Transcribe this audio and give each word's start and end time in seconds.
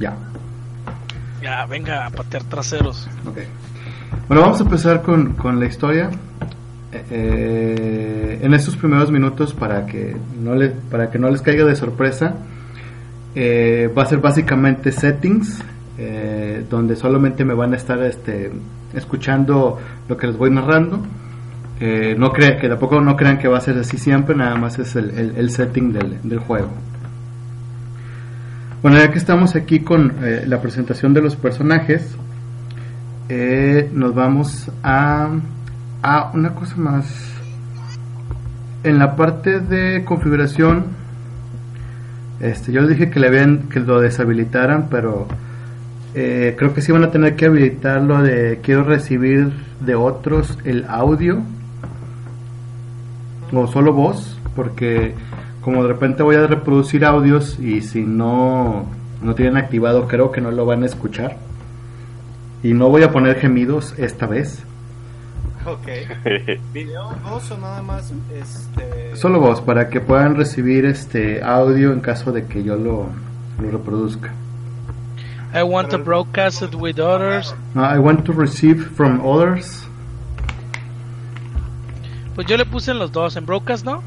Ya. 0.00 0.16
Ya, 1.42 1.66
venga, 1.66 2.06
a 2.06 2.10
patear 2.10 2.44
traseros. 2.44 3.08
Ok. 3.26 3.38
Bueno, 4.26 4.42
vamos 4.42 4.60
a 4.60 4.64
empezar 4.64 5.02
con, 5.02 5.34
con 5.34 5.58
la 5.60 5.66
historia. 5.66 6.10
Eh, 6.90 7.04
eh, 7.10 8.38
en 8.42 8.54
estos 8.54 8.76
primeros 8.76 9.10
minutos, 9.10 9.52
para 9.54 9.86
que 9.86 10.16
no, 10.40 10.54
le, 10.54 10.68
para 10.70 11.10
que 11.10 11.18
no 11.18 11.30
les 11.30 11.42
caiga 11.42 11.64
de 11.64 11.76
sorpresa, 11.76 12.34
eh, 13.34 13.92
va 13.96 14.02
a 14.02 14.06
ser 14.06 14.18
básicamente 14.18 14.90
settings, 14.90 15.62
eh, 15.98 16.64
donde 16.68 16.96
solamente 16.96 17.44
me 17.44 17.54
van 17.54 17.72
a 17.74 17.76
estar 17.76 18.02
este, 18.02 18.50
escuchando 18.94 19.78
lo 20.08 20.16
que 20.16 20.26
les 20.26 20.36
voy 20.36 20.50
narrando. 20.50 21.00
No 21.80 22.32
cre 22.32 22.58
que 22.58 22.68
tampoco 22.68 23.00
no 23.00 23.14
crean 23.16 23.38
que 23.38 23.46
va 23.46 23.58
a 23.58 23.60
ser 23.60 23.78
así 23.78 23.98
siempre, 23.98 24.34
nada 24.34 24.56
más 24.56 24.80
es 24.80 24.96
el, 24.96 25.10
el, 25.10 25.36
el 25.36 25.50
setting 25.50 25.92
del, 25.92 26.18
del 26.24 26.40
juego. 26.40 26.70
Bueno, 28.80 28.98
ya 28.98 29.10
que 29.10 29.18
estamos 29.18 29.56
aquí 29.56 29.80
con 29.80 30.14
eh, 30.22 30.44
la 30.46 30.62
presentación 30.62 31.12
de 31.12 31.20
los 31.20 31.34
personajes, 31.34 32.16
eh, 33.28 33.90
nos 33.92 34.14
vamos 34.14 34.70
a, 34.84 35.30
a 36.00 36.30
una 36.32 36.54
cosa 36.54 36.76
más. 36.76 37.32
En 38.84 39.00
la 39.00 39.16
parte 39.16 39.58
de 39.58 40.04
configuración, 40.04 40.84
este, 42.38 42.70
yo 42.70 42.82
les 42.82 42.90
dije 42.90 43.10
que 43.10 43.18
le 43.18 43.26
habían 43.26 43.68
que 43.68 43.80
lo 43.80 44.00
deshabilitaran, 44.00 44.86
pero 44.88 45.26
eh, 46.14 46.54
creo 46.56 46.72
que 46.72 46.80
sí 46.80 46.92
van 46.92 47.02
a 47.02 47.10
tener 47.10 47.34
que 47.34 47.46
habilitar 47.46 48.00
lo 48.00 48.22
de 48.22 48.60
quiero 48.62 48.84
recibir 48.84 49.50
de 49.80 49.96
otros 49.96 50.56
el 50.64 50.84
audio 50.88 51.42
o 53.52 53.66
solo 53.66 53.92
voz, 53.92 54.38
porque 54.54 55.16
como 55.60 55.82
de 55.82 55.88
repente 55.88 56.22
voy 56.22 56.36
a 56.36 56.46
reproducir 56.46 57.04
audios 57.04 57.58
y 57.58 57.80
si 57.80 58.02
no 58.02 58.86
no 59.22 59.34
tienen 59.34 59.56
activado 59.56 60.06
creo 60.06 60.30
que 60.30 60.40
no 60.40 60.50
lo 60.50 60.64
van 60.64 60.82
a 60.82 60.86
escuchar 60.86 61.36
y 62.62 62.72
no 62.74 62.88
voy 62.88 63.02
a 63.02 63.10
poner 63.10 63.38
gemidos 63.38 63.94
esta 63.98 64.26
vez 64.26 64.62
Ok. 65.66 65.88
¿Video, 66.72 67.10
voz 67.28 67.50
o 67.50 67.58
nada 67.58 67.82
más? 67.82 68.12
Este... 68.32 69.16
solo 69.16 69.40
voz 69.40 69.60
para 69.60 69.90
que 69.90 70.00
puedan 70.00 70.36
recibir 70.36 70.86
este 70.86 71.42
audio 71.42 71.92
en 71.92 72.00
caso 72.00 72.32
de 72.32 72.46
que 72.46 72.62
yo 72.62 72.76
lo, 72.76 73.06
lo 73.60 73.70
reproduzca 73.70 74.32
I 75.54 75.62
want 75.62 75.90
to 75.90 75.98
broadcast 75.98 76.60
it 76.60 76.74
with 76.74 77.00
others. 77.00 77.54
Uh, 77.74 77.80
I 77.80 77.98
want 77.98 78.26
to 78.26 78.32
receive 78.32 78.84
from 78.94 79.20
others 79.26 79.88
Pues 82.38 82.46
yo 82.46 82.56
le 82.56 82.64
puse 82.64 82.92
en 82.92 83.00
los 83.00 83.10
dos, 83.10 83.36
en 83.36 83.44
broadcast, 83.46 83.84
¿no? 83.84 84.00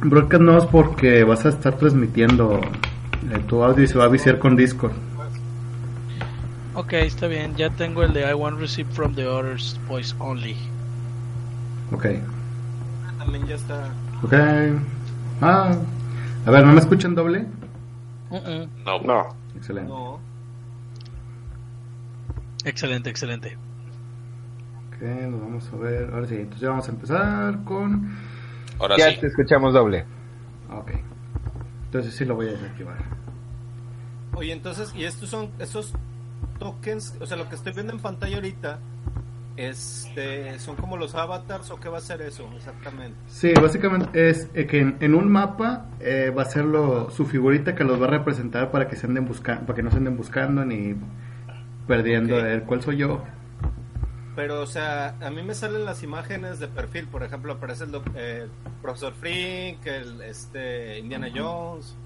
Broadcast 0.00 0.42
no 0.42 0.58
es 0.58 0.64
porque 0.66 1.24
vas 1.24 1.44
a 1.44 1.50
estar 1.50 1.76
transmitiendo 1.76 2.60
eh, 2.60 3.38
tu 3.46 3.62
audio 3.62 3.84
y 3.84 3.86
se 3.86 3.98
va 3.98 4.04
a 4.04 4.08
viciar 4.08 4.38
con 4.38 4.56
Discord 4.56 4.92
Ok, 6.74 6.92
está 6.92 7.26
bien. 7.26 7.56
Ya 7.56 7.70
tengo 7.70 8.04
el 8.04 8.12
de 8.12 8.30
I 8.30 8.34
want 8.34 8.54
to 8.54 8.60
receive 8.60 8.88
from 8.92 9.12
the 9.16 9.26
others 9.26 9.80
voice 9.88 10.14
only. 10.20 10.56
ok 11.90 12.06
También 13.18 13.46
ya 13.46 13.56
está. 13.56 13.92
ok 14.22 14.32
ah, 15.40 15.72
a 16.46 16.50
ver 16.50 16.64
¿no 16.64 16.72
me 16.72 16.78
escuchan 16.78 17.14
doble? 17.16 17.46
No. 18.30 19.00
No. 19.00 19.36
excelente 19.56 19.88
No. 19.88 20.20
Excelente, 22.64 23.10
excelente. 23.10 23.56
Ok, 24.88 25.02
nos 25.30 25.40
vamos 25.40 25.70
a 25.72 25.76
ver. 25.76 26.10
Ahora 26.12 26.26
sí, 26.26 26.34
entonces 26.34 26.60
ya 26.60 26.70
vamos 26.70 26.88
a 26.88 26.90
empezar 26.90 27.64
con. 27.64 28.10
Ahora 28.78 28.96
Ya 28.96 29.10
sí. 29.10 29.18
te 29.20 29.26
escuchamos 29.28 29.72
doble. 29.74 30.04
Ok. 30.72 30.92
Entonces 31.86 32.14
sí 32.14 32.24
lo 32.24 32.34
voy 32.36 32.48
a 32.48 32.52
desactivar. 32.52 32.96
Oye, 34.34 34.52
entonces, 34.52 34.92
¿y 34.94 35.04
estos 35.04 35.28
son 35.30 35.50
esos 35.58 35.92
tokens? 36.58 37.16
O 37.20 37.26
sea, 37.26 37.36
lo 37.36 37.48
que 37.48 37.54
estoy 37.56 37.72
viendo 37.72 37.92
en 37.92 37.98
pantalla 37.98 38.36
ahorita, 38.36 38.78
este, 39.56 40.58
¿son 40.60 40.76
como 40.76 40.96
los 40.96 41.14
avatars 41.14 41.70
o 41.70 41.80
qué 41.80 41.88
va 41.88 41.98
a 41.98 42.02
ser 42.02 42.22
eso 42.22 42.48
exactamente? 42.56 43.16
Sí, 43.26 43.52
básicamente 43.60 44.28
es 44.30 44.48
eh, 44.54 44.66
que 44.66 44.80
en, 44.80 44.96
en 45.00 45.14
un 45.14 45.30
mapa 45.32 45.86
eh, 45.98 46.32
va 46.36 46.42
a 46.42 46.44
ser 46.44 46.64
lo, 46.64 47.10
su 47.10 47.26
figurita 47.26 47.74
que 47.74 47.82
los 47.84 48.00
va 48.00 48.06
a 48.06 48.10
representar 48.10 48.70
para 48.70 48.86
que 48.88 48.94
se 48.96 49.06
anden 49.06 49.24
buscando, 49.24 49.66
para 49.66 49.76
que 49.76 49.82
no 49.82 49.90
se 49.90 49.96
anden 49.96 50.16
buscando 50.16 50.64
ni 50.64 50.94
perdiendo 51.88 52.34
Ok. 52.36 52.40
a 52.40 52.44
ver 52.44 52.62
cuál 52.64 52.82
soy 52.82 52.98
yo. 52.98 53.24
Pero, 54.38 54.60
o 54.60 54.66
sea, 54.66 55.16
a 55.20 55.30
mí 55.30 55.42
me 55.42 55.52
salen 55.52 55.84
las 55.84 56.04
imágenes 56.04 56.60
de 56.60 56.68
perfil. 56.68 57.08
Por 57.08 57.24
ejemplo, 57.24 57.54
aparece 57.54 57.82
el 57.82 58.00
eh, 58.14 58.46
profesor 58.80 59.12
Frink, 59.14 59.84
el 59.84 60.20
este, 60.20 61.00
Indiana 61.00 61.26
Jones. 61.34 61.96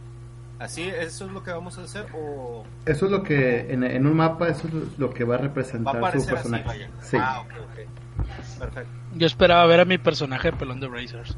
¿Así? 0.58 0.80
¿Eso 0.80 1.26
es 1.26 1.30
lo 1.30 1.42
que 1.42 1.50
vamos 1.50 1.76
a 1.76 1.82
hacer? 1.82 2.06
¿O 2.14 2.64
Eso 2.86 3.04
es 3.04 3.12
lo 3.12 3.22
que 3.22 3.70
en, 3.70 3.84
en 3.84 4.06
un 4.06 4.16
mapa 4.16 4.48
eso 4.48 4.66
es 4.66 4.98
lo 4.98 5.12
que 5.12 5.24
va 5.24 5.34
a 5.34 5.38
va 5.40 5.44
a 5.44 5.48
representar 5.48 5.94
su 5.94 6.06
así? 6.06 6.30
personaje. 6.30 6.64
Vaya. 6.64 6.90
Sí. 7.02 7.18
Ah, 7.20 7.40
ok, 7.40 7.52
ok. 7.64 8.58
Perfecto. 8.60 8.90
Yo 9.14 9.26
esperaba 9.26 9.66
ver 9.66 9.80
a 9.80 9.84
mi 9.84 9.98
personaje 9.98 10.52
de 10.52 10.56
pelón 10.56 10.80
de 10.80 10.88
Razors. 10.88 11.36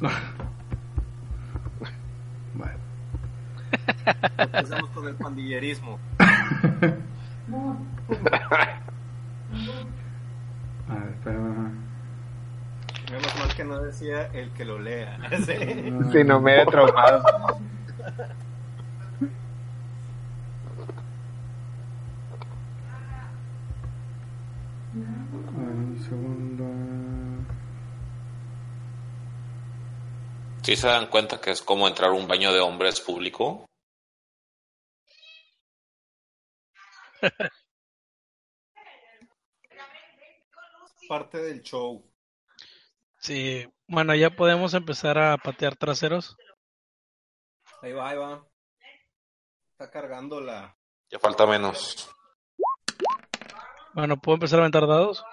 Bueno. 2.52 2.78
Empezamos 4.38 4.90
con 4.90 5.06
el 5.06 5.14
pandillerismo. 5.14 6.00
A 8.08 8.12
ver, 10.94 11.08
espera. 11.10 11.38
Menos 13.10 13.34
mal 13.38 13.54
que 13.56 13.64
no 13.64 13.80
decía 13.80 14.26
el 14.32 14.50
que 14.52 14.64
lo 14.64 14.78
lea. 14.78 15.18
Sí. 15.44 15.54
Si 16.12 16.22
no 16.24 16.40
me 16.40 16.62
he 16.62 16.66
traumado. 16.66 17.26
A 17.26 17.56
ver, 25.58 25.58
un 25.58 25.98
segundo. 26.04 26.64
¿Sí 30.62 30.76
se 30.76 30.88
dan 30.88 31.06
cuenta 31.06 31.40
que 31.40 31.50
es 31.50 31.62
como 31.62 31.86
entrar 31.86 32.10
a 32.10 32.14
un 32.14 32.26
baño 32.26 32.52
de 32.52 32.60
hombres 32.60 33.00
público? 33.00 33.66
Parte 41.08 41.38
del 41.38 41.62
show. 41.62 42.04
Sí, 43.18 43.66
bueno, 43.86 44.14
ya 44.14 44.30
podemos 44.30 44.74
empezar 44.74 45.18
a 45.18 45.36
patear 45.36 45.76
traseros. 45.76 46.36
Ahí 47.82 47.92
va, 47.92 48.10
ahí 48.10 48.16
va. 48.16 48.46
Está 49.72 49.90
cargando 49.90 50.40
la. 50.40 50.76
Ya 51.10 51.18
falta 51.18 51.46
menos. 51.46 52.10
Bueno, 53.94 54.16
¿puedo 54.16 54.36
empezar 54.36 54.58
a 54.58 54.62
aventar 54.62 54.86
dados? 54.86 55.24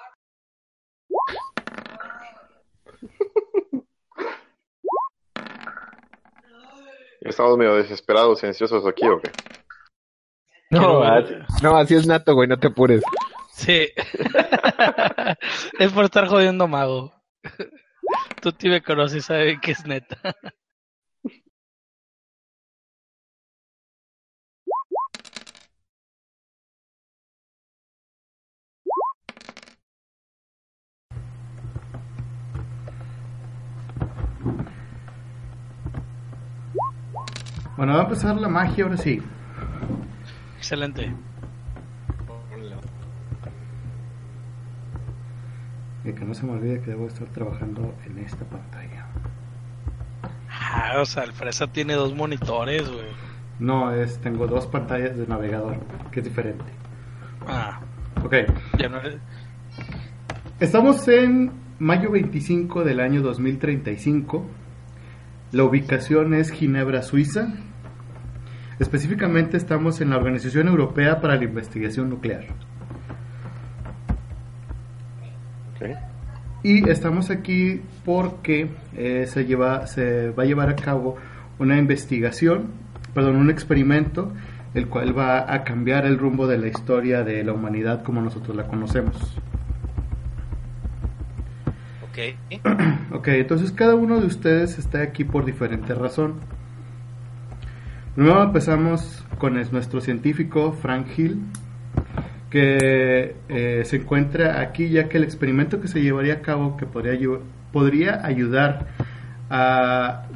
Estamos 7.21 7.57
medio 7.57 7.75
desesperados 7.75 8.43
y 8.43 8.47
ansiosos 8.47 8.85
aquí, 8.85 9.07
¿o 9.07 9.19
qué? 9.19 9.31
No, 10.69 10.79
Quiero 10.79 11.03
así, 11.03 11.33
no, 11.61 11.77
así 11.77 11.95
es 11.95 12.05
nato, 12.05 12.33
güey, 12.35 12.49
no 12.49 12.59
te 12.59 12.67
apures. 12.67 13.01
Sí. 13.53 13.87
es 15.79 15.91
por 15.91 16.05
estar 16.05 16.27
jodiendo 16.27 16.67
mago. 16.67 17.13
Tú 18.41 18.51
te 18.51 18.67
me 18.67 18.81
conoces 18.81 19.19
y 19.19 19.21
sabes 19.21 19.59
que 19.61 19.71
es 19.71 19.85
neta. 19.85 20.17
Bueno, 37.77 37.93
va 37.93 38.01
a 38.01 38.03
empezar 38.03 38.35
la 38.35 38.47
magia 38.47 38.83
ahora 38.83 38.97
sí. 38.97 39.21
Excelente. 40.57 41.13
Y 46.05 46.13
que 46.13 46.25
no 46.25 46.33
se 46.33 46.45
me 46.45 46.53
olvide 46.53 46.81
que 46.81 46.91
debo 46.91 47.07
estar 47.07 47.27
trabajando 47.29 47.95
en 48.05 48.17
esta 48.19 48.43
pantalla. 48.45 49.07
Ah, 50.49 50.99
o 50.99 51.05
sea, 51.05 51.23
el 51.23 51.33
fresa 51.33 51.67
tiene 51.67 51.93
dos 51.93 52.13
monitores, 52.13 52.89
güey. 52.89 53.05
No, 53.59 53.91
es 53.91 54.19
tengo 54.19 54.47
dos 54.47 54.67
pantallas 54.67 55.17
de 55.17 55.27
navegador, 55.27 55.77
que 56.11 56.19
es 56.19 56.25
diferente. 56.25 56.65
Ah, 57.47 57.79
Ok, 58.23 58.35
ya 58.77 58.87
no 58.87 58.99
estamos 60.59 61.05
en 61.09 61.51
mayo 61.79 62.09
25 62.11 62.85
del 62.85 63.01
año 63.01 63.21
2035. 63.21 64.45
La 65.51 65.65
ubicación 65.65 66.33
es 66.33 66.51
Ginebra, 66.51 67.01
Suiza. 67.01 67.53
Específicamente 68.79 69.57
estamos 69.57 69.99
en 69.99 70.11
la 70.11 70.17
Organización 70.17 70.69
Europea 70.69 71.19
para 71.19 71.35
la 71.35 71.43
Investigación 71.43 72.09
Nuclear. 72.09 72.45
Y 76.63 76.89
estamos 76.89 77.29
aquí 77.29 77.81
porque 78.05 78.69
eh, 78.95 79.25
se, 79.27 79.45
lleva, 79.45 79.85
se 79.87 80.29
va 80.31 80.43
a 80.43 80.45
llevar 80.45 80.69
a 80.69 80.75
cabo 80.75 81.17
una 81.59 81.77
investigación 81.77 82.67
perdón, 83.13 83.35
un 83.35 83.49
experimento 83.49 84.31
el 84.73 84.87
cual 84.87 85.15
va 85.17 85.53
a 85.53 85.63
cambiar 85.63 86.05
el 86.05 86.17
rumbo 86.17 86.47
de 86.47 86.57
la 86.57 86.67
historia 86.67 87.23
de 87.23 87.43
la 87.43 87.53
humanidad 87.53 88.01
como 88.03 88.21
nosotros 88.21 88.55
la 88.55 88.63
conocemos. 88.67 89.37
Ok. 92.03 92.63
Ok, 93.13 93.27
entonces 93.27 93.71
cada 93.71 93.93
uno 93.95 94.19
de 94.19 94.25
ustedes 94.25 94.79
está 94.79 95.01
aquí 95.03 95.23
por 95.23 95.45
diferente 95.45 95.93
razón. 95.93 96.33
Primero 98.15 98.41
empezamos 98.43 99.23
con 99.37 99.57
es- 99.57 99.71
nuestro 99.71 100.01
científico 100.01 100.71
Frank 100.73 101.07
Hill, 101.15 101.39
que 102.53 103.35
eh, 103.49 103.81
se 103.83 103.95
encuentra 103.95 104.61
aquí 104.61 104.89
ya 104.89 105.09
que 105.09 105.17
el 105.17 105.23
experimento 105.23 105.81
que 105.81 105.87
se 105.87 106.03
llevaría 106.03 106.35
a 106.35 106.41
cabo 106.41 106.77
que 106.77 106.85
podría, 106.85 107.17
podría 107.71 108.23
ayudar 108.23 108.89
a- 109.49 110.27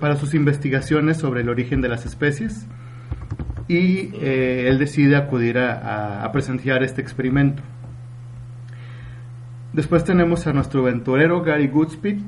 para 0.00 0.16
sus 0.16 0.32
investigaciones 0.32 1.18
sobre 1.18 1.42
el 1.42 1.50
origen 1.50 1.82
de 1.82 1.90
las 1.90 2.06
especies 2.06 2.66
y 3.68 4.08
eh, 4.22 4.68
él 4.68 4.78
decide 4.78 5.16
acudir 5.16 5.58
a, 5.58 6.24
a- 6.24 6.32
presenciar 6.32 6.82
este 6.82 7.02
experimento. 7.02 7.62
Después 9.74 10.02
tenemos 10.04 10.46
a 10.46 10.54
nuestro 10.54 10.80
aventurero 10.80 11.42
Gary 11.42 11.66
Goodspeed, 11.68 12.20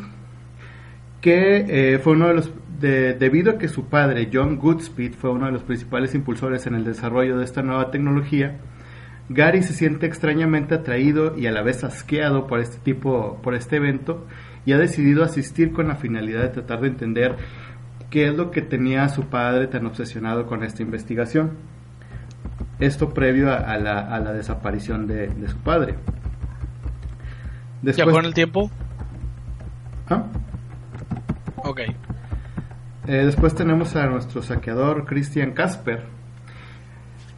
que 1.22 1.94
eh, 1.94 1.98
fue 2.00 2.12
uno 2.12 2.28
de 2.28 2.34
los, 2.34 2.52
de- 2.80 3.14
debido 3.14 3.52
a 3.52 3.58
que 3.58 3.68
su 3.68 3.86
padre 3.86 4.28
John 4.30 4.56
Goodspeed 4.58 5.14
fue 5.14 5.30
uno 5.30 5.46
de 5.46 5.52
los 5.52 5.62
principales 5.62 6.14
impulsores 6.14 6.66
en 6.66 6.74
el 6.74 6.84
desarrollo 6.84 7.38
de 7.38 7.44
esta 7.46 7.62
nueva 7.62 7.90
tecnología, 7.90 8.58
Gary 9.28 9.62
se 9.62 9.72
siente 9.75 10.06
extrañamente 10.06 10.75
atraído 10.75 11.36
y 11.36 11.46
a 11.46 11.52
la 11.52 11.62
vez 11.62 11.84
asqueado 11.84 12.46
por 12.46 12.60
este 12.60 12.78
tipo, 12.78 13.38
por 13.42 13.54
este 13.54 13.76
evento, 13.76 14.26
y 14.64 14.72
ha 14.72 14.78
decidido 14.78 15.22
asistir 15.25 15.72
con 15.72 15.88
la 15.88 15.96
finalidad 15.96 16.42
de 16.42 16.48
tratar 16.48 16.80
de 16.80 16.88
entender 16.88 17.36
qué 18.10 18.28
es 18.28 18.34
lo 18.34 18.50
que 18.50 18.62
tenía 18.62 19.04
a 19.04 19.08
su 19.10 19.25
padre 19.25 19.66
tan 19.66 19.84
obsesionado 19.86 20.46
con 20.46 20.62
esta 20.64 20.82
investigación. 20.82 21.52
Esto 22.80 23.10
previo 23.10 23.50
a, 23.52 23.56
a 23.56 23.78
la, 23.78 23.98
a 23.98 24.19
la 24.20 24.32
desaparición 24.32 25.06
de, 25.06 25.28
de 25.28 25.48
su 25.48 25.58
padre. 25.58 25.94
¿Ya 27.82 27.92
Después- 27.92 28.14
con 28.14 28.24
el 28.24 28.34
tiempo? 28.34 28.70
¿Ah? 30.08 30.24
Ok. 31.64 31.81
Eh, 31.81 33.24
después 33.24 33.54
tenemos 33.54 33.94
a 33.96 34.06
nuestro 34.06 34.42
saqueador 34.42 35.04
Christian 35.06 35.52
Casper, 35.52 36.04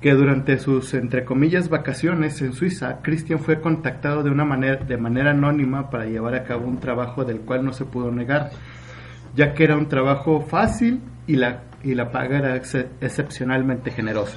que 0.00 0.12
durante 0.12 0.58
sus 0.58 0.94
entre 0.94 1.24
comillas 1.24 1.68
vacaciones 1.68 2.40
en 2.40 2.52
Suiza, 2.54 3.00
Christian 3.02 3.38
fue 3.38 3.60
contactado 3.60 4.22
de 4.22 4.30
una 4.30 4.44
manera 4.44 4.76
de 4.76 4.96
manera 4.96 5.32
anónima 5.32 5.90
para 5.90 6.06
llevar 6.06 6.34
a 6.34 6.44
cabo 6.44 6.66
un 6.66 6.80
trabajo 6.80 7.24
del 7.24 7.40
cual 7.40 7.64
no 7.64 7.72
se 7.72 7.84
pudo 7.84 8.10
negar, 8.10 8.50
ya 9.36 9.52
que 9.52 9.64
era 9.64 9.76
un 9.76 9.88
trabajo 9.88 10.40
fácil 10.40 11.00
y 11.26 11.36
la 11.36 11.64
y 11.82 11.94
la 11.94 12.10
paga 12.12 12.38
era 12.38 12.56
ex- 12.56 12.86
excepcionalmente 13.00 13.90
generosa. 13.90 14.36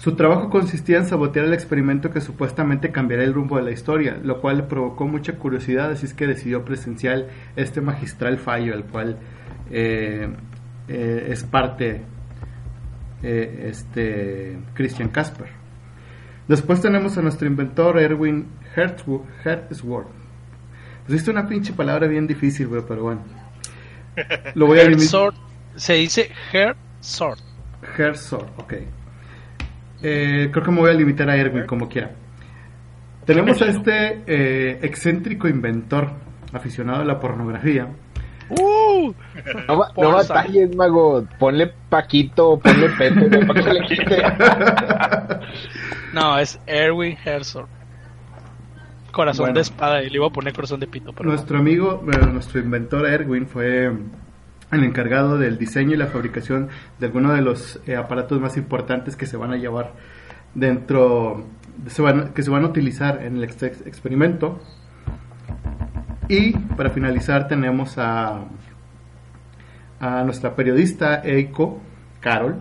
Su 0.00 0.14
trabajo 0.14 0.48
consistía 0.48 0.98
en 0.98 1.06
sabotear 1.06 1.46
el 1.46 1.52
experimento 1.52 2.10
que 2.10 2.20
supuestamente 2.20 2.92
cambiaría 2.92 3.26
el 3.26 3.34
rumbo 3.34 3.56
de 3.56 3.64
la 3.64 3.70
historia, 3.72 4.16
lo 4.22 4.40
cual 4.40 4.58
le 4.58 4.62
provocó 4.62 5.06
mucha 5.06 5.34
curiosidad, 5.34 5.90
así 5.90 6.06
es 6.06 6.14
que 6.14 6.26
decidió 6.26 6.64
presenciar 6.64 7.26
este 7.56 7.80
magistral 7.80 8.38
fallo, 8.38 8.74
el 8.74 8.84
cual 8.84 9.18
eh, 9.70 10.28
eh, 10.88 11.26
es 11.30 11.42
parte 11.44 12.02
eh, 13.22 13.66
este 13.70 14.58
Christian 14.74 15.08
Casper. 15.08 15.48
Después 16.46 16.80
tenemos 16.80 17.16
a 17.18 17.22
nuestro 17.22 17.46
inventor 17.46 17.98
Erwin 17.98 18.46
Hertzwo- 18.74 19.24
Hertzworth. 19.44 20.08
Pusiste 21.06 21.30
una 21.30 21.46
pinche 21.46 21.72
palabra 21.72 22.06
bien 22.06 22.26
difícil, 22.26 22.68
güey, 22.68 22.82
pero 22.86 23.02
bueno. 23.04 23.22
Lo 24.54 24.66
voy 24.66 24.78
a 24.80 24.84
limitar. 24.84 25.02
Herzog, 25.04 25.34
se 25.76 25.94
dice 25.94 26.30
Herzog. 26.52 27.36
Herzog, 27.96 28.46
ok. 28.56 28.74
Eh, 30.02 30.48
creo 30.52 30.64
que 30.64 30.70
me 30.70 30.78
voy 30.80 30.90
a 30.90 30.94
limitar 30.94 31.28
a 31.28 31.36
Erwin 31.36 31.66
como 31.66 31.88
quiera. 31.88 32.12
Tenemos 33.24 33.60
a 33.60 33.66
este 33.66 34.22
eh, 34.26 34.78
excéntrico 34.82 35.48
inventor 35.48 36.10
aficionado 36.52 37.02
a 37.02 37.04
la 37.04 37.20
pornografía. 37.20 37.88
¡Uh! 38.50 39.12
No, 39.66 39.76
ba- 39.76 39.92
no 39.96 40.12
batalles, 40.12 40.74
mago. 40.74 41.24
Ponle 41.38 41.72
Paquito, 41.88 42.58
ponle 42.58 42.88
Pepe, 42.90 43.28
güey, 43.28 43.46
para 43.46 43.62
que 43.62 43.72
le 43.72 43.86
quite. 43.86 44.22
No, 46.12 46.38
es 46.38 46.58
Erwin 46.66 47.16
Herzog. 47.24 47.66
Corazón 49.12 49.44
Bueno. 49.44 49.54
de 49.56 49.60
espada, 49.62 50.02
y 50.02 50.10
le 50.10 50.16
iba 50.16 50.26
a 50.26 50.30
poner 50.30 50.52
corazón 50.52 50.80
de 50.80 50.86
pito, 50.86 51.12
pero 51.12 51.24
no. 51.28 51.34
Nuestro 51.34 51.58
amigo, 51.58 52.00
bueno, 52.04 52.26
nuestro 52.26 52.60
inventor 52.60 53.06
Erwin 53.06 53.46
fue 53.46 53.90
el 54.70 54.84
encargado 54.84 55.38
del 55.38 55.58
diseño 55.58 55.94
y 55.94 55.96
la 55.96 56.06
fabricación 56.06 56.68
de 56.98 57.06
algunos 57.06 57.34
de 57.34 57.40
los 57.42 57.80
eh, 57.86 57.96
aparatos 57.96 58.38
más 58.40 58.56
importantes 58.56 59.16
que 59.16 59.26
se 59.26 59.36
van 59.36 59.50
a 59.52 59.56
llevar 59.56 59.92
dentro, 60.54 61.44
se 61.86 62.02
van- 62.02 62.32
que 62.34 62.42
se 62.42 62.50
van 62.50 62.64
a 62.64 62.68
utilizar 62.68 63.22
en 63.22 63.36
el 63.38 63.44
ex- 63.44 63.62
experimento. 63.62 64.60
Y 66.28 66.52
para 66.52 66.90
finalizar 66.90 67.48
tenemos 67.48 67.96
a, 67.98 68.44
nuestra 70.24 70.54
periodista 70.54 71.22
Eiko, 71.24 71.80
Carol, 72.20 72.56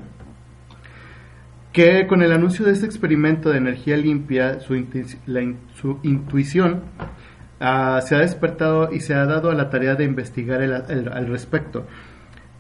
que 1.73 2.07
con 2.07 2.21
el 2.23 2.31
anuncio 2.31 2.65
de 2.65 2.71
este 2.71 2.85
experimento 2.85 3.49
de 3.49 3.57
energía 3.57 3.97
limpia, 3.97 4.59
su, 4.61 4.73
intu- 4.75 5.55
su 5.75 5.99
intuición 6.03 6.81
ah, 7.59 7.99
se 8.01 8.15
ha 8.15 8.19
despertado 8.19 8.91
y 8.93 9.01
se 9.01 9.13
ha 9.13 9.25
dado 9.25 9.51
a 9.51 9.55
la 9.55 9.69
tarea 9.69 9.95
de 9.95 10.05
investigar 10.05 10.61
el- 10.61 10.83
el- 10.89 11.09
al 11.11 11.27
respecto, 11.27 11.85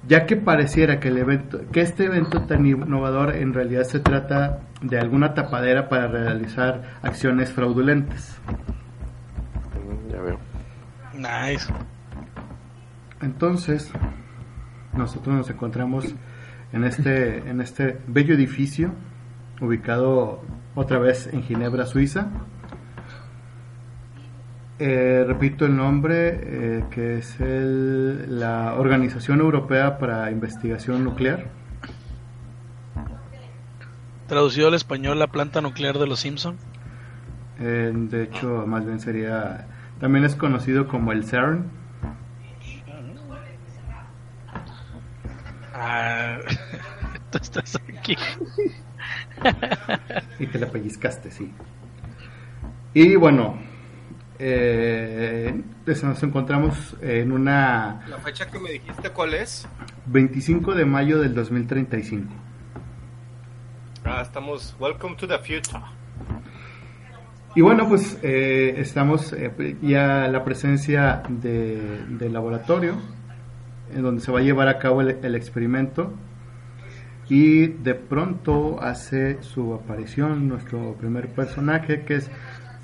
ya 0.07 0.25
que 0.25 0.35
pareciera 0.35 0.99
que, 0.99 1.07
el 1.07 1.17
evento, 1.17 1.61
que 1.71 1.81
este 1.81 2.05
evento 2.05 2.41
tan 2.43 2.65
innovador 2.65 3.35
en 3.35 3.53
realidad 3.53 3.83
se 3.83 3.99
trata 3.99 4.59
de 4.81 4.99
alguna 4.99 5.33
tapadera 5.33 5.87
para 5.89 6.07
realizar 6.07 6.97
acciones 7.01 7.51
fraudulentas. 7.51 8.37
Mm, 9.73 10.11
Ya 10.11 10.21
veo. 10.21 10.39
Nice. 11.17 11.67
Entonces, 13.21 13.91
nosotros 14.93 15.35
nos 15.35 15.49
encontramos 15.49 16.05
en 16.71 16.83
este, 16.83 17.37
en 17.49 17.61
este 17.61 17.99
bello 18.07 18.35
edificio, 18.35 18.91
ubicado 19.61 20.41
otra 20.75 20.99
vez 20.99 21.27
en 21.33 21.41
Ginebra, 21.43 21.85
Suiza. 21.85 22.27
Eh, 24.79 25.23
repito 25.27 25.65
el 25.65 25.75
nombre, 25.75 26.39
eh, 26.43 26.83
que 26.91 27.17
es 27.17 27.39
el- 27.39 28.39
la 28.39 28.75
Organización 28.75 29.39
Europea 29.39 29.97
para 29.97 30.29
Investigación 30.29 31.03
Nuclear. 31.03 31.45
Traducido 34.27 34.67
al 34.67 34.75
español, 34.75 35.17
la 35.17 35.27
planta 35.27 35.61
nuclear 35.61 35.97
de 35.97 36.05
los 36.05 36.19
Simpson. 36.19 36.57
Eh, 37.59 37.91
de 37.93 38.23
hecho, 38.23 38.65
más 38.67 38.85
bien 38.85 38.99
sería, 38.99 39.65
también 39.99 40.25
es 40.25 40.35
conocido 40.35 40.87
como 40.87 41.11
el 41.11 41.23
CERN. 41.23 41.69
Ah, 45.73 46.39
tú 47.31 47.37
estás 47.37 47.75
aquí. 47.75 48.17
Y 50.39 50.47
te 50.47 50.59
la 50.59 50.67
pellizcaste, 50.67 51.29
sí. 51.29 51.51
Y 52.93 53.15
bueno, 53.15 53.59
eh, 54.39 55.61
pues 55.85 56.03
nos 56.03 56.21
encontramos 56.23 56.95
en 57.01 57.31
una 57.31 58.03
¿La 58.07 58.17
fecha 58.17 58.47
que 58.47 58.59
me 58.59 58.71
dijiste 58.71 59.11
cuál 59.11 59.35
es? 59.35 59.67
25 60.07 60.73
de 60.73 60.85
mayo 60.85 61.19
del 61.19 61.35
2035. 61.35 62.33
Ah, 64.03 64.21
estamos. 64.21 64.75
Welcome 64.79 65.15
to 65.17 65.27
the 65.27 65.37
future. 65.39 65.83
Y 67.57 67.61
bueno, 67.61 67.87
pues 67.89 68.19
eh, 68.21 68.75
estamos 68.77 69.33
eh, 69.33 69.77
ya 69.81 70.27
la 70.27 70.43
presencia 70.43 71.23
de- 71.27 72.05
del 72.07 72.31
laboratorio, 72.31 72.93
en 73.95 74.03
donde 74.03 74.21
se 74.21 74.31
va 74.31 74.37
a 74.37 74.41
llevar 74.43 74.67
a 74.67 74.77
cabo 74.77 75.01
el, 75.01 75.17
el 75.23 75.33
experimento. 75.33 76.13
Y 77.29 77.65
de 77.65 77.95
pronto 77.95 78.79
hace 78.79 79.41
su 79.41 79.73
aparición 79.73 80.47
nuestro 80.47 80.93
primer 80.99 81.29
personaje, 81.29 82.03
que 82.03 82.17
es 82.17 82.29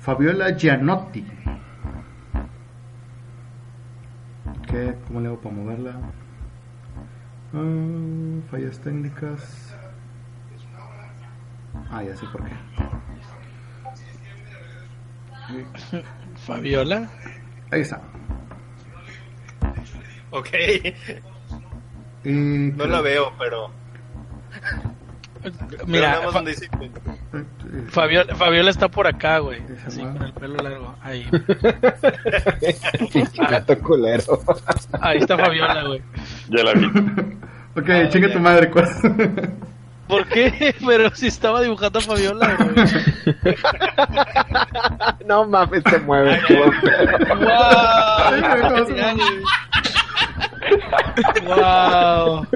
Fabiola 0.00 0.56
Gianotti. 0.56 1.24
¿Qué? 4.68 4.96
¿Cómo 5.06 5.20
le 5.20 5.28
hago 5.28 5.38
para 5.38 5.54
moverla? 5.54 5.92
Ah, 7.54 8.40
fallas 8.50 8.80
técnicas. 8.80 9.72
Ah, 11.92 12.02
ya 12.02 12.16
sé 12.16 12.26
por 12.32 12.42
qué. 12.44 12.50
Fabiola. 16.46 17.08
Ahí 17.70 17.80
está. 17.82 18.00
Ok. 20.30 20.48
Y 22.24 22.30
No 22.30 22.86
la 22.86 23.00
veo, 23.00 23.32
pero. 23.38 23.70
pero 25.42 25.86
Mira, 25.86 26.20
más 26.22 26.32
Fa- 26.32 26.42
Fabiola, 27.88 28.34
Fabiola 28.34 28.70
está 28.70 28.88
por 28.88 29.06
acá, 29.06 29.38
güey. 29.38 29.62
Así, 29.86 30.00
con 30.00 30.22
el 30.22 30.32
pelo 30.32 30.56
largo. 30.56 30.94
Ahí. 31.02 31.28
Gato 33.50 33.78
culero. 33.80 34.40
Ahí 35.00 35.18
está 35.18 35.36
Fabiola, 35.36 35.84
güey. 35.84 36.02
Ya 36.48 36.64
la 36.64 36.72
vi. 36.74 36.86
Ok, 37.76 37.88
chinga 38.08 38.32
tu 38.32 38.38
madre, 38.38 38.70
¿cuál? 38.70 38.86
¿Por 40.08 40.26
qué? 40.28 40.74
Pero 40.86 41.14
si 41.14 41.26
estaba 41.28 41.60
dibujando 41.62 41.98
a 41.98 42.02
Fabiola, 42.02 42.56
güey. 42.58 42.74
No 45.26 45.46
mames, 45.46 45.82
se 45.88 45.98
mueve. 46.00 46.38
¡Wow! 47.44 48.86
¡Wow! 51.46 52.46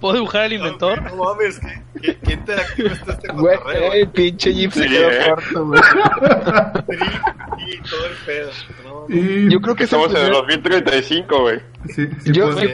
¿Puedo 0.00 0.14
dibujar 0.14 0.42
al 0.42 0.52
inventor? 0.52 1.02
No 1.02 1.16
mames, 1.24 1.58
qué, 1.58 1.82
qué, 2.02 2.16
qué 2.18 2.32
interactivo 2.34 2.88
está 2.88 3.12
este 3.12 3.32
Güey, 3.32 3.56
cotorreo. 3.56 3.92
el 3.94 4.08
pinche 4.08 4.52
Jeep 4.54 4.72
se 4.72 4.82
Sí, 4.82 4.88
quedó 4.90 5.10
eh. 5.10 5.26
corto, 5.30 5.66
güey. 5.66 5.80
Y 7.66 7.78
todo 7.88 8.06
el 8.06 8.12
pedo. 8.26 8.50
No, 8.84 9.06
Y 9.08 9.50
Yo 9.50 9.60
creo 9.60 9.74
que 9.74 9.84
es 9.84 9.92
el 9.92 9.98
Estamos 10.00 10.20
en 10.20 10.26
el 10.34 10.44
primer- 10.44 10.82
2035, 10.82 11.40
güey. 11.40 11.60
sí, 11.94 12.08
sí, 12.24 12.32
Yo- 12.32 12.52
si 12.52 12.66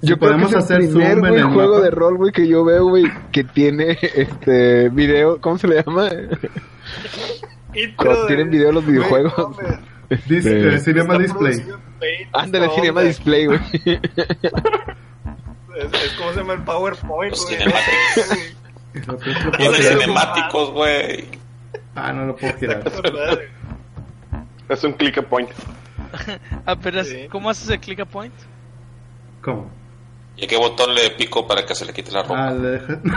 Yo 0.00 0.16
creo 0.16 0.18
que 0.18 0.26
podemos 0.38 0.48
es 0.50 0.52
el 0.54 0.58
hacer 0.60 0.76
primer 0.78 0.92
zoom 0.92 1.02
en 1.12 1.18
güey, 1.32 1.34
el 1.42 1.44
juego 1.54 1.74
mapa. 1.74 1.84
de 1.84 1.90
rol, 1.90 2.16
güey, 2.16 2.32
que 2.32 2.46
yo 2.48 2.64
veo, 2.64 2.84
güey, 2.88 3.04
que 3.32 3.44
tiene 3.44 3.98
este 4.14 4.88
video, 4.90 5.40
¿cómo 5.40 5.58
se 5.58 5.66
le 5.68 5.82
llama? 5.82 6.08
Cuando 7.96 8.26
tienen 8.26 8.50
video 8.50 8.72
los 8.72 8.84
videojuegos. 8.86 9.32
no 9.36 9.48
mames. 9.50 9.78
Dis- 10.26 10.42
de- 10.44 10.74
eh, 10.76 10.80
Cinema 10.80 11.18
Display. 11.18 11.62
Ándale, 12.32 12.70
Cinema. 12.74 13.02
Display, 13.02 13.46
güey. 13.46 13.60
Es, 15.76 15.92
es 16.02 16.12
como 16.14 16.32
se 16.32 16.38
llama 16.40 16.54
el 16.54 16.62
PowerPoint, 16.62 17.30
Los 17.30 17.44
güey. 17.46 17.56
cinemáticos. 17.56 18.38
Eso, 18.94 19.12
lo 19.12 19.18
Y 19.18 19.56
puedo 19.56 19.72
de 19.72 19.78
girar. 19.78 19.92
cinemáticos, 20.00 20.70
güey. 20.72 21.24
Ah, 21.94 22.12
no 22.12 22.24
lo 22.26 22.36
puedo 22.36 22.52
girar. 22.58 22.82
Es 24.68 24.82
un 24.84 24.92
click 24.94 25.22
point. 25.24 25.48
Apenas, 26.66 27.06
Sí. 27.06 27.28
¿cómo 27.30 27.48
haces 27.50 27.68
el 27.70 27.78
click 27.78 28.00
a 28.00 28.04
point? 28.06 28.34
¿Cómo? 29.40 29.70
¿Y 30.38 30.44
a 30.44 30.46
qué 30.48 30.56
botón 30.56 30.94
le 30.94 31.10
pico 31.10 31.46
para 31.46 31.66
que 31.66 31.74
se 31.74 31.84
le 31.84 31.92
quite 31.92 32.12
la 32.12 32.22
ropa? 32.22 32.48
Ah, 32.48 32.52
le 32.52 32.68
dejas. 32.70 32.98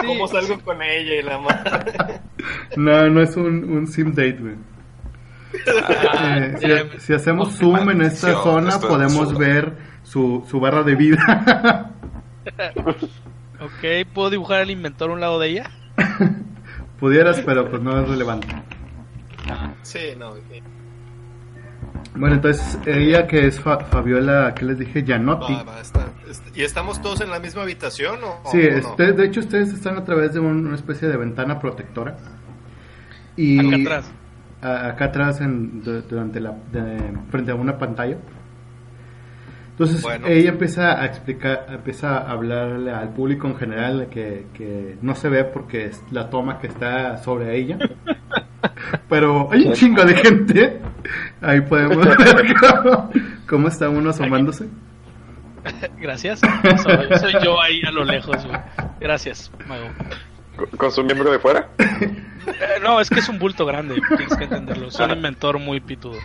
Sí. 0.00 0.06
¿Cómo 0.06 0.28
salgo 0.28 0.58
con 0.60 0.80
ella 0.80 1.14
y 1.16 1.22
la 1.22 1.36
madre? 1.38 2.20
No, 2.76 3.08
no 3.10 3.20
es 3.20 3.36
un, 3.36 3.70
un 3.70 3.86
sim 3.86 4.10
date, 4.12 4.38
güey. 4.40 4.54
Ah, 6.14 6.38
Eh, 6.38 6.88
si, 6.94 7.00
si 7.06 7.12
hacemos 7.12 7.56
zoom 7.58 7.90
en 7.90 8.02
esta 8.02 8.32
zona, 8.42 8.78
podemos 8.78 9.36
ver 9.36 9.76
su, 10.02 10.46
su 10.48 10.60
barra 10.60 10.82
de 10.84 10.94
vida. 10.94 11.90
Ok, 13.60 14.06
¿puedo 14.14 14.30
dibujar 14.30 14.60
al 14.62 14.70
inventor 14.70 15.10
a 15.10 15.12
un 15.12 15.20
lado 15.20 15.38
de 15.38 15.48
ella? 15.48 15.70
Pudieras, 16.98 17.42
pero 17.44 17.68
pues 17.68 17.82
no 17.82 18.00
es 18.00 18.08
relevante. 18.08 18.48
Sí, 19.82 20.14
no. 20.16 20.30
ok. 20.30 20.40
Bueno, 22.16 22.36
entonces 22.36 22.78
ella 22.86 23.26
que 23.26 23.46
es 23.46 23.60
Fa- 23.60 23.78
Fabiola, 23.80 24.52
que 24.54 24.64
les 24.64 24.78
dije? 24.78 25.02
Gianotti. 25.04 25.52
Va, 25.54 25.62
va, 25.62 25.80
está- 25.80 26.08
est- 26.28 26.56
¿Y 26.56 26.62
estamos 26.62 27.00
todos 27.00 27.20
en 27.20 27.30
la 27.30 27.38
misma 27.38 27.62
habitación 27.62 28.18
o, 28.24 28.50
Sí, 28.50 28.58
o 28.58 28.70
no? 28.72 28.76
este- 28.78 29.12
de 29.12 29.24
hecho 29.26 29.40
ustedes 29.40 29.72
están 29.72 29.96
a 29.96 30.04
través 30.04 30.34
de 30.34 30.40
un- 30.40 30.66
una 30.66 30.74
especie 30.74 31.08
de 31.08 31.16
ventana 31.16 31.58
protectora. 31.60 32.16
Y 33.36 33.58
Acá 33.58 33.76
atrás. 34.00 34.12
a- 34.62 34.86
acá 34.88 35.04
atrás, 35.06 35.40
en, 35.40 35.82
du- 35.82 36.02
durante 36.02 36.40
la, 36.40 36.54
de- 36.72 37.12
frente 37.30 37.52
a 37.52 37.54
una 37.54 37.78
pantalla. 37.78 38.16
Entonces 39.72 40.02
Bueno. 40.02 40.26
ella 40.26 40.50
empieza 40.50 41.00
a 41.00 41.06
explicar, 41.06 41.66
empieza 41.70 42.18
a 42.18 42.32
hablarle 42.32 42.90
al 42.92 43.10
público 43.14 43.46
en 43.46 43.56
general 43.56 44.08
que, 44.10 44.46
que 44.52 44.98
no 45.00 45.14
se 45.14 45.30
ve 45.30 45.44
porque 45.44 45.86
es 45.86 46.02
la 46.10 46.28
toma 46.28 46.58
que 46.58 46.66
está 46.66 47.16
sobre 47.18 47.56
ella. 47.56 47.78
Pero 49.08 49.48
hay 49.52 49.66
un 49.66 49.72
chingo 49.72 50.04
de 50.04 50.14
gente. 50.14 50.80
Ahí 51.40 51.60
podemos 51.62 51.96
ver 52.04 52.16
cómo, 53.48 53.68
está 53.68 53.88
uno 53.88 54.10
asomándose. 54.10 54.66
Gracias. 55.98 56.40
Soy, 56.82 57.18
soy 57.18 57.32
yo 57.42 57.60
ahí 57.60 57.82
a 57.86 57.90
lo 57.90 58.04
lejos, 58.04 58.44
güey. 58.46 58.58
Gracias, 59.00 59.50
Mago. 59.68 59.88
¿Con- 60.56 60.68
¿Con 60.70 60.92
su 60.92 61.02
miembro 61.04 61.30
de 61.30 61.38
fuera? 61.38 61.68
Eh, 61.80 62.80
no, 62.82 63.00
es 63.00 63.10
que 63.10 63.20
es 63.20 63.28
un 63.28 63.38
bulto 63.38 63.66
grande, 63.66 63.96
tienes 64.16 64.36
que 64.36 64.44
entenderlo. 64.44 64.88
Es 64.88 64.98
un 64.98 65.10
inventor 65.10 65.58
muy 65.58 65.80
pitudo. 65.80 66.18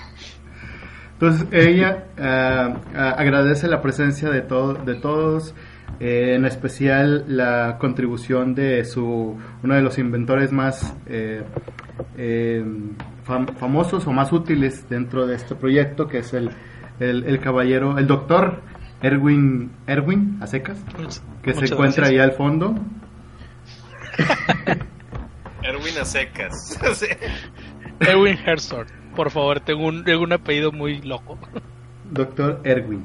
Entonces 1.13 1.48
ella 1.51 2.06
ah, 2.20 2.75
ah, 2.96 3.15
agradece 3.18 3.68
la 3.68 3.82
presencia 3.82 4.30
de, 4.30 4.42
todo, 4.42 4.74
de 4.74 4.96
todos, 4.96 5.54
eh, 6.00 6.34
en 6.36 6.46
especial 6.46 7.24
la 7.27 7.77
contribución 7.80 8.54
de 8.56 8.84
su 8.84 9.38
uno 9.63 9.75
de 9.75 9.82
los 9.82 9.98
inventores 9.98 10.51
más 10.51 10.94
eh, 11.08 11.44
eh, 12.18 12.64
fam- 13.25 13.56
famosos 13.58 14.06
o 14.08 14.12
más 14.12 14.32
útiles 14.34 14.88
dentro 14.90 15.25
de 15.28 15.36
este 15.36 15.56
proyecto, 15.56 16.08
que 16.08 16.20
es 16.20 16.34
el, 16.34 16.50
el, 17.00 17.24
el 17.25 17.40
caballero, 17.40 17.98
el 17.98 18.08
doctor 18.08 18.62
Erwin, 19.02 19.72
Erwin 19.88 20.38
a 20.42 20.48
secas, 20.48 20.78
que 21.44 21.54
se 21.54 21.66
encuentra 21.66 22.08
gracias. 22.08 22.10
ahí 22.10 22.20
al 22.20 22.32
fondo. 22.34 22.75
Erwin 25.64 25.98
a 26.02 26.06
secas. 26.06 26.80
Erwin 28.00 28.38
Herzog. 28.46 28.88
Por 29.16 29.32
favor, 29.32 29.60
tengo 29.62 29.86
un, 29.88 30.04
tengo 30.04 30.24
un 30.24 30.34
apellido 30.34 30.72
muy 30.72 31.02
loco. 31.02 31.38
Doctor 32.12 32.62
Erwin. 32.64 33.04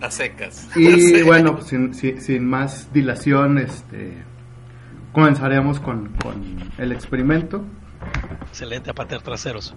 A 0.00 0.10
secas. 0.10 0.68
Y 0.76 1.22
bueno, 1.24 1.60
sin, 1.62 1.94
sin, 1.94 2.20
sin 2.20 2.46
más 2.46 2.92
dilación, 2.92 3.58
este, 3.58 4.12
comenzaremos 5.14 5.80
con, 5.80 6.08
con 6.22 6.34
el 6.76 6.92
experimento. 6.92 7.64
Excelente 8.48 8.90
a 8.90 8.94
patear 8.94 9.22
traseros. 9.22 9.74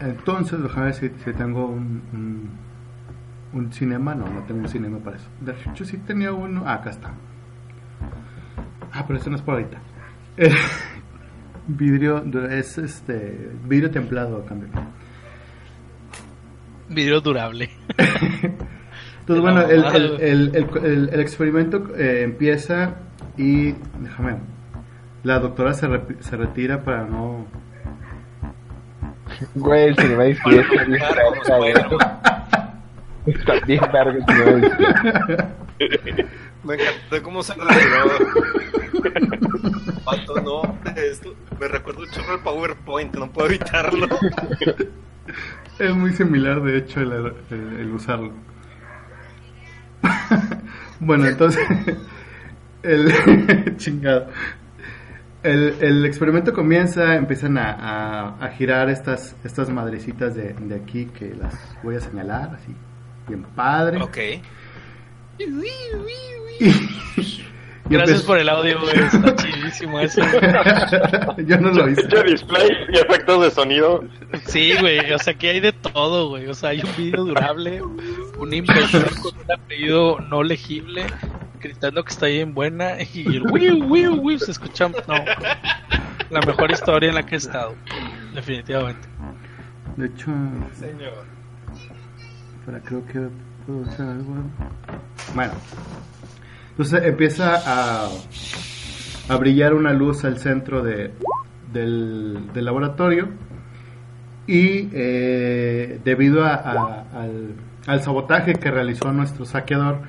Entonces, 0.00 0.62
déjame 0.62 0.86
ver 0.86 0.94
si, 0.94 1.08
si 1.24 1.32
tengo 1.34 1.66
un, 1.66 2.02
un, 2.12 2.50
un 3.52 3.72
cinema. 3.72 4.14
No, 4.14 4.26
no 4.26 4.42
tengo 4.44 4.62
un 4.62 4.68
cinema 4.68 4.98
para 4.98 5.16
eso. 5.18 5.28
De 5.40 5.52
hecho, 5.70 5.84
sí 5.84 5.98
tenía 5.98 6.32
uno. 6.32 6.64
Ah, 6.66 6.74
acá 6.74 6.90
está. 6.90 7.12
Ah, 8.92 9.04
pero 9.06 9.18
este 9.18 9.30
no 9.30 9.36
es 9.36 9.42
por 9.42 9.54
ahorita. 9.54 9.78
Eh, 10.36 10.54
vidrio, 11.66 12.24
es 12.48 12.78
este, 12.78 13.50
vidrio 13.66 13.90
templado 13.90 14.38
a 14.38 14.46
cambio. 14.46 14.68
Video 16.88 17.20
durable. 17.20 17.68
Entonces, 19.20 19.42
bueno, 19.42 19.60
el, 19.68 19.84
el, 19.84 20.20
el, 20.20 20.56
el- 20.56 20.84
el- 20.84 21.08
el 21.12 21.20
experimento 21.20 21.94
eh, 21.94 22.22
empieza 22.22 22.94
y. 23.36 23.72
Déjame. 24.00 24.36
La 25.22 25.38
doctora 25.38 25.74
se, 25.74 25.86
re- 25.86 26.16
se 26.20 26.36
retira 26.36 26.82
para 26.82 27.04
no. 27.04 27.46
Güey, 29.54 29.88
el 29.88 29.96
Cinema 29.96 30.22
Display 30.24 30.58
está 30.58 30.84
bien 30.84 31.00
verga. 31.74 32.22
Está 33.26 33.54
bien 33.66 33.80
verga 33.92 34.12
el 34.12 34.24
Cinema. 34.26 35.48
Me 36.64 36.74
encantó 36.74 37.22
cómo 37.22 37.42
se 37.42 37.54
retiró. 37.54 38.18
Pato, 40.04 40.40
no, 40.42 40.78
esto 40.96 41.34
me 41.58 41.68
recuerda 41.68 42.00
un 42.00 42.10
chorro 42.10 42.34
el 42.34 42.40
PowerPoint, 42.40 43.14
no 43.16 43.30
puedo 43.30 43.48
evitarlo. 43.48 44.06
Es 45.78 45.94
muy 45.94 46.12
similar, 46.12 46.60
de 46.62 46.78
hecho, 46.78 47.00
el, 47.00 47.12
el- 47.50 47.80
el 47.80 47.92
usarlo. 47.92 48.32
bueno, 51.00 51.26
entonces. 51.26 51.66
El. 52.82 53.76
chingado. 53.76 54.26
El, 55.42 55.74
el 55.80 56.04
experimento 56.04 56.52
comienza, 56.52 57.14
empiezan 57.16 57.56
a, 57.56 57.72
a- 57.72 58.44
a 58.44 58.48
girar 58.50 58.90
estas, 58.90 59.34
estas 59.42 59.70
madrecitas 59.70 60.34
de, 60.34 60.52
de 60.52 60.74
aquí 60.74 61.06
que 61.06 61.34
las 61.34 61.54
voy 61.82 61.96
a 61.96 62.00
señalar, 62.00 62.50
así, 62.54 62.74
bien 63.28 63.42
padre. 63.54 64.02
Ok. 64.02 64.18
Y, 67.88 67.94
Gracias 67.94 68.22
por 68.22 68.38
el 68.38 68.48
audio, 68.48 68.78
güey. 68.80 68.94
Está 69.00 69.34
chidísimo 69.36 69.98
eso. 69.98 70.20
Yo 71.38 71.58
no 71.58 71.70
lo 71.72 71.88
hice. 71.88 72.06
Yo 72.08 72.22
display 72.22 72.68
y 72.92 72.98
efectos 72.98 73.42
de 73.42 73.50
sonido. 73.50 74.04
Sí, 74.46 74.74
güey. 74.78 75.12
O 75.12 75.18
sea, 75.18 75.32
aquí 75.32 75.48
hay 75.48 75.58
de 75.58 75.72
todo, 75.72 76.28
güey. 76.28 76.46
O 76.46 76.54
sea, 76.54 76.70
hay 76.70 76.82
un 76.82 76.96
video 76.96 77.24
durable, 77.24 77.82
un 77.82 78.52
inventor 78.54 79.10
con 79.20 79.32
un 79.36 79.52
apellido 79.52 80.20
no 80.20 80.44
legible, 80.44 81.04
gritando 81.60 82.02
que 82.04 82.12
está 82.12 82.26
bien 82.26 82.54
buena, 82.54 82.94
y 83.14 83.36
el 83.36 83.42
wiu, 83.50 83.84
wiu, 83.86 84.14
wiu 84.20 84.38
se 84.38 84.50
escucha. 84.52 84.88
No. 84.88 85.14
La 86.30 86.40
mejor 86.42 86.70
historia 86.70 87.08
en 87.08 87.14
la 87.16 87.24
que 87.24 87.34
he 87.34 87.38
estado. 87.38 87.74
Definitivamente. 88.34 89.08
De 89.96 90.06
hecho, 90.06 90.30
Señor. 90.78 91.24
Espera, 92.60 92.80
creo 92.84 93.04
que 93.06 93.28
puedo 93.66 93.84
hacer 93.86 94.06
algo. 94.06 94.34
Bueno, 95.34 95.52
entonces 96.70 97.02
empieza 97.04 97.56
a, 97.66 98.08
a 99.28 99.36
brillar 99.36 99.74
una 99.74 99.92
luz 99.92 100.24
al 100.24 100.38
centro 100.38 100.82
de, 100.82 101.12
del, 101.72 102.52
del 102.52 102.64
laboratorio 102.64 103.28
y 104.46 104.88
eh, 104.92 106.00
debido 106.04 106.44
a- 106.44 106.54
a- 106.54 107.04
al, 107.22 107.54
al 107.86 108.02
sabotaje 108.02 108.54
que 108.54 108.70
realizó 108.70 109.12
nuestro 109.12 109.44
saqueador, 109.44 110.00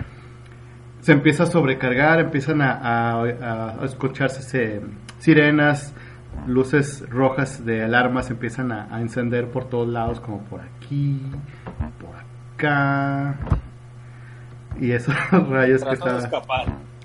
se 1.02 1.12
empieza 1.12 1.44
a 1.44 1.46
sobrecargar, 1.48 2.20
empiezan 2.20 2.62
a, 2.62 2.72
a- 2.74 3.24
a- 3.24 3.82
a 3.82 3.86
escucharse 3.86 4.42
se- 4.44 4.82
sirenas, 5.20 5.94
luces 6.48 7.04
rojas 7.10 7.66
de 7.66 7.84
alarmas 7.84 8.30
empiezan 8.32 8.72
a, 8.72 8.88
a 8.96 9.02
encender 9.02 9.50
por 9.50 9.66
todos 9.70 9.88
lados, 9.88 10.20
como 10.20 10.40
por 10.46 10.62
aquí, 10.62 11.22
por 12.00 12.16
K 12.58 13.36
y 14.80 14.92
esos 14.92 15.16
rayos 15.50 15.84
que 15.84 15.92
está, 15.94 16.30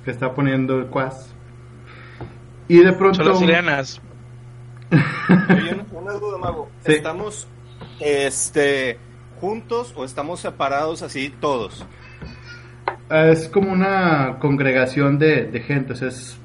que 0.04 0.10
está 0.10 0.32
poniendo 0.34 0.78
el 0.78 0.86
Quas. 0.86 1.34
Y 2.68 2.78
de 2.78 2.92
pronto... 2.92 3.16
Son 3.18 3.28
las 3.28 3.38
sirenas. 3.38 4.00
Una, 5.28 5.84
una 6.00 6.12
duda, 6.12 6.38
Mago. 6.38 6.68
Sí. 6.84 6.92
¿Estamos 6.92 7.48
este, 8.00 8.98
juntos 9.40 9.92
o 9.96 10.04
estamos 10.04 10.40
separados 10.40 11.02
así 11.02 11.34
todos? 11.40 11.84
Es 13.10 13.48
como 13.48 13.72
una 13.72 14.38
congregación 14.40 15.18
de, 15.18 15.44
de 15.44 15.60
gente, 15.60 15.92
o 15.92 15.96
sea, 15.96 16.08
es, 16.08 16.38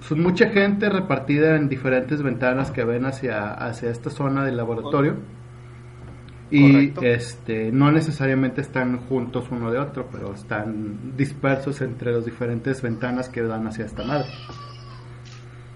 son 0.00 0.22
mucha 0.22 0.48
gente 0.50 0.88
repartida 0.88 1.56
en 1.56 1.68
diferentes 1.68 2.22
ventanas 2.22 2.70
que 2.70 2.84
ven 2.84 3.04
hacia, 3.04 3.52
hacia 3.52 3.90
esta 3.90 4.10
zona 4.10 4.44
del 4.44 4.56
laboratorio. 4.56 5.16
Y 6.50 6.70
Correcto. 6.92 7.02
este, 7.02 7.72
no 7.72 7.90
necesariamente 7.90 8.60
están 8.60 8.98
juntos 9.08 9.46
uno 9.50 9.72
de 9.72 9.78
otro, 9.78 10.08
pero 10.12 10.34
están 10.34 11.16
dispersos 11.16 11.80
entre 11.80 12.12
las 12.12 12.24
diferentes 12.24 12.80
ventanas 12.80 13.28
que 13.28 13.42
dan 13.42 13.66
hacia 13.66 13.86
esta 13.86 14.04
madre. 14.04 14.28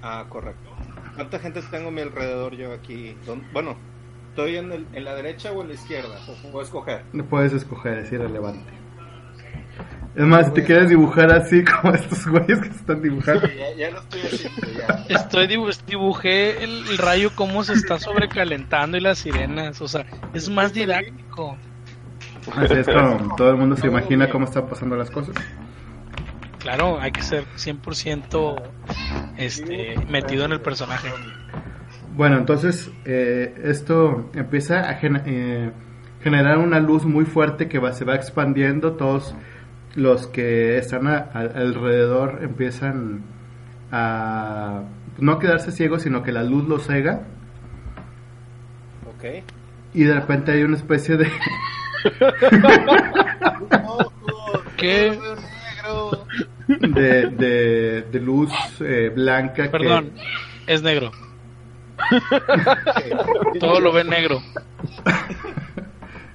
Ah, 0.03 0.25
correcto. 0.29 0.71
¿Cuánta 1.17 1.41
gente 1.41 1.61
tengo 1.69 1.89
a 1.89 1.91
mi 1.91 2.03
alrededor 2.03 2.55
yo 2.55 2.73
aquí? 2.73 3.17
¿Dónde- 3.27 3.47
Bueno, 3.53 3.75
¿estoy 4.29 4.57
en, 4.57 4.71
el- 4.71 4.87
en 4.93 5.05
la 5.05 5.15
derecha 5.17 5.51
o 5.51 5.63
en 5.63 5.69
la 5.69 5.75
izquierda? 5.75 6.17
¿O 6.29 6.53
puedo 6.53 6.63
escoger? 6.65 7.03
No 7.13 7.25
puedes 7.25 7.53
escoger, 7.55 7.99
es 7.99 8.13
irrelevante. 8.13 8.78
Es 10.19 10.25
más, 10.27 10.47
si 10.49 10.53
te 10.53 10.65
quieres 10.65 10.89
dibujar 10.91 11.33
así 11.33 11.63
como 11.83 11.95
estos 11.95 12.27
güeyes 12.27 12.59
que 12.61 12.69
se 12.71 12.77
están 12.77 13.01
dibujando. 13.01 13.47
Ya, 13.49 13.73
ya 13.77 13.91
lo 13.93 14.01
estoy 14.01 14.21
haciendo, 14.23 14.67
ya. 14.77 15.05
Estoy 15.09 15.47
dibu- 15.47 15.81
dibujé 15.87 16.65
el, 16.65 16.89
el 16.91 16.99
rayo 16.99 17.31
cómo 17.37 17.63
se 17.65 17.75
está 17.75 17.99
sobrecalentando 18.01 18.97
y 18.97 19.01
las 19.01 19.19
sirenas. 19.19 19.81
O 19.81 19.87
sea, 19.89 20.05
es 20.35 20.49
más 20.51 20.73
didáctico. 20.75 21.57
Así 22.57 22.75
es 22.75 22.87
como 22.87 23.37
todo 23.37 23.51
el 23.51 23.57
mundo 23.57 23.77
se 23.77 23.87
imagina 23.87 24.29
cómo 24.29 24.47
están 24.47 24.67
pasando 24.69 24.97
las 24.97 25.11
cosas. 25.11 25.37
Claro, 26.59 27.01
hay 27.01 27.13
que 27.13 27.23
ser 27.23 27.45
100% 27.57 28.61
este, 29.37 29.95
metido 30.11 30.45
en 30.45 30.53
el 30.53 30.61
personaje. 30.61 31.09
Bueno, 32.17 32.37
entonces 32.39 32.91
eh, 33.05 33.55
esto 33.65 34.31
empieza 34.35 34.81
a 34.91 34.95
gen- 34.95 35.23
eh, 35.27 35.71
generar 36.23 36.59
una 36.59 36.81
luz 36.81 37.05
muy 37.05 37.25
fuerte 37.25 37.69
que 37.69 37.79
va, 37.79 37.93
se 37.93 38.05
va 38.05 38.17
expandiendo. 38.17 38.95
Todos 38.95 39.37
los 39.99 40.27
que 40.29 40.79
están 40.79 41.07
a- 41.07 41.29
al- 41.35 41.57
alrededor 41.57 42.39
empiezan 42.43 43.23
a 43.93 44.83
no 45.19 45.39
quedarse 45.39 45.73
ciegos, 45.73 46.03
sino 46.03 46.23
que 46.23 46.33
la 46.33 46.43
luz 46.45 46.69
los 46.69 46.87
cega. 46.87 47.23
Ok. 49.09 49.45
Y 49.95 50.05
de 50.05 50.15
repente 50.15 50.53
hay 50.53 50.63
una 50.63 50.77
especie 50.77 51.17
de... 51.17 51.29
¿Qué? 54.77 55.19
negro. 55.79 56.25
de, 56.69 57.27
de, 57.31 58.03
de 58.03 58.21
luz 58.21 58.53
eh, 58.81 59.11
blanca 59.15 59.65
que- 59.65 59.69
Perdón, 59.71 60.13
es 60.67 60.83
negro. 60.83 61.11
Todo 63.59 63.81
lo 63.81 63.93
ve 63.93 64.05
negro. 64.05 64.41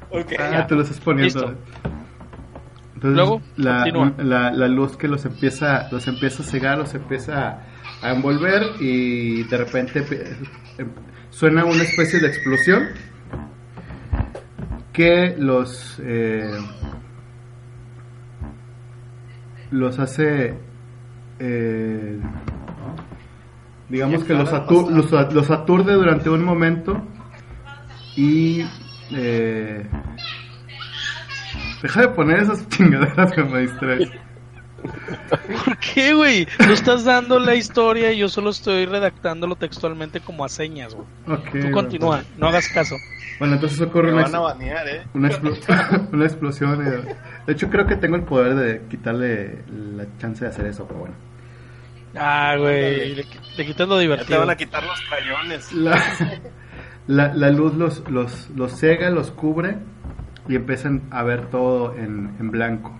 Ok, 0.09 0.33
Ah, 0.39 0.49
ya. 0.51 0.67
te 0.67 0.75
lo 0.75 0.81
estás 0.81 0.99
poniendo. 0.99 1.39
Listo. 1.51 1.55
Entonces, 3.03 3.17
Luego, 3.17 3.41
la, 3.57 3.83
la, 4.17 4.51
la 4.51 4.67
luz 4.69 4.95
que 4.95 5.07
los 5.09 5.25
empieza, 5.25 5.89
los 5.91 6.07
empieza 6.07 6.41
a 6.41 6.45
cegar, 6.45 6.77
los 6.77 6.93
empieza 6.95 7.49
a, 7.49 7.63
a 8.01 8.13
envolver 8.13 8.63
y 8.79 9.43
de 9.43 9.57
repente 9.57 10.03
pe- 10.03 10.37
em- 10.77 10.89
suena 11.29 11.65
una 11.65 11.83
especie 11.83 12.19
de 12.19 12.27
explosión 12.27 12.83
que 14.93 15.35
los 15.37 15.99
eh, 16.03 16.57
los 19.71 19.99
hace 19.99 20.53
eh, 21.39 22.19
digamos 23.89 24.23
que 24.23 24.33
los, 24.33 24.49
atu- 24.53 24.89
los, 24.91 25.33
los 25.33 25.51
aturde 25.51 25.93
durante 25.93 26.29
un 26.29 26.43
momento 26.43 27.01
y 28.15 28.63
eh, 29.11 29.87
deja 31.83 32.01
de 32.01 32.07
poner 32.09 32.39
esas 32.39 32.67
chingaderas 32.69 33.31
que 33.31 33.43
me 33.43 33.59
distraen 33.59 34.09
¿Por 35.65 35.77
qué, 35.77 36.13
güey? 36.13 36.45
Tú 36.45 36.73
estás 36.73 37.05
dando 37.05 37.39
la 37.39 37.55
historia 37.55 38.11
y 38.11 38.17
yo 38.17 38.27
solo 38.27 38.49
estoy 38.49 38.85
redactándolo 38.85 39.55
textualmente 39.55 40.19
como 40.19 40.43
a 40.43 40.49
señas, 40.49 40.93
güey. 40.93 41.07
Ok, 41.27 41.49
Tú 41.61 41.71
continúa, 41.71 42.23
no 42.37 42.47
hagas 42.47 42.67
caso. 42.67 42.95
bueno 43.39 43.53
entonces 43.55 43.79
ocurre 43.79 44.07
Me 44.11 44.13
una, 44.15 44.23
van 44.23 44.35
a 44.35 44.37
ex- 44.39 44.43
banear, 44.59 44.87
¿eh? 44.89 45.03
una, 45.13 45.29
explo- 45.29 46.09
una 46.11 46.25
explosión 46.25 46.85
eh. 46.85 47.15
de 47.47 47.53
hecho 47.53 47.69
creo 47.69 47.85
que 47.87 47.95
tengo 47.95 48.15
el 48.17 48.23
poder 48.23 48.55
de 48.55 48.81
quitarle 48.89 49.63
la 49.95 50.05
chance 50.19 50.43
de 50.43 50.51
hacer 50.51 50.65
eso 50.65 50.85
pero 50.87 50.99
bueno 51.01 51.15
Ah, 52.15 52.55
güey, 52.59 53.15
le, 53.15 53.25
le 53.57 53.65
quitas 53.65 53.87
lo 53.87 53.95
Ya 53.95 53.99
te 53.99 54.01
divertido. 54.03 54.39
van 54.41 54.49
a 54.51 54.55
quitar 54.55 54.83
los 54.83 55.01
crayones. 55.09 55.71
la, 55.73 55.99
la, 57.07 57.33
la 57.33 57.49
luz 57.49 57.73
los, 57.73 58.07
los, 58.09 58.49
los 58.51 58.71
cega, 58.77 59.09
los 59.09 59.31
cubre 59.31 59.77
y 60.47 60.55
empiezan 60.55 61.01
a 61.11 61.23
ver 61.23 61.47
todo 61.47 61.95
en, 61.95 62.35
en 62.39 62.51
blanco. 62.51 62.91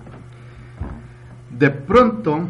De 1.49 1.69
pronto 1.69 2.49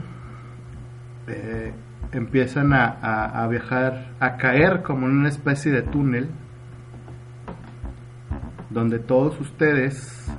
eh, 1.28 1.74
empiezan 2.12 2.74
a, 2.74 2.86
a- 3.02 3.44
a 3.44 3.48
viajar, 3.48 4.12
a 4.20 4.38
caer 4.38 4.82
como 4.84 5.08
en 5.08 5.18
una 5.18 5.30
especie 5.30 5.72
de 5.72 5.82
túnel 5.84 6.30
donde 8.70 9.00
todos 9.00 9.40
ustedes 9.40 10.32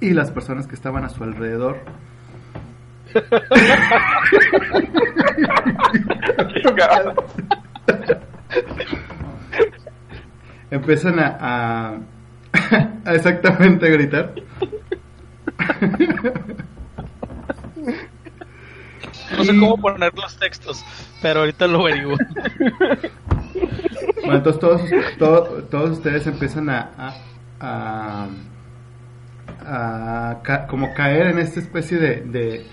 y 0.00 0.10
las 0.14 0.30
personas 0.30 0.66
que 0.66 0.74
estaban 0.74 1.04
a 1.04 1.08
su 1.08 1.22
alrededor 1.24 1.78
empiezan 10.70 11.18
a, 11.18 11.36
a, 11.40 11.88
a 11.90 11.96
exactamente 13.06 13.90
gritar. 13.90 14.34
No 19.36 19.44
sé 19.44 19.58
cómo 19.58 19.78
poner 19.78 20.12
los 20.14 20.36
textos, 20.38 20.84
pero 21.22 21.40
ahorita 21.40 21.66
lo 21.66 21.80
averiguo. 21.80 22.16
Bueno, 24.20 24.36
entonces 24.36 24.60
todos, 24.60 24.82
todo- 25.18 25.42
todos 25.64 25.90
ustedes 25.90 26.26
empiezan 26.26 26.68
a, 26.70 26.90
a, 26.98 27.14
a- 27.60 28.28
a 30.30 30.42
ca- 30.42 30.66
como 30.66 30.92
caer 30.94 31.28
en 31.28 31.38
esta 31.38 31.60
especie 31.60 31.98
de, 31.98 32.16
de, 32.22 32.66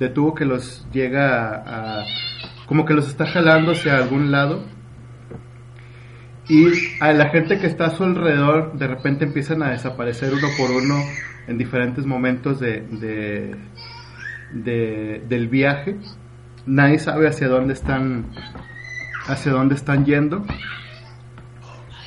de 0.00 0.08
tubo 0.08 0.34
que 0.34 0.44
los 0.44 0.86
llega 0.92 1.62
a- 1.66 2.04
como 2.66 2.84
que 2.84 2.94
los 2.94 3.08
está 3.08 3.26
jalando 3.26 3.72
hacia 3.72 3.96
algún 3.96 4.30
lado 4.32 4.64
y 6.48 6.66
a 7.00 7.12
la 7.12 7.28
gente 7.30 7.58
que 7.58 7.66
está 7.66 7.86
a 7.86 7.90
su 7.90 8.04
alrededor 8.04 8.72
de 8.74 8.86
repente 8.86 9.24
empiezan 9.24 9.62
a 9.62 9.70
desaparecer 9.70 10.32
uno 10.32 10.48
por 10.58 10.70
uno 10.70 11.02
en 11.48 11.58
diferentes 11.58 12.06
momentos 12.06 12.60
de, 12.60 12.82
de, 12.82 13.56
de- 14.52 15.22
del 15.28 15.48
viaje 15.48 15.96
nadie 16.66 16.98
sabe 16.98 17.28
hacia 17.28 17.48
dónde 17.48 17.72
están 17.74 18.26
hacia 19.26 19.52
dónde 19.52 19.74
están 19.74 20.04
yendo 20.04 20.44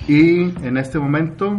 y 0.07 0.41
en 0.65 0.77
este 0.77 0.99
momento 0.99 1.57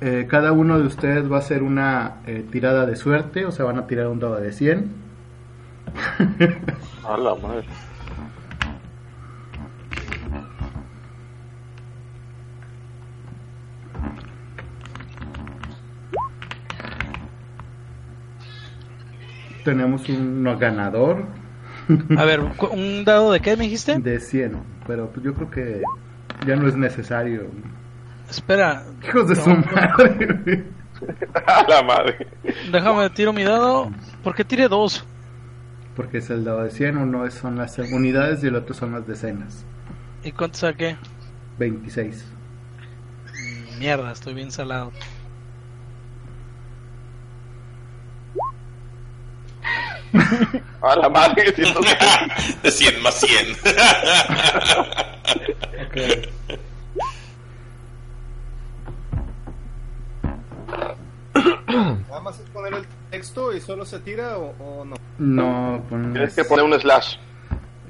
eh, 0.00 0.26
cada 0.28 0.52
uno 0.52 0.78
de 0.78 0.86
ustedes 0.86 1.30
va 1.30 1.36
a 1.36 1.38
hacer 1.40 1.62
una 1.62 2.16
eh, 2.26 2.44
tirada 2.50 2.86
de 2.86 2.96
suerte, 2.96 3.44
o 3.46 3.52
sea, 3.52 3.64
van 3.66 3.78
a 3.78 3.86
tirar 3.86 4.08
un 4.08 4.18
dado 4.18 4.36
de 4.40 4.52
100. 4.52 4.90
A 7.02 7.16
madre. 7.36 7.66
Tenemos 19.64 20.08
un 20.08 20.44
ganador 20.58 21.24
A 22.16 22.24
ver, 22.24 22.40
¿un 22.70 23.04
dado 23.04 23.32
de 23.32 23.40
qué 23.40 23.56
me 23.56 23.64
dijiste? 23.64 23.98
de 23.98 24.20
100, 24.20 24.56
pero 24.86 25.08
pues 25.10 25.24
yo 25.24 25.34
creo 25.34 25.50
que 25.50 25.82
ya 26.46 26.56
no 26.56 26.68
es 26.68 26.76
necesario. 26.76 27.46
Espera, 28.30 28.84
Hijos 29.06 29.28
de 29.28 29.36
su 29.36 29.50
madre. 29.50 30.64
A 31.46 31.64
la 31.68 31.82
madre. 31.82 32.28
déjame 32.70 33.10
tiro 33.10 33.32
mi 33.32 33.42
dado. 33.42 33.90
¿Por 34.22 34.34
qué 34.34 34.44
tiré 34.44 34.68
dos? 34.68 35.04
Porque 35.96 36.18
es 36.18 36.30
el 36.30 36.44
dado 36.44 36.62
de 36.62 36.70
100, 36.70 36.96
uno 36.96 37.26
es- 37.26 37.34
son 37.34 37.56
las 37.56 37.76
unidades 37.78 38.42
y 38.44 38.46
el 38.46 38.54
otro 38.54 38.74
son 38.74 38.92
las 38.92 39.06
decenas. 39.06 39.64
¿Y 40.24 40.30
cuánto 40.32 40.58
saqué? 40.58 40.96
26. 41.58 42.24
Mm, 43.34 43.78
Mierda, 43.80 44.12
estoy 44.12 44.34
bien 44.34 44.50
salado. 44.52 44.92
A 50.82 50.96
la 50.96 51.08
madre. 51.08 51.54
siento 51.54 51.80
que- 51.80 51.96
De 52.62 52.70
100 52.70 53.02
más 53.02 53.14
100. 53.20 53.52
Ok. 55.86 55.96
Nada 62.08 62.20
más 62.22 62.38
es 62.38 62.48
poner 62.50 62.74
el 62.74 62.86
texto 63.10 63.52
y 63.52 63.60
solo 63.60 63.84
se 63.84 63.98
tira 64.00 64.38
o, 64.38 64.54
o 64.58 64.84
no. 64.84 64.96
No, 65.18 65.82
pones 65.88 66.12
Tienes 66.12 66.34
que 66.34 66.44
poner 66.44 66.64
un 66.64 66.78
slash. 66.78 67.16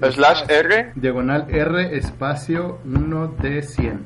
Slash 0.01 0.43
R. 0.49 0.93
diagonal 0.97 1.47
R 1.49 1.97
espacio 1.97 2.81
1 2.85 3.29
de 3.41 3.63
100. 3.63 4.05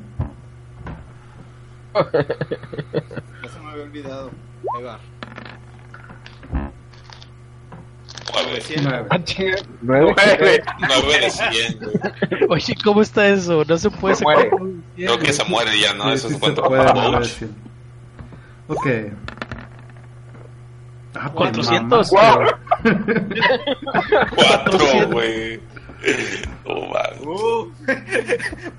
Ya 1.95 3.49
se 3.49 3.59
me 3.59 3.71
había 3.71 3.83
olvidado. 3.83 4.31
Ahí 4.77 4.83
va. 4.83 4.99
Nueve. 8.33 8.49
900. 8.51 8.83
Nueve. 8.83 9.07
Ah, 9.09 9.23
chinga, 9.23 9.55
nueve. 9.81 10.13
Nueve. 10.17 10.63
Nueve 10.79 11.19
de 11.19 11.29
cien, 11.29 11.79
güey. 11.79 11.93
Oye, 12.49 12.75
¿cómo 12.83 13.01
está 13.01 13.27
eso? 13.27 13.63
No 13.65 13.77
se 13.77 13.89
puede 13.89 14.15
Se 14.15 14.23
sacar 14.23 14.49
muere. 14.51 14.75
Creo 14.95 15.19
que 15.19 15.33
se 15.33 15.43
muere 15.45 15.79
ya, 15.79 15.93
¿no? 15.93 16.05
Sí, 16.05 16.11
Eso 16.13 16.29
sí 16.29 16.35
es. 16.35 16.39
100. 17.37 17.55
Ok. 18.67 18.87
Ah, 21.15 21.29
te 21.29 21.35
400. 21.35 22.13
mamas, 22.13 22.51
Cuatro, 24.35 25.07
güey. 25.11 25.59
No 26.65 26.75
mames. 26.87 27.21
Uh, 27.25 27.71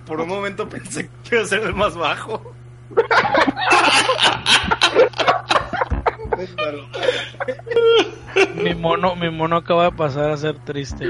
por 0.07 0.21
un 0.21 0.29
momento 0.29 0.69
pensé 0.69 1.09
que 1.25 1.37
iba 1.37 1.45
a 1.45 1.47
ser 1.47 1.63
el 1.63 1.75
más 1.75 1.97
bajo. 1.97 2.55
Mi 8.63 8.75
mono, 8.75 9.17
mi 9.17 9.31
mono 9.31 9.57
acaba 9.57 9.85
de 9.85 9.93
pasar 9.93 10.31
a 10.31 10.37
ser 10.37 10.59
triste. 10.59 11.07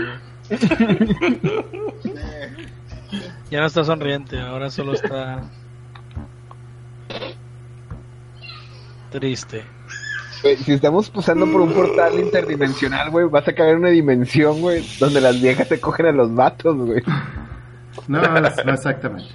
Ya 3.51 3.61
no 3.61 3.67
está 3.67 3.85
sonriente, 3.85 4.41
ahora 4.41 4.71
solo 4.71 4.93
está 4.93 5.43
triste. 9.11 9.65
Si 10.65 10.73
estamos 10.73 11.11
pasando 11.11 11.51
por 11.51 11.63
un 11.63 11.73
portal 11.73 12.19
interdimensional, 12.19 13.11
güey, 13.11 13.27
vas 13.27 13.49
a 13.49 13.53
caer 13.53 13.71
en 13.71 13.79
una 13.79 13.89
dimensión, 13.89 14.61
güey, 14.61 14.85
donde 15.01 15.21
las 15.21 15.41
viejas 15.41 15.69
se 15.69 15.81
cogen 15.81 16.07
a 16.07 16.13
los 16.13 16.35
vatos, 16.35 16.77
güey. 16.77 17.03
No, 18.07 18.23
no 18.23 18.73
exactamente. 18.73 19.31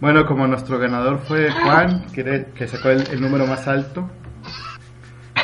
Bueno, 0.00 0.26
como 0.26 0.46
nuestro 0.46 0.78
ganador 0.78 1.20
fue 1.20 1.50
Juan, 1.50 2.06
que, 2.12 2.66
sacó 2.66 2.88
el, 2.88 3.06
el 3.08 3.20
número 3.20 3.46
más 3.46 3.68
alto. 3.68 4.10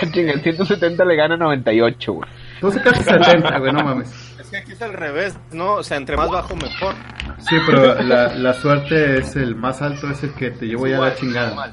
El 0.32 0.42
170 0.42 1.04
le 1.04 1.16
gana 1.16 1.36
98, 1.36 2.12
güey. 2.12 2.30
Tú 2.60 2.70
sacaste 2.72 3.04
70, 3.04 3.58
güey, 3.58 3.72
no 3.72 3.82
mames. 3.82 4.36
Es 4.40 4.48
que 4.50 4.56
aquí 4.58 4.72
es 4.72 4.82
al 4.82 4.92
revés, 4.92 5.36
¿no? 5.52 5.74
O 5.74 5.82
sea, 5.82 5.96
entre 5.96 6.16
más 6.16 6.30
bajo, 6.30 6.54
mejor. 6.56 6.94
Sí, 7.38 7.56
pero 7.66 8.00
la, 8.02 8.34
la 8.34 8.54
suerte 8.54 9.18
es 9.18 9.36
el 9.36 9.54
más 9.56 9.82
alto, 9.82 10.08
es 10.10 10.22
el 10.22 10.32
que 10.34 10.50
te 10.52 10.66
llevo 10.66 10.86
ya 10.86 10.98
la 10.98 11.14
chingada. 11.14 11.72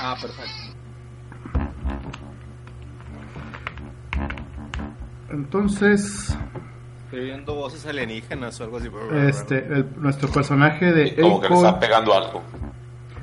Ah, 0.00 0.16
perfecto. 0.20 0.52
Entonces, 5.30 6.36
Estoy 7.04 7.24
viendo 7.24 7.54
voces 7.54 7.86
alienígenas 7.86 8.60
o 8.60 8.64
algo 8.64 8.76
así. 8.78 8.88
este, 9.28 9.58
el- 9.58 9.86
nuestro 9.96 10.28
personaje 10.30 10.92
de 10.92 11.14
Como 11.16 11.40
que 11.40 11.48
le 11.48 11.54
Eiko, 11.54 11.66
está 11.66 11.80
pegando 11.80 12.14
algo. 12.14 12.42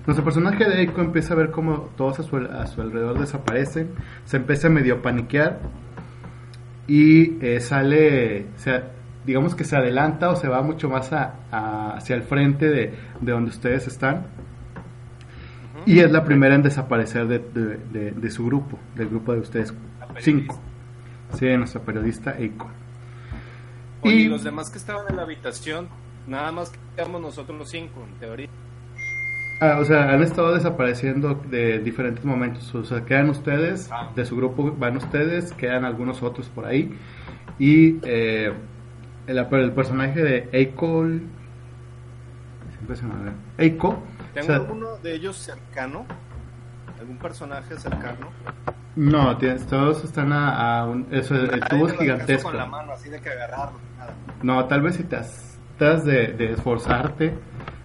Nuestro 0.05 0.23
personaje 0.23 0.65
de 0.65 0.81
Eiko 0.81 1.01
empieza 1.01 1.33
a 1.33 1.37
ver 1.37 1.51
cómo 1.51 1.89
todos 1.97 2.19
a 2.19 2.23
su, 2.23 2.37
a 2.37 2.67
su 2.67 2.81
alrededor 2.81 3.19
desaparecen, 3.19 3.89
se 4.25 4.37
empieza 4.37 4.67
a 4.67 4.69
medio 4.69 5.01
paniquear 5.01 5.59
y 6.87 7.43
eh, 7.43 7.59
sale, 7.59 8.45
digamos 9.25 9.55
que 9.55 9.63
se 9.63 9.75
adelanta 9.75 10.29
o 10.29 10.35
se 10.35 10.47
va 10.47 10.61
mucho 10.61 10.89
más 10.89 11.11
a- 11.13 11.35
a- 11.51 11.93
hacia 11.97 12.15
el 12.15 12.23
frente 12.23 12.69
de, 12.69 12.93
de 13.21 13.31
donde 13.31 13.49
ustedes 13.49 13.87
están. 13.87 14.27
Y 15.87 15.99
es 15.99 16.11
la 16.11 16.23
primera 16.23 16.55
en 16.55 16.63
desaparecer 16.63 17.27
de, 17.27 17.39
de- 18.11 18.31
su 18.31 18.45
grupo, 18.45 18.79
del 18.95 19.09
grupo 19.09 19.33
de 19.33 19.39
ustedes 19.39 19.73
cinco. 20.19 20.59
Sí, 21.33 21.45
nuestra 21.57 21.81
periodista 21.81 22.35
Eiko. 22.37 22.69
Oye, 24.01 24.15
y 24.15 24.27
los 24.27 24.43
demás 24.43 24.69
que 24.69 24.77
estaban 24.77 25.05
en 25.09 25.15
la 25.15 25.23
habitación, 25.23 25.87
nada 26.27 26.51
más 26.51 26.71
quedamos 26.95 27.21
nosotros 27.21 27.57
los 27.57 27.69
cinco, 27.69 28.03
en 28.07 28.19
teoría. 28.19 28.47
Ah, 29.61 29.77
o 29.79 29.85
sea, 29.85 30.09
han 30.11 30.21
estado 30.21 30.53
desapareciendo 30.53 31.35
de 31.49 31.79
diferentes 31.79 32.25
momentos. 32.25 32.73
O 32.75 32.83
sea, 32.83 33.05
quedan 33.05 33.29
ustedes, 33.29 33.89
Ah. 33.91 34.09
de 34.15 34.25
su 34.25 34.35
grupo 34.35 34.75
van 34.77 34.97
ustedes, 34.97 35.53
quedan 35.53 35.85
algunos 35.85 36.21
otros 36.23 36.49
por 36.49 36.65
ahí. 36.65 36.97
Y 37.57 37.99
eh, 38.03 38.51
el, 39.27 39.37
el 39.37 39.71
personaje 39.71 40.21
de 40.21 40.49
Eiko. 40.51 41.05
Siempre 42.73 42.95
se 42.95 43.03
me. 43.05 43.13
Eiko. 43.57 44.03
¿Tengo 44.33 44.45
o 44.45 44.47
sea, 44.47 44.55
alguno 44.57 44.97
de 44.97 45.15
ellos 45.15 45.37
cercano? 45.37 46.05
¿Algún 46.99 47.17
personaje 47.17 47.77
cercano? 47.77 48.27
no, 48.97 49.37
tienes- 49.37 49.65
todos 49.67 50.03
están 50.03 50.31
a, 50.33 50.79
a 50.79 50.85
un. 50.85 51.07
Eso, 51.11 51.35
el 51.35 51.59
tubo 51.61 51.87
es 51.87 51.97
gigantesco. 51.97 52.49
Con 52.49 52.57
la 52.57 52.65
mano, 52.65 52.91
así 52.93 53.09
de 53.09 53.19
que 53.21 53.29
agarrarlo. 53.29 53.79
Nada. 53.97 54.13
No, 54.43 54.65
tal 54.65 54.81
vez 54.81 54.95
si 54.95 55.03
te 55.03 55.15
has- 55.15 55.57
de 55.77 56.51
esforzarte, 56.53 57.33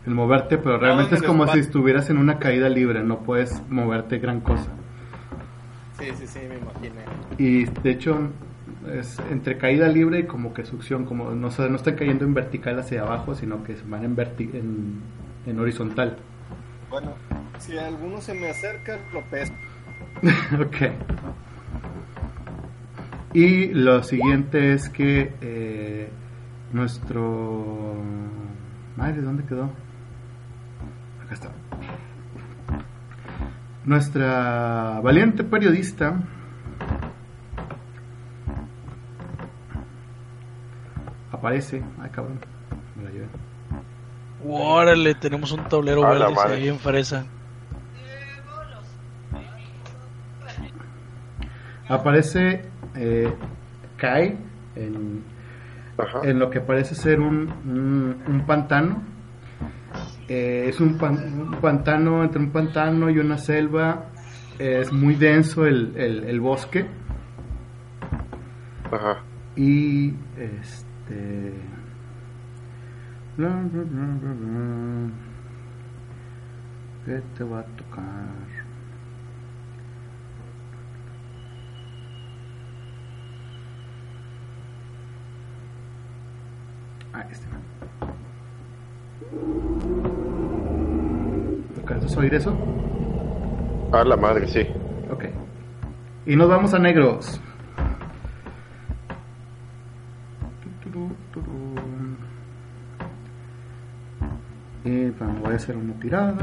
en 0.07 0.13
moverte, 0.15 0.57
pero 0.59 0.79
realmente 0.79 1.11
en 1.11 1.17
es 1.17 1.23
el 1.23 1.27
como 1.27 1.47
si 1.49 1.59
estuvieras 1.59 2.09
en 2.11 2.19
una 2.19 2.39
caída 2.39 2.69
libre, 2.69 3.03
no 3.03 3.19
puedes 3.21 3.63
moverte 3.69 4.19
gran 4.19 4.41
cosa. 4.41 4.69
Sí, 5.99 6.07
sí, 6.19 6.27
sí, 6.27 6.39
me 6.49 6.57
imaginé. 6.57 7.05
Y 7.39 7.65
de 7.83 7.91
hecho 7.91 8.19
es 8.91 9.21
entre 9.31 9.59
caída 9.59 9.89
libre 9.89 10.21
y 10.21 10.23
como 10.25 10.55
que 10.55 10.65
succión, 10.65 11.05
como 11.05 11.33
no, 11.33 11.51
se- 11.51 11.69
no 11.69 11.77
están 11.77 11.97
cayendo 11.97 12.25
en 12.25 12.33
vertical 12.33 12.79
hacia 12.79 13.03
abajo, 13.03 13.35
sino 13.35 13.63
que 13.63 13.77
van 13.87 14.05
en, 14.05 14.17
verti- 14.17 14.55
en, 14.55 15.01
en 15.47 15.61
horizontal. 15.61 16.17
Bueno, 16.89 17.13
si 17.59 17.77
alguno 17.77 18.21
se 18.23 18.33
me 18.35 18.49
acerca, 18.49 18.99
lo 19.13 19.21
peso. 19.25 19.53
ok. 20.61 20.93
Y 23.33 23.69
lo 23.69 24.03
siguiente 24.03 24.73
es 24.73 24.89
que 24.89 25.33
eh, 25.41 26.09
nuestro... 26.73 27.95
Madre, 28.97 29.21
¿dónde 29.23 29.45
quedó? 29.45 29.71
Acá 31.31 31.35
está. 31.35 31.51
Nuestra 33.85 35.01
valiente 35.01 35.45
periodista 35.45 36.15
aparece. 41.31 41.85
Ay, 42.03 42.11
cabrón. 42.11 42.41
Me 42.97 43.05
la 43.05 43.11
llevé. 43.11 43.29
Órale, 44.45 45.15
tenemos 45.15 45.53
un 45.53 45.63
tablero 45.69 46.05
A 46.05 46.11
verde, 46.11 46.35
ve 46.49 46.57
bien 46.57 46.79
fresa. 46.81 47.25
Aparece, 51.89 52.65
eh, 52.97 53.33
cae 53.97 54.37
en, 54.75 55.23
en 56.25 56.39
lo 56.41 56.51
que 56.51 56.61
parece 56.61 56.97
ser 56.97 57.21
un, 57.21 57.53
un, 57.65 58.23
un 58.27 58.47
pantano. 58.47 59.10
Eh, 60.33 60.69
es 60.69 60.79
un, 60.81 60.97
pan- 60.97 61.41
un 61.41 61.61
pantano, 61.61 62.23
entre 62.23 62.41
un 62.41 62.53
pantano 62.53 63.11
y 63.11 63.19
una 63.19 63.37
selva. 63.37 64.07
Es 64.61 64.93
muy 64.93 65.17
denso 65.17 65.67
el, 65.67 65.93
el, 65.97 66.23
el 66.25 66.41
bosque. 66.41 66.87
Ajá. 68.93 69.25
Y 69.57 70.11
este. 70.39 71.53
bla, 73.37 73.49
bla, 73.49 73.83
bla, 73.83 74.07
bla, 74.21 74.33
bla. 74.35 75.11
¿Qué 77.07 77.21
te 77.37 77.43
va 77.43 77.59
a 77.61 77.65
tocar? 77.65 78.05
Ah, 87.13 87.27
este. 87.31 87.47
¿Alcanzas 91.77 92.17
a 92.17 92.21
oír 92.21 92.35
eso? 92.35 92.57
A 93.93 94.05
la 94.05 94.17
madre, 94.17 94.47
sí. 94.49 94.67
Ok. 95.11 95.25
Y 96.27 96.37
nos 96.37 96.49
vamos 96.49 96.75
a 96.75 96.79
negros. 96.79 97.41
Y 104.85 105.11
bueno, 105.11 105.41
voy 105.43 105.53
a 105.53 105.57
hacer 105.57 105.77
una 105.77 105.95
tirada. 106.01 106.35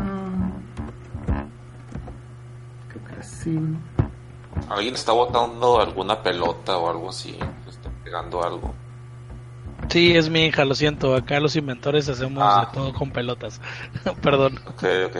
Creo 2.90 3.06
que 3.06 3.20
así. 3.20 3.60
Alguien 4.70 4.94
está 4.94 5.12
botando 5.12 5.80
alguna 5.80 6.22
pelota 6.22 6.78
o 6.78 6.90
algo 6.90 7.10
así. 7.10 7.38
Está 7.68 7.90
pegando 8.04 8.44
algo. 8.44 8.74
Sí, 9.90 10.16
es 10.18 10.30
mi 10.30 10.46
hija, 10.46 10.66
lo 10.66 10.76
siento. 10.76 11.16
Acá 11.16 11.40
los 11.40 11.56
inventores 11.56 12.10
hacemos 12.10 12.44
Ah. 12.46 12.66
de 12.68 12.74
todo 12.74 12.94
con 12.94 13.12
pelotas. 13.12 13.62
Perdón. 14.22 14.60
Ok, 14.68 14.84
ok. 15.08 15.16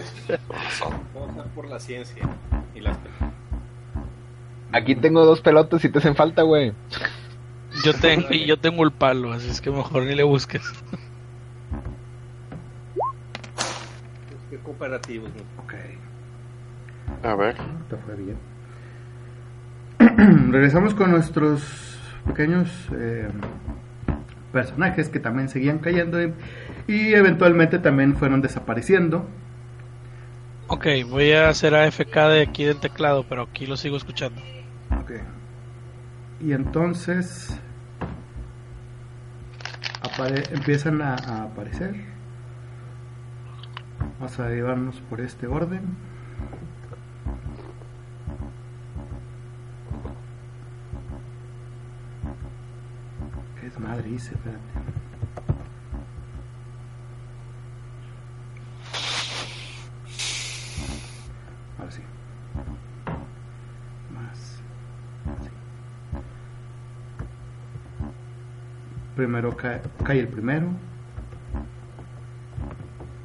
Razón. 0.50 0.94
Vamos 1.14 1.36
ver 1.38 1.46
por 1.48 1.68
la 1.68 1.80
ciencia 1.80 2.28
y 2.76 2.82
las 2.82 2.98
Aquí 4.74 4.96
tengo 4.96 5.24
dos 5.26 5.40
pelotas 5.42 5.82
si 5.82 5.90
te 5.90 6.00
hacen 6.00 6.16
falta, 6.16 6.42
güey. 6.42 6.74
Yo 7.86 7.94
tengo, 7.94 8.28
y 8.32 8.46
yo 8.46 8.58
tengo 8.58 8.84
el 8.84 8.92
palo, 8.92 9.32
así 9.32 9.50
es 9.50 9.62
que 9.62 9.70
mejor 9.72 10.04
ni 10.04 10.16
le 10.16 10.24
busques. 10.24 10.62
Qué 14.50 14.58
cooperativos, 14.60 15.30
¿no? 15.30 15.64
Ok. 15.64 15.74
A 17.24 17.36
ver. 17.36 17.56
Te 17.90 17.96
fue 17.98 18.16
bien. 18.16 18.38
Regresamos 20.52 20.94
con 20.94 21.12
nuestros 21.12 21.98
pequeños 22.26 22.70
eh, 22.94 23.30
personajes 24.58 25.10
que 25.10 25.20
también 25.20 25.50
seguían 25.50 25.78
cayendo 25.78 26.20
y, 26.24 26.34
y 26.88 27.14
eventualmente 27.14 27.78
también 27.78 28.16
fueron 28.16 28.42
desapareciendo. 28.42 29.28
Ok, 30.68 30.88
voy 31.10 31.32
a 31.34 31.50
hacer 31.50 31.76
AFK 31.76 32.16
de 32.16 32.42
aquí 32.42 32.64
del 32.66 32.80
teclado, 32.80 33.24
pero 33.30 33.44
aquí 33.44 33.68
lo 33.68 33.78
sigo 33.78 33.98
escuchando. 33.98 34.42
Ok. 35.00 35.12
Y 36.42 36.54
entonces 36.54 37.56
apare- 40.02 40.52
empiezan 40.52 41.02
a, 41.04 41.14
a 41.16 41.44
aparecer. 41.44 41.94
Vamos 44.20 44.40
a 44.40 44.50
llevarnos 44.50 44.96
por 45.10 45.22
este 45.22 45.46
orden. 45.46 45.82
¿Qué 53.68 53.74
es 53.74 53.80
madre 53.82 54.10
hice? 54.10 54.34
Espérate. 54.34 54.62
Ahora 61.78 61.92
sí. 61.92 62.02
Más. 64.14 64.62
Así. 65.38 65.50
Primero 69.18 69.58
cae, 69.58 69.82
cae 70.06 70.20
el 70.22 70.30
primero. 70.30 70.68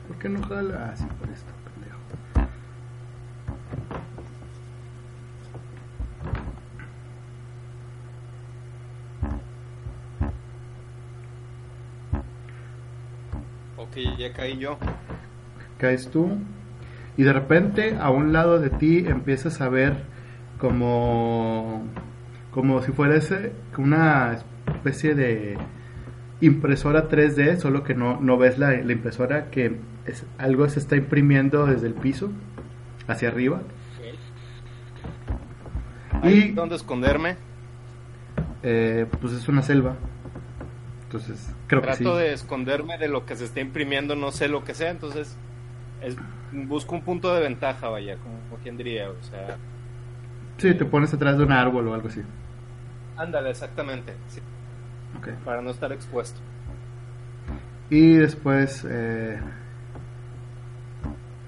¿Por 0.08 0.18
qué 0.18 0.28
no 0.28 0.42
jala? 0.42 0.90
Ah, 0.90 0.96
sí, 0.96 1.04
por 1.20 1.28
esto, 1.28 1.51
Ok, 13.92 14.18
ya 14.18 14.32
caí 14.32 14.56
yo. 14.58 14.78
caes 15.78 16.08
tú 16.10 16.38
y 17.16 17.24
de 17.24 17.32
repente 17.32 17.96
a 18.00 18.10
un 18.10 18.32
lado 18.32 18.58
de 18.58 18.70
ti 18.70 19.04
empiezas 19.06 19.60
a 19.60 19.68
ver 19.68 19.96
como 20.58 21.84
como 22.52 22.82
si 22.82 22.92
fuera 22.92 23.16
ese- 23.16 23.52
una 23.78 24.38
especie 24.66 25.14
de 25.14 25.58
impresora 26.40 27.08
3D, 27.08 27.56
solo 27.56 27.82
que 27.84 27.94
no, 27.94 28.20
no 28.20 28.36
ves 28.38 28.58
la, 28.58 28.70
la 28.72 28.92
impresora 28.92 29.50
que 29.50 29.76
es, 30.06 30.24
algo 30.38 30.68
se 30.68 30.78
está 30.80 30.96
imprimiendo 30.96 31.66
desde 31.66 31.86
el 31.86 31.94
piso 31.94 32.30
hacia 33.08 33.28
arriba 33.28 33.62
¿Hay 36.22 36.34
y 36.34 36.52
dónde 36.52 36.76
esconderme? 36.76 37.36
eh, 38.62 39.06
pues 39.20 39.32
es 39.32 39.48
una 39.48 39.62
selva. 39.62 39.96
Entonces, 41.12 41.54
creo 41.66 41.82
que 41.82 41.92
sí. 41.92 42.04
Trato 42.04 42.16
de 42.16 42.32
esconderme 42.32 42.96
de 42.96 43.06
lo 43.08 43.26
que 43.26 43.36
se 43.36 43.44
está 43.44 43.60
imprimiendo, 43.60 44.16
no 44.16 44.32
sé 44.32 44.48
lo 44.48 44.64
que 44.64 44.72
sea, 44.72 44.90
entonces 44.90 45.36
es, 46.00 46.16
busco 46.52 46.94
un 46.94 47.02
punto 47.02 47.34
de 47.34 47.42
ventaja, 47.42 47.88
vaya, 47.90 48.16
como, 48.16 48.38
como 48.48 48.62
quien 48.62 48.78
diría, 48.78 49.10
o 49.10 49.22
sea, 49.22 49.58
Sí, 50.56 50.74
te 50.74 50.84
pones 50.86 51.12
atrás 51.12 51.36
de 51.36 51.44
un 51.44 51.52
árbol 51.52 51.88
o 51.88 51.94
algo 51.94 52.08
así. 52.08 52.22
ándale, 53.16 53.50
exactamente, 53.50 54.14
sí, 54.28 54.40
Ok. 55.18 55.28
para 55.44 55.60
no 55.60 55.70
estar 55.70 55.92
expuesto. 55.92 56.40
Y 57.90 58.14
después. 58.14 58.86
Eh... 58.88 59.38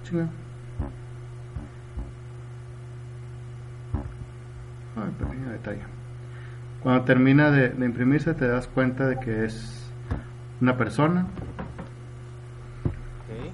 Chinga. 0.03 0.29
Pequeño 5.19 5.51
detalle. 5.51 5.83
Cuando 6.85 7.03
termina 7.05 7.51
de, 7.51 7.71
de 7.71 7.87
imprimirse, 7.87 8.35
te 8.35 8.47
das 8.47 8.69
cuenta 8.69 9.07
de 9.07 9.19
que 9.19 9.47
es 9.47 9.91
una 10.61 10.77
persona. 10.77 11.27
Ok. 12.85 13.53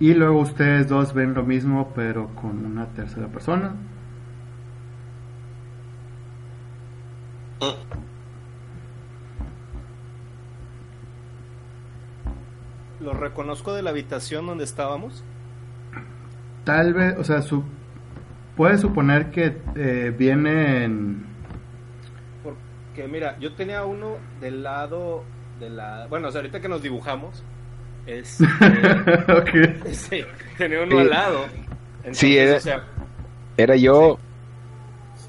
Y 0.00 0.12
luego 0.12 0.38
ustedes 0.40 0.86
dos 0.86 1.14
ven 1.14 1.32
lo 1.32 1.44
mismo, 1.44 1.92
pero 1.94 2.28
con 2.34 2.66
una 2.66 2.86
tercera 2.88 3.26
persona. 3.28 3.74
Lo 13.00 13.14
reconozco 13.14 13.72
de 13.72 13.82
la 13.82 13.90
habitación 13.90 14.46
donde 14.46 14.64
estábamos. 14.64 15.24
Tal 16.64 16.92
vez, 16.92 17.16
o 17.16 17.24
sea, 17.24 17.40
su, 17.40 17.64
puedes 18.56 18.80
suponer 18.80 19.30
que 19.30 19.56
eh, 19.76 20.14
vienen. 20.16 21.24
Porque 22.42 23.06
mira, 23.08 23.36
yo 23.38 23.52
tenía 23.54 23.84
uno 23.84 24.16
del 24.40 24.62
lado 24.62 25.24
de 25.60 25.70
la... 25.70 26.06
Bueno, 26.08 26.28
o 26.28 26.32
sea, 26.32 26.40
ahorita 26.40 26.60
que 26.60 26.68
nos 26.68 26.82
dibujamos, 26.82 27.42
es... 28.06 28.40
ok. 29.28 29.86
sí, 29.92 30.22
tenía 30.58 30.82
uno 30.82 30.92
Sí. 30.92 30.98
al 31.02 31.10
lado. 31.10 31.44
Entonces, 31.98 32.18
Sí, 32.18 32.36
era- 32.38 32.56
o 32.56 32.60
sea, 32.60 32.84
Era 33.56 33.76
yo. 33.76 34.18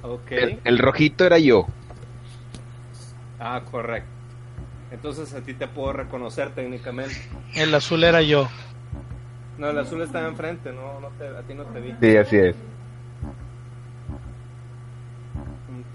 ok. 0.04 0.32
El, 0.32 0.60
el 0.64 0.78
rojito 0.80 1.26
era 1.26 1.40
yo. 1.40 1.66
Ah, 3.40 3.62
correcto. 3.70 4.10
Entonces 4.92 5.34
a 5.34 5.42
ti 5.42 5.54
te 5.54 5.68
puedo 5.68 5.92
reconocer 5.94 6.52
técnicamente. 6.52 7.16
El 7.56 7.74
azul 7.76 8.04
era 8.04 8.22
yo. 8.22 8.48
No, 9.58 9.70
el 9.70 9.80
azul 9.80 10.02
está 10.02 10.26
enfrente, 10.28 10.72
no, 10.72 11.00
no 11.02 11.10
te, 11.18 11.28
a 11.28 11.42
ti 11.42 11.54
no 11.54 11.64
te 11.66 11.80
vi. 11.82 11.94
Sí, 12.00 12.16
así 12.18 12.38
es. 12.38 12.56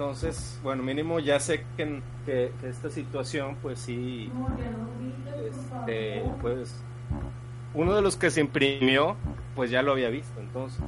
Entonces, 0.03 0.59
bueno, 0.65 0.83
mínimo 0.83 1.21
ya 1.21 1.39
sé 1.39 1.65
que, 1.77 2.03
que, 2.27 2.53
que 2.61 2.69
esta 2.69 2.91
situación, 2.91 3.57
pues 3.63 3.79
sí, 3.79 4.33
este, 5.49 6.25
pues 6.41 6.83
uno 7.73 7.95
de 7.95 8.03
los 8.03 8.17
que 8.17 8.33
se 8.33 8.41
imprimió, 8.41 9.15
pues 9.55 9.71
ya 9.71 9.81
lo 9.81 9.93
había 9.93 10.09
visto. 10.09 10.41
Entonces, 10.41 10.81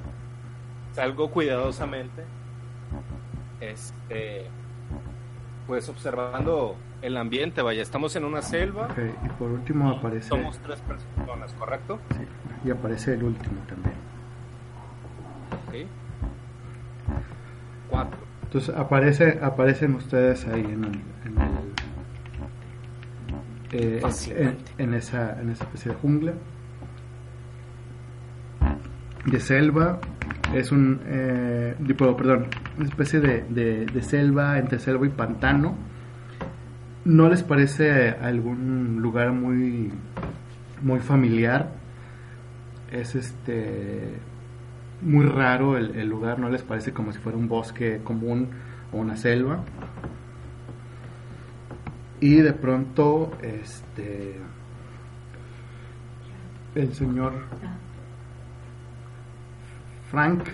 salgo 0.94 1.30
cuidadosamente, 1.30 2.24
este, 3.60 4.46
pues 5.68 5.88
observando 5.88 6.74
el 7.00 7.16
ambiente. 7.16 7.62
Vaya, 7.62 7.82
estamos 7.82 8.16
en 8.16 8.24
una 8.24 8.42
selva, 8.42 8.86
Ok, 8.86 8.98
y 9.24 9.28
por 9.38 9.52
último 9.52 9.90
aparece. 9.90 10.28
somos 10.28 10.58
tres 10.58 10.80
personas, 10.80 11.52
¿correcto? 11.52 12.00
sí, 12.10 12.26
y 12.68 12.70
aparece 12.72 13.14
el 13.14 13.22
último 13.22 13.60
también. 13.68 13.94
Ok. 15.68 15.88
Cuatro. 17.88 18.23
Entonces 18.54 18.76
aparece, 18.76 19.40
aparecen 19.42 19.96
ustedes 19.96 20.46
ahí 20.46 20.60
en 20.60 20.84
el, 20.84 20.92
en, 21.24 21.40
el, 23.72 24.00
eh, 24.00 24.56
en 24.78 24.94
esa, 24.94 25.40
en 25.40 25.50
esa 25.50 25.64
especie 25.64 25.90
de 25.90 25.98
jungla 25.98 26.34
de 29.26 29.40
selva. 29.40 29.98
Es 30.54 30.70
un, 30.70 31.00
eh, 31.04 31.74
tipo, 31.84 32.16
perdón, 32.16 32.46
una 32.76 32.86
especie 32.86 33.18
de, 33.18 33.42
de, 33.48 33.86
de 33.86 34.02
selva 34.02 34.56
entre 34.56 34.78
selva 34.78 35.04
y 35.04 35.10
pantano. 35.10 35.74
¿No 37.04 37.28
les 37.28 37.42
parece 37.42 38.10
algún 38.10 39.02
lugar 39.02 39.32
muy, 39.32 39.90
muy 40.80 41.00
familiar? 41.00 41.72
Es 42.92 43.16
este 43.16 44.14
muy 45.04 45.26
raro 45.26 45.76
el, 45.76 45.94
el 45.96 46.08
lugar, 46.08 46.38
¿no 46.38 46.48
les 46.48 46.62
parece 46.62 46.92
como 46.92 47.12
si 47.12 47.18
fuera 47.18 47.38
un 47.38 47.48
bosque 47.48 48.00
común 48.02 48.48
o 48.92 48.96
una 48.96 49.16
selva? 49.16 49.62
Y 52.20 52.36
de 52.36 52.52
pronto, 52.54 53.32
este, 53.42 54.40
el 56.74 56.94
señor 56.94 57.34
Frank, 60.10 60.44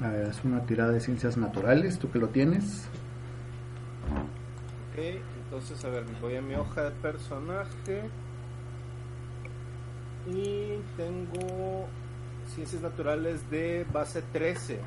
a 0.00 0.08
ver, 0.08 0.28
es 0.28 0.44
una 0.44 0.64
tirada 0.66 0.92
de 0.92 1.00
ciencias 1.00 1.36
naturales, 1.36 1.98
tú 1.98 2.10
que 2.10 2.18
lo 2.18 2.28
tienes. 2.28 2.88
Ok, 4.92 4.98
entonces 5.44 5.84
a 5.84 5.88
ver, 5.88 6.04
voy 6.20 6.36
a 6.36 6.42
mi 6.42 6.54
hoja 6.54 6.84
de 6.84 6.90
personaje. 6.92 8.02
Y 10.28 10.78
tengo 10.96 11.88
ciencias 12.54 12.82
naturales 12.82 13.48
de 13.50 13.84
base 13.92 14.22
13, 14.32 14.78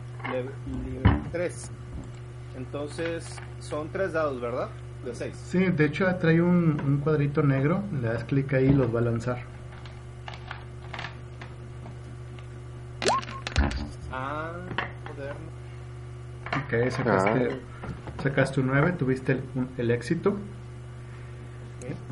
nivel 0.67 1.21
3. 1.31 1.71
Entonces 2.57 3.39
son 3.59 3.89
tres 3.89 4.13
dados, 4.13 4.39
¿verdad? 4.39 4.69
De 5.03 5.13
6. 5.13 5.35
Sí, 5.35 5.59
de 5.65 5.85
hecho 5.85 6.13
trae 6.15 6.41
un, 6.41 6.79
un 6.85 6.97
cuadrito 6.97 7.43
negro, 7.43 7.83
le 8.01 8.07
das 8.07 8.23
clic 8.23 8.53
ahí 8.53 8.65
y 8.67 8.73
los 8.73 8.93
va 8.93 8.99
a 8.99 9.03
lanzar. 9.03 9.39
Ah, 14.11 14.51
moderno. 15.07 15.35
Ok, 16.65 16.89
sacaste, 16.91 17.59
sacaste 18.23 18.59
un 18.61 18.67
9, 18.67 18.93
tuviste 18.93 19.33
el, 19.33 19.41
un- 19.55 19.69
el 19.77 19.91
éxito. 19.91 20.37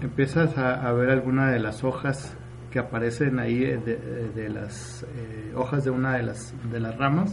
Empiezas 0.01 0.57
a, 0.57 0.87
a 0.87 0.91
ver 0.91 1.09
alguna 1.09 1.49
de 1.51 1.59
las 1.59 1.83
hojas 1.83 2.35
que 2.73 2.79
aparecen 2.79 3.37
ahí 3.37 3.63
eh, 3.63 3.77
de, 3.77 4.29
de 4.33 4.49
las 4.49 5.03
eh, 5.03 5.53
hojas 5.55 5.83
de 5.83 5.91
una 5.91 6.13
de 6.17 6.23
las, 6.23 6.55
de 6.71 6.79
las 6.79 6.97
ramas 6.97 7.31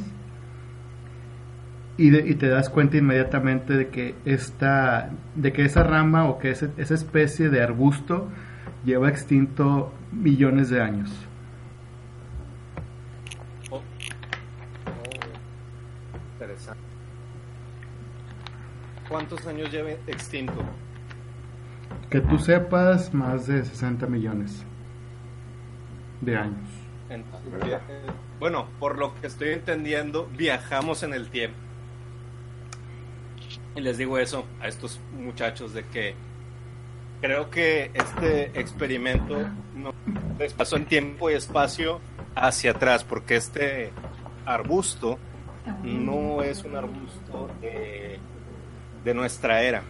y, 1.96 2.10
de- 2.10 2.28
y 2.28 2.34
te 2.34 2.46
das 2.48 2.68
cuenta 2.68 2.98
inmediatamente 2.98 3.72
de 3.72 3.88
que 3.88 4.16
esta, 4.26 5.08
de 5.34 5.50
que 5.54 5.64
esa 5.64 5.82
rama 5.82 6.26
o 6.28 6.38
que 6.38 6.50
ese- 6.50 6.70
esa 6.76 6.92
especie 6.92 7.48
de 7.48 7.62
arbusto 7.62 8.28
lleva 8.84 9.08
extinto 9.08 9.94
millones 10.12 10.68
de 10.68 10.82
años. 10.82 11.10
Oh. 13.70 13.76
Oh, 13.76 13.82
interesante. 16.34 16.82
¿Cuántos 19.08 19.46
años 19.46 19.72
lleva 19.72 19.88
extinto? 20.06 20.62
Que 22.10 22.20
tú 22.20 22.38
sepas, 22.38 23.14
más 23.14 23.46
de 23.46 23.64
60 23.64 24.06
millones 24.06 24.66
de 26.20 26.36
años. 26.36 26.68
En- 27.08 27.24
bueno, 28.38 28.66
por 28.78 28.98
lo 28.98 29.14
que 29.20 29.26
estoy 29.26 29.50
entendiendo, 29.50 30.28
viajamos 30.36 31.02
en 31.02 31.12
el 31.14 31.28
tiempo. 31.28 31.56
Y 33.76 33.80
les 33.80 33.98
digo 33.98 34.18
eso 34.18 34.44
a 34.60 34.68
estos 34.68 35.00
muchachos 35.12 35.72
de 35.74 35.84
que 35.84 36.14
creo 37.20 37.50
que 37.50 37.90
este 37.94 38.58
experimento 38.58 39.36
no 39.74 39.92
les 40.38 40.52
pasó 40.54 40.76
en 40.76 40.86
tiempo 40.86 41.30
y 41.30 41.34
espacio 41.34 42.00
hacia 42.34 42.72
atrás, 42.72 43.04
porque 43.04 43.36
este 43.36 43.90
arbusto 44.46 45.18
no 45.82 46.42
es 46.42 46.64
un 46.64 46.76
arbusto 46.76 47.48
de, 47.60 48.18
de 49.04 49.14
nuestra 49.14 49.62
era. 49.62 49.82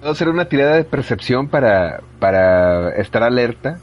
¿Puedo 0.00 0.12
hacer 0.12 0.28
una 0.28 0.46
tirada 0.46 0.76
de 0.76 0.84
percepción 0.84 1.48
para, 1.48 2.02
para 2.24 2.90
estar 2.96 3.22
alerta? 3.22 3.78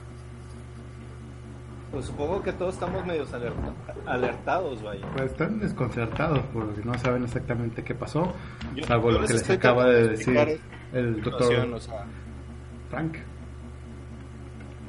Pues 1.92 2.06
supongo 2.06 2.42
que 2.42 2.54
todos 2.54 2.74
estamos 2.74 3.06
medios 3.06 3.32
alerta- 3.34 3.74
alertados, 4.08 4.82
vaya. 4.82 5.06
Pues 5.16 5.32
están 5.32 5.60
desconcertados 5.60 6.40
porque 6.54 6.82
no 6.84 6.98
saben 6.98 7.24
exactamente 7.26 7.84
qué 7.84 7.94
pasó, 7.94 8.34
Yo- 8.76 8.84
salvo 8.86 9.10
yo 9.12 9.16
lo 9.18 9.22
les 9.22 9.32
que 9.32 9.38
les 9.38 9.50
acaba 9.52 9.86
de 9.86 10.02
de 10.04 10.08
decir 10.10 10.60
el 10.94 11.22
doctor 11.22 11.54
o 11.74 11.80
sea, 11.80 12.06
Frank. 12.90 13.18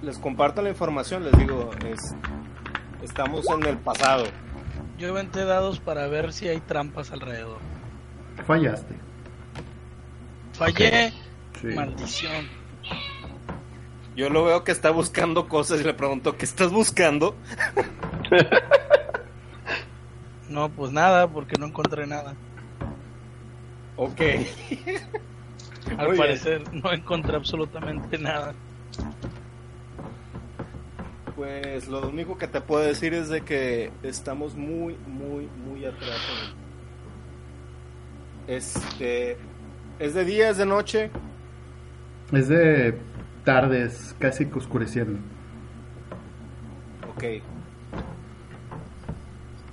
les 0.01 0.19
comparto 0.19 0.63
la 0.63 0.71
información, 0.71 1.25
les 1.25 1.33
digo, 1.37 1.71
es, 1.87 2.15
estamos 3.03 3.45
en 3.51 3.67
el 3.67 3.77
pasado. 3.79 4.25
Yo 4.97 5.09
inventé 5.09 5.45
dados 5.45 5.79
para 5.81 6.07
ver 6.07 6.33
si 6.33 6.49
hay 6.49 6.61
trampas 6.61 7.11
alrededor. 7.13 7.59
Fallaste. 8.47 8.95
Fallé, 10.55 11.13
Sí. 11.61 11.67
maldición. 11.75 12.62
Yo 14.15 14.29
lo 14.29 14.45
veo 14.45 14.63
que 14.65 14.73
está 14.73 14.91
buscando 14.91 15.49
cosas 15.49 15.81
y 15.81 15.85
le 15.85 15.95
pregunto, 15.95 16.37
¿qué 16.37 16.45
estás 16.45 16.71
buscando? 16.71 17.35
No, 20.49 20.69
pues 20.69 20.93
nada, 20.93 21.29
porque 21.29 21.57
no 21.59 21.65
encontré 21.65 22.07
nada. 22.07 22.35
Ok. 23.97 24.21
Al 25.97 25.97
Muy 25.97 26.07
bien. 26.09 26.17
parecer 26.19 26.75
no 26.75 26.93
encontré 26.93 27.37
absolutamente 27.37 28.19
nada. 28.19 28.55
Pues 31.35 31.89
lo 31.89 32.07
único 32.07 32.37
que 32.37 32.47
te 32.49 32.61
puedo 32.61 32.85
decir 32.85 33.15
es 33.15 33.31
de 33.31 33.41
que 33.41 33.91
estamos 34.03 34.55
muy, 34.55 34.95
muy, 35.07 35.47
muy 35.47 35.87
atrás. 35.87 36.21
Este, 38.47 39.39
¿es 39.99 40.13
de 40.13 40.25
día, 40.27 40.51
es 40.51 40.59
de 40.59 40.67
noche? 40.67 41.11
Es 42.33 42.49
de 42.49 42.99
tardes, 43.45 44.15
casi 44.19 44.47
que 44.47 44.59
oscureciendo. 44.59 45.19
Ok. 47.15 47.25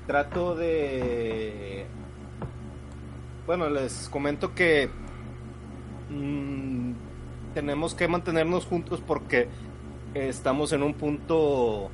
Trato 0.08 0.56
de... 0.56 1.86
Bueno, 3.46 3.70
les 3.70 4.10
comento 4.10 4.54
que 4.54 4.90
mm, 6.10 6.92
tenemos 7.54 7.96
que 7.96 8.08
mantenernos 8.08 8.66
juntos 8.66 9.02
porque 9.06 9.48
estamos 10.14 10.74
en 10.74 10.84
un 10.84 10.94
punto 10.94 11.90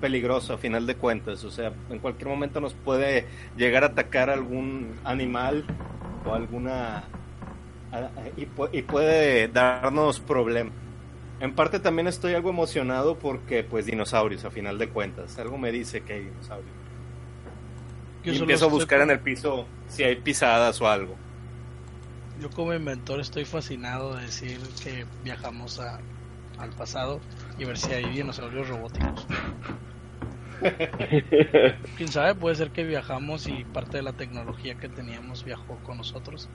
peligroso 0.00 0.54
a 0.54 0.58
final 0.58 0.86
de 0.86 0.96
cuentas. 0.96 1.44
O 1.44 1.50
sea, 1.50 1.72
en 1.90 1.98
cualquier 1.98 2.28
momento 2.28 2.60
nos 2.60 2.74
puede 2.74 3.26
llegar 3.56 3.84
a 3.84 3.88
atacar 3.88 4.30
algún 4.30 4.94
animal 5.04 5.64
o 6.24 6.34
alguna... 6.34 7.04
y 8.36 8.82
puede 8.82 9.48
darnos 9.48 10.20
problemas. 10.20 10.87
En 11.40 11.54
parte 11.54 11.78
también 11.78 12.08
estoy 12.08 12.34
algo 12.34 12.50
emocionado 12.50 13.18
porque, 13.18 13.62
pues, 13.62 13.86
dinosaurios, 13.86 14.44
a 14.44 14.50
final 14.50 14.76
de 14.78 14.88
cuentas. 14.88 15.38
Algo 15.38 15.56
me 15.56 15.70
dice 15.70 16.02
que 16.02 16.14
hay 16.14 16.24
dinosaurios. 16.24 16.72
Y 18.24 18.36
empiezo 18.36 18.66
a 18.66 18.68
buscar 18.68 19.00
en 19.00 19.10
el 19.10 19.20
piso 19.20 19.66
si 19.88 20.02
hay 20.02 20.16
pisadas 20.16 20.80
o 20.80 20.88
algo. 20.88 21.14
Yo 22.40 22.50
como 22.50 22.74
inventor 22.74 23.20
estoy 23.20 23.44
fascinado 23.44 24.16
de 24.16 24.22
decir 24.22 24.58
que 24.82 25.06
viajamos 25.24 25.80
a, 25.80 26.00
al 26.58 26.70
pasado 26.70 27.20
y 27.58 27.64
ver 27.64 27.78
si 27.78 27.92
hay 27.92 28.10
dinosaurios 28.10 28.68
robóticos. 28.68 29.26
Quién 31.96 32.08
sabe, 32.08 32.34
puede 32.34 32.56
ser 32.56 32.70
que 32.70 32.84
viajamos 32.84 33.46
y 33.46 33.64
parte 33.64 33.98
de 33.98 34.02
la 34.02 34.12
tecnología 34.12 34.74
que 34.74 34.88
teníamos 34.88 35.44
viajó 35.44 35.76
con 35.84 35.98
nosotros. 35.98 36.48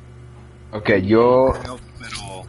Ok, 0.71 0.91
yo... 1.03 1.53
Pero, 1.99 2.43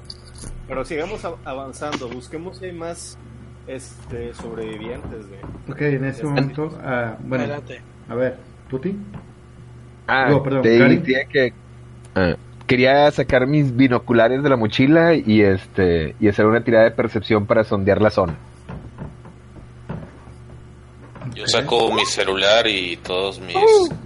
pero 0.69 0.85
sigamos 0.85 1.25
avanzando. 1.45 2.09
Busquemos 2.09 2.59
si 2.59 2.67
hay 2.67 2.73
más 2.73 3.19
este, 3.67 4.35
sobrevivientes. 4.35 5.31
De... 5.31 5.73
Ok, 5.73 5.81
en 5.81 6.05
ese 6.05 6.25
momento, 6.25 6.79
ah, 6.83 7.17
bueno, 7.21 7.45
Espérate. 7.45 7.83
a 8.09 8.15
ver, 8.15 8.37
Tuti. 8.69 8.97
Ah, 10.07 10.29
No, 10.31 10.43
perdón, 10.43 10.63
te 10.63 11.27
que... 11.31 11.53
ah, 12.15 12.35
quería 12.67 13.11
sacar 13.11 13.47
mis 13.47 13.75
binoculares 13.75 14.43
de 14.43 14.49
la 14.49 14.57
mochila 14.57 15.15
y 15.15 15.43
este 15.43 16.15
y 16.21 16.29
hacer 16.29 16.47
una 16.47 16.63
tirada 16.63 16.85
de 16.85 16.91
percepción 16.91 17.47
para 17.47 17.65
sondear 17.65 18.01
la 18.01 18.11
zona. 18.11 18.37
Yo 21.35 21.47
saco 21.47 21.91
mi 21.93 22.05
celular 22.07 22.67
y 22.67 22.97
todos 22.99 23.41
mis 23.41 23.57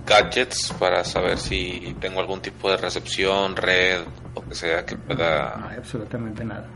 gadgets 0.06 0.72
para 0.78 1.04
saber 1.04 1.38
si 1.38 1.94
tengo 2.00 2.20
algún 2.20 2.40
tipo 2.40 2.70
de 2.70 2.76
recepción, 2.78 3.54
red, 3.56 4.00
o 4.34 4.42
que 4.42 4.54
sea 4.54 4.84
que 4.86 4.94
No 4.96 5.00
pueda. 5.04 5.68
hay 5.70 5.76
absolutamente 5.76 6.44
nada. 6.44 6.66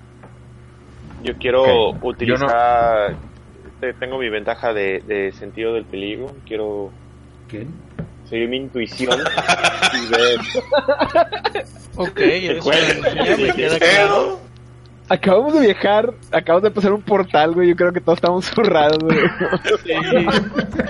Yo 1.22 1.34
quiero 1.38 1.90
utilizar. 2.02 3.16
te- 3.80 3.94
Tengo 3.94 4.18
mi 4.18 4.28
ventaja 4.28 4.72
de, 4.72 5.00
de 5.06 5.32
sentido 5.32 5.74
del 5.74 5.84
peligro. 5.84 6.34
Quiero 6.46 6.90
¿Quién? 7.48 7.68
seguir 8.28 8.48
mi 8.48 8.56
intuición 8.58 9.20
y 9.94 10.10
ver. 10.10 10.38
Ok. 11.94 12.18
Acabamos 15.08 15.54
de 15.54 15.60
viajar, 15.60 16.14
acabamos 16.30 16.62
de 16.62 16.70
pasar 16.70 16.92
un 16.92 17.02
portal, 17.02 17.52
güey. 17.54 17.68
Yo 17.70 17.76
creo 17.76 17.92
que 17.92 18.00
todos 18.00 18.18
estamos 18.18 18.46
zurrados, 18.46 18.98
güey. 18.98 19.18
Sí. 19.84 19.92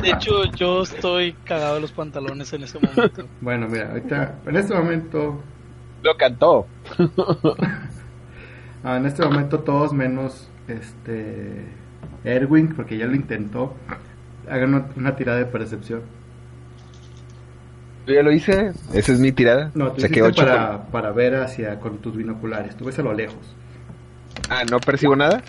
De 0.03 0.11
hecho, 0.11 0.45
yo 0.55 0.83
estoy 0.83 1.33
cagado 1.45 1.77
de 1.77 1.81
los 1.81 1.93
pantalones 1.93 2.53
en 2.53 2.63
ese 2.63 2.79
momento. 2.79 3.25
Bueno, 3.41 3.69
mira, 3.69 3.89
ahorita, 3.89 4.39
en 4.47 4.57
este 4.57 4.75
momento, 4.75 5.43
Lo 6.03 6.17
cantó. 6.17 6.67
ah, 8.85 8.97
en 8.97 9.07
este 9.07 9.25
momento 9.25 9.61
todos 9.61 9.93
menos 9.93 10.49
este 10.69 11.65
Erwin, 12.25 12.75
porque 12.75 12.99
ya 12.99 13.07
lo 13.07 13.15
intentó, 13.15 13.75
hagan 14.49 14.75
una, 14.75 14.87
una 14.97 15.17
tirada 15.17 15.39
de 15.39 15.47
percepción. 15.47 16.03
Yo 18.07 18.15
ya 18.15 18.23
lo 18.23 18.33
hice. 18.33 18.73
Esa 18.93 19.13
es 19.13 19.21
mi 19.21 19.33
tirada. 19.33 19.71
No, 19.75 19.93
tú 19.93 19.99
hiciste 19.99 20.23
ocho 20.23 20.43
para, 20.43 20.87
para 20.87 21.13
ver 21.13 21.37
hacia 21.37 21.79
con 21.79 21.99
tus 21.99 22.17
binoculares, 22.17 22.77
tú 22.77 22.85
ves 22.85 22.99
a 22.99 23.03
lo 23.03 23.13
lejos. 23.13 23.55
Ah, 24.49 24.63
¿no 24.71 24.79
percibo 24.81 25.17
nada? 25.17 25.43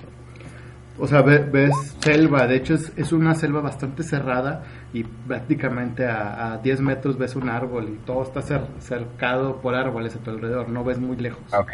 O 1.00 1.08
sea, 1.08 1.22
ve- 1.24 1.40
ves 1.52 1.96
selva, 2.00 2.46
de 2.46 2.56
hecho 2.58 2.76
es, 2.76 2.94
es 2.96 3.12
una 3.12 3.34
selva 3.34 3.62
bastante 3.62 4.04
cerrada 4.04 4.64
y 4.94 5.04
prácticamente 5.04 6.06
a, 6.06 6.54
a 6.54 6.58
10 6.60 6.82
metros 6.82 7.18
ves 7.18 7.36
un 7.36 7.50
árbol 7.50 7.90
y 7.90 7.98
todo 8.06 8.22
está 8.24 8.42
cer- 8.42 8.68
cercado 8.80 9.60
por 9.60 9.74
árboles 9.76 10.16
a 10.16 10.20
tu 10.20 10.30
alrededor, 10.30 10.70
no 10.70 10.84
ves 10.84 11.00
muy 11.00 11.18
lejos. 11.18 11.42
Ah, 11.52 11.60
Ok. 11.62 11.72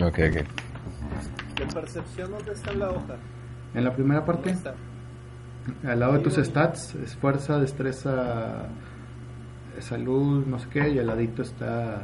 Ok, 0.00 0.18
ok. 0.28 0.36
¿De 1.58 1.66
percepción 1.72 2.30
dónde 2.32 2.52
está 2.52 2.72
la 2.74 2.90
hoja? 2.90 3.16
En 3.74 3.84
la 3.84 3.94
primera 3.94 4.20
¿Dónde 4.20 4.32
parte, 4.34 4.50
está? 4.50 4.74
al 5.88 6.00
lado 6.00 6.12
de 6.14 6.18
tus 6.18 6.34
stats, 6.34 6.94
es 6.96 7.16
fuerza, 7.16 7.58
destreza, 7.58 8.66
salud, 9.80 10.44
no 10.46 10.58
sé 10.58 10.68
qué, 10.68 10.88
y 10.90 10.98
al 10.98 11.06
ladito 11.06 11.42
está 11.42 12.02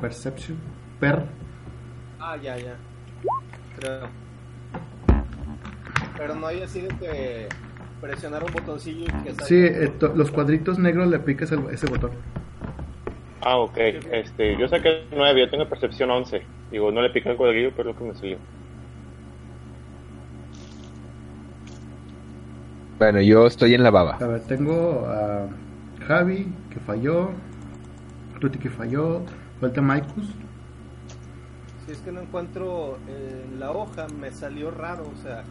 perception, 0.00 0.56
per, 0.98 1.26
Ah, 2.18 2.36
ya, 2.36 2.56
ya. 2.56 2.76
Pero 6.16 6.34
no 6.34 6.46
hay 6.46 6.62
así 6.62 6.80
de 6.80 6.88
que 6.88 7.48
presionar 8.00 8.44
un 8.44 8.52
botoncillo 8.52 9.04
y 9.04 9.22
que 9.22 9.44
Sí, 9.44 9.64
esto, 9.64 10.06
eh, 10.06 10.12
los 10.14 10.30
cuadritos 10.30 10.78
negros 10.78 11.08
le 11.08 11.18
picas 11.18 11.52
ese 11.52 11.86
botón. 11.86 12.12
Ah, 13.42 13.58
ok. 13.58 13.76
Este, 13.76 14.56
yo 14.58 14.66
saqué 14.68 15.04
9, 15.14 15.40
yo 15.40 15.50
tengo 15.50 15.68
percepción 15.68 16.10
11. 16.10 16.42
Digo, 16.70 16.90
no 16.90 17.00
le 17.02 17.10
pica 17.10 17.30
el 17.30 17.36
cuadrillo, 17.36 17.70
pero 17.76 17.90
es 17.90 17.96
lo 17.96 18.02
que 18.02 18.08
me 18.08 18.14
salió. 18.14 18.38
Bueno, 22.98 23.20
yo 23.20 23.46
estoy 23.46 23.74
en 23.74 23.82
la 23.82 23.90
baba. 23.90 24.16
A 24.20 24.26
ver, 24.26 24.40
tengo 24.42 25.06
a 25.06 25.48
Javi, 26.06 26.48
que 26.70 26.80
falló. 26.80 27.30
Ruti, 28.40 28.58
que 28.58 28.70
falló. 28.70 29.22
Falta 29.60 29.82
Maikus. 29.82 30.28
Si 31.86 31.92
es 31.92 31.98
que 32.00 32.10
no 32.12 32.20
encuentro 32.20 32.98
en 33.08 33.60
la 33.60 33.70
hoja, 33.70 34.06
me 34.20 34.32
salió 34.32 34.70
raro, 34.72 35.04
o 35.08 35.22
sea, 35.22 35.44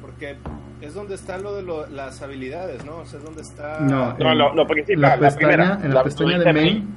porque 0.00 0.36
es 0.80 0.92
donde 0.94 1.14
está 1.14 1.38
lo 1.38 1.54
de 1.54 1.62
lo- 1.62 1.86
las 1.86 2.20
habilidades, 2.20 2.84
¿no? 2.84 2.96
O 2.98 3.06
sea, 3.06 3.18
es 3.20 3.24
donde 3.24 3.42
está... 3.42 3.78
No, 3.80 4.14
No, 4.18 4.32
en 4.32 4.38
lo, 4.38 4.54
lo 4.54 4.64
la 4.64 4.64
la, 4.64 5.18
pestaña, 5.18 5.36
primera. 5.36 5.74
en 5.82 5.88
la, 5.90 5.94
La- 5.94 6.04
pestaña 6.04 6.38
de 6.38 6.52
main. 6.52 6.94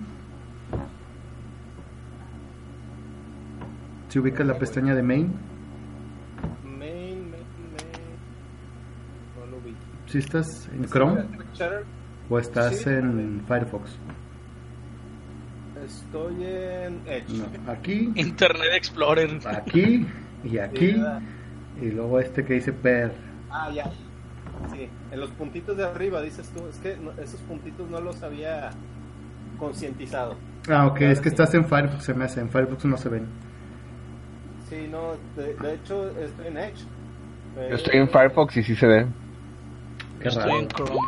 Si 4.10 4.20
ubicas 4.20 4.46
la 4.46 4.58
pestaña 4.58 4.94
de 4.96 5.04
main, 5.04 5.32
Main, 6.66 6.80
main, 6.80 7.32
main. 7.32 7.42
No 9.40 9.46
lo 9.52 9.62
vi. 9.64 9.74
si 10.08 10.18
estás 10.18 10.68
en 10.74 10.86
Chrome 10.86 11.24
o 12.30 12.40
estás 12.40 12.78
Sí. 12.78 12.90
en 12.90 13.44
Firefox. 13.48 13.92
Estoy 15.86 16.44
en 16.44 17.02
Edge. 17.08 17.34
No, 17.66 17.72
aquí, 17.72 18.12
Internet 18.16 18.70
Explorer. 18.74 19.40
aquí 19.48 20.06
y 20.44 20.58
aquí. 20.58 20.96
Y 21.82 21.86
luego 21.92 22.20
este 22.20 22.44
que 22.46 22.56
dice 22.56 22.72
per. 22.74 23.12
Ah, 23.50 23.70
ya. 23.74 23.90
Sí, 24.72 24.88
en 25.12 25.20
los 25.20 25.30
puntitos 25.32 25.76
de 25.76 25.86
arriba 25.86 26.22
dices 26.22 26.50
tú, 26.56 26.68
es 26.68 26.78
que 26.78 26.96
no- 26.98 27.12
esos 27.22 27.40
puntitos 27.42 27.90
no 27.90 28.00
los 28.00 28.22
había 28.22 28.70
concientizado. 29.58 30.36
Ah, 30.70 30.86
ok, 30.88 31.02
es 31.02 31.20
que 31.20 31.30
estás 31.30 31.54
en 31.56 31.66
Firefox, 31.66 32.04
se 32.04 32.14
me 32.14 32.26
hace. 32.26 32.42
En 32.42 32.50
Firefox 32.50 32.86
no 32.86 32.98
se 32.98 33.10
ven. 33.10 33.26
Sí, 34.70 34.88
no, 34.90 35.14
de, 35.36 35.56
de 35.56 35.74
hecho 35.74 36.10
estoy 36.20 36.48
en 36.48 36.58
Edge. 36.58 36.86
Yo 37.70 37.76
estoy 37.76 37.98
en 38.00 38.08
Firefox 38.10 38.58
y 38.58 38.64
sí 38.64 38.76
se 38.76 38.86
ve. 38.88 39.06
Qué 40.22 40.28
Estoy 40.30 40.44
raro. 40.44 40.60
en 40.60 40.68
Chrome. 40.68 41.00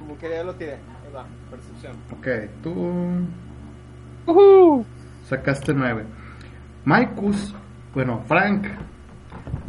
Como 0.00 0.18
que 0.18 0.30
ya 0.30 0.42
lo 0.42 0.54
tiré. 0.54 0.72
Ahí 0.72 1.12
va, 1.14 1.26
percepción. 1.50 1.92
Ok, 2.12 2.50
tú 2.62 2.72
sacaste 5.28 5.74
9. 5.74 6.04
Maikus, 6.84 7.54
bueno, 7.94 8.22
Frank, 8.26 8.66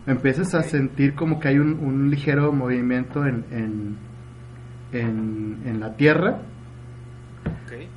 empiezas 0.08 0.54
a 0.56 0.64
sentir 0.64 1.16
como 1.16 1.40
que 1.40 1.48
hay 1.50 1.60
un, 1.60 1.80
un 1.80 2.10
ligero 2.10 2.52
movimiento 2.52 3.26
en, 3.26 3.46
en, 3.52 3.98
en, 4.92 5.62
en 5.66 5.80
la 5.80 5.96
tierra 5.96 6.40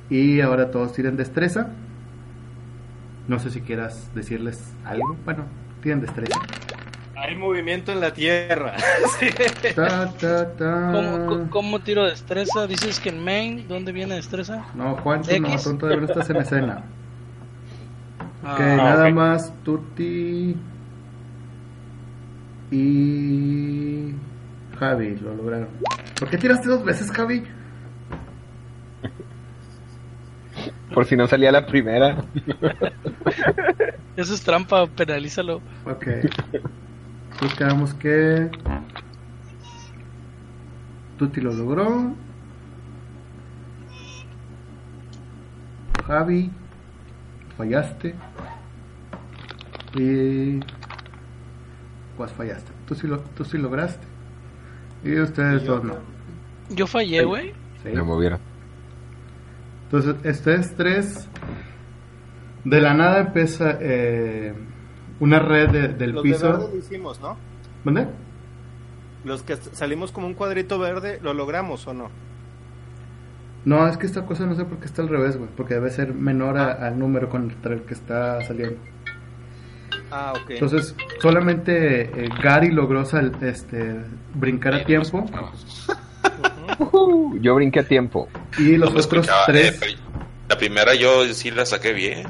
y 0.09 0.41
ahora 0.41 0.71
todos 0.71 0.93
tienen 0.93 1.15
destreza. 1.15 1.71
No 3.27 3.37
sé 3.39 3.51
si 3.51 3.61
quieras 3.61 4.11
decirles 4.15 4.75
algo. 4.83 5.15
Bueno, 5.23 5.45
tienen 5.81 6.01
destreza. 6.01 6.39
Hay 7.21 7.35
movimiento 7.35 7.91
en 7.91 7.99
la 7.99 8.13
tierra. 8.13 8.75
Sí. 9.19 9.27
Ta, 9.75 10.09
ta, 10.13 10.53
ta. 10.55 10.91
¿Cómo, 11.27 11.49
cómo- 11.49 11.79
tiro 11.79 12.05
destreza? 12.05 12.67
Dices 12.67 12.99
que 12.99 13.09
en 13.09 13.23
main, 13.23 13.67
¿dónde 13.67 13.91
viene 13.91 14.15
destreza? 14.15 14.65
No, 14.75 14.95
Juan, 14.97 15.21
tú 15.21 15.39
no, 15.41 15.49
tú 15.57 15.77
todavía 15.77 16.01
no 16.01 16.05
estás 16.07 16.29
en 16.29 16.37
escena. 16.37 16.83
Ah, 18.41 18.53
Ok, 18.53 18.59
nada 18.61 19.09
más 19.09 19.53
Tuti 19.65 20.55
y 22.71 24.13
Javi 24.79 25.17
lo 25.17 25.35
lograron. 25.35 25.67
¿Por 26.17 26.29
qué 26.29 26.37
tiraste 26.37 26.69
dos 26.69 26.85
veces, 26.85 27.11
Javi? 27.11 27.43
Por 30.93 31.03
si 31.05 31.17
no 31.17 31.27
salía 31.27 31.51
la 31.51 31.65
primera. 31.65 32.23
Eso 34.15 34.33
es 34.33 34.41
trampa, 34.41 34.87
penalízalo. 34.87 35.61
Ok. 35.85 36.07
Buscamos 37.41 37.93
que 37.93 38.49
Tuti 41.17 41.41
lo 41.41 41.53
logró. 41.53 42.13
Javi, 46.05 46.51
fallaste. 47.57 48.15
Y 49.95 50.59
pues 52.17 52.31
fallaste. 52.33 52.71
Tú 52.87 52.95
sí, 52.95 53.07
lo, 53.07 53.19
tú 53.19 53.45
sí 53.45 53.57
lograste. 53.57 54.05
Y 55.03 55.19
ustedes 55.19 55.65
dos 55.65 55.83
no. 55.83 55.95
Yo 56.69 56.87
fallé, 56.87 57.23
güey. 57.23 57.53
Sí. 57.83 57.89
Me 57.93 58.01
movieron. 58.01 58.39
Entonces, 59.83 60.15
ustedes 60.23 60.75
tres, 60.75 61.29
de 62.63 62.81
la 62.81 62.93
nada 62.93 63.19
empieza 63.19 63.77
eh, 63.79 64.53
una 65.19 65.39
red 65.39 65.69
de- 65.69 65.87
del 65.89 66.11
Los 66.11 66.23
de 66.23 66.29
verde 66.31 66.45
piso. 66.47 66.69
lo 66.71 66.77
hicimos, 66.77 67.19
¿no? 67.19 67.37
¿Dónde? 67.83 68.07
Los 69.25 69.43
que 69.43 69.55
salimos 69.57 70.11
como 70.11 70.27
un 70.27 70.33
cuadrito 70.33 70.79
verde, 70.79 71.19
¿lo 71.21 71.33
logramos 71.33 71.85
o 71.87 71.93
no? 71.93 72.09
No, 73.65 73.85
es 73.87 73.97
que 73.97 74.05
esta 74.05 74.25
cosa 74.25 74.45
no 74.45 74.55
sé 74.55 74.63
por 74.63 74.77
qué 74.79 74.85
está 74.85 75.01
al 75.01 75.09
revés, 75.09 75.35
güey. 75.37 75.49
Porque 75.57 75.73
debe 75.73 75.89
ser 75.91 76.13
menor 76.13 76.57
a- 76.57 76.71
al 76.87 76.97
número 76.97 77.27
contra 77.29 77.73
el 77.73 77.81
que 77.81 77.93
está 77.93 78.41
saliendo. 78.45 78.77
Ah, 80.11 80.33
ok. 80.35 80.51
Entonces, 80.51 80.95
solamente 81.21 82.03
eh, 82.25 82.29
Gary 82.41 82.71
logró 82.71 83.03
sal- 83.05 83.35
este, 83.41 83.95
brincar 84.33 84.73
a 84.75 84.83
tiempo. 84.85 85.25
Yo 87.41 87.55
brinqué 87.55 87.79
a 87.81 87.87
tiempo. 87.87 88.27
Y 88.57 88.77
los 88.77 88.93
No 88.93 88.99
otros 88.99 89.05
escuchaba, 89.25 89.45
tres. 89.45 89.73
eh, 89.73 89.77
pero 89.79 89.91
la 90.47 90.57
primera 90.57 90.95
yo 90.95 91.25
sí 91.33 91.51
la 91.51 91.65
saqué 91.65 91.93
bien. 91.93 92.27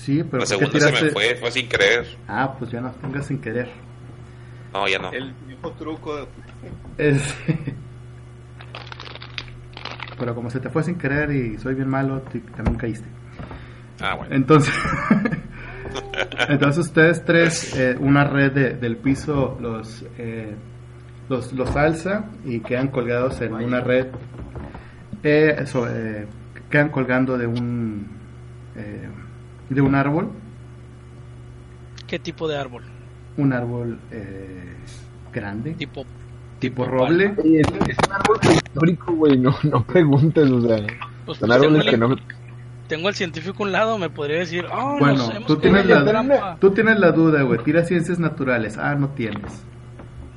Sí, 0.00 0.24
pero 0.24 0.42
la 0.42 0.46
¿por 0.46 0.70
qué 0.70 0.80
segunda 0.80 0.98
se 0.98 1.04
me 1.04 1.10
fue, 1.10 1.34
fue 1.36 1.50
sin 1.50 1.68
querer. 1.68 2.06
Ah, 2.26 2.54
pues 2.58 2.70
ya 2.70 2.80
no, 2.80 2.90
tengas 2.92 3.26
sin 3.26 3.38
querer. 3.40 3.68
No, 4.72 4.88
ya 4.88 4.98
no. 4.98 5.12
El 5.12 5.34
viejo 5.46 5.72
truco. 5.72 6.26
Es- 6.96 7.34
Pero 10.18 10.34
como 10.34 10.50
se 10.50 10.60
te 10.60 10.68
fue 10.68 10.82
sin 10.82 10.96
querer 10.96 11.30
y 11.30 11.58
soy 11.58 11.74
bien 11.74 11.88
malo, 11.88 12.22
también 12.54 12.76
caíste. 12.76 13.06
Ah, 14.00 14.14
bueno. 14.16 14.34
Entonces, 14.34 14.74
entonces 16.48 16.86
ustedes 16.86 17.24
tres, 17.24 17.74
eh, 17.76 17.96
una 17.98 18.24
red 18.24 18.52
de- 18.52 18.74
del 18.74 18.96
piso 18.96 19.56
los, 19.60 20.04
eh, 20.18 20.54
los 21.28 21.52
los 21.52 21.74
alza 21.76 22.24
y 22.44 22.60
quedan 22.60 22.88
colgados 22.88 23.40
en 23.40 23.54
una 23.54 23.80
red. 23.80 24.08
Eh, 25.22 25.54
eso, 25.58 25.86
eh, 25.88 26.26
quedan 26.70 26.90
colgando 26.90 27.38
de 27.38 27.46
un 27.46 28.06
eh, 28.76 29.08
de 29.70 29.80
un 29.80 29.94
árbol, 29.94 30.28
¿Qué 32.06 32.18
tipo 32.18 32.46
de 32.48 32.56
árbol? 32.58 32.82
un 33.36 33.52
árbol 33.52 33.98
eh, 34.10 34.74
grande, 35.32 35.72
Tipo. 35.74 36.04
tipo 36.58 36.84
roble. 36.84 37.34
Oye, 37.42 37.60
es, 37.62 37.68
es 37.88 37.96
un 38.06 38.12
árbol 38.12 38.38
histórico, 38.52 39.12
güey. 39.14 39.38
No, 39.38 39.54
no 39.62 39.82
preguntes, 39.84 40.50
o 40.50 40.60
sea. 40.60 40.76
Pues, 41.24 41.38
Son 41.38 41.48
pues, 41.48 41.58
árboles 41.62 41.84
tengo, 41.84 41.84
que 41.84 41.94
el, 41.94 42.00
no. 42.00 42.16
tengo 42.88 43.08
al 43.08 43.14
científico 43.14 43.62
a 43.62 43.66
un 43.66 43.72
lado, 43.72 43.96
me 43.98 44.10
podría 44.10 44.40
decir, 44.40 44.66
oh, 44.72 44.96
Bueno, 44.98 45.24
tú 45.46 45.56
tienes, 45.56 45.84
en 45.84 45.90
la, 45.90 46.04
trampa". 46.04 46.56
tú 46.60 46.70
tienes 46.72 46.98
la 46.98 47.12
duda, 47.12 47.42
güey. 47.42 47.62
Tira 47.62 47.84
ciencias 47.84 48.18
naturales. 48.18 48.76
Ah, 48.76 48.94
no 48.96 49.08
tienes. 49.10 49.62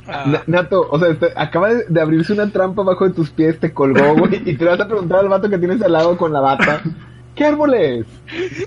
Ah, 0.08 0.26
Na- 0.28 0.44
Nato, 0.48 0.88
o 0.90 1.00
sea, 1.00 1.10
este- 1.10 1.34
acaba 1.36 1.74
de, 1.74 1.86
de 1.90 2.02
abrirse 2.02 2.34
una 2.34 2.48
trampa 2.52 2.84
bajo 2.84 3.06
de 3.08 3.14
tus 3.16 3.32
pies, 3.32 3.60
te 3.60 3.74
colgó, 3.74 4.16
güey, 4.16 4.42
y 4.46 4.56
te 4.56 4.66
vas 4.66 4.80
a 4.80 4.88
preguntar 4.88 5.20
al 5.22 5.30
vato 5.30 5.50
que 5.50 5.58
tienes 5.58 5.82
al 5.82 5.94
lado 5.94 6.16
con 6.18 6.32
la 6.32 6.40
bata. 6.42 6.82
¿Qué 7.36 7.46
árbol 7.46 7.74
es? 7.74 8.06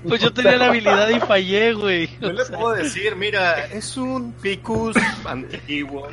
pues 0.07 0.21
yo 0.21 0.33
tenía 0.33 0.57
la 0.57 0.65
habilidad 0.67 1.07
y 1.09 1.19
fallé, 1.21 1.73
güey. 1.73 2.09
Yo 2.19 2.27
O 2.29 2.31
le 2.33 2.43
sea, 2.45 2.57
puedo 2.57 2.73
decir, 2.75 3.15
mira, 3.15 3.65
es 3.67 3.95
un 3.95 4.33
ficus 4.41 4.95
antiguo. 5.25 6.07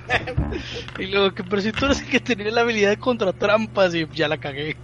y 0.98 1.06
luego 1.06 1.32
que, 1.34 1.42
pero 1.42 1.60
si 1.62 1.72
tú 1.72 1.86
eres 1.86 2.00
el 2.02 2.08
que 2.08 2.20
tenía 2.20 2.50
la 2.52 2.60
habilidad 2.60 2.96
contra 2.98 3.32
trampas 3.32 3.92
y 3.94 4.06
ya 4.14 4.28
la 4.28 4.38
cagué. 4.38 4.76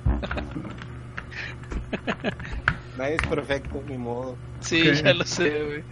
Nadie 2.98 3.14
es 3.16 3.26
perfecto, 3.28 3.82
ni 3.88 3.96
modo. 3.96 4.36
Sí, 4.60 4.82
ya 5.02 5.14
lo 5.14 5.24
sé, 5.24 5.50
güey. 5.64 5.82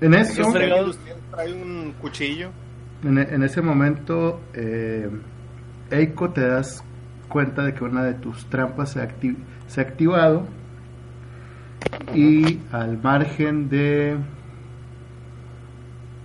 En 0.00 0.14
eso, 0.14 0.34
Qué 0.34 0.40
¿Alguien 0.42 0.52
fregado. 0.52 0.84
de 0.84 0.90
ustedes 0.90 1.16
trae 1.30 1.52
un 1.52 1.94
cuchillo? 2.00 2.50
en, 3.04 3.18
en 3.18 3.42
ese 3.42 3.60
momento, 3.60 4.40
eh, 4.54 5.08
Eiko 5.90 6.30
te 6.30 6.46
das 6.46 6.82
cuenta 7.28 7.64
de 7.64 7.74
que 7.74 7.84
una 7.84 8.04
de 8.04 8.14
tus 8.14 8.46
trampas 8.46 8.92
se, 8.92 9.00
acti- 9.00 9.36
se 9.68 9.80
ha 9.80 9.84
activado 9.84 10.46
y 12.14 12.60
al 12.72 13.00
margen 13.02 13.68
de 13.68 14.16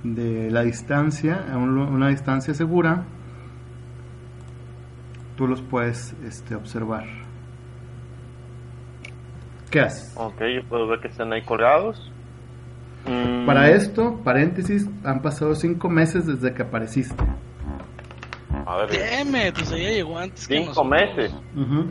de 0.03 0.51
la 0.51 0.61
distancia, 0.61 1.45
a 1.51 1.57
un 1.57 1.77
una 1.77 2.09
distancia 2.09 2.53
segura, 2.53 3.05
tú 5.35 5.47
los 5.47 5.61
puedes 5.61 6.13
este, 6.25 6.55
observar. 6.55 7.05
¿Qué 9.71 9.79
haces? 9.81 10.13
Ok, 10.15 10.41
yo 10.53 10.63
puedo 10.69 10.87
ver 10.87 10.99
que 10.99 11.07
están 11.07 11.33
ahí 11.33 11.41
colgados. 11.41 12.11
Mm, 13.07 13.45
Para 13.45 13.69
esto, 13.71 14.19
paréntesis, 14.23 14.87
han 15.03 15.21
pasado 15.21 15.53
cinco 15.55 15.89
meses 15.89 16.25
desde 16.25 16.53
que 16.53 16.61
apareciste. 16.63 17.23
A 18.65 18.77
ver, 18.77 18.89
o 18.89 19.65
sea, 19.65 19.77
ya 19.77 19.89
llegó 19.89 20.17
antes 20.17 20.47
que 20.47 20.55
cinco 20.57 20.69
nosotros. 20.69 20.91
meses. 20.91 21.33
Ujú. 21.55 21.85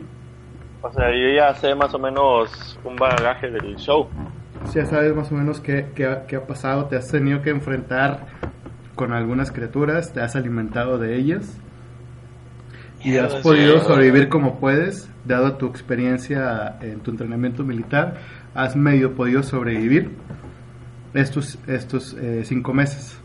O 0.85 0.93
sea, 0.93 1.11
yo 1.11 1.29
ya 1.35 1.51
sé 1.55 1.73
más 1.73 1.91
o 1.95 1.99
menos 1.99 2.79
un 2.83 2.95
bagaje 2.95 3.49
del 3.49 3.75
show. 3.77 4.07
Sí, 4.65 4.77
Ya 4.77 4.85
sabes 4.85 5.15
más 5.15 5.31
o 5.31 5.35
menos 5.35 5.59
qué, 5.59 5.87
qué 5.95 6.05
ha, 6.05 6.27
qué 6.27 6.35
ha 6.35 6.45
pasado, 6.45 6.85
te 6.85 6.95
has 6.95 7.09
tenido 7.09 7.41
que 7.41 7.49
enfrentar 7.49 8.27
con 8.93 9.11
algunas 9.11 9.51
criaturas, 9.51 10.13
te 10.13 10.21
has 10.21 10.35
alimentado 10.35 10.99
de 10.99 11.15
ellas 11.15 11.59
y 13.03 13.17
has 13.17 13.33
podido 13.37 13.79
sobrevivir 13.81 14.29
como 14.29 14.59
puedes, 14.59 15.09
dado 15.25 15.55
tu 15.55 15.65
experiencia 15.65 16.77
en 16.81 16.99
tu 16.99 17.09
entrenamiento 17.09 17.63
militar, 17.63 18.17
has 18.53 18.75
medio 18.75 19.15
podido 19.15 19.41
sobrevivir 19.41 20.11
estos, 21.15 21.57
estos 21.65 22.13
eh, 22.13 22.43
cinco 22.45 22.73
meses. 22.73 23.19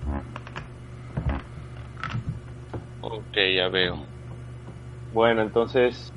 Ok, 3.03 3.37
ya 3.55 3.69
veo. 3.69 4.03
Bueno, 5.13 5.43
entonces 5.43 6.13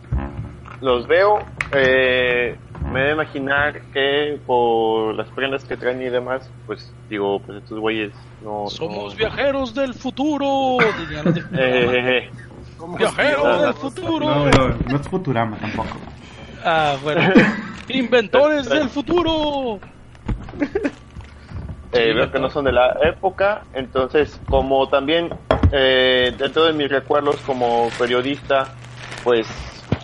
los 0.83 1.07
veo. 1.07 1.39
Eh, 1.71 2.55
me 2.91 3.01
debo 3.01 3.21
imaginar 3.21 3.81
que 3.93 4.39
por 4.45 5.15
las 5.15 5.27
prendas 5.29 5.63
que 5.63 5.77
traen 5.77 6.01
y 6.01 6.09
demás, 6.09 6.49
pues 6.67 6.93
digo, 7.09 7.39
pues 7.39 7.59
estos 7.63 7.79
güeyes 7.79 8.11
no. 8.43 8.67
Somos 8.67 9.13
no- 9.13 9.17
viajeros 9.17 9.73
del 9.73 9.93
futuro. 9.93 10.77
de 11.09 11.43
Eh. 11.57 12.29
Viajeros 12.97 13.61
del 13.61 13.73
futuro. 13.75 14.25
No, 14.25 14.45
no, 14.49 14.67
no 14.89 14.95
es 14.97 15.07
Futurama 15.07 15.57
tampoco. 15.57 15.97
Ah, 16.63 16.95
bueno. 17.01 17.21
Inventores 17.89 18.67
del 18.69 18.89
futuro. 18.89 19.79
Eh, 21.91 22.13
veo 22.13 22.31
que 22.31 22.39
no 22.39 22.49
son 22.49 22.65
de 22.65 22.71
la 22.71 22.97
época, 23.03 23.63
entonces 23.73 24.39
como 24.49 24.89
también 24.89 25.29
eh, 25.71 26.33
dentro 26.37 26.65
de 26.65 26.73
mis 26.73 26.89
recuerdos 26.89 27.37
como 27.45 27.89
periodista, 27.99 28.69
pues 29.23 29.47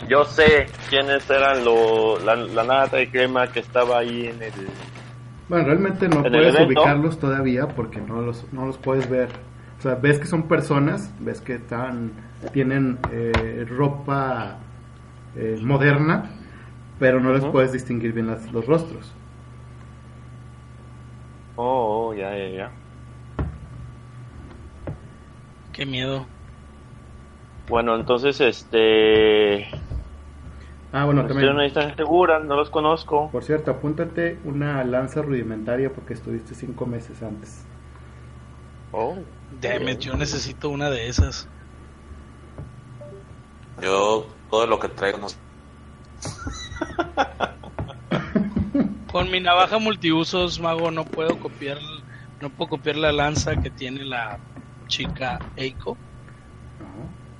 yo 0.07 0.23
sé 0.25 0.67
quiénes 0.89 1.29
eran 1.29 1.63
lo, 1.65 2.19
la, 2.19 2.35
la 2.35 2.63
nata 2.63 3.01
y 3.01 3.07
crema 3.07 3.47
que 3.51 3.59
estaba 3.59 3.99
ahí 3.99 4.27
en 4.27 4.41
el... 4.41 4.53
Bueno, 5.47 5.65
realmente 5.65 6.07
no 6.07 6.19
¿En 6.19 6.25
el 6.27 6.31
puedes 6.31 6.59
ubicarlos 6.59 7.19
todavía 7.19 7.67
porque 7.67 7.99
no 7.99 8.21
los, 8.21 8.45
no 8.53 8.65
los 8.65 8.77
puedes 8.77 9.09
ver. 9.09 9.29
O 9.77 9.81
sea, 9.81 9.95
ves 9.95 10.19
que 10.19 10.25
son 10.27 10.43
personas, 10.43 11.11
ves 11.19 11.41
que 11.41 11.55
están, 11.55 12.11
tienen 12.53 12.99
eh, 13.11 13.65
ropa 13.69 14.57
eh, 15.35 15.57
moderna, 15.61 16.29
pero 16.99 17.19
no 17.19 17.33
les 17.33 17.45
puedes 17.45 17.71
distinguir 17.71 18.13
bien 18.13 18.27
las- 18.27 18.51
los 18.51 18.65
rostros. 18.67 19.13
Oh, 21.55 22.09
oh, 22.09 22.13
ya, 22.13 22.35
ya, 22.37 22.49
ya. 22.49 22.71
Qué 25.73 25.85
miedo. 25.85 26.25
Bueno, 27.69 27.95
entonces, 27.95 28.39
este... 28.41 29.67
Ah, 30.91 31.05
bueno, 31.05 31.21
Estoy 31.21 31.37
en 31.37 31.43
una 31.43 31.47
también, 31.49 31.67
distancia 31.67 31.95
segura, 31.95 32.39
no 32.39 32.55
los 32.55 32.69
conozco. 32.69 33.29
por 33.31 33.43
cierto, 33.43 33.71
apúntate 33.71 34.39
una 34.43 34.83
lanza 34.83 35.21
rudimentaria 35.21 35.93
porque 35.93 36.13
estuviste 36.13 36.55
cinco 36.55 36.85
meses 36.87 37.21
antes. 37.21 37.63
Oh, 38.91 39.15
Damn 39.61 39.87
it, 39.89 39.99
yo 39.99 40.15
necesito 40.15 40.69
una 40.69 40.89
de 40.89 41.07
esas. 41.07 41.47
Yo, 43.81 44.25
todo 44.49 44.65
lo 44.65 44.79
que 44.79 44.89
traigo, 44.89 45.19
no 45.19 45.27
Con 49.11 49.31
mi 49.31 49.39
navaja 49.39 49.79
multiusos, 49.79 50.59
mago, 50.59 50.91
no 50.91 51.05
puedo 51.05 51.39
copiar, 51.39 51.77
no 52.41 52.49
puedo 52.49 52.71
copiar 52.71 52.97
la 52.97 53.11
lanza 53.11 53.55
que 53.55 53.69
tiene 53.69 54.03
la 54.05 54.37
chica 54.87 55.39
Eiko. 55.55 55.97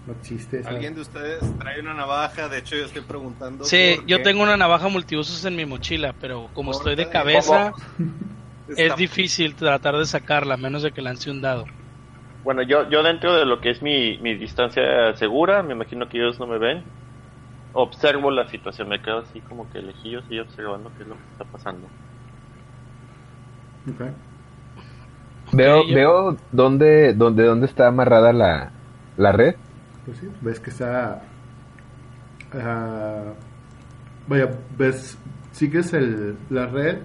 No, 0.10 0.14
no 0.14 0.20
existe 0.20 0.60
esa. 0.60 0.70
¿Alguien 0.70 0.96
de 0.96 1.02
ustedes 1.02 1.40
trae 1.58 1.80
una 1.80 1.94
navaja? 1.94 2.50
De 2.50 2.58
hecho, 2.58 2.76
yo 2.76 2.86
estoy 2.86 3.02
preguntando. 3.04 3.66
Sí, 3.66 3.78
yo 4.08 4.18
qué 4.18 4.24
tengo 4.24 4.44
una 4.44 4.58
navaja 4.58 4.88
multiusos 4.88 5.46
en 5.46 5.56
mi 5.56 5.66
mochila, 5.66 6.14
pero 6.20 6.50
como 6.54 6.72
estoy 6.72 6.96
de 6.96 7.06
cabeza, 7.10 7.74
es 8.76 8.96
difícil 8.98 9.56
tratar 9.56 9.98
de 9.98 10.06
sacarla, 10.06 10.56
a 10.56 10.58
menos 10.58 10.84
de 10.84 10.92
que 10.92 11.02
lance 11.02 11.30
un 11.30 11.42
dado. 11.42 11.66
Bueno, 12.44 12.62
yo, 12.64 12.90
yo 12.90 13.04
dentro 13.04 13.34
de 13.36 13.46
lo 13.46 13.60
que 13.62 13.70
es 13.72 13.82
mi, 13.82 14.18
mi 14.20 14.36
distancia 14.36 15.14
segura, 15.16 15.62
me 15.62 15.74
imagino 15.74 16.08
que 16.08 16.18
ellos 16.18 16.40
no 16.40 16.48
me 16.48 16.58
ven. 16.58 16.86
Observo 17.74 18.32
la 18.32 18.48
situación, 18.48 18.90
me 18.90 19.02
quedo 19.02 19.20
así 19.20 19.42
como 19.42 19.70
que 19.70 19.80
lejillos 19.82 20.26
y 20.30 20.40
observando 20.40 20.94
qué 20.96 21.04
es 21.04 21.10
lo 21.10 21.16
que 21.18 21.28
está 21.32 21.46
pasando. 21.46 21.88
Ok. 23.88 24.02
Veo, 25.52 25.88
yo- 25.88 25.94
veo 25.96 26.38
dónde, 26.52 27.14
dónde, 27.14 27.44
dónde 27.44 27.66
está 27.66 27.88
amarrada 27.88 28.34
la, 28.34 28.74
la 29.16 29.32
red. 29.32 29.56
Pues 30.10 30.22
ves 30.42 30.60
que 30.60 30.70
está. 30.72 31.22
ah, 32.54 33.34
vaya, 34.28 34.50
ves, 34.78 35.18
sigues 35.52 35.94
el, 35.94 36.36
la 36.50 36.68
red, 36.68 37.00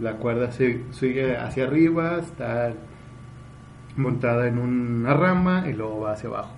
la 0.00 0.16
cuerda 0.16 0.52
sigue, 0.52 0.84
sigue 0.92 1.36
hacia 1.36 1.64
arriba, 1.64 2.18
está 2.18 2.72
montada 3.96 4.46
en 4.46 4.58
una 4.58 5.14
rama 5.14 5.64
y 5.68 5.72
luego 5.72 6.00
va 6.00 6.12
hacia 6.12 6.28
abajo. 6.28 6.54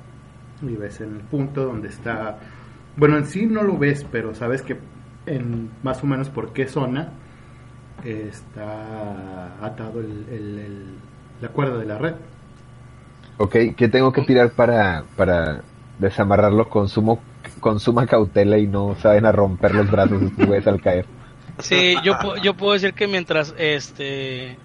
Y 0.62 0.76
ves 0.76 1.01
en 1.01 1.16
el 1.16 1.20
punto 1.22 1.64
donde 1.64 1.88
está. 1.88 2.38
Bueno, 2.96 3.16
en 3.16 3.24
sí 3.24 3.46
no 3.46 3.62
lo 3.62 3.78
ves, 3.78 4.05
pero 4.11 4.34
sabes 4.34 4.61
que 4.62 4.78
en 5.26 5.70
más 5.82 6.03
o 6.03 6.07
menos 6.07 6.28
por 6.28 6.53
qué 6.53 6.66
zona 6.66 7.12
está 8.05 9.55
atado 9.64 10.01
el- 10.01 10.26
el- 10.30 10.94
la 11.40 11.48
cuerda 11.48 11.78
de 11.78 11.86
la 11.86 11.98
red. 11.98 12.14
Ok, 13.43 13.57
¿qué 13.74 13.88
tengo 13.88 14.12
que 14.12 14.20
tirar 14.20 14.51
para, 14.51 15.05
para 15.16 15.62
desamarrarlo 15.99 16.68
con, 16.68 16.91
sumo, 16.91 17.18
con 17.61 17.80
suma 17.80 18.07
cautela 18.07 18.59
y 18.59 18.66
no 18.66 18.95
saben 19.01 19.24
a 19.24 19.32
romper 19.32 19.74
los 19.74 19.91
brazos 19.91 20.20
estos 20.20 20.47
güeyes 20.47 20.66
al 20.66 20.78
caer? 20.82 21.07
Sí, 21.61 21.95
yo, 22.05 22.12
yo 22.43 22.53
puedo 22.53 22.74
decir 22.74 22.93
que 22.93 23.07
mientras 23.07 23.55
este 23.57 24.59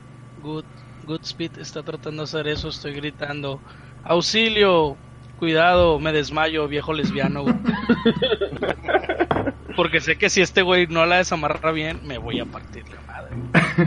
Good, 0.43 0.65
Goodspeed 1.07 1.59
está 1.59 1.83
tratando 1.83 2.23
de 2.23 2.25
hacer 2.25 2.49
eso, 2.49 2.67
estoy 2.67 2.95
gritando, 2.95 3.61
auxilio, 4.03 4.97
cuidado, 5.39 5.97
me 5.97 6.11
desmayo, 6.11 6.67
viejo 6.67 6.91
lesbiano. 6.91 7.43
güey". 7.43 7.55
Porque 9.77 10.01
sé 10.01 10.17
que 10.17 10.29
si 10.29 10.41
este 10.41 10.63
güey 10.63 10.87
no 10.87 11.05
la 11.05 11.17
desamarra 11.17 11.71
bien, 11.71 12.01
me 12.05 12.17
voy 12.17 12.41
a 12.41 12.45
partir 12.45 12.83
la 12.89 12.99
madre. 13.07 13.35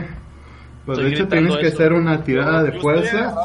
Pues 0.85 0.97
Estoy 0.97 1.11
de 1.11 1.15
hecho 1.17 1.27
tienes 1.27 1.55
que 1.57 1.67
eso. 1.67 1.75
hacer 1.75 1.93
una 1.93 2.23
tirada 2.23 2.63
de 2.63 2.71
fuerza. 2.79 3.35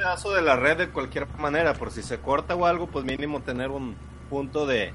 Pedazo 0.00 0.32
de 0.32 0.40
la 0.42 0.56
red 0.56 0.78
de 0.78 0.88
cualquier 0.88 1.26
manera, 1.38 1.74
por 1.74 1.90
si 1.90 2.02
se 2.02 2.18
corta 2.18 2.54
o 2.54 2.64
algo, 2.66 2.86
pues 2.86 3.04
mínimo 3.04 3.40
tener 3.40 3.70
un 3.70 3.94
punto 4.30 4.66
de. 4.66 4.92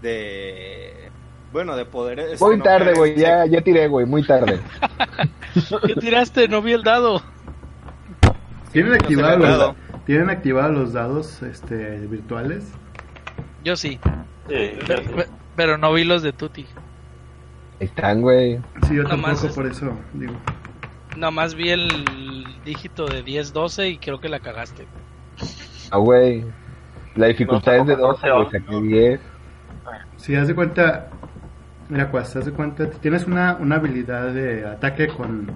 de. 0.00 1.10
bueno, 1.52 1.74
de 1.76 1.84
poder. 1.84 2.20
este, 2.20 2.44
Muy 2.44 2.58
no 2.58 2.64
tarde, 2.64 2.94
güey, 2.94 3.12
en 3.14 3.18
ya, 3.18 3.46
ya 3.46 3.60
tiré, 3.62 3.88
güey, 3.88 4.06
muy 4.06 4.22
tarde. 4.24 4.60
¿Qué 5.86 5.94
tiraste? 5.96 6.46
No 6.48 6.62
vi 6.62 6.72
el 6.72 6.82
dado. 6.82 7.20
Tienen 8.72 8.92
no 8.92 8.96
activados 8.96 9.34
ha 9.36 9.38
los, 9.38 9.58
dado. 9.58 9.76
tienen 10.06 10.30
activados 10.30 10.72
los 10.76 10.92
dados 10.92 11.42
este, 11.42 11.98
virtuales. 12.06 12.64
Yo 13.64 13.76
sí, 13.76 13.98
Sí, 14.48 14.70
pero, 14.86 15.02
pe- 15.16 15.28
pero 15.56 15.78
no 15.78 15.92
vi 15.92 16.04
los 16.04 16.22
de 16.22 16.32
Tuti. 16.32 16.62
Ahí 17.80 17.86
Están, 17.86 18.20
güey. 18.22 18.58
Sí, 18.88 18.94
yo 18.96 19.02
Nomás 19.02 19.40
tampoco 19.42 19.46
es- 19.48 19.52
por 19.54 19.66
eso 19.66 19.92
digo. 20.14 20.34
Nomás 21.16 21.54
vi 21.54 21.70
el 21.70 21.88
dígito 22.64 23.06
de 23.06 23.24
10-12 23.24 23.92
y 23.92 23.98
creo 23.98 24.20
que 24.20 24.28
la 24.28 24.40
cagaste. 24.40 24.86
Ah, 25.90 25.98
güey. 25.98 26.44
La 27.14 27.26
dificultad 27.26 27.76
es 27.76 27.86
de 27.86 27.96
No, 27.96 28.08
12, 28.08 28.30
güey, 28.30 28.50
saqué 28.50 28.80
10. 28.80 29.20
Si 30.16 30.34
haz 30.34 30.48
de 30.48 30.54
cuenta, 30.54 31.08
mira, 31.88 32.10
pues, 32.10 32.34
haz 32.36 32.46
de 32.46 32.52
cuenta, 32.52 32.88
tienes 32.88 33.26
una, 33.26 33.56
una 33.56 33.76
habilidad 33.76 34.32
de 34.32 34.66
ataque 34.66 35.08
con, 35.08 35.50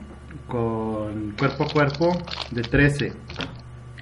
con 0.48 1.32
cuerpo 1.38 1.64
a 1.64 1.68
cuerpo 1.68 2.18
de 2.50 2.62
13. 2.62 3.12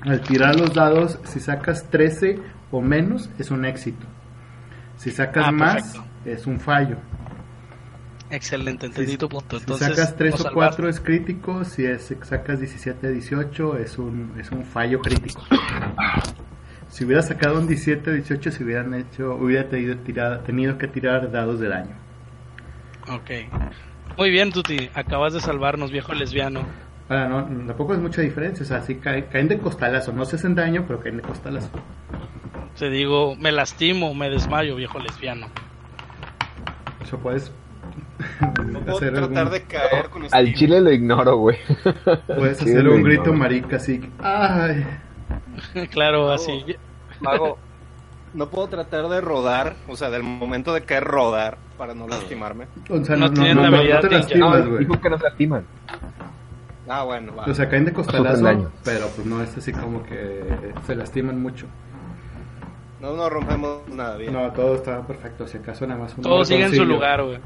Al 0.03 0.21
tirar 0.23 0.59
los 0.59 0.75
dados, 0.75 1.19
si 1.25 1.39
sacas 1.41 1.89
13 1.91 2.39
o 2.73 2.81
menos, 2.81 3.31
es 3.39 3.51
un 3.51 3.65
éxito. 3.65 4.07
Si 4.97 5.11
sacas 5.11 5.47
Ah, 5.49 5.53
más, 5.53 6.01
es 6.25 6.47
un 6.47 6.59
fallo. 6.59 6.97
Excelente, 8.31 8.87
entendí 8.87 9.13
Si- 9.13 9.19
tu 9.19 9.29
punto. 9.29 9.59
Si 9.59 9.63
Entonces, 9.65 9.89
sacas 9.89 10.17
3 10.17 10.31
nos 10.33 10.41
o 10.41 10.43
salvaste. 10.45 10.55
4 10.55 10.89
es 10.89 11.01
crítico, 11.01 11.65
si 11.65 11.85
es, 11.85 12.15
sacas 12.23 12.59
17 12.61 13.11
18 13.13 13.77
es 13.79 13.99
un, 13.99 14.35
es 14.41 14.51
un 14.51 14.65
fallo 14.65 15.01
crítico. 15.01 15.43
Si 16.89 17.05
hubiera 17.05 17.23
sacado 17.23 17.59
un 17.59 17.67
17 17.67 18.13
18 18.13 18.51
se 18.51 18.65
hubieran 18.65 18.95
hecho, 18.95 19.35
hubiera 19.35 19.69
tenido, 19.69 19.97
tirar- 19.97 20.43
tenido 20.45 20.79
que 20.79 20.89
tirar 20.89 21.31
dados 21.31 21.61
de 21.61 21.69
daño. 21.69 21.95
Ok. 23.09 23.31
Muy 24.17 24.31
bien, 24.31 24.53
Tuti. 24.53 24.89
Acabas 24.95 25.33
de 25.35 25.41
salvarnos, 25.41 25.91
viejo 25.91 26.15
lesbiano. 26.15 26.63
Ahora, 27.09 27.29
no, 27.29 27.67
tampoco 27.67 27.95
es 27.95 28.01
mucha 28.01 28.23
diferencia, 28.23 28.63
o 28.65 28.67
sea, 28.67 28.81
sí 28.81 28.95
caen, 28.95 29.27
caen 29.31 29.49
de 29.49 29.59
costalazo, 29.59 30.13
no 30.13 30.25
se 30.25 30.37
hacen 30.37 30.55
daño, 30.55 30.85
pero 30.87 31.01
caen 31.01 31.17
de 31.19 31.23
costalazo. 31.23 31.69
Te 32.79 32.89
digo, 32.89 33.37
me 33.37 33.53
lastimo, 33.53 34.15
me 34.15 34.31
desmayo, 34.31 34.75
viejo 34.77 34.99
lesbiano. 34.99 35.49
O 37.03 37.05
sea, 37.05 37.19
puedes 37.19 37.53
puedo 38.85 38.99
hacer 38.99 39.13
tratar 39.15 39.39
algún, 39.39 39.53
de 39.53 39.63
caer 39.65 40.11
con 40.11 40.23
Al 40.31 40.49
estilo. 40.49 40.59
chile 40.59 40.81
lo 40.81 40.93
ignoro, 40.93 41.37
güey. 41.37 41.59
puedes 42.35 42.59
Chile 42.59 42.81
hacer 42.81 42.89
un 42.89 43.03
grito 43.03 43.33
ignoro. 43.33 43.35
marica 43.35 43.77
así, 43.77 44.01
ay, 44.19 44.87
claro, 45.91 46.31
así. 46.33 46.65
Mago, 47.21 47.59
no 48.35 48.49
puedo 48.51 48.69
tratar 48.69 49.09
de 49.09 49.21
rodar, 49.21 49.77
o 49.89 49.97
sea, 49.97 50.11
del 50.11 50.23
momento 50.23 50.73
de 50.75 50.83
caer 50.83 51.05
rodar 51.05 51.59
para 51.79 51.95
no 51.95 52.09
lastimarme. 52.09 52.67
o 52.89 53.05
sea, 53.05 53.17
No 53.17 53.29
no, 53.29 53.29
no, 53.29 53.33
tienen 53.33 53.57
no, 53.57 53.63
la 53.63 53.71
no, 53.71 53.77
habilidad 53.77 54.01
te 54.01 54.11
lastimas, 54.11 54.65
No, 54.65 54.71
güey. 54.71 54.85
dijo 54.85 55.01
que 55.01 55.11
nos 55.11 55.23
lastiman. 55.23 55.65
Ah, 56.89 57.03
bueno, 57.05 57.35
va. 57.35 57.45
O 57.45 57.55
sea, 57.55 57.69
caen 57.69 57.85
de 57.87 57.93
costalazo, 57.93 58.71
pero 58.85 59.09
pues 59.09 59.27
no 59.27 59.43
es 59.43 59.57
así 59.57 59.73
como 59.73 60.03
que 60.05 60.45
se 60.87 60.95
lastiman 60.95 61.41
mucho. 61.41 61.67
No 63.01 63.15
nos 63.17 63.31
rompemos 63.31 63.89
nada 63.89 64.17
bien. 64.17 64.33
No, 64.33 64.51
todo 64.53 64.77
está 64.77 65.07
perfecto. 65.07 65.47
Si 65.47 65.59
acaso 65.59 65.87
nada 65.87 66.01
más 66.01 66.15
un 66.17 66.23
Todo 66.23 66.45
sigue 66.45 66.65
en 66.65 66.75
su 66.75 66.85
lugar, 66.85 67.23
güey. 67.23 67.39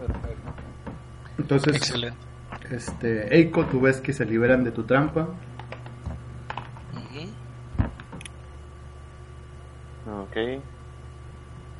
Perfecto. 0.00 0.52
Entonces, 1.38 1.76
Excelente. 1.76 2.16
este, 2.70 3.34
Eiko, 3.36 3.64
tú 3.66 3.80
ves 3.80 4.00
que 4.00 4.12
se 4.12 4.24
liberan 4.24 4.64
de 4.64 4.70
tu 4.72 4.84
trampa. 4.84 5.28
Ok. 10.06 10.36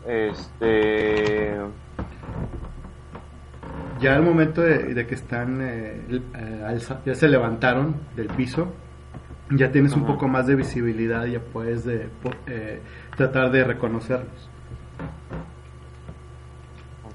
Este. 0.07 1.57
Ya 4.01 4.17
al 4.17 4.23
momento 4.23 4.63
de, 4.63 4.95
de 4.95 5.07
que 5.07 5.15
están, 5.15 5.61
eh, 5.61 6.01
eh, 6.11 6.65
alza- 6.67 7.01
ya 7.05 7.15
se 7.15 7.29
levantaron 7.29 7.97
del 8.17 8.29
piso, 8.29 8.73
ya 9.51 9.71
tienes 9.73 9.93
un 9.93 10.07
poco 10.07 10.27
más 10.27 10.47
de 10.47 10.55
visibilidad, 10.57 11.27
ya 11.27 11.41
puedes 11.41 11.85
de, 11.85 12.09
eh, 12.47 12.81
tratar 13.17 13.51
de 13.51 13.65
reconocerlos. 13.65 14.49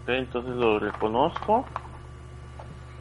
Ok, 0.05 0.09
entonces 0.09 0.55
lo 0.55 0.79
reconozco. 0.79 1.67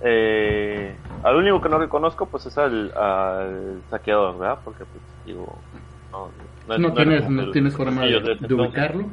Eh, 0.03 1.01
al 1.23 1.37
único 1.37 1.61
que 1.61 1.69
no 1.69 1.79
reconozco, 1.79 2.31
pues 2.31 2.47
es 2.47 2.59
al, 2.59 2.93
al 2.97 3.85
saqueador, 3.89 4.39
¿verdad? 4.39 4.61
Porque, 4.65 4.87
pues, 4.87 5.03
digo. 5.25 5.65
No, 6.13 6.35
No, 6.67 6.75
es- 6.75 6.83
es 6.89 6.95
tienes, 6.95 7.29
no 7.29 7.51
tienes 7.51 7.77
forma 7.77 8.07
de, 8.07 8.37
de 8.41 8.55
ubicarlo. 8.55 9.11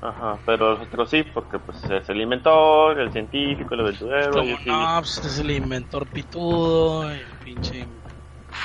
Ajá, 0.00 0.40
pero 0.46 0.70
los 0.74 0.80
otros 0.86 1.10
sí, 1.10 1.24
porque 1.34 1.58
pues 1.58 1.88
es 1.90 2.08
el 2.08 2.20
inventor, 2.20 2.98
el 3.00 3.10
científico, 3.10 3.74
el 3.74 3.80
aventurero. 3.80 4.32
Como, 4.34 4.50
y 4.50 4.54
así. 4.54 4.70
no, 4.70 4.98
pues 5.00 5.10
este 5.14 5.28
es 5.28 5.38
el 5.38 5.50
inventor 5.50 6.08
pitudo, 6.10 7.10
el 7.10 7.36
pinche. 7.38 7.97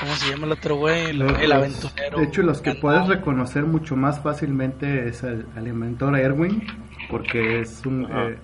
¿Cómo 0.03 0.15
se 0.15 0.29
llama 0.31 0.45
el 0.47 0.51
otro 0.51 0.75
güey? 0.75 1.05
El, 1.11 1.19
Los- 1.19 1.39
el 1.39 1.51
aventurero. 1.51 2.17
De 2.19 2.25
hecho, 2.25 2.41
los 2.41 2.61
que 2.61 2.75
puedes 2.75 3.07
reconocer 3.07 3.63
mucho 3.63 3.95
más 3.95 4.19
fácilmente 4.21 5.07
es 5.07 5.23
al, 5.23 5.45
al 5.55 5.67
inventor 5.67 6.17
Erwin, 6.17 6.61
porque 7.09 7.61
es 7.61 7.85
un 7.85 8.05
eh, 8.11 8.37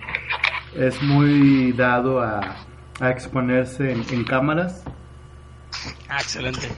es 0.76 1.02
muy 1.02 1.72
dado 1.72 2.20
a, 2.20 2.56
a 3.00 3.10
exponerse 3.10 3.92
en, 3.92 4.02
en 4.10 4.24
cámaras 4.24 4.84
Ah, 6.08 6.18
excelente. 6.20 6.68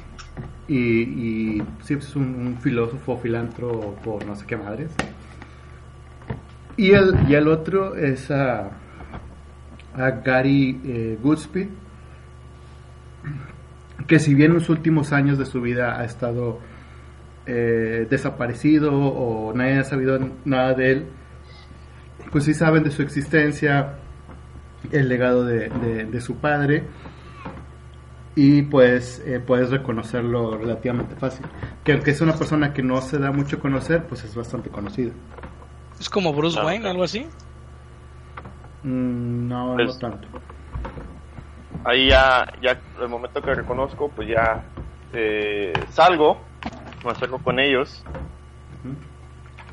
y, 0.67 0.77
y 0.79 1.63
sí, 1.85 1.95
es 1.95 2.17
un, 2.17 2.25
un 2.35 2.59
filósofo, 2.61 3.19
filántropo, 3.19 4.19
no 4.27 4.35
sé 4.35 4.47
qué 4.47 4.57
madres. 4.57 4.91
Y 6.77 6.91
el, 6.93 7.15
y 7.29 7.35
el 7.35 7.47
otro 7.49 7.95
es 7.97 8.31
a, 8.31 8.71
a 9.95 10.11
Gary 10.25 10.81
eh, 10.85 11.19
Goodspeed, 11.23 11.69
que 14.07 14.19
si 14.19 14.35
bien 14.35 14.51
en 14.53 14.59
los 14.59 14.69
últimos 14.69 15.13
años 15.13 15.39
de 15.39 15.47
su 15.47 15.61
vida 15.61 15.99
ha 16.01 16.05
estado 16.05 16.59
eh, 17.47 18.07
desaparecido 18.09 18.93
o 18.95 19.53
nadie 19.55 19.79
ha 19.79 19.85
sabido 19.85 20.19
nada 20.45 20.75
de 20.75 20.93
él, 20.93 21.07
pues 22.31 22.45
sí 22.45 22.55
saben 22.55 22.85
de 22.85 22.91
su 22.91 23.03
existencia, 23.03 23.95
el 24.91 25.09
legado 25.09 25.45
de, 25.45 25.69
de- 25.69 26.05
de 26.07 26.21
su 26.21 26.37
padre 26.37 26.85
y 28.35 28.63
pues 28.63 29.23
eh, 29.27 29.41
puedes 29.45 29.71
reconocerlo 29.71 30.57
relativamente 30.57 31.15
fácil. 31.17 31.45
Que 31.85 31.93
aunque 31.93 32.13
es 32.13 32.21
una 32.21 32.33
persona 32.35 32.73
que 32.73 32.83
no 32.83 33.01
se 33.03 33.19
da 33.19 33.31
mucho 33.33 33.57
a 33.57 33.61
conocer, 33.61 34.05
pues 34.05 34.25
es 34.25 34.35
bastante 34.35 34.71
conocido. 34.71 35.13
Es 36.01 36.09
como 36.09 36.33
Bruce 36.33 36.59
Ah, 36.59 36.65
Wayne, 36.65 36.89
algo 36.89 37.05
así. 37.05 37.27
Mm, 38.85 39.49
no, 39.49 39.75
Pues- 39.77 39.95
no 39.95 39.99
tanto. 39.99 40.29
Ahí 41.85 42.09
ya, 42.09 42.47
ya, 42.63 42.79
el 43.01 43.09
momento 43.09 43.43
que 43.43 43.55
reconozco, 43.55 44.09
pues 44.15 44.29
ya 44.29 44.63
eh, 45.13 45.73
salgo, 45.91 46.39
me 47.05 47.11
acerco 47.11 47.39
con 47.39 47.59
ellos. 47.59 48.05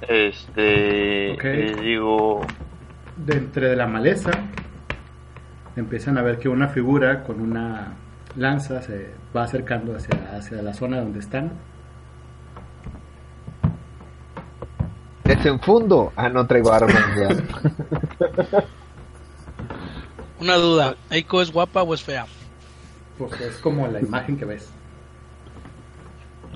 Este, 0.01 1.33
Ok. 1.33 1.43
y 1.43 1.81
digo, 1.81 2.41
De 3.17 3.37
entre 3.37 3.69
de 3.69 3.75
la 3.75 3.85
maleza 3.85 4.31
empiezan 5.75 6.17
a 6.17 6.21
ver 6.21 6.39
que 6.39 6.49
una 6.49 6.67
figura 6.69 7.23
con 7.23 7.41
una 7.41 7.93
lanza 8.35 8.81
se 8.81 9.13
va 9.35 9.43
acercando 9.43 9.95
hacia, 9.95 10.35
hacia 10.37 10.61
la 10.61 10.73
zona 10.73 10.99
donde 10.99 11.19
están. 11.19 11.51
Desenfundo. 15.23 16.11
Ah, 16.15 16.29
no 16.29 16.45
traigo 16.47 16.71
armas. 16.71 17.03
ya. 17.17 17.27
Una 20.39 20.55
duda, 20.55 20.95
¿Eiko 21.09 21.41
es 21.41 21.51
guapa 21.51 21.83
o 21.83 21.93
es 21.93 22.01
fea? 22.03 22.25
Pues 23.17 23.39
es 23.41 23.57
como 23.57 23.87
la 23.87 23.99
imagen 23.99 24.37
que 24.37 24.45
ves. 24.45 24.71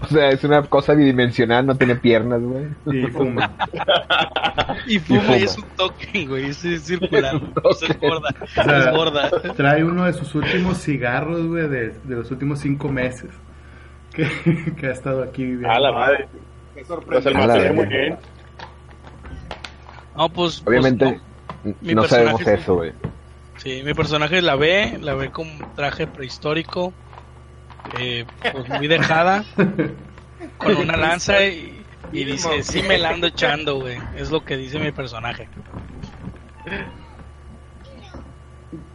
O 0.01 0.07
sea, 0.07 0.29
es 0.29 0.43
una 0.43 0.63
cosa 0.63 0.93
bidimensional, 0.93 1.65
no 1.65 1.75
tiene 1.75 1.95
piernas, 1.95 2.41
güey. 2.41 2.67
Y 2.85 3.07
fuma. 3.11 3.53
Y 4.87 4.99
fuma 4.99 5.37
y 5.37 5.43
es 5.43 5.57
un 5.57 5.65
token, 5.77 6.27
güey, 6.27 6.45
es 6.49 6.63
es 6.65 6.83
circular. 6.83 7.35
o 7.63 7.73
sea, 7.73 7.89
es 7.89 7.99
gorda, 8.01 8.29
sea, 8.53 8.79
es 8.79 8.91
gorda. 8.91 9.29
Trae 9.55 9.83
uno 9.83 10.05
de 10.05 10.13
sus 10.13 10.33
últimos 10.35 10.77
cigarros, 10.79 11.45
güey, 11.45 11.67
de, 11.69 11.89
de 11.89 12.15
los 12.15 12.29
últimos 12.31 12.59
cinco 12.59 12.89
meses. 12.89 13.29
Que, 14.13 14.27
que 14.77 14.87
ha 14.87 14.91
estado 14.91 15.23
aquí 15.23 15.43
viviendo. 15.43 15.71
a 15.71 15.79
la 15.79 15.91
madre, 15.91 16.27
Qué 16.73 16.83
pues 16.85 17.25
el 17.25 17.33
sorprendente. 17.33 17.39
A 17.39 17.47
la 17.47 17.47
mantener 17.47 17.73
muy 17.73 17.85
verga. 17.85 17.97
bien. 17.97 18.17
No, 20.17 20.29
pues... 20.29 20.61
pues, 20.61 20.67
Obviamente, 20.67 21.21
no. 21.63 21.93
No 21.93 22.07
sabemos 22.07 22.45
eso, 22.45 22.75
güey. 22.75 22.93
Sí, 23.63 23.81
mi 23.85 23.93
personaje 23.93 24.41
la 24.41 24.57
ve, 24.57 24.97
la 25.01 25.15
ve 25.15 25.31
con 25.31 25.47
traje 25.73 26.05
prehistórico, 26.05 26.93
eh, 27.97 28.25
pues 28.51 28.67
muy 28.67 28.87
dejada, 28.89 29.45
con 30.57 30.75
una 30.75 30.97
lanza 30.97 31.45
y, 31.45 31.81
y 32.11 32.25
dice, 32.25 32.61
sí 32.61 32.83
me 32.83 32.97
la 32.97 33.11
ando 33.11 33.27
echando, 33.27 33.79
güey. 33.79 33.97
Es 34.17 34.31
lo 34.31 34.43
que 34.43 34.57
dice 34.57 34.79
mi 34.79 34.91
personaje. 34.91 35.47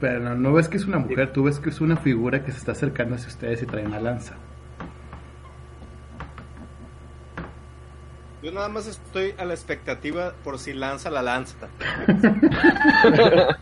Pero 0.00 0.20
no, 0.20 0.34
no 0.34 0.52
ves 0.52 0.68
que 0.68 0.76
es 0.76 0.84
una 0.84 0.98
mujer, 0.98 1.32
tú 1.32 1.44
ves 1.44 1.58
que 1.60 1.70
es 1.70 1.80
una 1.80 1.96
figura 1.96 2.44
que 2.44 2.52
se 2.52 2.58
está 2.58 2.72
acercando 2.72 3.14
hacia 3.14 3.28
ustedes 3.28 3.62
y 3.62 3.66
trae 3.66 3.86
una 3.86 4.00
lanza. 4.00 4.36
Yo 8.42 8.52
nada 8.52 8.68
más 8.68 8.86
estoy 8.86 9.34
a 9.36 9.44
la 9.44 9.52
expectativa 9.54 10.32
por 10.44 10.58
si 10.60 10.72
lanza 10.72 11.10
la 11.10 11.22
lanza. 11.22 11.56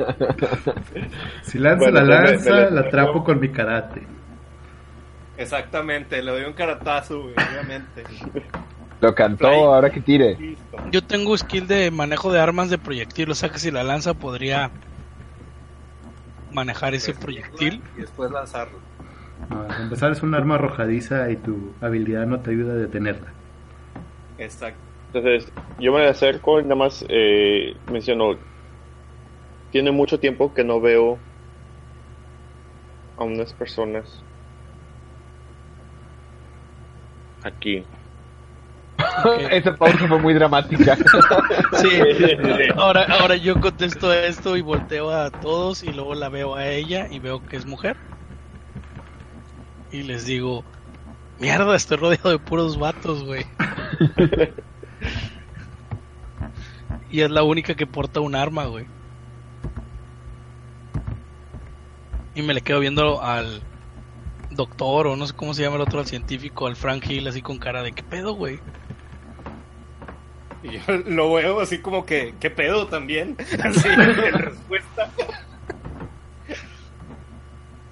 Si 1.43 1.59
lanza 1.59 1.91
Bueno, 1.91 2.01
la 2.05 2.05
me- 2.05 2.23
me- 2.23 2.31
lanza, 2.33 2.51
me- 2.51 2.71
la 2.71 2.81
atrapo 2.83 3.25
con 3.25 3.41
mi 3.41 3.49
karate. 3.49 4.03
Exactamente, 5.39 6.23
le 6.23 6.31
doy 6.31 6.45
un 6.45 6.53
caratazo, 6.55 7.21
obviamente. 7.25 8.05
Lo 9.01 9.15
cantó, 9.15 9.47
ahora 9.47 9.91
que 9.91 10.01
tire. 10.01 10.37
Listo. 10.39 10.77
Yo 10.91 11.03
tengo 11.05 11.37
skill 11.37 11.67
de 11.67 11.91
manejo 11.91 12.33
de 12.33 12.41
armas 12.41 12.71
de 12.71 12.79
proyectil, 12.79 13.31
o 13.31 13.35
sea 13.35 13.51
que 13.51 13.59
si 13.59 13.71
la 13.71 13.83
lanza 13.85 14.15
podría 14.15 14.71
manejar 16.53 16.95
ese 16.95 17.13
proyectil. 17.15 17.83
Y 17.97 18.01
después 18.01 18.31
lanzarlo. 18.31 18.79
No, 19.51 19.67
empezar 19.83 20.11
es 20.13 20.23
un 20.23 20.35
arma 20.35 20.55
arrojadiza 20.55 21.31
y 21.31 21.37
tu 21.37 21.73
habilidad 21.83 22.27
no 22.27 22.41
te 22.41 22.51
ayuda 22.53 22.73
a 22.73 22.77
detenerla. 22.77 23.29
Exacto. 24.39 24.81
Entonces, 25.13 25.51
yo 25.79 25.93
me 25.93 26.07
acerco 26.07 26.61
y 26.61 26.65
nada 26.65 26.75
más 26.75 27.05
eh, 27.09 27.75
menciono, 27.91 28.37
tiene 29.71 29.91
mucho 29.91 30.19
tiempo 30.21 30.53
que 30.53 30.65
no 30.65 30.81
veo 30.81 31.19
a 33.17 33.25
unas 33.25 33.53
personas 33.55 34.23
aquí. 37.43 37.85
Esa 39.51 39.75
pausa 39.75 40.07
fue 40.09 40.19
muy 40.19 40.35
dramática. 40.35 40.97
Sí, 41.77 41.89
ahora, 42.77 43.05
ahora 43.21 43.37
yo 43.37 43.61
contesto 43.61 44.13
esto 44.13 44.57
y 44.57 44.63
volteo 44.63 45.11
a 45.11 45.31
todos 45.31 45.83
y 45.83 45.93
luego 45.93 46.15
la 46.15 46.29
veo 46.31 46.55
a 46.55 46.67
ella 46.69 47.07
y 47.11 47.19
veo 47.19 47.45
que 47.45 47.57
es 47.57 47.67
mujer. 47.67 47.97
Y 49.93 50.03
les 50.03 50.25
digo, 50.25 50.65
mierda, 51.39 51.77
estoy 51.77 51.97
rodeado 51.97 52.31
de 52.31 52.39
puros 52.39 52.79
vatos, 52.79 53.25
güey. 53.25 53.45
y 57.11 57.21
es 57.21 57.31
la 57.31 57.43
única 57.43 57.75
que 57.75 57.87
porta 57.87 58.21
un 58.21 58.35
arma, 58.35 58.67
güey. 58.67 58.87
Y 62.35 62.43
me 62.43 62.53
le 62.53 62.61
quedo 62.61 62.81
viendo 62.81 63.23
al 63.23 63.63
doctor 64.51 65.07
o 65.07 65.17
no 65.17 65.27
sé 65.27 65.35
cómo 65.35 65.55
se 65.55 65.63
llama 65.63 65.77
el 65.77 65.83
otro, 65.83 66.01
al 66.01 66.07
científico, 66.07 66.67
al 66.67 66.77
Frank 66.77 67.09
Hill, 67.09 67.27
así 67.29 67.43
con 67.43 67.59
cara 67.59 67.83
de 67.83 67.93
qué 67.93 68.03
pedo, 68.03 68.35
güey. 68.35 68.61
Y 70.63 70.73
yo 70.73 70.81
lo 71.07 71.33
veo 71.35 71.61
así 71.61 71.79
como 71.79 72.05
que, 72.05 72.35
¿qué 72.41 72.51
pedo 72.51 72.87
también? 72.89 73.37
Así, 73.63 73.89
en 73.89 74.33
respuesta. 74.33 75.11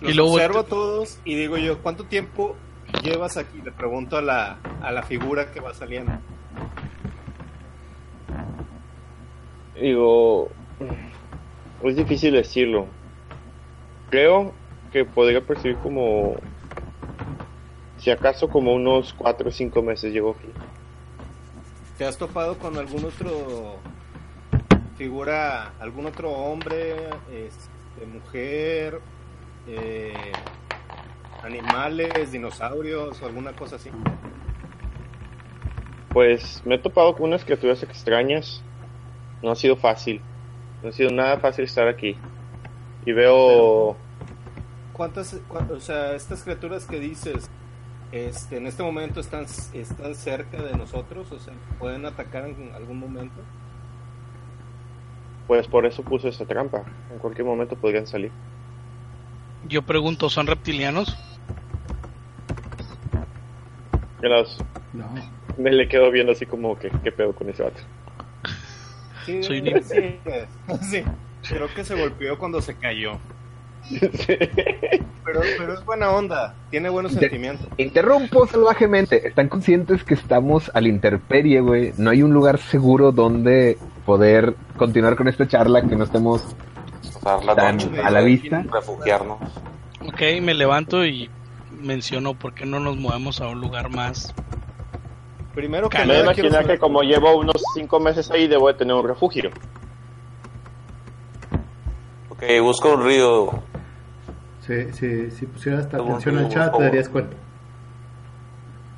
Los 0.01 0.11
Y 0.11 0.15
luego 0.15 0.33
observo 0.33 0.59
a 0.61 0.67
todos 0.67 1.19
y 1.25 1.35
digo 1.37 1.57
yo, 1.57 1.79
¿cuánto 1.79 2.05
tiempo 2.05 2.57
llevas 3.03 3.37
aquí? 3.37 3.61
Le 3.63 3.73
pregunto 3.73 4.17
a 4.17 4.23
la, 4.23 4.59
a 4.83 4.93
la 4.93 5.03
figura 5.03 5.51
que 5.51 5.61
va 5.61 5.75
saliendo. 5.75 6.13
Digo, 9.81 10.49
es 11.83 11.97
difícil 11.97 12.33
decirlo. 12.33 12.87
Creo 14.11 14.53
que 14.93 15.05
podría 15.05 15.41
percibir 15.41 15.77
como, 15.79 16.37
si 17.99 18.11
acaso 18.11 18.49
como 18.49 18.73
unos 18.75 19.13
4 19.15 19.49
o 19.49 19.53
5 19.53 19.83
meses 19.83 20.13
llevo 20.13 20.37
aquí. 20.39 20.49
¿Te 21.99 22.05
has 22.05 22.17
topado 22.17 22.59
con 22.59 22.77
algún 22.77 23.05
otro 23.05 23.79
figura, 24.97 25.73
algún 25.81 26.07
otro 26.07 26.31
hombre, 26.31 26.95
este, 27.33 28.07
mujer, 28.07 29.01
eh, 29.67 30.33
animales, 31.45 32.33
dinosaurios 32.33 33.21
o 33.23 33.27
alguna 33.27 33.53
cosa 33.53 33.77
así? 33.77 33.91
Pues 36.11 36.63
me 36.65 36.77
he 36.77 36.79
topado 36.79 37.15
con 37.15 37.27
unas 37.27 37.45
criaturas 37.45 37.83
extrañas. 37.83 38.63
No 39.43 39.51
ha 39.51 39.57
sido 39.57 39.77
fácil. 39.77 40.21
No 40.83 40.89
ha 40.91 40.93
sido 40.93 41.11
nada 41.11 41.39
fácil 41.39 41.65
estar 41.65 41.89
aquí. 41.89 42.17
Y 43.05 43.13
veo... 43.13 43.97
¿Cuántas, 44.93 45.41
cua- 45.49 45.69
o 45.71 45.81
sea, 45.81 46.15
estas 46.15 46.43
criaturas 46.45 46.87
que 46.87 47.01
dices, 47.01 47.51
este, 48.13 48.59
en 48.59 48.67
este 48.69 48.83
momento 48.85 49.19
están, 49.21 49.45
están 49.73 50.15
cerca 50.15 50.63
de 50.63 50.73
nosotros? 50.77 51.31
O 51.33 51.39
sea, 51.41 51.53
¿pueden 51.81 52.07
atacar 52.07 52.47
en 52.49 52.73
algún 52.75 53.01
momento? 53.01 53.41
Pues 55.49 55.67
por 55.67 55.85
eso 55.85 56.03
puse 56.05 56.29
esa 56.29 56.47
trampa. 56.47 56.85
En 57.13 57.19
cualquier 57.19 57.45
momento 57.45 57.75
podrían 57.77 58.07
salir. 58.07 58.31
Yo 59.67 59.83
pregunto, 59.83 60.31
¿son 60.31 60.47
reptilianos? 60.47 61.19
Las- 64.29 64.59
No. 64.93 65.07
Me 65.59 65.71
le 65.73 65.87
quedo 65.89 66.11
viendo 66.11 66.33
así 66.33 66.47
como 66.47 66.79
que 66.79 66.91
qué 67.03 67.13
pedo 67.13 67.33
con 67.33 67.49
ese 67.49 67.63
vato. 67.63 67.81
Sí, 69.25 69.43
Soy 69.43 69.61
un- 69.61 69.83
sí, 69.83 70.19
sí. 70.91 71.03
Creo 71.49 71.69
que 71.75 71.85
se 71.85 71.95
golpeó 71.95 72.39
cuando 72.39 72.61
se 72.63 72.75
cayó. 72.75 73.19
Pero, 73.89 75.41
pero 75.59 75.75
es 75.75 75.85
buena 75.85 76.11
onda, 76.11 76.55
tiene 76.71 76.89
buenos 76.89 77.13
Inter- 77.13 77.29
sentimientos. 77.31 77.69
Interrumpo 77.77 78.47
salvajemente. 78.47 79.27
¿Están 79.29 79.49
conscientes 79.49 80.05
que 80.05 80.15
estamos 80.15 80.71
a 80.75 80.81
la 80.81 80.89
intemperie, 80.89 81.61
güey? 81.61 81.93
No 81.99 82.11
hay 82.11 82.23
un 82.23 82.33
lugar 82.33 82.59
seguro 82.59 83.13
donde 83.13 83.77
poder 84.07 84.55
continuar 84.77 85.17
con 85.17 85.29
esta 85.29 85.47
charla 85.47 85.83
que 85.83 85.97
no 85.97 86.05
estemos 86.05 86.43
la 87.47 87.55
tan 87.55 87.77
noche, 87.77 87.91
a 88.03 88.11
la 88.11 88.21
vista. 88.21 88.65
refugiarnos. 88.73 89.39
Ok, 90.07 90.21
me 90.43 90.55
levanto 90.55 91.05
y 91.05 91.29
menciono 91.85 92.35
por 92.35 92.55
qué 92.55 92.67
no 92.67 92.81
nos 92.81 92.97
movemos 92.97 93.41
a 93.41 93.49
un 93.49 93.61
lugar 93.61 93.91
más. 93.91 94.35
Primero 95.55 95.89
que 95.89 95.99
nada, 96.05 96.23
imaginar 96.23 96.51
saber- 96.63 96.67
que 96.67 96.79
como 96.79 97.03
llevo 97.03 97.37
unos 97.37 97.63
cinco 97.75 98.01
meses 98.01 98.31
ahí 98.31 98.49
debo 98.49 98.69
de 98.69 98.75
tener 98.75 98.95
un 98.95 99.07
refugio. 99.07 99.51
Ok, 102.31 102.43
busco 102.63 102.95
un 102.95 103.05
río. 103.05 103.51
Si, 104.61 104.93
si, 104.93 105.31
si 105.31 105.47
pusieras 105.47 105.87
atención 105.87 106.39
al 106.39 106.49
chat, 106.49 106.77
te 106.77 106.83
darías 106.83 107.09
cuenta. 107.09 107.37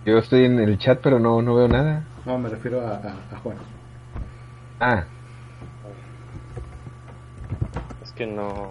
Yo 0.06 0.18
estoy 0.18 0.44
en 0.44 0.58
el 0.60 0.78
chat, 0.78 1.00
pero 1.02 1.18
no, 1.18 1.42
no 1.42 1.54
veo 1.56 1.68
nada. 1.68 2.04
No, 2.24 2.38
me 2.38 2.48
refiero 2.48 2.80
a, 2.86 2.92
a- 2.92 3.34
a 3.34 3.38
Juan. 3.42 3.56
Ah, 4.80 5.04
Es 8.02 8.12
que 8.12 8.26
no... 8.26 8.68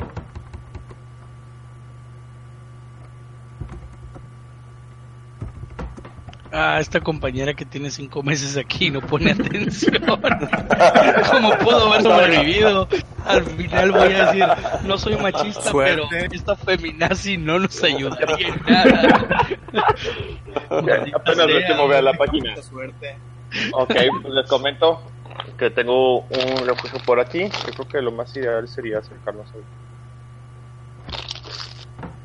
Ah, 6.58 6.80
esta 6.80 7.02
compañera 7.02 7.54
que 7.54 7.66
tiene 7.66 7.92
cinco 7.92 8.24
meses 8.24 8.56
aquí 8.56 8.90
no 8.90 9.02
pone 9.02 9.32
atención. 9.40 9.98
¿Cómo 11.32 11.58
puedo 11.58 11.92
haber 11.92 12.02
sobrevivido? 12.02 12.88
Al 13.26 13.44
final 13.44 13.92
voy 13.92 14.14
a 14.14 14.26
decir, 14.28 14.46
no 14.86 14.98
soy 14.98 15.18
machista, 15.18 15.64
Suerte. 15.64 16.02
pero 16.10 16.32
esta 16.32 16.56
feminazi 16.56 17.36
no 17.38 17.60
nos 17.60 17.84
ayudaría 17.84 18.48
en 18.48 18.62
nada. 18.66 19.48
Apenas 21.14 21.48
lo 21.50 21.58
que 21.68 21.74
mover 21.76 21.98
a 21.98 22.02
la 22.04 22.14
página. 22.14 22.56
Suerte. 22.62 23.18
Ok, 23.74 23.94
pues 24.22 24.34
les 24.34 24.48
comento 24.48 25.02
que 25.58 25.70
tengo 25.72 26.20
un 26.22 26.66
refugio 26.66 27.00
por 27.06 27.20
aquí. 27.20 27.50
Yo 27.50 27.74
creo 27.74 27.88
que 27.90 28.02
lo 28.02 28.14
más 28.14 28.34
ideal 28.38 28.66
sería 28.70 29.00
acercarnos 29.00 29.48
ahí. 29.54 29.62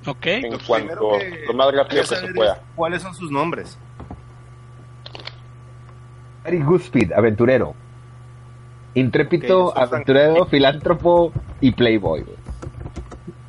Ok, 0.06 0.26
En 0.26 0.58
cuanto 0.60 1.18
lo 1.48 1.54
más 1.54 1.74
rápido 1.74 2.02
que 2.02 2.14
se 2.16 2.28
pueda. 2.32 2.52
es 2.54 2.58
¿Cuáles 2.76 3.02
son 3.02 3.12
sus 3.12 3.30
nombres? 3.32 3.76
Gary 6.50 6.62
Goodspeed, 6.64 7.12
aventurero. 7.12 7.74
Intrépido, 8.94 9.66
Ok, 9.66 9.74
yo 9.76 9.80
soy 9.80 9.88
Frank. 9.88 9.92
aventurero, 9.92 10.46
filántropo 10.46 11.32
y 11.60 11.70
playboy. 11.72 12.22
güey. 12.22 12.36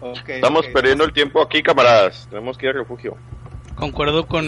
Ok, 0.02 0.30
Estamos 0.30 0.68
ok. 0.68 0.74
perdiendo 0.74 1.04
el 1.04 1.14
tiempo 1.14 1.42
aquí, 1.42 1.64
camaradas. 1.64 2.28
Tenemos 2.30 2.58
que 2.60 2.68
ir 2.68 2.72
al 2.74 2.78
refugio. 2.80 3.18
concuerdo 3.76 4.28
con... 4.28 4.46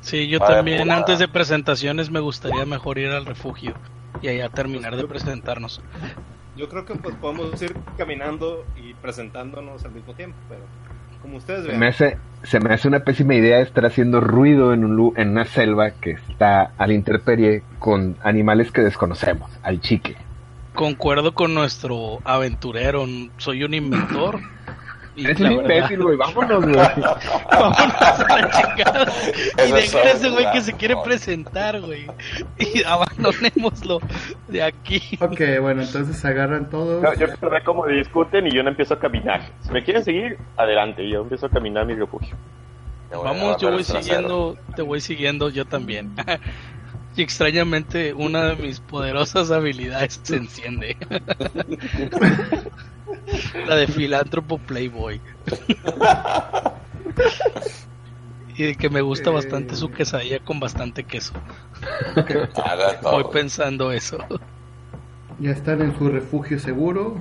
Sí, 0.00 0.28
yo 0.28 0.38
Vale, 0.38 0.54
también 0.56 0.82
pues, 0.86 0.90
antes 0.90 1.18
de 1.18 1.28
presentaciones 1.28 2.10
me 2.10 2.20
gustaría 2.20 2.64
mejor 2.66 2.98
ir 2.98 3.10
al 3.10 3.24
refugio 3.26 3.74
y 4.20 4.28
allá 4.28 4.48
terminar 4.48 4.96
de 4.96 5.06
presentarnos. 5.06 5.80
Yo 6.56 6.68
creo 6.68 6.84
que 6.84 6.94
pues, 6.94 7.14
podemos 7.16 7.60
ir 7.62 7.74
caminando 7.96 8.64
y 8.76 8.94
presentándonos 8.94 9.84
al 9.84 9.92
mismo 9.92 10.14
tiempo, 10.14 10.36
pero 10.48 10.62
como 11.22 11.36
ustedes 11.38 11.62
Se 11.62 11.68
vean. 11.68 11.80
me, 11.80 11.86
hace, 11.88 12.18
se 12.42 12.60
me 12.60 12.74
hace 12.74 12.88
una 12.88 13.00
pésima 13.00 13.34
idea 13.34 13.60
estar 13.60 13.86
haciendo 13.86 14.20
ruido 14.20 14.74
en, 14.74 14.84
un, 14.84 14.96
lu- 14.96 15.14
en 15.16 15.30
una 15.30 15.44
selva 15.44 15.92
que 15.92 16.10
está 16.12 16.72
a 16.76 16.86
la 16.86 16.92
intemperie 16.92 17.62
con 17.78 18.16
animales 18.22 18.70
que 18.72 18.82
desconocemos, 18.82 19.50
al 19.62 19.80
chique. 19.80 20.16
Concuerdo 20.74 21.32
con 21.34 21.54
nuestro 21.54 22.18
aventurero, 22.24 23.06
soy 23.36 23.62
un 23.64 23.74
inventor. 23.74 24.40
La 25.16 25.30
un 25.32 25.52
imbécil, 25.52 26.02
güey, 26.02 26.16
vámonos, 26.16 26.64
güey. 26.64 26.74
Vámonos 27.50 28.00
a 28.00 28.38
la 28.40 28.50
chingada. 28.50 29.12
Y 29.58 29.60
es 29.60 29.72
dejar 29.72 30.06
a 30.06 30.10
ese 30.12 30.30
güey 30.30 30.50
que 30.52 30.60
se 30.62 30.72
quiere 30.72 30.96
presentar, 31.04 31.80
güey. 31.82 32.06
Y 32.58 32.82
abandonémoslo 32.82 34.00
de 34.48 34.62
aquí. 34.62 35.02
Ok, 35.20 35.40
bueno, 35.60 35.82
entonces 35.82 36.24
agarran 36.24 36.70
todos. 36.70 37.02
No, 37.02 37.12
yo 37.14 37.26
quiero 37.26 37.50
ver 37.50 37.62
cómo 37.62 37.86
discuten 37.86 38.46
y 38.46 38.52
yo 38.52 38.62
no 38.62 38.70
empiezo 38.70 38.94
a 38.94 38.98
caminar. 38.98 39.42
Si 39.60 39.70
me 39.70 39.84
quieren 39.84 40.02
seguir, 40.02 40.38
adelante. 40.56 41.06
Yo 41.06 41.22
empiezo 41.22 41.46
a 41.46 41.50
caminar 41.50 41.82
a 41.82 41.86
mi 41.86 41.94
refugio. 41.94 42.34
Vamos, 43.12 43.60
yo 43.60 43.70
voy 43.70 43.84
siguiendo, 43.84 44.56
te 44.74 44.82
voy 44.82 45.00
siguiendo 45.00 45.50
yo 45.50 45.64
también. 45.64 46.14
Y 47.14 47.20
extrañamente 47.20 48.14
una 48.14 48.46
de 48.46 48.56
mis 48.56 48.80
poderosas 48.80 49.50
habilidades 49.50 50.18
se 50.22 50.36
enciende. 50.36 50.96
La 53.66 53.76
de 53.76 53.86
filántropo 53.86 54.58
Playboy. 54.58 55.20
Y 58.54 58.64
de 58.64 58.74
que 58.74 58.90
me 58.90 59.00
gusta 59.00 59.30
bastante 59.30 59.74
su 59.76 59.90
quesadilla 59.90 60.38
con 60.40 60.60
bastante 60.60 61.04
queso. 61.04 61.32
Voy 63.02 63.24
pensando 63.32 63.92
eso. 63.92 64.18
Ya 65.38 65.52
están 65.52 65.80
en 65.80 65.96
su 65.96 66.08
refugio 66.08 66.58
seguro. 66.58 67.16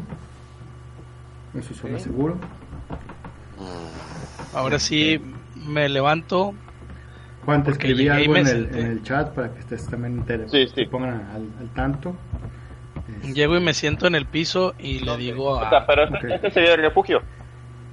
En 1.53 1.63
su 1.63 1.73
zona 1.73 1.99
seguro. 1.99 2.37
Ahora 4.53 4.77
sí 4.77 5.21
me 5.55 5.87
levanto. 5.87 6.53
Juan, 7.45 7.63
te 7.63 7.71
escribí 7.71 8.09
algo 8.09 8.35
en 8.35 8.47
el, 8.47 8.75
en 8.75 8.85
el 8.87 9.03
chat 9.03 9.33
para 9.33 9.53
que 9.53 9.61
estés 9.61 9.87
también 9.87 10.19
entero. 10.19 10.49
Sí, 10.49 10.67
sí. 10.67 10.73
Se 10.75 10.85
pongan 10.87 11.13
al, 11.33 11.49
al 11.59 11.69
tanto. 11.73 12.15
Llego 13.33 13.55
y 13.57 13.59
me 13.59 13.73
siento 13.73 14.07
en 14.07 14.15
el 14.15 14.25
piso 14.25 14.73
y 14.79 14.99
le 14.99 15.15
digo 15.17 15.51
O 15.53 15.59
a... 15.59 15.69
sea, 15.69 15.85
pero 15.85 16.03
este, 16.05 16.35
este 16.35 16.51
sería 16.51 16.73
el 16.75 16.81
refugio. 16.81 17.21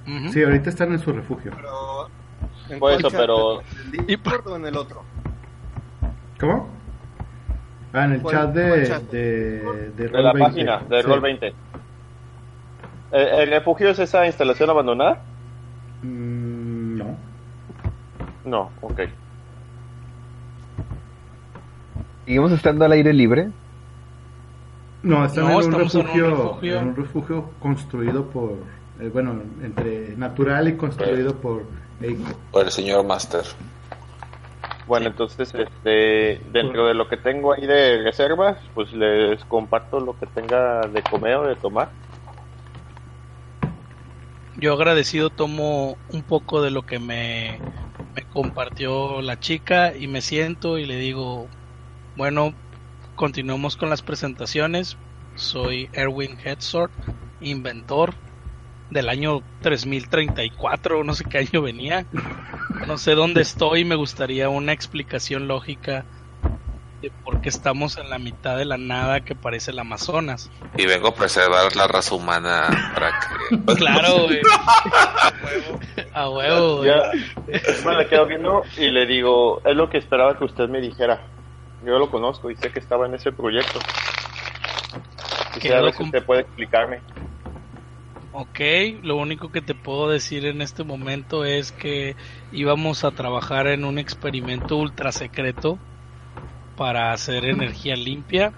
Ujú. 0.06 0.32
Sí, 0.32 0.42
ahorita 0.42 0.70
están 0.70 0.92
en 0.92 0.98
su 0.98 1.12
refugio. 1.12 1.52
Pero, 1.54 2.06
¿en 2.70 2.78
Por 2.78 2.90
cuál 2.90 2.94
eso, 2.98 3.10
pero- 3.10 3.60
¿En 3.60 4.00
el 4.00 4.06
Discord 4.06 4.46
o 4.48 4.56
en 4.56 4.66
el 4.66 4.76
otro? 4.76 5.02
¿Cómo? 6.40 6.68
Ah, 7.92 8.04
en 8.04 8.12
el 8.12 8.20
¿Cuál- 8.22 8.34
chat 8.34 8.54
de, 8.54 8.86
chat? 8.86 9.02
de, 9.04 9.20
de 9.96 10.08
De 10.08 10.22
la 10.22 10.32
Roll20. 10.32 10.38
página, 10.38 10.78
de 10.88 11.02
Sí. 11.02 11.06
Roll 11.08 11.20
20. 11.20 11.54
¿El, 13.12 13.26
el 13.28 13.50
refugio 13.50 13.88
es 13.90 13.98
esa 13.98 14.26
instalación 14.26 14.70
abandonada? 14.70 15.22
Mm, 16.02 16.98
no. 16.98 17.16
No, 18.44 18.70
ok. 18.82 19.00
Seguimos 22.24 22.52
estando 22.52 22.84
al 22.84 22.92
aire 22.92 23.12
libre. 23.12 23.48
No, 25.08 25.24
están 25.24 25.44
No, 25.44 25.50
en, 25.50 25.56
un 25.56 25.60
estamos 25.62 25.94
en 25.94 26.00
un 26.02 26.06
refugio, 26.06 26.30
refugio. 26.30 26.78
en 26.80 26.88
un 26.88 26.96
refugio 26.96 27.50
construido 27.60 28.26
por, 28.26 28.52
eh, 29.00 29.08
bueno, 29.12 29.40
entre 29.62 30.14
natural 30.16 30.68
y 30.68 30.76
construido 30.76 31.34
por 31.36 31.64
Eiko. 32.02 32.24
Por 32.52 32.66
el 32.66 32.70
señor 32.70 33.04
Master. 33.06 33.42
Bueno, 34.86 35.06
entonces, 35.06 35.54
este, 35.54 36.42
dentro 36.52 36.86
de 36.86 36.94
lo 36.94 37.08
que 37.08 37.16
tengo 37.16 37.54
ahí 37.54 37.66
de 37.66 38.02
reservas, 38.02 38.58
pues 38.74 38.92
les 38.92 39.42
comparto 39.46 39.98
lo 40.00 40.18
que 40.18 40.26
tenga 40.26 40.86
de 40.88 41.02
comer 41.02 41.36
o 41.36 41.46
de 41.48 41.56
tomar. 41.56 41.88
Yo 44.56 44.74
agradecido 44.74 45.30
tomo 45.30 45.96
un 46.10 46.22
poco 46.22 46.60
de 46.62 46.70
lo 46.70 46.84
que 46.84 46.98
me, 46.98 47.60
me 48.14 48.22
compartió 48.24 49.22
la 49.22 49.38
chica 49.40 49.94
y 49.96 50.06
me 50.08 50.20
siento 50.20 50.78
y 50.78 50.84
le 50.86 50.96
digo, 50.96 51.46
bueno, 52.16 52.54
continuamos 53.18 53.76
con 53.76 53.90
las 53.90 54.00
presentaciones. 54.00 54.96
Soy 55.34 55.90
Erwin 55.92 56.38
Headsort, 56.42 56.92
inventor. 57.40 58.14
del 58.90 59.10
año 59.10 59.42
3034, 59.60 61.04
no 61.04 61.12
sé 61.12 61.24
qué 61.24 61.38
año 61.38 61.60
venía. 61.60 62.06
No 62.86 62.96
sé 62.96 63.14
dónde 63.14 63.42
estoy, 63.42 63.84
me 63.84 63.96
gustaría 63.96 64.48
una 64.48 64.72
explicación 64.72 65.46
lógica 65.48 66.06
de 67.02 67.10
por 67.10 67.40
qué 67.40 67.48
estamos 67.48 67.98
en 67.98 68.08
la 68.08 68.18
mitad 68.18 68.56
de 68.56 68.64
la 68.64 68.78
nada 68.78 69.20
que 69.20 69.34
parece 69.34 69.72
el 69.72 69.80
Amazonas. 69.80 70.50
Y 70.76 70.86
vengo 70.86 71.08
a 71.08 71.14
preservar 71.14 71.74
la 71.76 71.86
raza 71.86 72.14
humana 72.14 72.92
para 72.94 73.10
que... 73.10 73.74
Claro, 73.76 74.26
güey. 74.26 74.40
A 76.14 76.30
huevo, 76.30 76.76
güey. 76.78 76.88
Ya, 76.88 77.10
me 77.84 77.94
la 77.94 78.08
quedo 78.08 78.26
viendo 78.26 78.62
y 78.76 78.90
le 78.90 79.06
digo, 79.06 79.60
es 79.64 79.76
lo 79.76 79.90
que 79.90 79.98
esperaba 79.98 80.38
que 80.38 80.44
usted 80.44 80.68
me 80.68 80.80
dijera. 80.80 81.20
Yo 81.80 81.98
lo 81.98 82.10
conozco 82.10 82.50
y 82.50 82.56
sé 82.56 82.70
que 82.72 82.80
estaba 82.80 83.06
en 83.06 83.14
ese 83.14 83.32
proyecto. 83.32 83.78
Quisiera 85.54 85.80
ver 85.82 85.94
si 85.94 86.02
usted 86.02 86.24
puede 86.24 86.42
explicarme. 86.42 87.02
Ok, 88.30 88.60
lo 89.02 89.16
único 89.16 89.50
que 89.50 89.62
te 89.62 89.74
puedo 89.74 90.08
decir 90.10 90.44
en 90.44 90.60
este 90.60 90.84
momento 90.84 91.44
es 91.44 91.72
que 91.72 92.16
íbamos 92.50 93.04
a 93.04 93.12
trabajar 93.12 93.66
en 93.68 93.84
un 93.84 93.98
experimento 93.98 94.76
ultra 94.76 95.12
secreto 95.12 95.80
para 96.74 97.12
hacer 97.12 97.44
energía 97.44 97.96
limpia. 97.96 98.54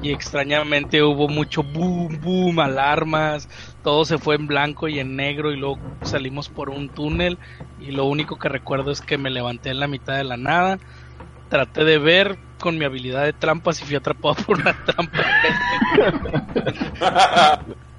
Y 0.00 0.10
extrañamente 0.12 1.02
hubo 1.02 1.28
mucho 1.28 1.62
boom, 1.62 2.18
boom, 2.20 2.58
alarmas, 2.60 3.48
todo 3.82 4.04
se 4.04 4.18
fue 4.18 4.34
en 4.36 4.46
blanco 4.48 4.88
y 4.88 4.98
en 4.98 5.16
negro 5.16 5.52
y 5.52 5.56
luego 5.56 5.82
salimos 6.02 6.50
por 6.50 6.70
un 6.70 6.90
túnel. 6.90 7.38
Y 7.76 7.92
lo 7.92 8.06
único 8.06 8.36
que 8.38 8.48
recuerdo 8.48 8.90
es 8.90 9.00
que 9.00 9.18
me 9.18 9.30
levanté 9.30 9.70
en 9.70 9.80
la 9.80 9.88
mitad 9.88 10.16
de 10.16 10.24
la 10.24 10.36
nada, 10.36 10.78
traté 11.52 11.84
de 11.84 11.98
ver 11.98 12.38
con 12.58 12.78
mi 12.78 12.86
habilidad 12.86 13.24
de 13.24 13.34
trampas 13.34 13.78
y 13.82 13.84
fui 13.84 13.94
atrapado 13.94 14.36
por 14.46 14.58
una 14.58 14.72
trampa. 14.86 15.22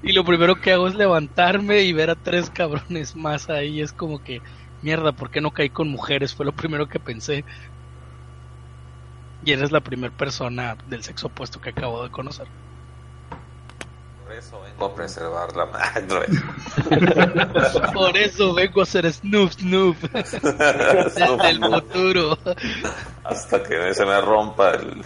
Y 0.02 0.12
lo 0.12 0.24
primero 0.24 0.60
que 0.60 0.72
hago 0.72 0.88
es 0.88 0.96
levantarme 0.96 1.82
y 1.82 1.92
ver 1.92 2.10
a 2.10 2.16
tres 2.16 2.50
cabrones 2.50 3.14
más 3.14 3.48
ahí. 3.48 3.80
Es 3.80 3.92
como 3.92 4.24
que, 4.24 4.42
mierda, 4.82 5.12
¿por 5.12 5.30
qué 5.30 5.40
no 5.40 5.52
caí 5.52 5.70
con 5.70 5.88
mujeres? 5.88 6.34
Fue 6.34 6.44
lo 6.44 6.52
primero 6.52 6.88
que 6.88 6.98
pensé. 6.98 7.44
Y 9.44 9.52
eres 9.52 9.70
la 9.70 9.82
primera 9.82 10.12
persona 10.16 10.76
del 10.88 11.04
sexo 11.04 11.28
opuesto 11.28 11.60
que 11.60 11.70
acabo 11.70 12.02
de 12.02 12.10
conocer. 12.10 12.48
Por 14.34 14.38
eso 14.38 14.60
vengo 14.62 14.86
a 14.86 14.94
preservar 14.94 15.56
la 15.56 15.66
madre. 15.66 16.26
Por 17.92 18.16
eso 18.16 18.54
vengo 18.54 18.82
a 18.82 18.86
ser 18.86 19.12
Snoop 19.12 19.52
Snoop 19.52 19.96
desde 20.12 21.50
el 21.50 21.60
futuro. 21.60 22.38
Hasta 23.24 23.62
que 23.62 23.94
se 23.94 24.04
me 24.04 24.20
rompa 24.20 24.72
el... 24.72 25.04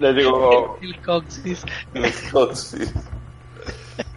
Les 0.00 0.16
digo, 0.16 0.78
El 0.82 1.00
coxis. 1.00 1.64
el 1.94 2.12
coxis. 2.30 2.92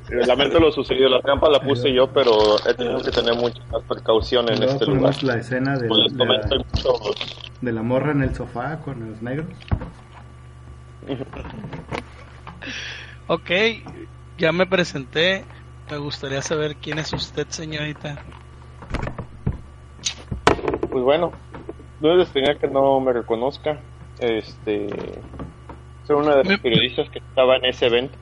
lamento 0.09 0.59
lo 0.59 0.71
sucedido, 0.71 1.09
la 1.09 1.21
trampa 1.21 1.49
la 1.49 1.59
puse 1.59 1.93
yo, 1.93 2.07
pero 2.11 2.57
he 2.67 2.73
tenido 2.73 3.01
que 3.01 3.11
tener 3.11 3.35
mucha 3.35 3.61
más 3.71 3.83
precaución 3.83 4.51
en 4.51 4.63
este 4.63 4.85
lugar. 4.85 5.23
la 5.23 5.37
escena 5.37 5.77
de, 5.77 5.87
Pues 5.87 6.03
les 6.03 6.13
de 6.13 6.17
comento, 6.17 6.55
la, 6.55 7.61
de 7.61 7.71
la 7.71 7.81
morra 7.81 8.11
en 8.11 8.23
el 8.23 8.35
sofá 8.35 8.77
con 8.79 9.09
los 9.09 9.21
negros. 9.21 9.47
Ok, 13.28 13.51
ya 14.38 14.51
me 14.51 14.65
presenté. 14.65 15.43
Me 15.89 15.97
gustaría 15.97 16.41
saber 16.41 16.76
quién 16.76 16.99
es 16.99 17.11
usted, 17.13 17.47
señorita. 17.49 18.23
Pues 20.91 21.03
bueno, 21.03 21.32
no 22.01 22.11
es 22.11 22.17
de 22.17 22.23
extrañar 22.23 22.57
que 22.57 22.67
no 22.67 22.99
me 22.99 23.13
reconozca. 23.13 23.80
Este, 24.19 24.88
soy 26.05 26.15
una 26.15 26.36
de 26.36 26.43
las 26.43 26.59
periodistas 26.59 27.09
que 27.09 27.19
estaba 27.19 27.57
en 27.57 27.65
ese 27.65 27.88
evento. 27.88 28.17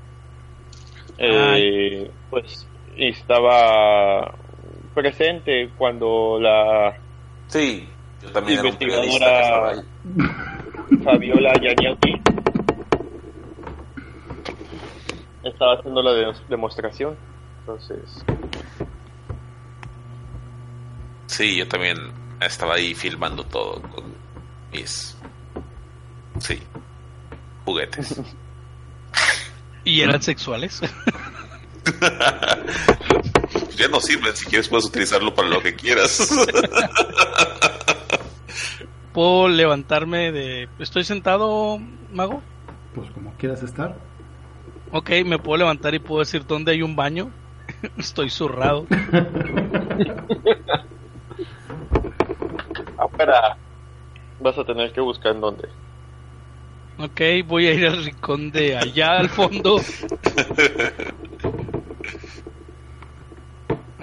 Eh, 1.17 2.09
pues 2.29 2.67
y 2.95 3.09
estaba 3.09 4.33
presente 4.93 5.69
cuando 5.77 6.39
la 6.39 6.97
Sí, 7.47 7.87
yo 8.21 8.31
también 8.31 8.59
era 8.59 8.69
un 8.69 8.75
periodista 8.77 9.25
que 9.25 9.41
estaba 9.41 9.69
ahí. 9.69 9.79
Fabiola 11.03 11.53
Yaniaki 11.55 12.32
estaba 15.43 15.75
haciendo 15.75 16.01
la 16.01 16.11
de- 16.13 16.33
demostración. 16.49 17.15
Entonces, 17.59 18.23
Sí, 21.27 21.55
yo 21.57 21.67
también 21.67 21.97
estaba 22.41 22.75
ahí 22.75 22.93
filmando 22.93 23.43
todo 23.45 23.81
con 23.81 24.03
mis... 24.71 25.17
Sí, 26.39 26.59
juguetes. 27.65 28.21
¿Y 29.83 30.01
eran 30.01 30.21
sexuales? 30.29 30.79
ya 33.77 33.87
no 33.89 33.99
sirven, 33.99 34.35
si 34.35 34.45
quieres 34.45 34.67
puedes 34.69 34.85
utilizarlo 34.85 35.33
para 35.33 35.47
lo 35.49 35.61
que 35.61 35.73
quieras. 35.75 36.29
¿Puedo 39.13 39.47
levantarme 39.47 40.31
de... 40.31 40.69
¿Estoy 40.79 41.03
sentado, 41.03 41.79
mago? 42.11 42.41
Pues 42.95 43.09
como 43.11 43.33
quieras 43.37 43.63
estar. 43.63 43.95
Ok, 44.95 45.09
me 45.25 45.39
puedo 45.39 45.57
levantar 45.57 45.95
y 45.95 45.99
puedo 45.99 46.19
decir 46.19 46.45
dónde 46.45 46.71
hay 46.71 46.83
un 46.83 46.95
baño. 46.95 47.31
Estoy 47.97 48.29
zurrado. 48.29 48.85
afuera 52.99 53.57
vas 54.39 54.57
a 54.57 54.63
tener 54.63 54.93
que 54.93 55.01
buscar 55.01 55.33
en 55.33 55.41
dónde. 55.41 55.67
Ok, 56.99 57.21
voy 57.47 57.65
a 57.67 57.73
ir 57.73 57.87
al 57.87 58.05
rincón 58.05 58.51
de 58.51 58.77
allá 58.77 59.17
al 59.17 59.29
fondo. 59.29 59.79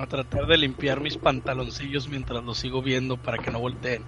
A 0.00 0.06
tratar 0.06 0.46
de 0.46 0.56
limpiar 0.56 1.00
mis 1.00 1.16
pantaloncillos 1.16 2.08
mientras 2.08 2.42
los 2.42 2.56
sigo 2.58 2.80
viendo 2.82 3.16
para 3.18 3.36
que 3.38 3.50
no 3.50 3.58
volteen. 3.60 4.02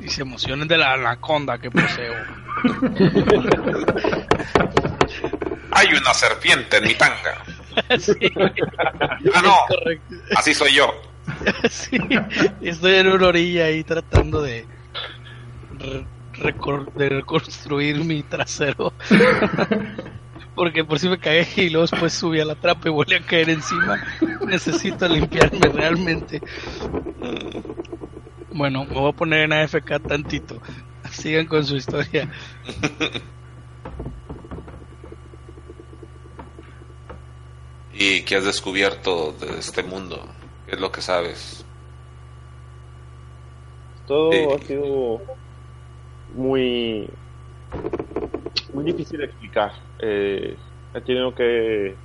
Y 0.00 0.08
se 0.08 0.22
emocionen 0.22 0.68
de 0.68 0.78
la 0.78 0.92
anaconda 0.92 1.58
que 1.58 1.70
poseo. 1.70 2.14
Hay 5.72 5.88
una 5.88 6.14
serpiente 6.14 6.76
en 6.78 6.84
mi 6.84 6.94
tanga. 6.94 7.42
sí, 7.98 8.12
Ah, 9.34 9.42
no, 9.42 9.54
correcto. 9.68 10.14
así 10.36 10.54
soy 10.54 10.74
yo. 10.74 10.90
Sí, 11.70 11.98
estoy 12.60 12.94
en 12.94 13.08
una 13.08 13.26
orilla 13.26 13.64
ahí 13.64 13.82
tratando 13.82 14.40
de, 14.42 14.64
re- 15.80 16.06
de 16.94 17.08
reconstruir 17.08 17.96
mi 18.04 18.22
trasero. 18.22 18.92
Porque 20.56 20.84
por 20.84 20.98
si 20.98 21.08
me 21.08 21.18
caí 21.18 21.46
y 21.56 21.68
luego 21.70 21.86
después 21.86 22.12
subí 22.14 22.40
a 22.40 22.44
la 22.44 22.54
trapa 22.56 22.88
y 22.88 22.90
volví 22.90 23.14
a 23.14 23.20
caer 23.20 23.50
encima. 23.50 24.02
Necesito 24.46 25.06
limpiarme 25.06 25.68
realmente. 25.68 26.42
Bueno, 28.52 28.84
me 28.86 28.94
voy 28.94 29.10
a 29.10 29.12
poner 29.12 29.40
en 29.42 29.52
AFK 29.52 30.00
tantito. 30.08 30.60
Sigan 31.10 31.46
con 31.46 31.64
su 31.64 31.76
historia. 31.76 32.28
¿Y 37.92 38.22
qué 38.22 38.36
has 38.36 38.44
descubierto 38.44 39.32
de 39.32 39.58
este 39.58 39.82
mundo? 39.82 40.26
¿Qué 40.66 40.74
es 40.74 40.80
lo 40.80 40.90
que 40.90 41.00
sabes? 41.00 41.64
Todo 44.06 44.32
Sí. 44.32 44.38
ha 44.54 44.58
sido 44.66 45.20
muy 46.34 47.08
muy 48.72 48.84
difícil 48.84 49.18
de 49.18 49.24
explicar. 49.26 49.72
Eh, 49.98 50.58
he 50.92 51.00
tenido 51.02 51.34
que 51.34 52.00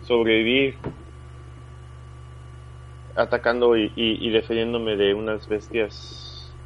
sobrevivir 0.00 0.84
atacando 3.14 3.76
y, 3.76 3.84
y- 3.96 4.26
y 4.28 4.30
defendiéndome 4.30 4.96
de 4.96 5.14
unas 5.14 5.46
bestias, 5.48 6.58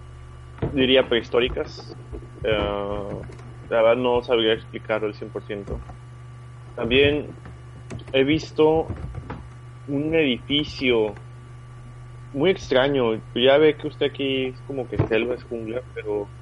diría 0.70 1.08
prehistóricas. 1.08 1.98
Eh, 2.42 2.50
la 3.68 3.82
verdad 3.82 3.96
no 4.02 4.22
sabría 4.22 4.52
explicarlo 4.54 5.06
al 5.08 5.14
100%. 5.14 5.84
También 6.74 7.36
he 8.12 8.24
visto 8.24 8.98
un 9.86 10.14
edificio 10.16 11.22
muy 12.32 12.50
extraño. 12.50 13.24
Ya 13.34 13.58
ve 13.58 13.76
que 13.76 13.88
usted 13.88 14.06
aquí 14.06 14.46
es 14.48 14.62
como 14.62 14.86
que 14.88 14.98
selva, 15.00 15.34
es 15.34 15.42
jungla, 15.44 15.82
pero 15.94 16.32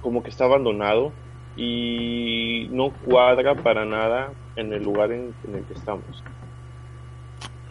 como 0.00 0.22
que 0.22 0.30
está 0.30 0.44
abandonado 0.44 1.18
y 1.56 2.68
no 2.70 2.90
cuadra 2.90 3.54
para 3.54 3.84
nada 3.84 4.32
en 4.56 4.72
el 4.72 4.82
lugar 4.82 5.12
en, 5.12 5.34
en 5.46 5.54
el 5.56 5.64
que 5.64 5.74
estamos. 5.74 6.22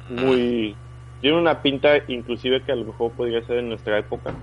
Muy... 0.10 0.76
Tiene 1.22 1.38
una 1.38 1.62
pinta 1.62 1.98
inclusive 2.08 2.62
que 2.62 2.72
a 2.72 2.76
lo 2.76 2.86
mejor 2.86 3.12
podría 3.12 3.42
ser 3.46 3.60
en 3.60 3.70
nuestra 3.70 3.98
época. 3.98 4.34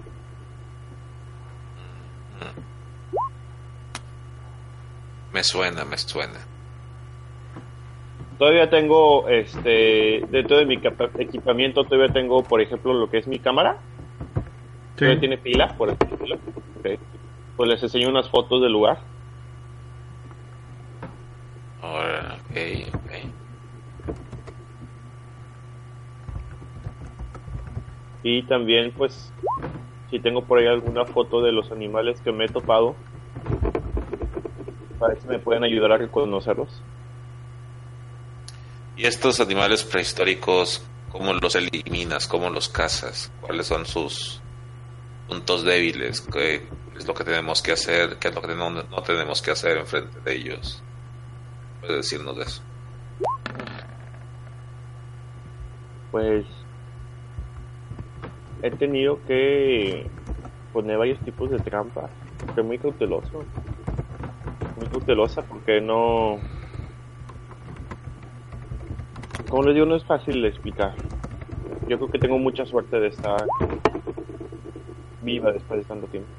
Me 5.32 5.42
suena, 5.42 5.84
me 5.84 5.96
suena. 5.96 6.38
Todavía 8.38 8.68
tengo, 8.68 9.28
este, 9.28 10.24
dentro 10.30 10.56
de 10.56 10.66
mi 10.66 10.80
equipamiento 11.18 11.84
todavía 11.84 12.12
tengo, 12.12 12.42
por 12.42 12.60
ejemplo, 12.60 12.92
lo 12.92 13.08
que 13.08 13.18
es 13.18 13.26
mi 13.26 13.38
cámara. 13.38 13.78
Sí. 14.34 14.98
Todavía 14.98 15.20
tiene 15.20 15.38
pila, 15.38 15.68
por. 15.76 15.90
Ok. 15.90 15.96
Pues 17.56 17.68
les 17.68 17.82
enseño 17.82 18.08
unas 18.08 18.28
fotos 18.28 18.60
del 18.60 18.72
lugar. 18.72 18.98
Y 28.22 28.42
también, 28.44 28.92
pues, 28.92 29.32
si 30.10 30.20
tengo 30.20 30.44
por 30.44 30.58
ahí 30.58 30.66
alguna 30.66 31.04
foto 31.04 31.42
de 31.42 31.52
los 31.52 31.72
animales 31.72 32.20
que 32.20 32.32
me 32.32 32.44
he 32.44 32.48
topado, 32.48 32.94
para 34.98 35.14
que 35.14 35.26
me 35.26 35.38
pueden 35.38 35.64
ayudar 35.64 35.92
a 35.92 35.98
reconocerlos. 35.98 36.82
¿Y 38.96 39.06
estos 39.06 39.40
animales 39.40 39.82
prehistóricos, 39.82 40.86
cómo 41.10 41.32
los 41.32 41.56
eliminas? 41.56 42.28
¿Cómo 42.28 42.50
los 42.50 42.68
cazas? 42.68 43.32
¿Cuáles 43.40 43.66
son 43.66 43.86
sus 43.86 44.40
puntos 45.26 45.64
débiles? 45.64 46.20
¿Qué 46.20 46.66
es 46.96 47.06
lo 47.06 47.14
que 47.14 47.24
tenemos 47.24 47.62
que 47.62 47.72
hacer? 47.72 48.18
¿Qué 48.18 48.28
es 48.28 48.34
lo 48.34 48.42
que 48.42 48.54
no, 48.54 48.70
no 48.70 49.02
tenemos 49.02 49.42
que 49.42 49.50
hacer 49.50 49.78
enfrente 49.78 50.20
de 50.20 50.36
ellos? 50.36 50.82
¿Puedes 51.82 51.96
decirnos 51.96 52.36
de 52.36 52.42
eso? 52.44 52.62
Pues 56.12 56.46
he 58.62 58.70
tenido 58.70 59.18
que 59.26 60.08
poner 60.72 60.96
varios 60.96 61.18
tipos 61.20 61.50
de 61.50 61.58
trampas. 61.58 62.08
Soy 62.54 62.62
muy 62.62 62.78
cauteloso. 62.78 63.42
Muy 64.76 64.86
cautelosa 64.86 65.42
porque 65.42 65.80
no... 65.80 66.38
Como 69.48 69.64
les 69.64 69.74
digo, 69.74 69.86
no 69.86 69.96
es 69.96 70.04
fácil 70.04 70.40
de 70.40 70.48
explicar. 70.48 70.94
Yo 71.88 71.98
creo 71.98 72.10
que 72.10 72.18
tengo 72.20 72.38
mucha 72.38 72.64
suerte 72.64 73.00
de 73.00 73.08
estar 73.08 73.44
viva 75.20 75.50
después 75.50 75.80
de 75.80 75.86
tanto 75.86 76.06
tiempo. 76.06 76.30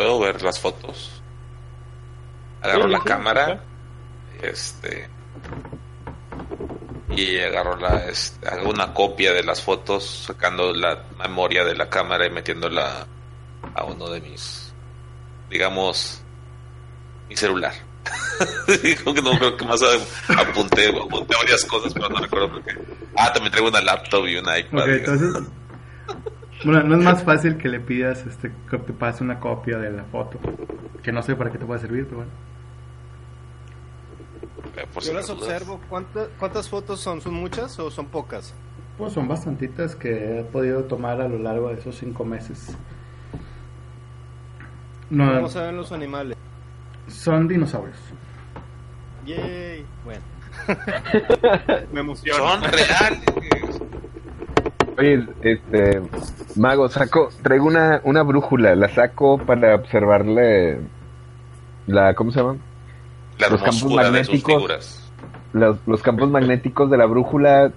¿Puedo 0.00 0.18
ver 0.18 0.40
las 0.40 0.58
fotos? 0.58 1.22
Agarro 2.62 2.84
Sí, 2.84 2.88
la 2.88 2.98
sí, 3.00 3.04
cámara, 3.04 3.62
este, 4.40 5.10
y 7.14 7.38
agarro 7.38 7.76
la, 7.76 8.06
este, 8.06 8.48
hago 8.48 8.70
una 8.70 8.94
copia 8.94 9.34
de 9.34 9.42
las 9.42 9.60
fotos, 9.60 10.24
sacando 10.26 10.72
la 10.72 11.04
memoria 11.18 11.64
de 11.64 11.74
la 11.74 11.90
cámara 11.90 12.26
y 12.26 12.30
metiéndola 12.30 13.06
a 13.74 13.84
uno 13.84 14.08
de 14.08 14.22
mis, 14.22 14.72
digamos, 15.50 16.22
mi 17.28 17.36
celular. 17.36 17.74
No 19.22 19.38
creo 19.38 19.56
que 19.56 19.64
más 19.66 19.82
apunté, 20.28 20.88
apunté 20.88 21.36
varias 21.36 21.64
cosas, 21.66 21.92
pero 21.92 22.08
no 22.08 22.20
recuerdo 22.20 22.52
por 22.52 22.62
qué. 22.62 22.72
Ah, 23.18 23.30
también 23.34 23.50
traigo 23.50 23.68
una 23.68 23.82
laptop 23.82 24.26
y 24.26 24.36
una 24.36 24.58
iPad. 24.58 24.88
Entonces. 24.88 25.42
Bueno, 26.64 26.82
no 26.84 26.96
es 26.96 27.04
más 27.04 27.22
fácil 27.24 27.56
que 27.56 27.68
le 27.68 27.80
pidas 27.80 28.26
este, 28.26 28.52
que 28.70 28.78
te 28.78 28.92
pase 28.92 29.24
una 29.24 29.40
copia 29.40 29.78
de 29.78 29.90
la 29.92 30.04
foto. 30.04 30.38
Que 31.02 31.10
no 31.12 31.22
sé 31.22 31.34
para 31.36 31.50
qué 31.50 31.58
te 31.58 31.64
puede 31.64 31.80
servir, 31.80 32.04
pero 32.04 32.18
bueno. 32.18 32.32
Eh, 34.76 34.86
por 34.92 35.02
Yo 35.02 35.08
si 35.08 35.14
las 35.14 35.26
dudas. 35.28 35.42
observo. 35.42 35.80
¿Cuánta- 35.88 36.26
¿Cuántas 36.38 36.68
fotos 36.68 37.00
son? 37.00 37.20
¿Son 37.20 37.34
muchas 37.34 37.78
o 37.78 37.90
son 37.90 38.06
pocas? 38.06 38.54
Pues 38.98 39.12
son 39.14 39.26
bastantitas 39.26 39.96
que 39.96 40.40
he 40.40 40.44
podido 40.44 40.84
tomar 40.84 41.20
a 41.22 41.28
lo 41.28 41.38
largo 41.38 41.68
de 41.68 41.74
esos 41.76 41.96
cinco 41.96 42.24
meses. 42.24 42.76
No, 45.08 45.32
¿Cómo 45.34 45.48
se 45.48 45.60
ven 45.60 45.76
los 45.76 45.90
animales? 45.92 46.36
son 47.08 47.48
dinosaurios. 47.48 47.96
Yay. 49.26 49.84
Bueno. 50.04 50.22
Me 51.92 52.00
emociona. 52.00 52.38
Son 52.38 52.62
reales. 52.62 53.24
Oye, 54.98 55.26
este, 55.42 56.02
mago, 56.56 56.88
saco, 56.88 57.28
traigo 57.42 57.66
una, 57.66 58.00
una 58.04 58.22
brújula, 58.22 58.74
la 58.74 58.88
saco 58.88 59.38
para 59.38 59.74
observarle 59.74 60.78
la, 61.86 62.14
¿cómo 62.14 62.30
se 62.30 62.40
llama? 62.40 62.56
La 63.38 63.48
Los 63.48 63.62
campos 63.62 63.82
hermosura 63.82 64.10
de 64.10 64.24
sus 64.24 64.44
magnéticos. 64.44 65.10
Los, 65.52 65.78
los 65.86 66.02
campos 66.02 66.30
magnéticos 66.30 66.90
de 66.90 66.96
la 66.96 67.06
brújula, 67.06 67.72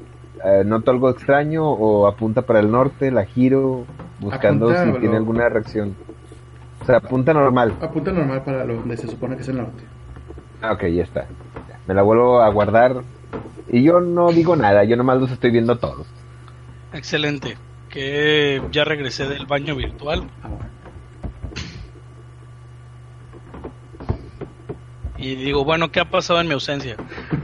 eh, 0.45 0.63
¿noto 0.65 0.91
algo 0.91 1.09
extraño 1.09 1.69
o 1.69 2.07
apunta 2.07 2.43
para 2.43 2.59
el 2.59 2.69
norte, 2.69 3.11
la 3.11 3.25
giro, 3.25 3.85
buscando 4.19 4.69
Apunta, 4.69 4.93
si 4.93 4.99
tiene 4.99 5.17
alguna 5.17 5.49
reacción? 5.49 5.95
O 6.81 6.85
sea, 6.85 6.97
apunta 6.97 7.33
normal. 7.33 7.73
Apunta 7.81 8.11
normal 8.11 8.43
para 8.43 8.65
lo 8.65 8.75
donde 8.75 8.97
se 8.97 9.07
supone 9.07 9.35
que 9.35 9.41
es 9.41 9.47
el 9.47 9.57
norte. 9.57 9.83
Ah, 10.61 10.73
ok, 10.73 10.83
ya 10.87 11.03
está. 11.03 11.21
Ya, 11.67 11.79
Me 11.87 11.93
la 11.93 12.01
vuelvo 12.01 12.41
a 12.41 12.49
guardar. 12.49 13.01
Y 13.69 13.83
yo 13.83 14.01
no 14.01 14.31
digo 14.31 14.55
nada, 14.55 14.83
yo 14.83 14.95
nomás 14.97 15.19
los 15.19 15.31
estoy 15.31 15.51
viendo 15.51 15.77
todos. 15.77 16.05
Excelente. 16.93 17.57
Que 17.89 18.61
ya 18.71 18.83
regresé 18.83 19.27
del 19.27 19.45
baño 19.45 19.75
virtual 19.75 20.29
y 25.17 25.35
digo, 25.35 25.63
bueno, 25.63 25.91
¿qué 25.91 25.99
ha 25.99 26.09
pasado 26.09 26.41
en 26.41 26.47
mi 26.47 26.53
ausencia? 26.53 26.97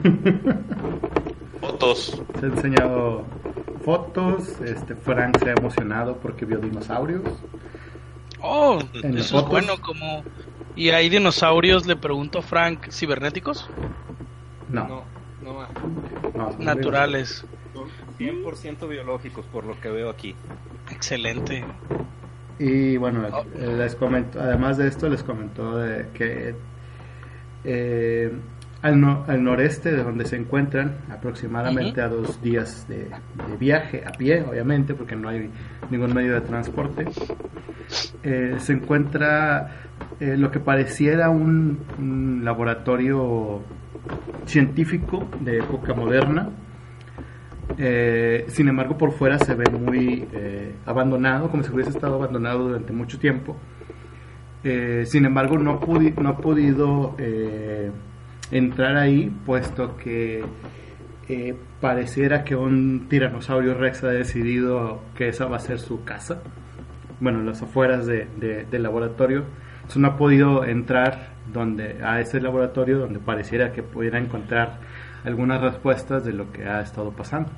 Fotos. 1.61 2.21
Se 2.39 2.45
ha 2.45 2.49
enseñado 2.49 3.25
fotos. 3.85 4.59
Este, 4.65 4.95
Frank 4.95 5.37
se 5.41 5.49
ha 5.49 5.53
emocionado 5.53 6.17
porque 6.17 6.45
vio 6.45 6.57
dinosaurios. 6.57 7.23
Oh, 8.41 8.79
En 9.01 9.17
eso 9.17 9.39
es 9.39 9.45
bueno, 9.45 9.79
como... 9.81 10.23
¿Y 10.75 10.89
hay 10.91 11.09
dinosaurios, 11.09 11.85
le 11.85 11.95
pregunto 11.95 12.39
a 12.39 12.41
Frank, 12.41 12.89
cibernéticos? 12.91 13.69
No, 14.69 15.03
No, 15.41 15.67
no. 16.33 16.57
Naturales. 16.59 17.45
Son 17.79 17.89
100% 18.17 18.87
biológicos 18.87 19.45
por 19.45 19.65
lo 19.65 19.79
que 19.79 19.89
veo 19.89 20.09
aquí. 20.09 20.35
Excelente. 20.91 21.63
Y 22.57 22.97
bueno, 22.97 23.25
les 23.77 23.95
comento, 23.95 24.39
además 24.41 24.77
de 24.77 24.87
esto, 24.87 25.07
les 25.07 25.23
comentó 25.23 25.77
de 25.77 26.07
que 26.13 26.55
eh, 27.63 28.31
al, 28.81 28.99
no- 28.99 29.23
al 29.27 29.43
noreste 29.43 29.91
de 29.91 30.03
donde 30.03 30.25
se 30.25 30.35
encuentran, 30.35 30.97
aproximadamente 31.09 32.01
a 32.01 32.09
dos 32.09 32.41
días 32.41 32.85
de, 32.89 33.05
de 33.05 33.57
viaje, 33.57 34.03
a 34.05 34.11
pie, 34.11 34.41
obviamente, 34.43 34.93
porque 34.93 35.15
no 35.15 35.29
hay 35.29 35.49
ningún 35.89 36.13
medio 36.13 36.33
de 36.33 36.41
transporte, 36.41 37.05
eh, 38.23 38.55
se 38.59 38.73
encuentra 38.73 39.71
eh, 40.19 40.35
lo 40.37 40.51
que 40.51 40.59
pareciera 40.59 41.29
un, 41.29 41.79
un 41.97 42.41
laboratorio 42.43 43.61
científico 44.45 45.27
de 45.39 45.59
época 45.59 45.93
moderna. 45.93 46.49
Eh, 47.81 48.43
sin 48.49 48.67
embargo, 48.67 48.97
por 48.97 49.13
fuera 49.13 49.39
se 49.39 49.55
ve 49.55 49.63
muy 49.71 50.27
eh, 50.33 50.73
abandonado, 50.85 51.49
como 51.49 51.63
si 51.63 51.71
hubiese 51.71 51.91
estado 51.91 52.15
abandonado 52.15 52.67
durante 52.67 52.91
mucho 52.91 53.17
tiempo. 53.19 53.55
Eh, 54.65 55.03
sin 55.05 55.23
embargo, 55.25 55.57
no, 55.57 55.71
ha 56.27 56.37
podido 56.37 57.15
entrar 58.51 58.97
ahí, 58.97 59.31
puesto 59.45 59.95
que 59.95 60.43
pareciera 61.79 62.43
que 62.43 62.55
un 62.55 63.07
tiranosaurio 63.07 63.75
rex 63.75 64.03
ha 64.03 64.09
decidido 64.09 64.99
que 65.15 65.29
esa 65.29 65.45
va 65.45 65.55
a 65.57 65.59
ser 65.59 65.79
su 65.79 66.03
casa. 66.03 66.41
Bueno, 67.21 67.39
en 67.39 67.45
las 67.45 67.61
afueras 67.61 68.05
de- 68.07 68.27
de- 68.37 68.65
del 68.65 68.83
laboratorio. 68.83 69.43
Entonces 69.77 69.97
no 70.01 70.07
ha 70.09 70.17
podido 70.17 70.65
entrar 70.65 71.29
donde, 71.53 72.03
a 72.03 72.19
ese 72.19 72.41
laboratorio 72.41 72.97
donde 72.99 73.19
pareciera 73.19 73.71
que 73.71 73.83
pudiera 73.83 74.19
encontrar 74.19 74.79
algunas 75.23 75.61
respuestas 75.61 76.25
de 76.25 76.33
lo 76.33 76.51
que 76.51 76.65
ha 76.65 76.81
estado 76.81 77.11
pasando. 77.11 77.51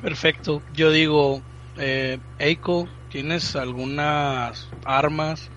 Perfecto. 0.00 0.62
Yo 0.72 0.90
digo, 0.90 1.42
eh, 1.76 2.18
Eiko, 2.38 2.88
¿tienes 3.10 3.56
algunas 3.56 4.68
armas, 4.84 5.50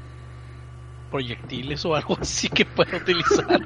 proyectiles 1.12 1.86
o 1.86 1.96
algo 1.96 2.18
así 2.22 2.50
que 2.50 2.66
pueda 2.66 2.98
utilizar? 2.98 3.62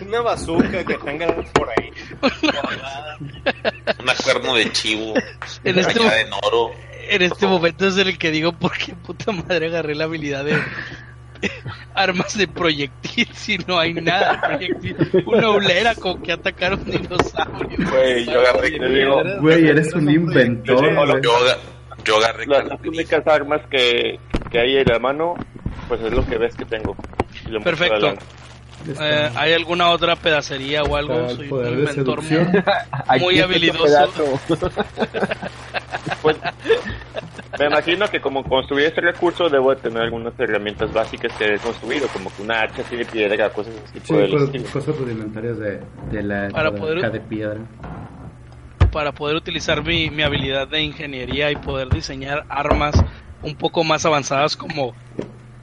Una 0.00 0.20
bazooka 0.22 0.84
que 0.84 0.94
tengan 0.94 1.44
por 1.52 1.68
ahí. 1.70 1.92
Un 4.00 4.24
cuerno 4.24 4.54
de 4.54 4.72
chivo. 4.72 5.14
En 5.62 5.78
este 5.78 5.98
bañada 5.98 6.20
en 6.20 6.32
oro. 6.32 6.72
En 7.08 7.22
este 7.22 7.46
momento 7.46 7.86
es 7.86 7.96
en 7.98 8.08
el 8.08 8.18
que 8.18 8.30
digo, 8.30 8.52
¿por 8.58 8.76
qué 8.76 8.94
puta 8.94 9.32
madre 9.32 9.66
agarré 9.66 9.94
la 9.94 10.04
habilidad 10.04 10.44
de 10.44 10.60
armas 11.94 12.36
de 12.36 12.48
proyectil 12.48 13.28
si 13.34 13.58
no 13.58 13.78
hay 13.78 13.94
nada 13.94 14.32
de 14.32 14.38
proyectil? 14.38 15.22
Una 15.26 15.50
ulera 15.50 15.94
con 15.94 16.22
que 16.22 16.32
atacar 16.32 16.72
a 16.72 16.74
un 16.76 16.84
dinosaurio. 16.84 17.90
Güey, 17.90 18.24
yo 18.26 18.40
agarré, 18.40 18.78
te 18.78 18.88
digo, 18.88 19.22
Güey, 19.40 19.68
eres 19.68 19.92
un 19.94 20.10
inventor. 20.10 21.22
Yo, 21.22 21.36
aga- 21.36 21.58
yo 22.04 22.16
agarré 22.18 22.46
las, 22.46 22.80
únicas 22.84 23.26
armas 23.26 23.60
que, 23.70 24.18
que 24.50 24.58
hay 24.58 24.76
en 24.78 24.86
la 24.86 24.98
mano, 24.98 25.34
pues 25.88 26.00
es 26.02 26.12
lo 26.12 26.24
que 26.26 26.38
ves 26.38 26.54
que 26.54 26.64
tengo. 26.64 26.96
Perfecto. 27.62 28.14
Eh, 29.00 29.30
¿Hay 29.34 29.52
alguna 29.52 29.90
otra 29.90 30.14
pedacería 30.14 30.82
o 30.84 30.94
algo? 30.96 31.28
Soy 31.30 31.50
un 31.50 31.78
inventor 31.80 32.22
muy, 32.22 33.18
muy 33.20 33.40
habilidoso. 33.40 34.12
Pues, 36.22 36.36
me 37.58 37.66
imagino 37.66 38.08
que 38.08 38.20
como 38.20 38.42
construir 38.44 38.86
este 38.86 39.00
recurso 39.00 39.48
debo 39.48 39.74
de 39.74 39.80
tener 39.80 40.02
algunas 40.02 40.38
herramientas 40.38 40.92
básicas 40.92 41.32
que 41.36 41.54
he 41.54 41.58
construido, 41.58 42.08
como 42.08 42.30
que 42.34 42.42
una 42.42 42.62
hacha 42.62 42.82
así 42.82 42.96
de 42.96 43.04
piedra, 43.04 43.50
cosas 43.50 43.74
así 43.84 44.00
Sí, 44.02 44.30
cosas, 44.30 44.70
cosas 44.72 44.98
rudimentarias 44.98 45.58
de, 45.58 45.80
de 46.10 46.22
la 46.22 46.48
Para 46.50 46.72
poder- 46.72 47.10
de 47.10 47.20
piedra. 47.20 47.60
para 48.92 49.12
poder 49.12 49.36
utilizar 49.36 49.82
mi, 49.84 50.10
mi 50.10 50.22
habilidad 50.22 50.68
de 50.68 50.82
ingeniería 50.82 51.50
y 51.50 51.56
poder 51.56 51.88
diseñar 51.88 52.44
armas 52.48 52.94
un 53.42 53.54
poco 53.56 53.84
más 53.84 54.04
avanzadas 54.06 54.56
como 54.56 54.94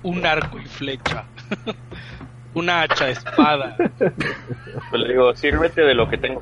un 0.03 0.25
arco 0.25 0.59
y 0.59 0.65
flecha, 0.65 1.25
una 2.53 2.81
hacha, 2.83 3.09
espada. 3.09 3.75
Pues 3.97 5.01
le 5.01 5.07
digo, 5.09 5.35
sírvete 5.35 5.81
de 5.81 5.95
lo 5.95 6.09
que 6.09 6.17
tengo. 6.17 6.41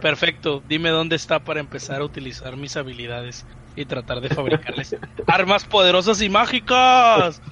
Perfecto, 0.00 0.62
dime 0.66 0.88
dónde 0.90 1.14
está 1.16 1.40
para 1.40 1.60
empezar 1.60 2.00
a 2.00 2.04
utilizar 2.04 2.56
mis 2.56 2.76
habilidades 2.76 3.46
y 3.76 3.84
tratar 3.84 4.20
de 4.20 4.28
fabricarles 4.28 4.96
armas 5.26 5.64
poderosas 5.64 6.20
y 6.22 6.28
mágicas. 6.28 7.40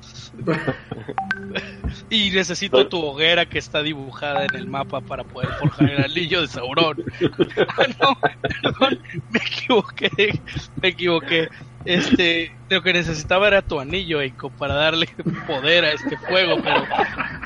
Y 2.11 2.31
necesito 2.31 2.87
tu 2.89 3.01
hoguera 3.01 3.47
que 3.47 3.59
está 3.59 3.83
dibujada 3.83 4.45
en 4.45 4.55
el 4.55 4.66
mapa 4.66 5.01
para 5.01 5.25
poder 5.25 5.49
forjar 5.55 5.91
el 5.91 6.05
anillo 6.05 6.43
de 6.43 6.49
Sauron. 6.49 7.03
Ah, 7.79 7.87
no, 8.01 8.19
perdón, 8.62 9.01
me 9.31 9.39
equivoqué, 9.39 10.41
me 10.81 10.89
equivoqué. 10.89 11.49
Este, 11.85 12.59
lo 12.69 12.83
que 12.83 12.93
necesitaba 12.93 13.49
era 13.49 13.62
tu 13.62 13.81
anillo, 13.81 14.21
Eiko, 14.21 14.51
para 14.51 14.75
darle 14.75 15.09
poder 15.47 15.85
a 15.85 15.93
este 15.93 16.16
fuego, 16.19 16.61
pero, 16.62 16.85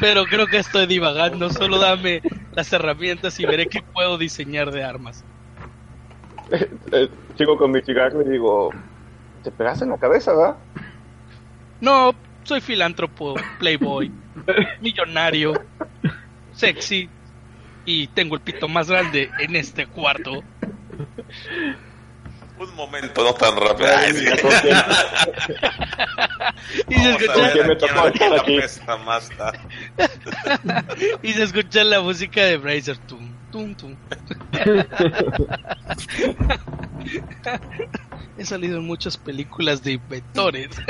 pero 0.01 0.25
creo 0.25 0.47
que 0.47 0.59
estoy 0.59 0.87
divagando. 0.87 1.51
Solo 1.51 1.79
dame 1.79 2.23
las 2.53 2.73
herramientas 2.73 3.39
y 3.41 3.47
veré 3.47 3.69
qué 3.69 3.83
puedo 3.83 4.19
diseñar 4.19 4.71
de 4.71 4.85
armas. 4.85 5.25
Eh, 6.93 7.09
sigo 7.39 7.57
con 7.57 7.71
mi 7.71 7.81
cigarro 7.81 8.21
y 8.21 8.29
digo, 8.29 8.71
te 9.43 9.51
pegaste 9.51 9.85
en 9.85 9.91
la 9.91 9.99
cabeza, 9.99 10.33
¿verdad? 10.35 10.57
No, 11.81 12.15
soy 12.45 12.61
filántropo, 12.61 13.35
playboy, 13.59 14.13
millonario, 14.81 15.55
sexy 16.53 17.09
y 17.85 18.07
tengo 18.09 18.35
el 18.35 18.43
pito 18.43 18.69
más 18.69 18.91
grande 18.91 19.31
en 19.41 19.57
este 19.57 19.87
cuarto. 19.87 20.43
Un 22.59 22.75
momento, 22.77 23.25
no 23.25 23.33
tan 23.35 23.57
rápido. 23.57 23.89
Ay, 23.97 24.13
sí. 24.13 24.27
Y 31.23 31.33
se 31.33 31.43
escucha, 31.43 31.85
la 31.85 32.01
música 32.01 32.45
de 32.45 32.57
Bracer. 32.59 32.99
Tum, 32.99 33.33
tum, 33.53 33.75
tum. 33.75 33.95
He 38.39 38.45
salido 38.45 38.79
en 38.79 38.87
muchas 38.87 39.17
películas 39.17 39.83
de 39.83 39.93
inventores. 39.93 40.69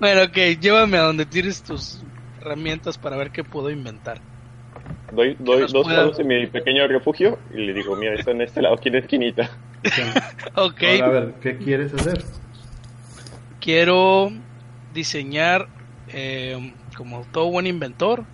bueno, 0.00 0.22
ok, 0.24 0.36
llévame 0.60 0.98
a 0.98 1.02
donde 1.02 1.26
tienes 1.26 1.62
tus 1.62 2.00
herramientas 2.40 2.98
para 2.98 3.16
ver 3.16 3.30
qué 3.30 3.44
puedo 3.44 3.70
inventar. 3.70 4.20
Doy, 5.12 5.36
doy 5.40 5.66
dos 5.72 5.84
pueda- 5.84 6.04
pasos 6.04 6.20
en 6.20 6.28
mi 6.28 6.46
pequeño 6.46 6.86
refugio 6.86 7.38
y 7.52 7.66
le 7.66 7.74
digo, 7.74 7.96
mira, 7.96 8.14
está 8.14 8.30
en 8.30 8.42
este 8.42 8.62
lado, 8.62 8.76
aquí 8.76 8.88
en 8.88 8.94
la 8.94 9.00
esquinita. 9.00 9.50
Ok, 10.56 10.82
Ahora, 10.82 11.06
a 11.06 11.10
ver, 11.10 11.34
¿qué 11.40 11.56
quieres 11.56 11.94
hacer? 11.94 12.22
quiero 13.60 14.30
diseñar, 14.92 15.68
eh, 16.08 16.74
como 16.96 17.24
todo 17.32 17.50
buen 17.50 17.66
inventor, 17.66 18.24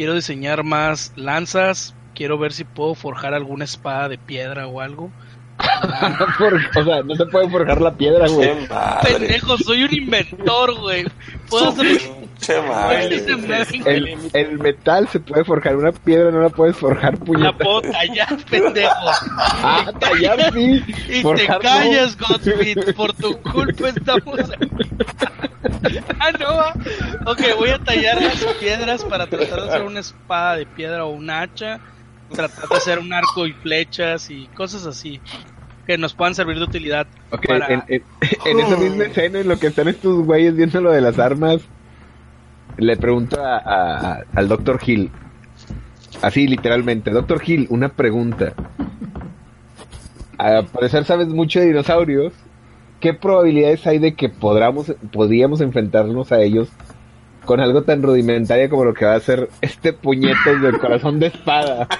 quiero 0.00 0.14
diseñar 0.14 0.64
más 0.64 1.12
lanzas, 1.14 1.98
quiero 2.14 2.38
ver 2.38 2.54
si 2.54 2.64
puedo 2.64 2.94
forjar 2.94 3.34
alguna 3.34 3.64
espada 3.66 4.08
de 4.08 4.16
piedra 4.18 4.66
o 4.66 4.80
algo. 4.80 5.14
O 6.76 6.84
sea, 6.84 7.02
no 7.02 7.14
se 7.14 7.26
puede 7.26 7.48
forjar 7.50 7.80
la 7.80 7.92
piedra, 7.92 8.26
güey. 8.28 8.50
Pendejo, 9.02 9.58
soy 9.58 9.84
un 9.84 9.94
inventor, 9.94 10.78
güey. 10.78 11.04
Puedo 11.48 11.68
hacer... 11.70 12.00
El, 13.84 14.18
el 14.32 14.58
metal 14.58 15.06
se 15.08 15.20
puede 15.20 15.44
forjar, 15.44 15.76
una 15.76 15.92
piedra 15.92 16.30
no 16.30 16.40
la 16.40 16.48
puedes 16.48 16.74
forjar, 16.74 17.12
La 17.12 17.20
puñeta. 17.24 17.52
puedo 17.58 17.82
tallar, 17.82 18.36
pendejo. 18.50 19.10
Ah, 19.62 19.92
tallar 20.00 20.52
sí. 20.54 20.82
Y 20.86 20.92
te 21.16 21.22
forjar 21.22 21.56
no. 21.56 21.70
callas, 21.70 22.16
Godspeed. 22.16 22.94
Por 22.94 23.12
tu 23.12 23.36
culpa 23.42 23.90
estamos 23.90 24.38
aquí. 24.40 24.70
Ah, 26.18 26.30
no. 26.38 27.30
Ok, 27.30 27.40
voy 27.58 27.70
a 27.70 27.78
tallar 27.78 28.20
las 28.20 28.42
piedras 28.58 29.04
para 29.04 29.26
tratar 29.26 29.62
de 29.62 29.68
hacer 29.68 29.82
una 29.82 30.00
espada 30.00 30.56
de 30.56 30.66
piedra 30.66 31.04
o 31.04 31.10
un 31.10 31.28
hacha. 31.30 31.80
Tratar 32.30 32.68
de 32.68 32.76
hacer 32.76 32.98
un 32.98 33.12
arco 33.12 33.46
y 33.46 33.52
flechas 33.52 34.30
y 34.30 34.46
cosas 34.48 34.86
así. 34.86 35.20
Que 35.90 35.98
nos 35.98 36.14
puedan 36.14 36.36
servir 36.36 36.56
de 36.58 36.62
utilidad. 36.62 37.08
Ok, 37.32 37.48
para... 37.48 37.66
en, 37.66 37.82
en- 37.88 38.02
en 38.46 38.60
esa 38.60 38.76
misma 38.76 39.04
escena, 39.06 39.40
en 39.40 39.48
lo 39.48 39.58
que 39.58 39.66
están 39.66 39.88
estos 39.88 40.24
güeyes 40.24 40.54
viendo 40.54 40.80
lo 40.80 40.92
de 40.92 41.00
las 41.00 41.18
armas, 41.18 41.62
le 42.76 42.96
pregunto 42.96 43.42
a- 43.44 44.20
al 44.32 44.46
Dr. 44.46 44.78
Hill, 44.86 45.10
así 46.22 46.46
literalmente, 46.46 47.10
Dr. 47.10 47.42
Hill, 47.44 47.66
una 47.70 47.88
pregunta. 47.88 48.52
Al 50.38 50.66
parecer 50.66 51.04
sabes 51.04 51.26
mucho 51.26 51.58
de 51.58 51.66
dinosaurios. 51.66 52.34
¿Qué 53.00 53.12
probabilidades 53.12 53.84
hay 53.88 53.98
de 53.98 54.14
que 54.14 54.28
podamos, 54.28 54.94
podríamos 55.12 55.60
enfrentarnos 55.60 56.30
a 56.30 56.40
ellos 56.40 56.68
con 57.46 57.58
algo 57.58 57.82
tan 57.82 58.00
rudimentario 58.00 58.70
como 58.70 58.84
lo 58.84 58.94
que 58.94 59.06
va 59.06 59.14
a 59.16 59.20
ser 59.20 59.48
este 59.60 59.92
puñetos 59.92 60.62
del 60.62 60.78
corazón 60.78 61.18
de 61.18 61.26
espada? 61.26 61.88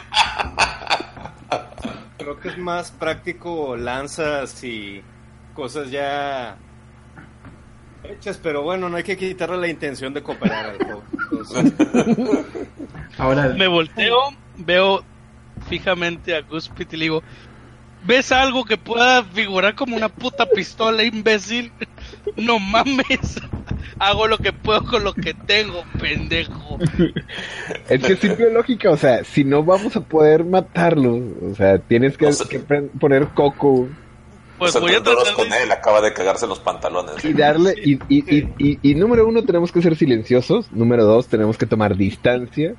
Creo 2.30 2.42
que 2.42 2.48
es 2.50 2.58
más 2.58 2.92
práctico 2.92 3.76
lanzas 3.76 4.62
y 4.62 5.02
cosas 5.52 5.90
ya 5.90 6.56
hechas, 8.04 8.38
pero 8.40 8.62
bueno, 8.62 8.88
no 8.88 8.96
hay 8.96 9.02
que 9.02 9.16
quitarle 9.16 9.56
la 9.56 9.66
intención 9.66 10.14
de 10.14 10.22
cooperar 10.22 10.66
al 10.66 10.78
juego. 10.78 11.02
Entonces, 11.12 11.74
Ahora, 13.18 13.48
Me 13.48 13.66
volteo, 13.66 14.16
veo 14.58 15.02
fijamente 15.68 16.36
a 16.36 16.42
Guspit 16.42 16.92
y 16.92 16.98
le 16.98 17.04
digo: 17.06 17.22
¿Ves 18.06 18.30
algo 18.30 18.64
que 18.64 18.76
pueda 18.76 19.24
figurar 19.24 19.74
como 19.74 19.96
una 19.96 20.08
puta 20.08 20.46
pistola, 20.46 21.02
imbécil? 21.02 21.72
No 22.36 22.60
mames. 22.60 23.40
Hago 23.98 24.26
lo 24.28 24.38
que 24.38 24.52
puedo 24.52 24.84
con 24.84 25.04
lo 25.04 25.12
que 25.14 25.34
tengo, 25.34 25.82
pendejo. 26.00 26.78
Es 27.88 28.02
que 28.02 28.12
es 28.14 28.18
simple 28.18 28.52
lógica, 28.52 28.90
o 28.90 28.96
sea, 28.96 29.24
si 29.24 29.44
no 29.44 29.62
vamos 29.64 29.96
a 29.96 30.00
poder 30.00 30.44
matarlos, 30.44 31.20
o 31.50 31.54
sea, 31.54 31.78
tienes 31.78 32.16
que, 32.16 32.26
O 32.26 32.32
sea- 32.32 32.46
que 32.48 32.58
pre- 32.60 32.82
poner 33.00 33.28
coco 33.28 33.88
Pues 34.58 34.78
voy 34.80 34.94
a 34.94 35.02
tratar 35.02 35.34
con 35.34 35.48
de... 35.48 35.62
él 35.62 35.72
acaba 35.72 36.00
de 36.00 36.12
cagarse 36.12 36.46
los 36.46 36.58
pantalones. 36.60 37.24
y 37.24 37.32
darle, 37.32 37.74
y, 37.84 37.94
y, 38.08 38.36
y, 38.38 38.48
y, 38.58 38.78
y 38.82 38.94
número 38.94 39.26
uno, 39.26 39.42
tenemos 39.44 39.72
que 39.72 39.82
ser 39.82 39.96
silenciosos, 39.96 40.70
número 40.72 41.04
dos, 41.04 41.28
tenemos 41.28 41.56
que 41.58 41.66
tomar 41.66 41.96
distancia, 41.96 42.74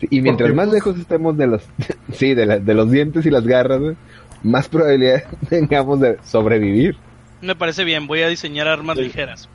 Sí, 0.00 0.08
y 0.10 0.20
mientras 0.22 0.52
más 0.54 0.66
pues- 0.66 0.74
lejos 0.74 0.98
estemos 0.98 1.36
de 1.36 1.46
los, 1.46 1.62
sí, 2.12 2.34
de, 2.34 2.46
la- 2.46 2.58
de 2.58 2.74
los 2.74 2.90
dientes 2.90 3.24
y 3.26 3.30
las 3.30 3.44
garras, 3.46 3.80
más 4.42 4.68
probabilidad 4.68 5.24
tengamos 5.48 6.00
de 6.00 6.18
sobrevivir. 6.24 6.96
Me 7.40 7.54
parece 7.54 7.84
bien, 7.84 8.06
voy 8.06 8.22
a 8.22 8.28
diseñar 8.28 8.68
armas 8.68 8.96
ligeras. 8.96 9.48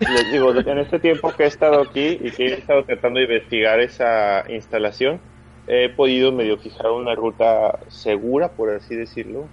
Les 0.00 0.30
digo, 0.30 0.50
en 0.52 0.78
este 0.78 0.98
tiempo 0.98 1.32
que 1.32 1.44
he 1.44 1.46
estado 1.46 1.80
aquí 1.80 2.18
y 2.20 2.30
que 2.32 2.46
he 2.48 2.54
estado 2.54 2.84
tratando 2.84 3.18
de 3.20 3.24
investigar 3.26 3.80
esa 3.80 4.44
instalación, 4.48 5.20
he 5.66 5.88
podido 5.88 6.32
medio 6.32 6.58
fijar 6.58 6.90
una 6.90 7.14
ruta 7.14 7.78
segura, 7.88 8.48
por 8.54 8.70
así 8.70 8.94
decirlo. 8.96 9.48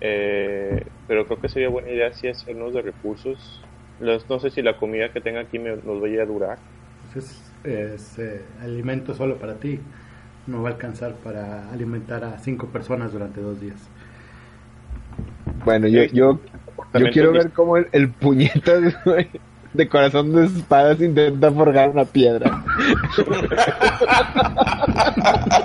Eh, 0.00 0.80
pero 1.06 1.26
creo 1.26 1.38
que 1.40 1.48
sería 1.48 1.68
buena 1.68 1.90
idea 1.90 2.12
si 2.12 2.28
hacernos 2.28 2.74
de 2.74 2.82
recursos. 2.82 3.62
Los- 4.00 4.28
no 4.28 4.40
sé 4.40 4.50
si 4.50 4.62
la 4.62 4.76
comida 4.76 5.12
que 5.12 5.20
tenga 5.20 5.40
aquí 5.40 5.58
me- 5.58 5.76
nos 5.76 6.00
vaya 6.00 6.22
a 6.22 6.26
durar. 6.26 6.58
es, 7.14 7.52
es, 7.64 8.18
eh, 8.18 8.40
alimento 8.62 9.12
solo 9.14 9.36
para 9.36 9.54
ti. 9.54 9.78
No 10.46 10.62
va 10.62 10.70
a 10.70 10.72
alcanzar 10.72 11.14
para 11.16 11.70
alimentar 11.70 12.24
a 12.24 12.38
cinco 12.38 12.66
personas 12.68 13.12
durante 13.12 13.40
dos 13.40 13.60
días. 13.60 13.78
Bueno, 15.64 15.86
yo, 15.88 16.04
yo, 16.04 16.40
yo 16.94 17.10
quiero 17.10 17.32
ver 17.32 17.50
cómo 17.52 17.76
el, 17.76 17.88
el 17.92 18.08
puñetas 18.10 18.82
güey, 19.04 19.28
de 19.72 19.88
corazón 19.88 20.32
de 20.34 20.46
espadas 20.46 21.00
intenta 21.00 21.50
forjar 21.50 21.90
una 21.90 22.04
piedra. 22.04 22.62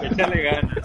échale 0.03 0.41
ganas. 0.43 0.77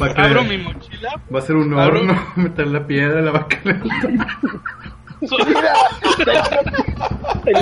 Va 0.00 0.06
a, 0.06 0.24
Abro 0.26 0.44
mi 0.44 0.58
mochila. 0.58 1.20
va 1.32 1.38
a 1.38 1.42
ser 1.42 1.56
un 1.56 1.72
abro- 1.78 2.00
horno, 2.00 2.18
meter 2.36 2.66
la 2.66 2.86
piedra, 2.86 3.20
la 3.20 3.30
va 3.30 3.38
a 3.40 3.48
calentar. 3.48 4.10
Tengo 5.20 5.36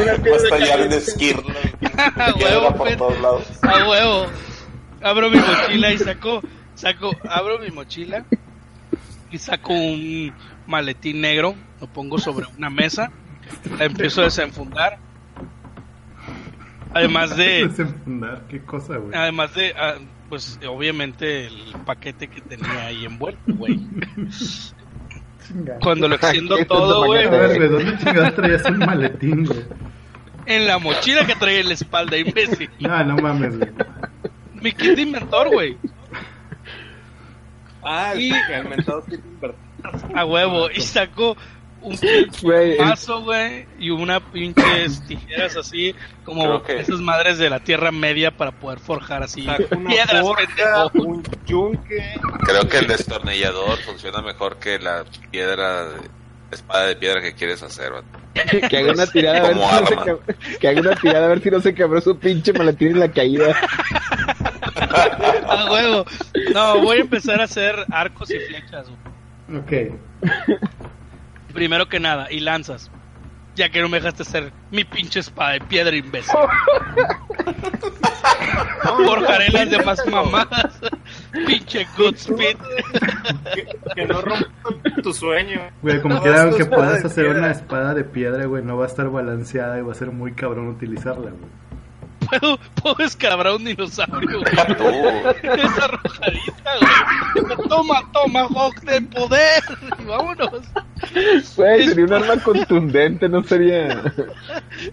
una 0.03 0.13
Va 0.13 0.13
a 0.15 0.23
piedra 0.23 0.37
estallar 0.37 0.81
en 0.81 0.93
esquirla. 0.93 1.55
A 2.17 2.33
Piedra 2.33 2.59
huevo, 2.61 2.75
por 2.77 2.89
pen- 2.89 2.99
todos 2.99 3.21
lados. 3.21 3.43
a 3.63 3.89
huevo. 3.89 4.27
Abro 5.03 5.31
mi 5.31 5.39
mochila 5.39 5.93
y 5.93 5.99
saco, 5.99 6.41
saco, 6.75 7.15
abro 7.29 7.59
mi 7.59 7.71
mochila 7.71 8.25
y 9.31 9.39
saco 9.39 9.73
un 9.73 10.33
maletín 10.67 11.21
negro, 11.21 11.55
lo 11.81 11.87
pongo 11.87 12.19
sobre 12.19 12.47
una 12.57 12.71
mesa, 12.71 13.11
la 13.79 13.85
empiezo 13.85 14.21
a 14.23 14.25
desenfundar. 14.25 14.99
Además 16.95 17.37
de, 17.37 17.67
Desenfundar, 17.69 18.43
qué 18.49 18.61
cosa, 18.63 18.97
güey. 18.97 19.15
además 19.15 19.55
de, 19.55 19.75
ah, 19.79 19.95
pues 20.29 20.59
obviamente 20.69 21.47
el 21.47 21.75
paquete 21.87 22.29
que 22.29 22.41
tenía 22.41 22.87
ahí 22.87 23.05
envuelto, 23.05 23.55
güey. 23.55 23.81
Cuando 25.83 26.09
lo 26.09 26.15
extiendo 26.15 26.65
todo, 26.67 27.07
güey, 27.07 27.29
¿de 27.29 27.69
dónde 27.69 27.99
chingados 27.99 28.35
traías 28.35 28.65
un 28.67 28.79
maletín, 28.79 29.45
güey? 29.45 29.65
en 30.47 30.67
la 30.67 30.79
mochila 30.79 31.27
que 31.27 31.35
traía 31.35 31.61
en 31.61 31.69
la 31.69 31.75
espalda, 31.75 32.17
imbécil. 32.17 32.71
No, 32.81 33.05
no 33.05 33.17
mames, 33.17 33.59
güey. 33.59 33.71
Mi 34.61 34.73
kit 34.73 34.97
de 34.97 35.03
inventor, 35.03 35.49
güey. 35.51 35.77
Ah, 37.83 38.15
Y- 38.17 38.31
el 38.33 38.69
mentado. 38.69 39.05
A 40.15 40.25
huevo. 40.25 40.71
Y 40.71 40.81
sacó 40.81 41.37
un 41.81 41.99
el- 42.03 42.79
mazo, 42.79 43.23
güey. 43.23 43.67
Y 43.79 43.91
una 43.91 44.21
pinches 44.21 45.03
tijeras 45.09 45.57
así, 45.57 45.95
como 46.25 46.63
que- 46.63 46.79
esas 46.81 47.01
madres 47.01 47.39
de 47.39 47.51
la 47.51 47.59
Tierra 47.61 47.91
Media 47.91 48.31
para 48.37 48.53
poder 48.53 48.79
forjar 48.79 49.23
así 49.25 49.43
una 49.43 49.89
piedras, 49.91 50.21
forja, 50.23 50.47
pendejo. 50.47 51.09
un 51.09 51.23
yunque. 51.47 52.15
Creo 52.47 52.69
que 52.69 52.79
el 52.79 52.87
destornillador 52.87 53.79
funciona 53.79 54.23
mejor 54.23 54.59
que 54.59 54.79
la 54.79 55.05
piedra, 55.31 55.87
de- 55.87 56.22
espada 56.55 56.87
de 56.87 56.97
piedra 56.97 57.21
que 57.21 57.35
quieres 57.35 57.63
hacer. 57.63 57.93
vato. 57.93 58.07
Que 58.69 58.77
haga 58.79 58.93
una 58.93 59.07
tirada 59.07 59.39
a 59.39 59.49
ver 59.49 59.57
si 59.57 59.61
no 59.61 59.87
se 59.87 60.59
que 60.59 60.69
haga 60.69 60.81
una 60.81 60.97
tirada 60.97 61.25
a 61.27 61.29
ver 61.29 61.43
si 61.43 61.51
no 61.51 61.61
se 61.61 61.75
quebró 61.75 62.01
su 62.01 62.19
pinche 62.19 62.53
maletín 62.53 62.93
en 62.93 63.01
la 63.01 63.11
caída. 63.11 63.55
A 65.49 65.71
huevo. 65.71 66.05
No, 66.55 66.81
voy 66.81 66.99
a 66.99 67.01
empezar 67.01 67.41
a 67.41 67.45
hacer 67.45 67.75
arcos 67.91 68.31
y 68.31 68.39
flechas, 68.39 68.89
güey. 69.49 69.61
Ok. 69.61 69.99
Primero 71.53 71.89
que 71.89 72.01
nada, 72.01 72.29
y 72.31 72.41
lanzas. 72.41 72.91
Ya 73.55 73.69
que 73.69 73.81
no 73.83 73.89
me 73.89 73.99
dejaste 73.99 74.23
hacer 74.23 74.53
mi 74.71 74.85
pinche 74.85 75.21
espada 75.21 75.53
de 75.53 75.61
piedra, 75.61 75.95
imbécil. 75.95 76.35
Forjaré 79.07 79.51
las 79.51 79.71
demás 79.71 80.01
mamadas. 80.11 80.81
pinche 81.47 81.87
Goodspeed. 81.97 82.57
Que, 83.55 83.67
que 83.95 84.07
no 84.07 84.21
rompa 84.23 84.47
tu 85.03 85.13
sueño. 85.13 85.61
Güey, 85.83 86.01
como 86.01 86.15
No, 86.15 86.21
aunque 86.41 86.63
espada 86.63 86.77
puedas 86.77 87.05
hacer 87.05 87.25
piedra. 87.25 87.39
una 87.41 87.51
espada 87.51 87.95
de 87.95 88.05
piedra, 88.05 88.47
güey, 88.47 88.63
no 88.65 88.77
va 88.77 88.85
a 88.85 88.89
estar 88.89 89.09
balanceada 89.11 89.79
y 89.79 89.83
va 89.83 89.93
a 89.93 89.97
ser 89.97 90.11
muy 90.11 90.33
cabrón 90.33 90.69
utilizarla, 90.69 91.31
güey. 91.31 91.51
Puedo, 92.41 92.59
puedo 92.83 92.95
descabrar 92.97 93.53
un 93.55 93.65
dinosaurio, 93.65 94.41
güey. 94.41 94.77
Tú, 94.77 94.85
Esa 95.43 95.85
arrojadita, 95.85 96.73
güey. 96.81 97.69
Toma, 97.69 98.11
toma, 98.13 98.41
Hawk 98.49 98.81
de 98.83 99.03
poder. 99.03 99.63
Y 99.99 100.05
vámonos. 100.05 100.51
Güey, 101.57 101.89
sería 101.89 102.05
un 102.07 102.13
arma 102.13 102.43
contundente, 102.43 103.29
no 103.29 103.43
sería. 103.43 104.03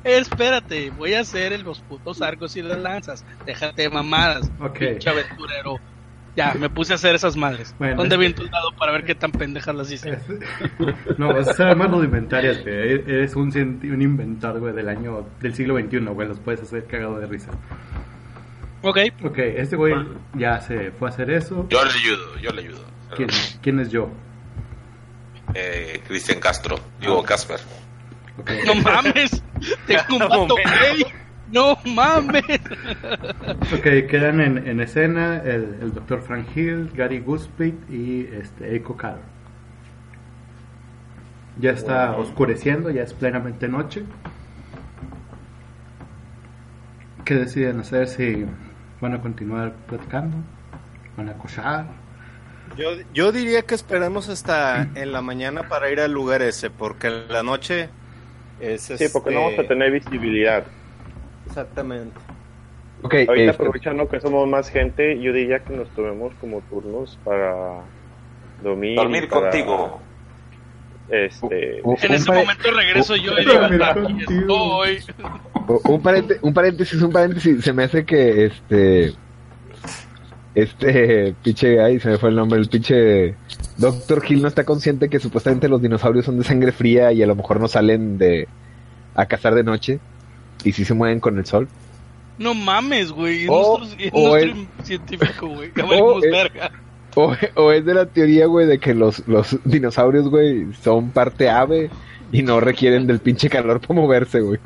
Espérate, 0.04 0.90
voy 0.92 1.14
a 1.14 1.22
hacer 1.22 1.54
el- 1.54 1.64
los 1.64 1.80
putos 1.80 2.22
arcos 2.22 2.56
y 2.58 2.62
las 2.62 2.78
lanzas. 2.80 3.26
Déjate 3.46 3.84
de 3.84 3.90
mamadas, 3.90 4.50
Ok. 4.60 4.80
pinche 4.80 5.10
aventurero. 5.10 5.76
Ya, 6.36 6.54
me 6.54 6.70
puse 6.70 6.94
a 6.94 6.96
hacer 6.96 7.16
esas 7.16 7.36
madres. 7.36 7.76
Bueno, 7.80 7.98
¿Dónde 7.98 8.16
es- 8.16 8.20
viento 8.20 8.44
un 8.44 8.50
dado 8.52 8.72
para 8.78 8.92
ver 8.94 9.04
qué 9.04 9.16
tan 9.16 9.32
pendejas 9.32 9.76
las 9.76 9.92
hice? 9.92 10.20
No, 11.18 11.34
vas 11.34 11.48
a 11.48 11.52
hacer 11.52 11.68
armas 11.68 11.92
rudimentarias, 11.92 12.62
güey. 12.64 12.74
E- 12.76 13.04
Eres 13.08 13.36
un, 13.36 13.50
un 13.84 14.02
inventor, 14.02 14.60
güey, 14.60 14.74
del 14.74 14.88
año, 14.90 15.26
del 15.42 15.54
siglo 15.54 15.78
XXI, 15.78 16.00
güey. 16.00 16.28
Los 16.28 16.40
puedes 16.40 16.62
hacer 16.62 16.86
cagado 16.86 17.20
de 17.20 17.28
risa. 17.28 17.52
Ok, 18.82 18.98
Ok, 19.26 19.38
este 19.40 19.76
güey 19.76 19.94
ya 20.36 20.62
se 20.62 20.92
fue 20.92 21.10
a 21.10 21.12
hacer 21.12 21.30
eso. 21.32 21.68
yo 21.70 21.84
le 21.84 21.92
ayudo, 21.92 22.38
yo 22.40 22.52
le 22.52 22.62
ayudo. 22.62 22.86
¿Quién, 23.16 23.30
quién 23.62 23.80
es 23.82 23.90
yo? 23.90 24.10
Eh, 25.54 26.02
Cristian 26.08 26.40
Castro, 26.40 26.80
digo 27.02 27.24
Casper. 27.24 27.60
Ok. 28.38 28.52
no 28.66 28.76
mames. 28.76 29.44
Tengo 29.88 30.04
un 30.12 30.20
vato 30.30 30.56
gay. 30.56 31.04
No 31.52 31.78
mames. 31.86 32.44
Ok, 33.74 33.84
quedan 34.10 34.40
en, 34.42 34.68
en 34.68 34.80
escena 34.80 35.38
el, 35.44 35.78
el 35.82 35.94
Dr. 35.94 36.22
Frank 36.22 36.48
Hill, 36.56 36.92
Gary 36.96 37.20
Goodspeed 37.20 37.74
y 37.90 38.28
este, 38.34 38.74
Eiko 38.74 38.96
Carr. 38.98 39.20
Ya 41.60 41.72
está 41.72 42.16
oscureciendo, 42.16 42.90
ya 42.90 43.04
es 43.04 43.14
plenamente 43.14 43.68
noche. 43.68 44.04
¿Qué 47.26 47.36
deciden 47.36 47.80
hacer? 47.80 48.08
Si 48.08 48.46
van 49.02 49.14
a 49.14 49.22
continuar 49.22 49.74
platicando, 49.88 50.38
van 51.18 51.30
a 51.30 51.34
cochar. 51.34 51.86
Yo, 52.78 52.92
yo 53.14 53.32
diría 53.32 53.64
que 53.64 53.76
esperemos 53.76 54.30
hasta 54.30 54.88
en 54.96 55.12
la 55.12 55.22
mañana 55.22 55.68
para 55.68 55.92
ir 55.92 56.00
al 56.00 56.12
lugar 56.12 56.42
ese, 56.42 56.70
porque 56.70 57.08
en 57.08 57.28
la 57.28 57.44
noche 57.44 57.90
es 58.60 58.82
Sí, 58.84 59.06
porque 59.12 59.32
no 59.32 59.42
este, 59.42 59.52
vamos 59.52 59.60
a 59.60 59.68
tener 59.68 59.92
visibilidad. 59.92 60.64
Exactamente. 61.50 62.16
Ok, 63.02 63.14
Ahorita 63.14 63.34
este, 63.34 63.50
aprovechando 63.52 64.08
que 64.10 64.20
somos 64.20 64.48
más 64.48 64.70
gente, 64.70 65.20
yo 65.20 65.32
diría 65.34 65.60
que 65.60 65.74
nos 65.76 65.90
tomemos 65.90 66.34
como 66.42 66.62
turnos 66.70 67.18
para 67.24 67.82
dormir. 68.62 68.96
Dormir 68.96 69.28
para, 69.30 69.42
contigo. 69.50 70.00
Este, 71.10 71.80
En 71.80 72.26
pare- 72.26 72.40
momento 72.42 72.72
regreso 72.72 73.16
yo 73.16 73.32
y 73.40 73.46
digo, 73.46 73.60
aquí 73.64 74.24
estoy. 74.28 75.00
un, 75.86 76.02
parente- 76.04 76.40
un 76.42 76.54
paréntesis, 76.54 77.02
un 77.02 77.12
paréntesis. 77.12 77.64
Se 77.64 77.74
me 77.74 77.84
hace 77.86 78.06
que 78.06 78.46
este. 78.46 79.14
Este 80.56 81.36
pinche. 81.44 81.82
Ay, 81.82 82.00
se 82.00 82.10
me 82.10 82.18
fue 82.18 82.30
el 82.30 82.36
nombre. 82.36 82.60
El 82.60 82.68
pinche. 82.68 83.36
Doctor 83.78 84.22
Hill 84.28 84.42
no 84.42 84.48
está 84.50 84.66
consciente 84.66 85.10
que 85.10 85.20
supuestamente 85.20 85.70
los 85.70 85.82
dinosaurios 85.82 86.26
son 86.26 86.38
de 86.38 86.44
sangre 86.44 86.72
fría 86.74 87.12
y 87.14 87.24
a 87.24 87.28
lo 87.28 87.36
mejor 87.36 87.60
no 87.60 87.68
salen 87.68 88.18
de. 88.18 88.48
a 89.16 89.26
cazar 89.26 89.56
de 89.56 89.64
noche. 89.64 90.00
Y 90.64 90.72
si 90.74 90.84
se 90.86 90.94
mueven 90.94 91.20
con 91.20 91.38
el 91.38 91.46
sol. 91.46 91.68
No 92.38 92.54
mames, 92.54 93.12
güey. 93.12 93.44
Es 93.44 93.50
O- 93.52 93.78
nuestro, 93.80 94.00
es 94.06 94.12
o 94.14 94.28
nuestro 94.30 94.62
es- 94.80 94.88
científico, 94.88 95.48
güey. 95.48 95.72
Es-. 95.76 96.72
O, 97.16 97.36
o 97.56 97.72
es 97.72 97.84
de 97.86 97.94
la 97.94 98.06
teoría, 98.06 98.46
güey, 98.46 98.68
de 98.68 98.80
que 98.80 98.94
los, 98.94 99.28
los 99.28 99.58
dinosaurios, 99.66 100.30
güey, 100.30 100.68
son 100.82 101.10
parte 101.10 101.50
ave 101.50 101.90
y 102.32 102.44
no 102.44 102.60
requieren 102.60 103.08
del 103.08 103.20
pinche 103.20 103.50
calor 103.50 103.82
para 103.82 104.00
moverse, 104.00 104.40
güey. 104.42 104.60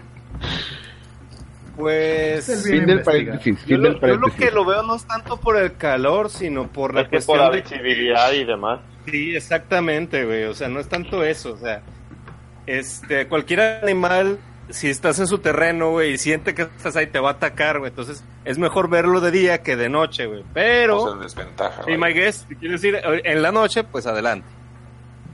Pues 1.76 2.64
Fin 2.70 2.86
del 2.86 3.02
paréntesis, 3.02 3.66
yo 3.66 3.78
lo, 3.78 3.94
del 3.94 4.00
yo 4.00 4.16
lo 4.18 4.28
que 4.36 4.52
lo 4.52 4.64
veo 4.64 4.84
no 4.84 4.96
es 4.96 5.06
tanto 5.08 5.38
por 5.38 5.58
el 5.58 5.74
calor, 5.76 6.30
sino 6.30 6.68
por 6.68 6.94
la 6.94 7.02
es 7.02 7.08
que 7.10 7.20
por 7.22 7.40
la 7.40 7.50
de 7.50 7.62
visibilidad 7.62 8.32
y 8.34 8.44
demás. 8.44 8.80
Sí, 9.10 9.36
exactamente, 9.36 10.24
güey. 10.24 10.44
O 10.44 10.54
sea, 10.54 10.68
no 10.70 10.80
es 10.80 10.88
tanto 10.88 11.24
eso. 11.24 11.54
O 11.54 11.58
sea, 11.58 11.82
este, 12.68 13.28
cualquier 13.28 13.62
animal, 13.84 14.38
si 14.70 14.90
estás 14.90 15.20
en 15.20 15.28
su 15.28 15.40
terreno, 15.40 15.92
güey, 15.92 16.14
y 16.14 16.18
siente 16.18 16.54
que 16.56 16.64
estás 16.64 16.96
ahí, 16.96 17.08
te 17.08 17.20
va 17.20 17.30
a 17.30 17.34
atacar, 17.34 17.80
güey. 17.80 17.90
Entonces, 17.90 18.24
es 18.46 18.58
mejor 18.58 18.90
verlo 18.90 19.22
de 19.22 19.32
día 19.32 19.62
que 19.62 19.76
de 19.76 19.90
noche, 19.90 20.26
güey. 20.26 20.44
Pero, 20.54 20.98
Estamos 20.98 21.14
en 21.16 21.22
desventaja. 21.22 21.84
si 21.84 21.92
vaya. 21.96 22.06
my 22.08 22.14
guess, 22.14 22.46
si 22.48 22.56
quieres 22.56 22.84
ir 22.84 22.96
eh, 22.96 23.22
en 23.26 23.42
la 23.42 23.52
noche, 23.52 23.84
pues 23.84 24.06
adelante. 24.08 24.48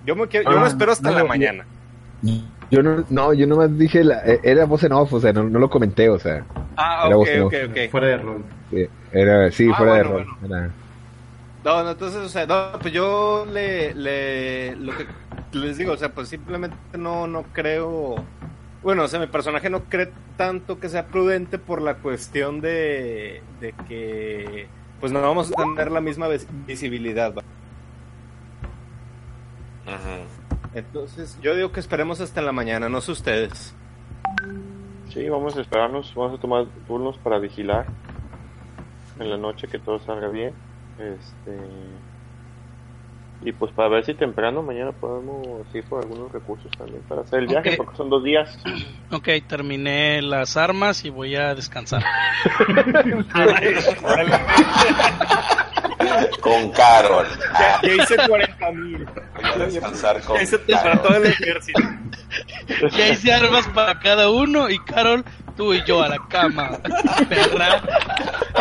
Yo 0.05 0.15
me, 0.15 0.27
quiero, 0.27 0.51
yo 0.51 0.57
Ah, 0.57 0.61
me 0.61 0.67
espero 0.67 0.91
hasta 0.91 1.11
no, 1.11 1.17
la 1.17 1.23
mañana. 1.25 1.65
Yo 2.71 2.83
no, 2.83 3.03
no, 3.09 3.33
yo 3.33 3.47
nomás 3.47 3.75
dije, 3.77 4.03
la, 4.03 4.19
eh, 4.25 4.39
era 4.43 4.65
voz 4.65 4.83
en 4.83 4.91
off, 4.93 5.13
o 5.13 5.19
sea, 5.19 5.33
no, 5.33 5.43
no 5.43 5.57
lo 5.59 5.69
comenté, 5.69 6.09
o 6.09 6.19
sea, 6.19 6.45
Ah, 6.75 7.05
Era 7.07 7.17
ok, 7.17 7.27
ok, 7.45 7.53
ok. 7.69 7.77
Fuera 7.91 8.07
de 8.07 8.17
rol. 8.17 8.43
sí, 8.69 8.87
era, 9.11 9.51
sí, 9.51 9.69
Ah, 9.71 9.77
fuera 9.77 9.93
de 9.95 10.03
bueno, 10.03 10.25
rol. 10.41 10.49
era- 10.51 10.69
No, 11.63 11.83
no, 11.83 11.91
entonces, 11.91 12.19
o 12.21 12.29
sea, 12.29 12.45
no, 12.45 12.79
pues 12.79 12.93
yo 12.93 13.45
le, 13.51 13.93
le, 13.95 14.75
lo 14.75 14.93
que 14.95 15.05
les 15.53 15.77
digo, 15.77 15.93
o 15.93 15.97
sea, 15.97 16.09
pues 16.09 16.29
simplemente 16.29 16.75
no, 16.97 17.25
no 17.27 17.43
creo, 17.53 18.15
bueno, 18.83 19.03
o 19.03 19.07
sea, 19.07 19.19
mi 19.19 19.27
personaje 19.27 19.69
no 19.69 19.83
cree 19.83 20.11
tanto 20.37 20.79
que 20.79 20.89
sea 20.89 21.07
prudente 21.07 21.57
por 21.57 21.81
la 21.81 21.95
cuestión 21.95 22.61
de, 22.61 23.41
de 23.59 23.73
que, 23.87 24.67
pues 24.99 25.11
no 25.11 25.21
vamos 25.21 25.51
a 25.51 25.63
tener 25.63 25.91
la 25.91 26.01
misma 26.01 26.27
vis- 26.27 26.47
visibilidad, 26.65 27.33
¿va? 27.33 27.41
Ujú. 29.85 30.25
Entonces, 30.73 31.37
yo 31.41 31.55
digo 31.55 31.71
que 31.71 31.79
esperemos 31.79 32.21
hasta 32.21 32.39
en 32.39 32.45
la 32.45 32.51
mañana, 32.51 32.89
no 32.89 33.01
sé 33.01 33.11
ustedes. 33.11 33.73
Sí, 35.11 35.27
vamos 35.27 35.57
a 35.57 35.61
esperarnos, 35.61 36.13
vamos 36.15 36.37
a 36.37 36.41
tomar 36.41 36.65
turnos 36.87 37.17
para 37.17 37.39
vigilar 37.39 37.87
en 39.19 39.29
la 39.29 39.37
noche 39.37 39.67
que 39.67 39.79
todo 39.79 39.99
salga 39.99 40.27
bien. 40.29 40.53
Este 40.99 41.57
y 43.41 43.51
pues 43.53 43.71
para 43.73 43.89
ver 43.89 44.05
si 44.05 44.13
temprano 44.13 44.61
mañana 44.61 44.91
podemos 44.91 45.65
ir 45.73 45.83
por 45.85 46.03
algunos 46.03 46.31
recursos 46.31 46.69
también 46.77 47.01
para 47.07 47.21
hacer 47.21 47.39
el 47.39 47.47
viaje, 47.47 47.75
porque 47.77 47.95
son 47.95 48.09
dos 48.09 48.23
días. 48.23 48.57
Ok, 49.11 49.27
terminé 49.47 50.21
las 50.21 50.55
armas 50.55 51.03
y 51.03 51.09
voy 51.09 51.35
a 51.35 51.55
descansar. 51.55 52.03
Con 56.41 56.71
Carol. 56.71 57.27
Ya, 57.59 57.79
ya 57.83 58.03
hice 58.03 58.15
40 58.27 58.71
mil, 58.71 59.05
Voy 59.05 59.43
a 59.43 59.57
descansar 59.65 60.21
con 60.23 60.37
ya 60.37 60.43
hice 60.43 60.59
para 60.59 60.93
todo 61.01 61.07
Carol. 61.09 61.25
el 61.25 61.31
ejército. 61.31 61.81
Ya 62.95 63.09
hice 63.09 63.33
armas 63.33 63.67
para 63.69 63.99
cada 63.99 64.29
uno 64.29 64.69
y 64.69 64.77
Carol, 64.79 65.25
tú 65.57 65.73
y 65.73 65.83
yo 65.85 66.03
a 66.03 66.07
la 66.09 66.17
cama, 66.29 66.77
perra. 67.27 67.81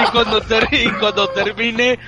Y 0.02 0.10
cuando, 0.10 0.40
ter- 0.40 0.68
y 0.72 0.90
cuando 0.92 1.28
termine, 1.28 1.98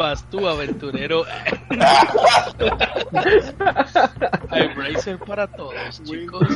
vas 0.00 0.24
tú, 0.30 0.48
aventurero. 0.48 1.24
Hay 4.48 4.68
bracer 4.74 5.18
para 5.18 5.46
todos, 5.46 6.02
chicos. 6.02 6.48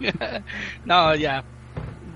No, 0.84 1.14
ya. 1.14 1.44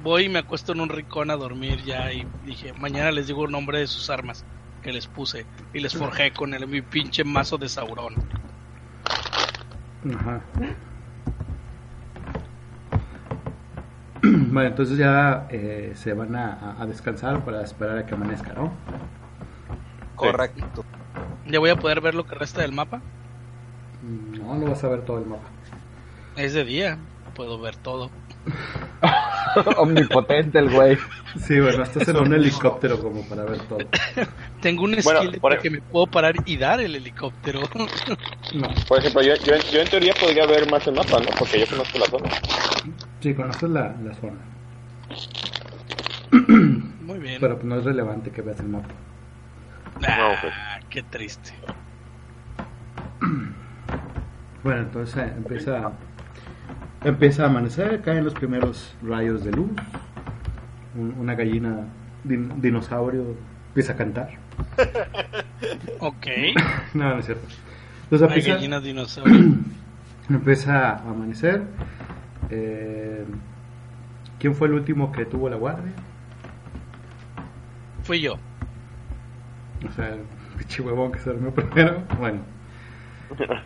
Voy 0.02 0.24
y 0.24 0.28
me 0.28 0.40
acuesto 0.40 0.72
en 0.72 0.80
un 0.80 0.88
rincón 0.88 1.30
a 1.30 1.36
dormir 1.36 1.84
ya 1.84 2.12
y 2.12 2.26
dije, 2.44 2.72
mañana 2.72 3.12
les 3.12 3.28
digo 3.28 3.44
el 3.44 3.52
nombre 3.52 3.78
de 3.78 3.86
sus 3.86 4.10
armas 4.10 4.44
que 4.82 4.92
les 4.92 5.06
puse 5.06 5.46
y 5.72 5.78
les 5.78 5.94
forjé 5.94 6.32
con 6.32 6.52
el, 6.54 6.66
mi 6.66 6.80
pinche 6.80 7.22
mazo 7.22 7.58
de 7.58 7.68
Sauron. 7.68 8.14
Ajá. 10.14 10.40
Bueno, 14.22 14.70
entonces 14.70 14.98
ya 14.98 15.46
eh, 15.50 15.92
se 15.94 16.12
van 16.12 16.34
a 16.34 16.84
descansar 16.88 17.44
para 17.44 17.62
esperar 17.62 17.98
a 17.98 18.06
que 18.06 18.14
amanezca, 18.14 18.54
¿no? 18.54 18.72
Correcto. 20.16 20.84
Ya 21.46 21.58
voy 21.60 21.70
a 21.70 21.76
poder 21.76 22.00
ver 22.00 22.14
lo 22.14 22.24
que 22.26 22.34
resta 22.34 22.62
del 22.62 22.72
mapa. 22.72 23.00
No, 24.02 24.54
no 24.54 24.66
vas 24.70 24.82
a 24.84 24.88
ver 24.88 25.02
todo 25.02 25.18
el 25.18 25.26
mapa. 25.26 25.48
Es 26.36 26.52
de 26.54 26.64
día, 26.64 26.98
puedo 27.34 27.58
ver 27.60 27.76
todo. 27.76 28.10
Omnipotente 29.78 30.58
el 30.58 30.70
güey. 30.70 30.98
Sí, 31.38 31.58
bueno, 31.60 31.82
estás 31.82 32.08
en 32.08 32.16
un 32.16 32.32
helicóptero 32.34 33.00
como 33.00 33.22
para 33.22 33.44
ver 33.44 33.58
todo. 33.60 33.78
Tengo 34.60 34.84
un 34.84 34.96
Bueno, 35.02 35.20
skill 35.22 35.40
por- 35.40 35.52
de 35.52 35.58
que 35.58 35.70
me 35.70 35.80
puedo 35.80 36.06
parar 36.06 36.34
y 36.44 36.56
dar 36.56 36.80
el 36.80 36.94
helicóptero. 36.94 37.60
No, 38.54 38.68
Por 38.88 38.98
ejemplo, 38.98 39.22
yo, 39.22 39.34
yo, 39.44 39.54
yo 39.72 39.80
en 39.80 39.88
teoría 39.88 40.14
podría 40.20 40.46
ver 40.46 40.70
más 40.70 40.86
el 40.86 40.94
mapa, 40.94 41.20
¿no? 41.20 41.28
Porque 41.38 41.60
yo 41.60 41.66
conozco 41.68 41.98
la 41.98 42.06
zona. 42.06 42.30
sí, 43.20 43.34
conoces 43.34 43.70
la, 43.70 43.94
la 44.02 44.14
zona. 44.14 44.36
Muy 47.00 47.18
bien. 47.18 47.38
Pero 47.40 47.54
pues, 47.54 47.64
no 47.64 47.78
es 47.78 47.84
relevante 47.84 48.30
que 48.30 48.42
veas 48.42 48.60
el 48.60 48.68
mapa. 48.68 48.88
Ah, 50.06 50.78
qué 50.90 51.02
triste. 51.02 51.52
Bueno, 54.64 54.80
entonces 54.80 55.16
eh, 55.18 55.32
empieza, 55.36 55.92
empieza 57.04 57.44
a 57.44 57.46
amanecer, 57.46 58.02
caen 58.02 58.24
los 58.24 58.34
primeros 58.34 58.96
rayos 59.00 59.44
de 59.44 59.52
luz. 59.52 59.70
Un- 60.96 61.14
una 61.20 61.36
gallina 61.36 61.84
din- 62.24 62.60
dinosaurio 62.60 63.36
empieza 63.68 63.92
a 63.92 63.96
cantar. 63.96 64.30
Ok. 66.00 66.26
no, 66.94 67.10
no 67.10 67.18
es 67.20 67.26
cierto. 67.26 67.46
Entonces 68.04 68.28
empieza, 68.28 68.54
gallinas 68.54 68.82
dinosaurio. 68.82 69.54
empieza 70.28 70.90
a 70.90 70.98
amanecer. 70.98 71.62
Eh, 72.50 73.24
¿Quién 74.40 74.54
fue 74.56 74.66
el 74.68 74.74
último 74.74 75.12
que 75.12 75.24
tuvo 75.26 75.48
la 75.48 75.56
guardia? 75.56 75.92
Fui 78.02 78.20
yo. 78.20 78.34
O 79.88 79.92
sea, 79.92 80.08
el 80.08 80.20
pinche 80.58 80.82
huevón 80.82 81.12
que 81.12 81.18
se 81.18 81.30
durmió 81.30 81.52
primero. 81.54 82.02
Bueno. 82.18 82.38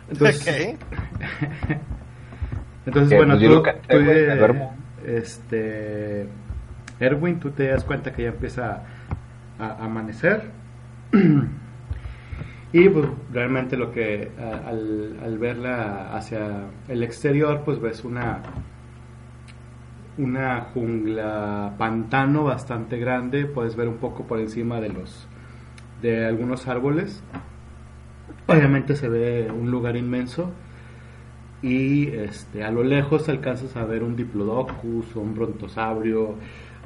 Entonces, 0.09 0.45
Entonces, 2.85 3.09
Que, 3.09 3.17
bueno, 3.17 3.33
pues, 3.35 3.41
yo 3.41 3.61
tú, 3.61 3.69
eh, 3.89 4.69
este, 5.05 6.27
Erwin, 6.99 7.39
tú 7.39 7.51
te 7.51 7.67
das 7.67 7.83
cuenta 7.83 8.11
que 8.13 8.23
ya 8.23 8.29
empieza 8.29 8.83
a, 9.59 9.65
a 9.65 9.85
amanecer. 9.85 10.49
y 12.73 12.89
pues 12.89 13.05
realmente 13.31 13.77
lo 13.77 13.91
que 13.91 14.31
a- 14.39 14.69
al, 14.69 15.17
al 15.23 15.37
verla 15.37 16.15
hacia 16.15 16.65
el 16.87 17.03
exterior, 17.03 17.61
pues 17.65 17.79
ves 17.79 18.03
una 18.03 18.39
una 20.17 20.61
jungla 20.73 21.73
pantano 21.77 22.43
bastante 22.43 22.97
grande, 22.99 23.45
puedes 23.45 23.75
ver 23.75 23.87
un 23.87 23.97
poco 23.97 24.23
por 24.25 24.39
encima 24.39 24.79
de 24.81 24.89
los 24.89 25.27
de 26.01 26.25
algunos 26.25 26.67
árboles. 26.67 27.23
Obviamente 28.47 28.95
se 28.95 29.07
ve 29.07 29.51
un 29.51 29.71
lugar 29.71 29.95
inmenso 29.95 30.51
y 31.61 32.07
este, 32.07 32.63
a 32.63 32.71
lo 32.71 32.83
lejos 32.83 33.29
alcanzas 33.29 33.75
a 33.75 33.85
ver 33.85 34.03
un 34.03 34.15
diplodocus, 34.15 35.15
un 35.15 35.35
brontosaurio, 35.35 36.35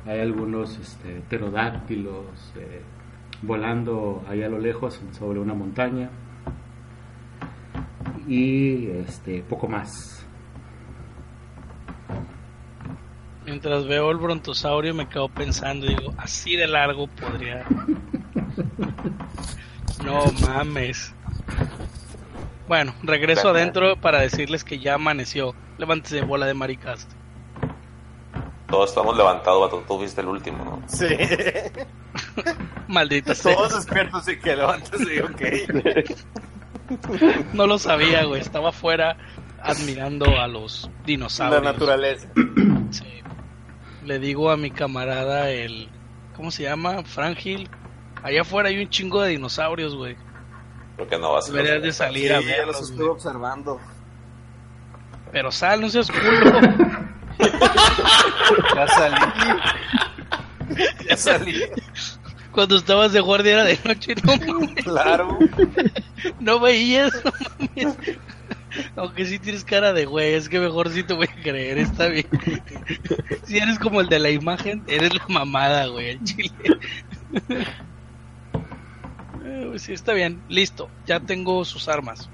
hay 0.06 0.20
algunos 0.20 0.78
este, 0.78 1.22
pterodáctilos 1.30 2.54
eh, 2.58 2.82
volando 3.42 4.24
ahí 4.30 4.44
a 4.44 4.50
lo 4.50 4.60
lejos 4.60 5.00
sobre 5.18 5.40
una 5.40 5.54
montaña 5.54 6.10
y 8.28 8.88
este 8.88 9.44
poco 9.44 9.68
más. 9.68 10.26
Mientras 13.46 13.86
veo 13.88 14.10
el 14.10 14.18
brontosaurio 14.18 14.94
me 14.94 15.08
quedo 15.08 15.30
pensando 15.30 15.86
y 15.86 15.90
digo, 15.90 16.14
así 16.18 16.56
de 16.56 16.68
largo 16.68 17.08
podría. 17.08 17.64
No 20.04 20.26
mames. 20.48 21.14
Bueno, 22.68 22.94
regreso 23.04 23.50
adentro 23.50 23.96
para 24.00 24.20
decirles 24.20 24.64
que 24.64 24.80
ya 24.80 24.96
amaneció. 24.96 25.54
Levántese, 25.78 26.22
bola 26.22 26.46
de 26.46 26.54
maricas. 26.54 27.08
Todos 28.68 28.90
estamos 28.90 29.16
levantados, 29.16 29.62
vato. 29.62 29.84
Tú 29.88 29.98
fuiste 30.00 30.22
el 30.22 30.28
último, 30.28 30.66
¿no? 30.66 30.82
Sí. 30.88 31.06
Maldita 32.88 33.36
sea. 33.36 33.56
Todos 33.56 33.76
despiertos 33.76 34.28
y 34.28 34.38
que 34.40 34.56
levantes 34.56 35.02
y 35.02 35.20
ok. 35.20 35.42
No 37.54 37.68
lo 37.68 37.78
sabía, 37.78 38.24
güey. 38.26 38.42
Estaba 38.42 38.70
afuera 38.70 39.18
admirando 39.62 40.26
a 40.40 40.48
los 40.48 40.90
La 41.00 41.06
dinosaurios. 41.06 41.64
naturaleza. 41.64 42.28
Sí. 42.92 43.04
Le 44.04 44.20
digo 44.20 44.52
a 44.52 44.58
mi 44.58 44.72
camarada 44.72 45.50
el... 45.52 45.90
¿Cómo 46.36 46.52
se 46.52 46.64
llama? 46.64 47.04
Frangil. 47.04 47.70
Allá 48.26 48.42
afuera 48.42 48.70
hay 48.70 48.80
un 48.80 48.90
chingo 48.90 49.22
de 49.22 49.30
dinosaurios, 49.30 49.94
güey. 49.96 50.16
Creo 50.96 51.08
que 51.08 51.20
no 51.20 51.34
vas 51.34 51.48
a 51.48 51.52
Deberías 51.52 51.84
de 51.84 51.94
salir 51.94 52.34
a 52.34 52.42
Sí, 52.42 52.48
ya 52.48 52.66
los 52.66 52.82
estuve 52.82 53.10
observando. 53.10 53.80
Pero 55.32 55.52
sal, 55.52 55.82
no 55.82 55.90
seas 55.90 56.10
culo. 56.10 56.60
Ya 58.76 58.88
salí. 58.88 59.16
Ya 61.08 61.18
salí. 61.18 61.62
Cuando 62.52 62.78
estabas 62.78 63.14
de 63.14 63.20
guardia 63.20 63.54
era 63.54 63.64
de 63.64 63.80
noche, 63.86 64.16
no 64.24 64.36
mames. 64.38 64.84
Claro. 64.84 65.38
No 66.40 66.60
veías, 66.60 67.14
no 67.24 67.32
mames. 67.76 67.96
Aunque 68.96 69.26
sí 69.26 69.38
tienes 69.38 69.64
cara 69.64 69.94
de 69.94 70.06
güey, 70.06 70.34
es 70.34 70.50
que 70.50 70.60
mejor 70.60 70.90
sí 70.90 71.04
te 71.04 71.14
voy 71.14 71.28
a 71.28 71.44
creer, 71.44 71.78
está 71.78 72.08
bien. 72.08 72.28
Si 73.44 73.60
eres 73.60 73.78
como 73.78 74.02
el 74.02 74.10
de 74.10 74.18
la 74.18 74.32
imagen, 74.32 74.84
eres 74.88 75.14
la 75.14 75.28
mamada, 75.28 75.86
güey, 75.86 76.10
el 76.10 76.24
chile. 76.24 76.52
Eh, 79.76 79.80
Sí, 79.80 79.94
está 79.94 80.14
bien, 80.14 80.42
listo, 80.50 80.90
ya 81.06 81.20
tengo 81.20 81.66
sus 81.66 81.88
armas. 81.88 82.30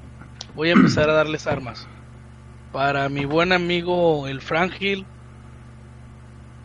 Voy 0.56 0.70
a 0.70 0.74
empezar 0.74 1.10
a 1.10 1.14
darles 1.14 1.48
armas. 1.48 1.88
Para 2.72 3.10
mi 3.10 3.26
buen 3.26 3.52
amigo 3.52 4.28
el 4.28 4.42
Frangil, 4.42 5.06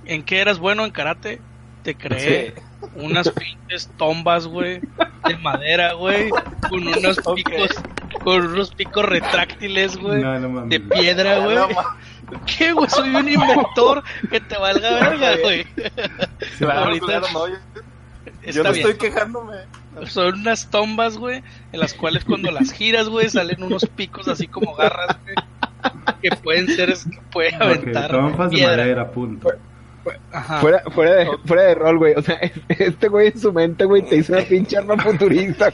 ¿en 0.05 0.23
qué 0.23 0.40
eras 0.40 0.59
bueno 0.59 0.85
en 0.85 0.90
karate? 0.90 1.40
Te 1.82 1.94
creé 1.97 2.55
unas 2.97 3.31
pinches 3.69 3.89
tombas, 3.97 4.47
güey, 4.47 4.81
de 5.27 5.36
madera, 5.39 5.94
güey, 5.94 6.31
con 6.69 6.86
unos 6.86 7.19
picos, 7.35 7.70
con 8.23 8.47
unos 8.47 8.74
picos 8.74 9.05
retráctiles, 9.05 9.97
güey, 9.97 10.20
No, 10.23 10.39
no 10.39 10.48
mames. 10.48 10.70
de 10.70 10.81
piedra, 10.81 11.39
güey. 11.39 11.57
No, 11.57 11.69
¿Qué, 12.44 12.73
güey? 12.73 12.89
Soy 12.90 13.09
un 13.15 13.28
inventor 13.28 14.03
que 14.31 14.40
te 14.40 14.59
valga 14.59 14.90
verga, 15.01 15.36
güey. 15.43 15.65
Claro, 16.59 16.81
Ahorita 16.86 17.07
claro, 17.07 17.27
no. 17.32 17.48
Yo, 17.48 17.55
yo 18.53 18.62
no 18.65 18.73
bien. 18.73 18.86
estoy 18.89 19.11
quejándome. 19.11 19.57
Son 20.05 20.40
unas 20.40 20.70
tombas, 20.70 21.16
güey, 21.16 21.43
en 21.73 21.81
las 21.81 21.94
cuales 21.94 22.24
cuando 22.24 22.51
las 22.51 22.73
giras, 22.73 23.09
güey, 23.09 23.31
salen 23.31 23.62
unos 23.62 23.86
picos 23.86 24.28
así 24.28 24.47
como 24.47 24.74
garras, 24.74 25.16
güey, 25.24 25.35
que 26.23 26.31
pueden 26.36 26.68
ser, 26.68 26.93
que 26.93 27.20
pueden 27.32 27.62
aventar 27.62 28.09
trompas 28.09 28.51
de 28.51 28.62
madera, 28.62 29.10
punto. 29.10 29.48
Ajá. 30.32 30.60
Fuera, 30.60 30.82
fuera, 30.94 31.14
de, 31.14 31.28
fuera 31.44 31.62
de 31.62 31.74
rol, 31.74 31.98
güey. 31.98 32.14
O 32.14 32.22
sea, 32.22 32.38
este 32.68 33.08
güey 33.08 33.28
en 33.28 33.38
su 33.38 33.52
mente, 33.52 33.84
güey, 33.84 34.02
te 34.02 34.16
hizo 34.16 34.32
una 34.32 34.42
pinche 34.42 34.76
arma 34.76 34.96
futurista, 35.02 35.70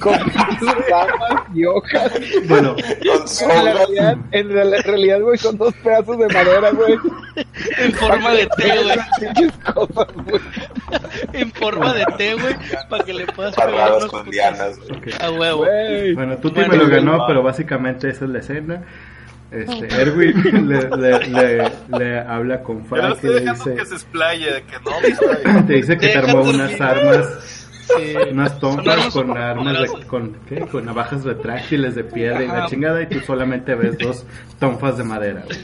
con 0.00 0.18
pinches 0.18 0.88
ramas 0.90 1.42
y 1.54 1.64
hojas. 1.64 2.12
Bueno, 2.48 2.76
En 2.78 3.64
la 3.64 3.72
realidad, 3.74 4.16
en 4.32 4.54
la 4.54 4.82
realidad, 4.82 5.20
güey, 5.20 5.38
son 5.38 5.56
dos 5.58 5.74
pedazos 5.82 6.18
de 6.18 6.28
madera, 6.28 6.70
güey. 6.70 6.98
En 7.78 7.92
forma 7.92 8.32
de 8.32 8.46
T, 8.56 8.82
güey. 8.82 8.98
En 11.32 11.52
forma 11.52 11.94
de 11.94 12.04
T, 12.16 12.34
güey, 12.34 12.54
para 12.88 13.04
que 13.04 13.14
le 13.14 13.26
puedas 13.26 13.54
pegar 13.54 13.92
unos 13.92 14.06
con 14.06 14.28
ok. 14.28 15.08
A 15.20 15.30
huevo. 15.30 15.66
Bueno, 16.14 16.36
Tuti 16.38 16.54
Bueno, 16.56 16.72
me 16.72 16.78
lo 16.78 16.88
ganó, 16.88 17.26
pero 17.26 17.42
básicamente 17.42 18.08
esa 18.10 18.24
es 18.24 18.30
la 18.30 18.38
escena. 18.38 18.82
Este, 19.50 19.88
Erwin 20.02 20.68
le, 20.68 20.90
le, 20.96 21.18
le, 21.28 21.72
le 21.98 22.20
habla 22.20 22.62
con 22.62 22.84
Frank 22.84 23.18
y 23.22 23.26
le 23.28 23.40
dice, 23.40 23.74
que 23.74 23.84
se 23.86 23.94
explaye, 23.94 24.62
que 24.64 24.76
no 24.84 24.98
está 25.02 25.66
te 25.66 25.72
dice 25.72 25.96
que 25.96 26.08
te 26.08 26.18
armó 26.18 26.42
unas 26.42 26.80
armas, 26.80 27.64
Sí. 27.88 28.14
unas 28.32 28.62
armas 28.62 29.06
con 29.14 29.34
armas 29.38 29.80
de, 29.80 30.06
con, 30.06 30.36
¿qué? 30.46 30.60
con 30.60 30.84
navajas 30.84 31.24
retráctiles 31.24 31.94
de 31.94 32.04
piedra 32.04 32.42
y 32.44 32.46
la 32.48 32.66
chingada 32.66 33.00
y 33.00 33.06
tú 33.06 33.18
solamente 33.20 33.74
ves 33.74 33.96
dos 33.96 34.26
tonfas 34.58 34.98
de 34.98 35.04
madera. 35.04 35.42
güey. 35.46 35.58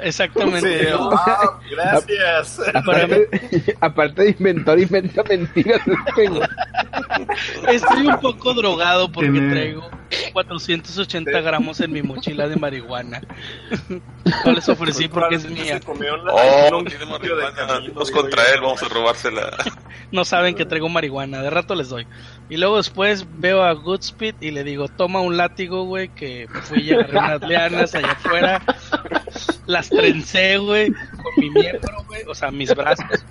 Exactamente. 0.00 0.80
Sí, 0.80 0.86
ah, 1.00 1.58
gracias. 1.70 2.60
Aparte, 2.74 3.28
aparte 3.80 4.22
de 4.24 4.30
inventor, 4.38 4.78
inventa 4.78 5.22
mentiras. 5.22 5.80
Estoy 7.68 8.06
un 8.08 8.20
poco 8.20 8.52
drogado 8.54 9.10
porque 9.10 9.30
Tiene- 9.30 9.50
traigo 9.52 9.90
480 10.32 11.40
gramos 11.40 11.80
en 11.80 11.92
mi 11.92 12.02
mochila 12.02 12.48
de 12.48 12.56
marihuana. 12.56 13.20
No 14.44 14.52
les 14.52 14.68
ofrecí 14.68 15.08
porque 15.08 15.36
es 15.36 15.48
mía. 15.48 15.80
Oh, 15.86 16.82
digo 16.82 18.02
contra 18.12 18.42
él, 18.52 18.60
vamos 18.60 18.82
a 18.82 18.88
robársela. 18.88 19.56
No 20.10 20.24
saben 20.24 20.54
que 20.54 20.64
traigo 20.64 20.88
marihuana. 20.88 21.42
De 21.42 21.50
rato 21.50 21.74
les 21.74 21.88
doy. 21.88 22.06
Y 22.48 22.56
luego 22.56 22.76
después 22.76 23.26
veo 23.38 23.62
a 23.62 23.72
Goodspeed 23.72 24.36
y 24.40 24.50
le 24.50 24.64
digo, 24.64 24.88
toma 24.88 25.20
un 25.20 25.36
látigo, 25.36 25.84
güey, 25.84 26.08
que 26.08 26.46
fui 26.62 26.82
y 26.82 26.92
agarré 26.92 27.18
unas 27.18 27.42
lianas 27.42 27.94
allá 27.94 28.12
afuera. 28.12 28.62
Las 29.66 29.88
trencé, 29.88 30.58
güey, 30.58 30.92
con 30.92 31.32
mi 31.38 31.50
miembro, 31.50 32.04
güey, 32.06 32.22
o 32.28 32.34
sea, 32.34 32.50
mis 32.50 32.74
brazos. 32.74 33.24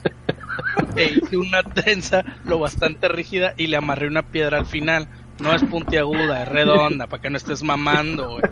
e 0.95 1.05
hice 1.05 1.38
una 1.38 1.64
trenza 1.64 2.23
lo 2.45 2.60
bastante 2.60 3.07
rígida 3.07 3.53
y 3.57 3.68
le 3.68 3.77
amarré 3.77 4.07
una 4.07 4.23
piedra 4.23 4.60
al 4.60 4.65
final. 4.65 5.07
No 5.39 5.53
es 5.53 5.64
puntiaguda, 5.64 6.43
es 6.43 6.47
redonda, 6.47 7.07
para 7.07 7.22
que 7.22 7.30
no 7.30 7.38
estés 7.38 7.64
mamando, 7.64 8.31
güey. 8.31 8.43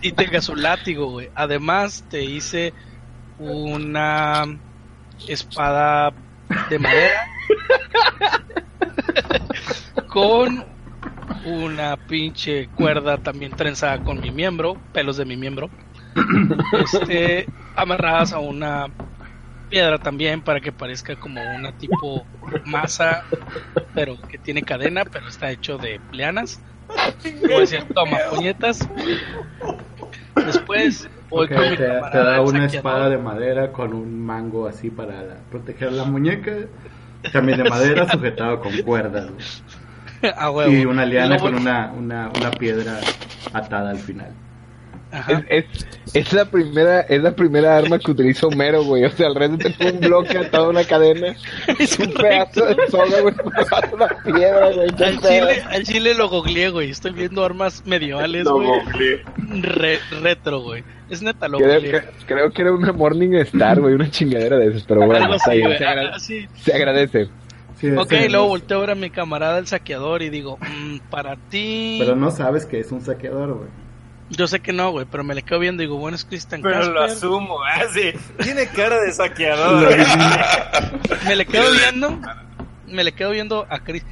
Y 0.00 0.12
tenga 0.12 0.40
su 0.40 0.56
látigo, 0.56 1.10
güey. 1.10 1.30
Además, 1.34 2.04
te 2.08 2.24
hice 2.24 2.72
una 3.38 4.44
espada 5.26 6.12
de 6.70 6.78
madera 6.78 7.28
con 10.08 10.64
una 11.44 11.96
pinche 11.96 12.68
cuerda 12.68 13.18
también 13.18 13.52
trenzada 13.52 14.02
con 14.02 14.20
mi 14.20 14.30
miembro, 14.30 14.76
pelos 14.92 15.16
de 15.16 15.24
mi 15.24 15.36
miembro, 15.36 15.70
este, 16.82 17.46
amarradas 17.76 18.32
a 18.32 18.38
una 18.38 18.86
piedra 19.68 19.98
también 19.98 20.40
para 20.42 20.60
que 20.60 20.72
parezca 20.72 21.16
como 21.16 21.40
una 21.56 21.72
tipo 21.72 22.26
masa, 22.64 23.24
pero 23.94 24.16
que 24.22 24.38
tiene 24.38 24.62
cadena, 24.62 25.04
pero 25.04 25.28
está 25.28 25.50
hecho 25.50 25.78
de 25.78 26.00
lianas. 26.12 26.60
Voy 27.42 27.52
a 27.54 27.60
decir, 27.60 27.84
toma, 27.94 28.18
puñetas. 28.30 28.88
Después 30.34 31.08
voy 31.28 31.46
Ok, 31.46 31.52
con 31.54 31.70
mi 31.70 31.76
te, 31.76 31.84
da 31.86 32.40
una 32.40 32.64
espada 32.66 33.08
de 33.10 33.18
madera 33.18 33.72
con 33.72 33.92
un 33.92 34.24
mango 34.24 34.66
así 34.66 34.90
para 34.90 35.22
la- 35.22 35.36
proteger 35.50 35.92
la 35.92 36.04
muñeca. 36.04 36.52
También 37.32 37.62
de 37.62 37.68
madera 37.68 38.08
sujetado 38.12 38.60
con 38.60 38.76
cuerdas. 38.82 39.28
güey. 39.30 40.32
A 40.36 40.50
huevo. 40.50 40.72
Y 40.72 40.84
una 40.84 41.04
liana 41.04 41.36
con 41.38 41.54
una, 41.54 41.92
una, 41.96 42.30
una 42.34 42.50
piedra 42.52 42.98
atada 43.52 43.90
al 43.90 43.98
final. 43.98 44.32
Es, 45.28 45.44
es, 45.48 45.86
es 46.14 46.32
la 46.34 46.44
primera, 46.44 47.00
es 47.00 47.22
la 47.22 47.32
primera 47.34 47.76
arma 47.78 47.98
que 47.98 48.10
utiliza 48.10 48.46
Homero, 48.46 48.84
güey. 48.84 49.04
O 49.04 49.10
sea, 49.10 49.28
alrededor 49.28 49.58
de 49.76 49.90
un 49.90 50.00
bloque 50.00 50.36
atado 50.38 50.66
a 50.66 50.68
una 50.68 50.84
cadena, 50.84 51.34
Es 51.78 51.98
un 51.98 52.12
pedazo 52.12 52.66
de 52.66 52.76
soga, 52.90 53.20
güey, 53.22 53.34
una 53.92 54.08
piedra, 54.24 54.70
güey. 54.70 54.88
Al 55.02 55.18
chile, 55.20 55.62
al 55.70 55.82
chile 55.84 56.14
lo 56.14 56.28
googleé, 56.28 56.68
güey. 56.70 56.90
Estoy 56.90 57.12
viendo 57.12 57.44
armas 57.44 57.82
medievales, 57.86 58.44
Lo 58.44 58.54
güey. 58.56 58.68
Re- 59.62 60.00
retro, 60.20 60.60
güey. 60.60 60.84
Es 61.08 61.22
neta, 61.22 61.48
lo 61.48 61.56
Creo, 61.58 61.80
que- 61.80 62.02
creo 62.26 62.50
que 62.50 62.62
era 62.62 62.72
una 62.72 62.92
Morning 62.92 63.32
Star, 63.36 63.80
güey, 63.80 63.94
una 63.94 64.10
chingadera 64.10 64.58
de 64.58 64.68
esas, 64.68 64.82
pero 64.84 65.06
bueno, 65.06 65.34
está 65.34 65.52
bien, 65.52 65.78
se, 65.78 65.86
agra- 65.86 66.18
sí. 66.18 66.46
se 66.56 66.74
agradece. 66.74 67.28
Sí, 67.80 67.88
Ok, 67.96 68.12
luego 68.28 68.48
volteo 68.48 68.78
a 68.78 68.80
ver 68.80 68.90
a 68.90 68.94
mi 68.94 69.08
camarada 69.08 69.58
el 69.58 69.66
saqueador 69.68 70.20
y 70.22 70.28
digo, 70.30 70.58
mm, 70.60 70.98
para 71.10 71.36
ti. 71.36 71.96
Pero 72.00 72.14
no 72.16 72.30
sabes 72.30 72.66
que 72.66 72.80
es 72.80 72.90
un 72.92 73.00
saqueador, 73.00 73.54
güey. 73.54 73.68
Yo 74.30 74.46
sé 74.46 74.60
que 74.60 74.72
no, 74.72 74.90
güey, 74.90 75.06
pero 75.10 75.24
me 75.24 75.34
le 75.34 75.42
quedo 75.42 75.58
viendo 75.58 75.82
y 75.82 75.86
digo, 75.86 75.98
bueno, 75.98 76.14
es 76.14 76.24
Christian 76.24 76.60
Pero 76.60 76.84
lo 76.92 77.00
Casper. 77.00 77.16
asumo, 77.16 77.62
así. 77.64 78.12
Tiene 78.42 78.66
cara 78.68 79.00
de 79.00 79.12
saqueador. 79.12 79.88
Me 81.26 81.34
le 81.36 81.46
quedo 81.46 81.70
viendo, 81.72 82.18
me 82.86 83.04
le 83.04 83.12
quedo 83.12 83.30
viendo 83.30 83.66
a, 83.70 83.80
Chris- 83.80 84.04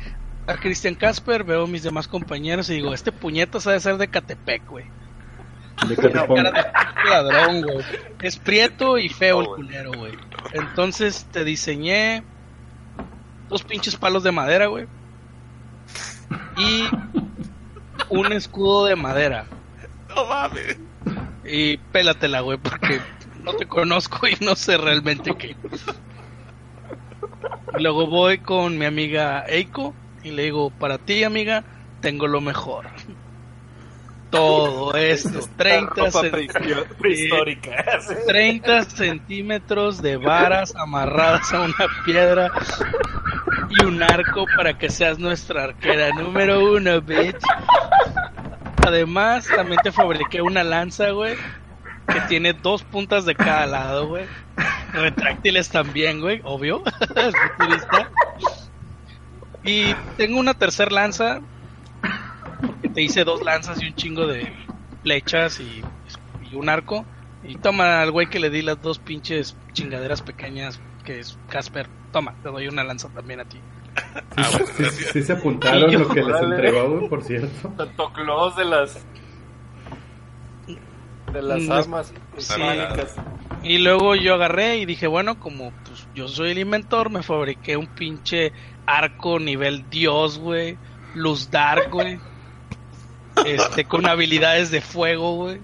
a 0.47 0.55
Christian 0.55 0.95
Casper, 0.95 1.45
veo 1.45 1.65
a 1.65 1.67
mis 1.67 1.83
demás 1.83 2.09
compañeros 2.09 2.69
y 2.71 2.75
digo, 2.75 2.93
este 2.95 3.13
puñeto 3.13 3.61
sabe 3.61 3.81
ser 3.81 3.97
de 3.99 4.09
Catepec, 4.09 4.67
güey. 4.69 4.85
De 5.89 5.95
que 5.97 6.03
te 6.03 6.13
Cara 6.13 6.27
ponga- 6.27 6.53
de 6.53 6.63
pinche 6.63 7.11
ladrón, 7.11 7.63
güey. 7.63 7.79
Es 8.23 8.39
prieto 8.39 8.97
y 8.99 9.09
feo 9.11 9.41
el 9.41 9.47
culero, 9.49 9.93
güey. 9.93 10.13
Entonces 10.53 11.27
te 11.31 11.45
diseñé 11.45 12.23
dos 13.49 13.63
pinches 13.63 13.97
palos 13.97 14.23
de 14.23 14.33
madera, 14.33 14.67
güey. 14.67 14.87
Y 16.57 16.85
un 18.09 18.33
escudo 18.33 18.87
de 18.87 18.97
madera. 18.97 19.47
No 20.17 20.27
mames. 20.27 20.79
Y 21.45 21.77
pélatela, 21.77 22.41
güey, 22.41 22.59
porque 22.59 23.01
no 23.45 23.53
te 23.55 23.67
conozco 23.67 24.27
y 24.27 24.37
no 24.45 24.57
sé 24.57 24.77
realmente 24.79 25.35
qué. 25.37 25.55
Y 27.79 27.83
luego 27.83 28.07
voy 28.07 28.39
con 28.39 28.79
mi 28.79 28.85
amiga 28.87 29.45
Eiko 29.47 29.95
y 30.23 30.31
le 30.31 30.45
digo, 30.45 30.71
para 30.71 30.99
ti, 30.99 31.23
amiga, 31.23 31.63
tengo 32.01 32.27
lo 32.27 32.41
mejor. 32.41 32.87
Todo 34.31 34.95
esto, 34.97 35.39
30, 35.57 35.91
Ropa 35.95 36.11
cen- 36.23 36.31
prehistio- 36.33 36.87
prehistórica. 36.99 37.85
así. 37.97 38.15
30 38.27 38.85
centímetros 38.85 40.03
de 40.03 40.17
varas 40.17 40.75
amarradas 40.75 41.53
a 41.53 41.61
una 41.61 41.87
piedra 42.05 42.51
y 43.71 43.85
un 43.85 44.03
arco 44.03 44.47
para 44.57 44.77
que 44.79 44.89
seas 44.91 45.19
nuestra 45.19 45.65
arquera 45.65 46.11
número 46.11 46.73
uno, 46.73 47.01
bitch. 47.03 47.37
Además, 48.87 49.49
también 49.49 49.81
te 49.83 49.91
fabriqué 49.91 50.41
una 50.43 50.63
lanza, 50.63 51.11
güey, 51.11 51.35
que 52.07 52.21
tiene 52.29 52.53
dos 52.53 52.85
puntas 52.85 53.25
de 53.25 53.35
cada 53.35 53.67
lado, 53.67 54.07
güey. 54.07 54.27
Retráctiles 54.93 55.69
también, 55.69 56.21
güey, 56.21 56.41
obvio. 56.45 56.85
es. 57.17 57.35
Y 59.65 59.93
tengo 60.17 60.39
una 60.39 60.55
tercer 60.55 60.93
lanza, 60.93 61.41
porque 62.61 62.89
te 62.89 63.03
hice 63.03 63.25
dos 63.25 63.43
lanzas 63.43 63.83
y 63.83 63.89
un 63.89 63.95
chingo 63.95 64.29
de 64.29 64.53
flechas 65.03 65.59
y, 65.59 65.83
y 66.49 66.55
un 66.55 66.69
arco. 66.69 67.05
Y 67.43 67.57
toma 67.57 68.03
al 68.03 68.13
güey 68.13 68.29
que 68.29 68.39
le 68.39 68.51
di 68.51 68.63
las 68.63 68.81
dos 68.81 69.01
pinches 69.01 69.57
chingaderas 69.73 70.23
pequeñas, 70.23 70.81
que 71.05 71.19
es 71.19 71.41
Casper. 71.49 71.91
Toma, 72.13 72.37
te 72.41 72.51
doy 72.51 72.69
una 72.69 72.85
lanza 72.85 73.09
también 73.09 73.41
a 73.41 73.45
ti. 73.47 73.61
Ah, 74.37 74.49
bueno, 74.53 74.91
Sí, 75.13 75.23
se 75.23 75.33
apuntaron 75.33 75.91
yo, 75.91 76.01
lo 76.01 76.09
que 76.09 76.23
les 76.23 76.43
entregó, 76.43 76.91
güey, 76.91 77.09
por 77.09 77.23
cierto. 77.23 77.69
Tanto 77.77 78.13
close 78.13 78.61
de 78.61 78.65
las. 78.67 79.07
De 81.33 81.43
las 81.43 81.69
armas 81.69 82.13
sí. 82.39 82.63
Y 83.63 83.79
luego 83.79 84.15
yo 84.15 84.35
agarré 84.35 84.79
y 84.79 84.87
dije, 84.87 85.07
bueno, 85.07 85.41
como 85.41 85.73
pues, 85.85 86.07
yo 86.15 86.29
soy 86.29 86.53
el 86.53 86.59
inventor, 86.59 87.11
me 87.11 87.23
fabriqué 87.23 87.77
un 87.77 87.89
pinche 87.89 88.53
arco 88.87 89.39
nivel 89.39 89.89
dios, 89.91 90.39
güey. 90.39 90.79
Luz 91.15 91.51
dark, 91.51 91.91
güey. 91.91 92.19
Este, 93.45 93.85
con 93.85 94.07
habilidades 94.07 94.71
de 94.71 94.81
fuego, 94.81 95.35
güey. 95.35 95.61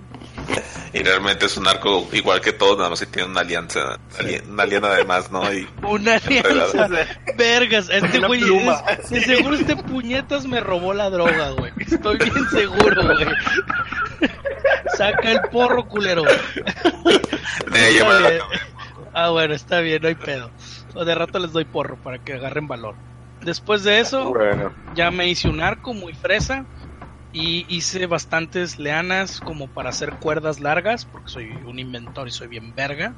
Y 0.94 1.02
realmente 1.02 1.46
es 1.46 1.56
un 1.56 1.66
arco 1.66 2.06
igual 2.12 2.42
que 2.42 2.52
todos, 2.52 2.76
nada 2.76 2.90
más 2.90 3.00
que 3.00 3.06
tiene 3.06 3.28
una 3.30 3.40
alianza, 3.40 3.98
una 4.10 4.18
ali- 4.18 4.42
una 4.46 4.62
alianza 4.64 4.88
además, 4.92 5.30
¿no? 5.32 5.50
Y 5.52 5.66
Una 5.82 6.14
alianza. 6.16 6.88
Vergas, 7.36 7.88
este 7.90 8.18
Una 8.18 8.26
güey, 8.26 8.42
es- 8.42 9.10
de 9.10 9.20
seguro 9.22 9.54
este 9.54 9.74
puñetas 9.76 10.46
me 10.46 10.60
robó 10.60 10.92
la 10.92 11.08
droga, 11.08 11.50
güey. 11.52 11.72
Estoy 11.78 12.18
bien 12.18 12.48
seguro, 12.50 13.02
güey. 13.04 13.26
Saca 14.96 15.30
el 15.32 15.40
porro, 15.50 15.88
culero. 15.88 16.24
Ah, 19.14 19.30
bueno, 19.30 19.54
está 19.54 19.80
bien, 19.80 20.02
no 20.02 20.08
hay 20.08 20.14
pedo. 20.14 20.50
O 20.94 21.04
de 21.04 21.14
rato 21.14 21.38
les 21.38 21.52
doy 21.52 21.64
porro 21.64 21.96
para 21.96 22.18
que 22.18 22.34
agarren 22.34 22.66
valor. 22.68 22.94
Después 23.42 23.82
de 23.82 24.00
eso, 24.00 24.30
Bueno, 24.30 24.72
ya 24.94 25.10
me 25.10 25.26
hice 25.28 25.48
un 25.48 25.60
arco 25.60 25.94
muy 25.94 26.12
fresa 26.14 26.64
y 27.32 27.66
hice 27.74 28.06
bastantes 28.06 28.78
leanas 28.78 29.40
como 29.40 29.68
para 29.72 29.90
hacer 29.90 30.14
cuerdas 30.18 30.60
largas, 30.60 31.06
porque 31.06 31.30
soy 31.30 31.64
un 31.64 31.78
inventor 31.78 32.28
y 32.28 32.32
soy 32.32 32.48
bien 32.48 32.74
verga. 32.74 33.16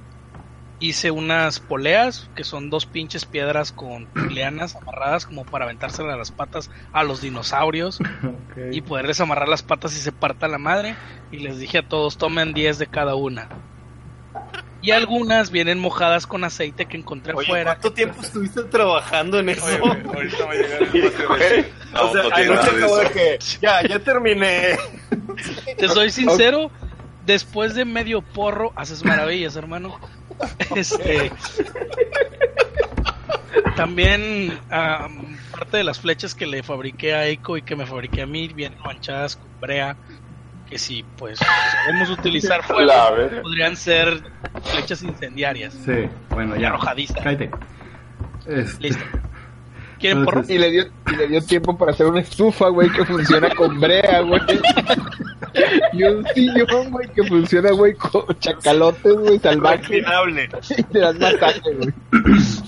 Hice 0.79 1.11
unas 1.11 1.61
poleas, 1.61 2.31
que 2.35 2.45
son 2.45 2.71
dos 2.71 2.87
pinches 2.87 3.27
piedras 3.27 3.73
con 3.73 4.11
leanas 4.27 4.77
amarradas 4.77 5.27
como 5.27 5.49
para 5.49 5.65
aventárselas 5.67 6.15
a 6.15 6.19
las 6.19 6.33
patas 6.33 6.71
a 6.93 7.05
los 7.05 7.21
dinosaurios 7.21 8.05
y 8.69 8.83
poderles 8.83 9.21
amarrar 9.21 9.49
las 9.49 9.63
patas 9.63 9.95
y 9.97 10.01
se 10.01 10.13
parta 10.13 10.49
la 10.49 10.59
madre. 10.59 11.01
Y 11.31 11.39
les 11.41 11.59
dije 11.59 11.79
a 11.79 11.89
todos, 11.89 12.19
tomen 12.19 12.55
10 12.55 12.79
de 12.79 12.89
cada 12.89 13.17
una. 13.17 13.55
Y 14.85 14.91
algunas 14.91 15.51
vienen 15.51 15.79
mojadas 15.79 16.27
con 16.27 16.45
aceite 16.45 16.85
que 16.85 16.99
encontré 16.99 17.33
Oye, 17.33 17.47
afuera. 17.47 17.73
¿cuánto 17.77 17.93
tiempo 17.95 18.21
estuviste 18.21 18.65
trabajando 18.65 19.39
en 19.39 19.49
eso? 19.49 19.65
ahorita 19.65 20.45
va 20.45 20.51
a 20.51 20.55
llegar 20.55 20.83
el 20.83 21.05
espacio 21.05 21.37
de- 21.37 21.73
No, 21.95 22.03
o 22.11 22.13
sea, 22.13 22.23
no 22.47 22.55
acabo 22.55 22.97
de 22.99 23.11
que 23.11 23.39
ya, 23.63 23.83
ya 23.89 23.99
terminé. 23.99 24.77
Te 25.79 25.89
soy 25.89 26.11
sincero, 26.11 26.71
después 27.25 27.75
de 27.75 27.87
medio 27.87 28.21
porro 28.21 28.73
haces 28.77 29.03
maravillas, 29.05 29.57
hermano. 29.57 29.99
Este 30.75 31.33
también 33.77 34.59
ah, 34.71 35.09
parte 35.51 35.79
de 35.79 35.85
las 35.85 35.99
flechas 36.01 36.35
que 36.35 36.47
le 36.47 36.63
fabriqué 36.63 37.15
a 37.15 37.27
Eiko 37.27 37.57
y 37.57 37.63
que 37.63 37.77
me 37.77 37.87
fabriqué 37.87 38.23
a 38.23 38.27
mí 38.27 38.49
vienen 38.49 38.79
manchadas 38.85 39.37
con 39.37 39.49
brea. 39.61 39.97
Que 40.75 40.79
si 40.81 41.05
pues 41.17 41.39
sabemos 41.39 42.11
utilizar 42.11 42.61
fuego, 42.67 42.91
podrían 43.43 43.77
ser 43.77 44.25
flechas 44.73 45.05
incendiarias. 45.05 45.73
Sí, 45.73 46.09
bueno, 46.31 46.57
ya. 46.57 46.71
Arrojadiza. 46.71 47.15
Cállate. 47.23 47.49
Este, 48.45 48.83
Listo. 48.83 49.05
¿Quieren 50.01 50.25
porro? 50.25 50.43
Y 50.49 50.59
le 50.59 50.73
dio, 50.73 50.87
y 51.13 51.15
le 51.15 51.29
dio 51.29 51.41
tiempo 51.43 51.79
para 51.79 51.93
hacer 51.93 52.07
una 52.07 52.23
estufa, 52.23 52.71
güey, 52.71 52.91
que 52.91 53.05
funciona 53.05 53.55
con 53.55 53.79
brea, 53.79 54.23
güey. 54.23 54.41
Y 55.93 56.03
un 56.03 56.27
sillón, 56.35 56.91
güey, 56.91 57.09
que 57.13 57.23
funciona, 57.23 57.71
güey, 57.71 57.95
con 57.95 58.25
chacalotes, 58.41 59.15
güey, 59.15 59.39
salvajes. 59.39 59.89
Reclinable. 59.91 60.49
Y 60.77 60.83
te 60.83 60.99
das 60.99 61.17
masaje, 61.21 61.61
güey. 61.73 61.95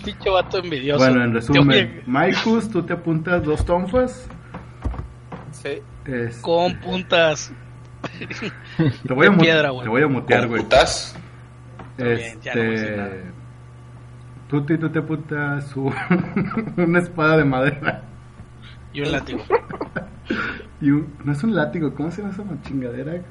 Pinche 0.04 0.30
vato 0.30 0.58
envidioso. 0.58 1.04
Bueno, 1.04 1.24
en 1.24 1.34
resumen, 1.34 2.04
Maikus, 2.06 2.70
tú 2.70 2.84
te 2.84 2.92
apuntas 2.92 3.42
dos 3.42 3.64
tonfas. 3.64 4.28
Sí. 5.50 5.82
Este, 6.04 6.40
Con 6.40 6.78
puntas. 6.78 7.52
Te 9.06 9.14
voy 9.14 9.26
a 9.26 9.36
piedra. 9.36 9.70
Te 9.82 9.88
voy 9.88 10.02
a 10.02 10.08
mutear, 10.08 10.46
güey. 10.46 10.62
¿Putas? 10.62 11.16
Este. 11.98 12.96
nada. 12.96 13.10
Tú, 14.48 14.62
tú, 14.64 14.78
tú 14.78 14.88
te 14.90 14.98
apuntas 15.00 15.74
un- 15.76 15.92
una 16.76 16.98
espada 17.00 17.38
de 17.38 17.44
madera. 17.44 18.02
Y 18.92 19.00
un 19.02 19.12
látigo. 19.12 19.42
Y 20.80 20.90
un, 20.90 21.14
no 21.24 21.32
es 21.32 21.42
un 21.42 21.54
látigo, 21.54 21.94
¿cómo 21.94 22.10
se 22.10 22.22
llama 22.22 22.34
esa 22.34 22.44
chingadera? 22.62 23.22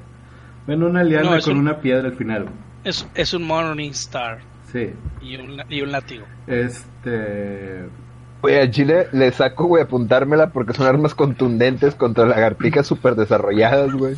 Bueno, 0.66 0.86
una 0.86 1.02
liana 1.04 1.30
No, 1.36 1.40
con 1.40 1.54
un- 1.54 1.60
una 1.60 1.78
piedra 1.80 2.08
al 2.08 2.14
final. 2.16 2.46
Es, 2.84 3.06
es 3.14 3.32
un 3.34 3.44
Morning 3.44 3.90
Star 3.90 4.40
Sí. 4.72 4.90
y 5.22 5.36
un, 5.36 5.62
y 5.68 5.80
un 5.80 5.92
látigo. 5.92 6.26
Este. 6.46 7.84
Güey, 8.46 8.60
al 8.60 8.70
chile 8.70 9.08
le 9.12 9.32
saco, 9.32 9.64
güey, 9.64 9.82
apuntármela 9.82 10.50
porque 10.50 10.72
son 10.72 10.86
armas 10.86 11.14
contundentes 11.14 11.94
contra 11.94 12.26
lagartijas 12.26 12.86
súper 12.86 13.16
desarrolladas, 13.16 13.92
güey. 13.92 14.14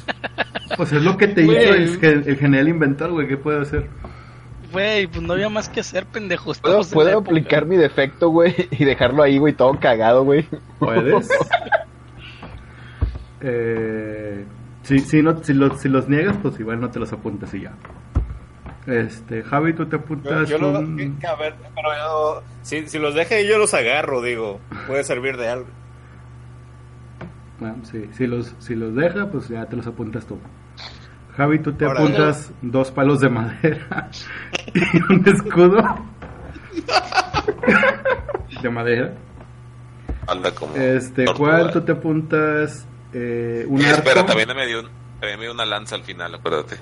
Pues 0.76 0.92
es 0.92 1.02
lo 1.02 1.16
que 1.16 1.28
te 1.28 1.44
Güey. 1.44 1.64
hizo 1.64 1.74
el, 1.74 1.98
que- 1.98 2.30
el 2.30 2.36
genial 2.36 2.68
inventor, 2.68 3.10
güey. 3.12 3.26
¿Qué 3.26 3.36
puede 3.36 3.62
hacer? 3.62 3.86
Güey, 4.70 5.06
pues 5.06 5.22
no 5.22 5.32
había 5.32 5.48
más 5.48 5.70
que 5.70 5.80
hacer, 5.80 6.04
pendejo. 6.04 6.52
¿Puedo, 6.60 6.82
puedo 6.92 7.18
aplicar 7.18 7.64
mi 7.64 7.76
defecto, 7.76 8.28
güey, 8.28 8.54
y 8.70 8.84
dejarlo 8.84 9.22
ahí, 9.22 9.38
güey, 9.38 9.54
todo 9.54 9.78
cagado, 9.80 10.24
güey? 10.24 10.46
¿Puedes? 10.78 11.30
eh, 13.40 14.44
si, 14.82 14.98
si, 15.00 15.22
no, 15.22 15.42
si, 15.42 15.54
los, 15.54 15.80
si 15.80 15.88
los 15.88 16.08
niegas, 16.08 16.36
pues 16.42 16.58
igual 16.60 16.80
no 16.80 16.90
te 16.90 16.98
los 16.98 17.12
apuntas 17.12 17.52
y 17.54 17.62
ya. 17.62 17.72
Este, 18.88 19.42
Javi, 19.42 19.74
tú 19.74 19.84
te 19.86 19.96
Yo, 19.98 20.02
apuntas 20.02 20.48
yo 20.48 20.58
que- 20.58 21.26
a 21.26 21.34
ver, 21.34 21.54
pero 21.74 21.88
yo, 21.94 22.42
si, 22.62 22.88
si 22.88 22.98
los 22.98 23.14
deja 23.14 23.38
yo 23.42 23.58
los 23.58 23.74
agarro, 23.74 24.22
digo. 24.22 24.60
Puede 24.86 25.04
servir 25.04 25.36
de 25.36 25.48
algo. 25.48 25.66
Bueno, 27.60 27.84
sí, 27.84 28.08
si 28.12 28.26
los, 28.26 28.54
si 28.60 28.74
los 28.74 28.94
deja, 28.94 29.30
pues 29.30 29.48
ya 29.48 29.66
te 29.66 29.76
los 29.76 29.86
apuntas 29.86 30.24
tú. 30.26 30.38
Javi, 31.36 31.58
tú 31.58 31.72
te 31.74 31.84
apuntas 31.86 32.50
dos 32.62 32.90
palos 32.90 33.20
de 33.20 33.28
madera 33.28 34.08
y 34.74 35.12
un 35.12 35.28
escudo 35.28 35.82
de 38.62 38.70
madera. 38.70 39.12
Anda 40.26 40.50
como. 40.54 40.74
Este. 40.76 41.26
Juan, 41.26 41.70
tú 41.72 41.80
te 41.82 41.92
apuntas 41.92 42.86
eh, 43.12 43.64
un 43.68 43.80
Y 43.80 43.84
arco. 43.84 43.98
espera, 43.98 44.24
también 44.26 44.48
me 44.54 44.66
dio, 44.66 44.80
un- 44.80 44.88
también 45.20 45.38
me 45.38 45.44
dio 45.44 45.52
una 45.52 45.64
lanza 45.66 45.94
al 45.96 46.02
final, 46.04 46.34
acuérdate. 46.34 46.76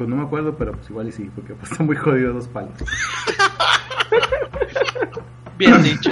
Pues 0.00 0.08
no 0.08 0.16
me 0.16 0.22
acuerdo, 0.22 0.56
pero 0.56 0.72
pues 0.72 0.88
igual 0.88 1.08
y 1.08 1.12
sí, 1.12 1.30
porque 1.34 1.52
pues, 1.52 1.70
está 1.72 1.84
muy 1.84 1.94
jodido 1.94 2.32
dos 2.32 2.48
palos. 2.48 2.72
Bien 5.58 5.82
dicho, 5.82 6.10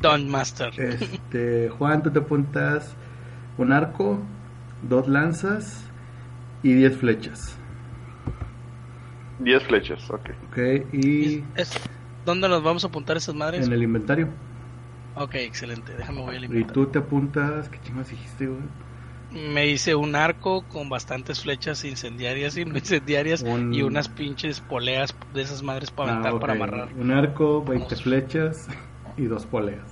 Don 0.00 0.28
Master. 0.28 0.72
Este, 0.78 1.70
Juan, 1.70 2.04
tú 2.04 2.12
te 2.12 2.20
apuntas 2.20 2.94
un 3.58 3.72
arco, 3.72 4.20
dos 4.88 5.08
lanzas 5.08 5.82
y 6.62 6.72
diez 6.74 6.96
flechas. 6.96 7.56
10 9.40 9.60
flechas, 9.64 10.08
ok. 10.08 10.30
Ok, 10.50 10.58
y 10.92 11.42
Es- 11.56 11.72
¿Dónde 12.24 12.48
nos 12.48 12.62
vamos 12.62 12.84
a 12.84 12.86
apuntar 12.86 13.16
esas 13.16 13.34
madres? 13.34 13.66
en 13.66 13.72
el 13.72 13.82
inventario. 13.82 14.28
Ok, 15.16 15.34
excelente. 15.34 15.96
Déjame 15.96 16.20
voy 16.20 16.36
al 16.36 16.42
Y 16.42 16.46
inventario. 16.46 16.72
tú 16.84 16.86
te 16.86 17.00
apuntas, 17.00 17.68
¿qué 17.70 17.80
chingados 17.80 18.10
dijiste, 18.10 18.46
güey? 18.46 18.60
Me 19.32 19.66
hice 19.68 19.94
un 19.94 20.16
arco 20.16 20.62
con 20.68 20.88
bastantes 20.88 21.40
flechas 21.42 21.84
incendiarias 21.84 22.56
y 22.56 22.64
no 22.64 22.74
incendiarias 22.78 23.42
Un- 23.42 23.72
y 23.72 23.82
unas 23.82 24.08
pinches 24.08 24.60
poleas 24.60 25.14
de 25.32 25.42
esas 25.42 25.62
madres 25.62 25.90
para 25.90 26.12
aventar 26.12 26.32
Ah, 26.32 26.34
ok. 26.34 26.40
para 26.40 26.52
amarrar. 26.54 26.88
Un 26.98 27.10
arco, 27.12 27.62
20 27.64 27.94
flechas 27.96 28.66
y 29.16 29.24
dos 29.24 29.46
poleas. 29.46 29.86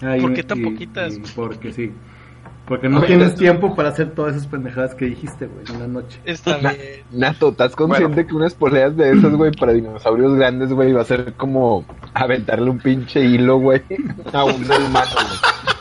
Ah, 0.00 0.16
¿Por 0.20 0.34
qué 0.34 0.42
tan 0.42 0.58
y- 0.60 0.64
poquitas? 0.64 1.14
y 1.16 1.20
porque 1.34 1.72
sí. 1.72 1.92
Porque 2.66 2.88
no 2.88 2.98
Oye, 2.98 3.08
tienes 3.08 3.34
tiempo 3.34 3.74
para 3.74 3.88
hacer 3.88 4.12
todas 4.14 4.36
esas 4.36 4.46
pendejadas 4.46 4.94
que 4.94 5.06
dijiste, 5.06 5.46
güey, 5.46 5.64
en 5.68 5.80
la 5.80 5.88
noche. 5.88 6.20
Está 6.24 6.58
Na- 6.58 6.72
bien. 6.72 7.02
Nato, 7.10 7.48
¿estás 7.50 7.74
consciente 7.74 8.24
que 8.24 8.34
unas 8.34 8.54
poleas 8.54 8.96
de 8.96 9.10
esas, 9.10 9.32
güey, 9.34 9.50
para 9.50 9.72
dinosaurios 9.72 10.34
grandes, 10.36 10.72
güey, 10.72 10.92
va 10.92 11.02
a 11.02 11.04
ser 11.04 11.34
como 11.34 11.84
aventarle 12.14 12.70
un 12.70 12.78
pinche 12.78 13.20
hilo, 13.24 13.58
güey, 13.58 13.82
a 14.32 14.44
un 14.44 14.64
ser 14.64 14.80
humano, 14.80 15.10
güey? 15.12 15.71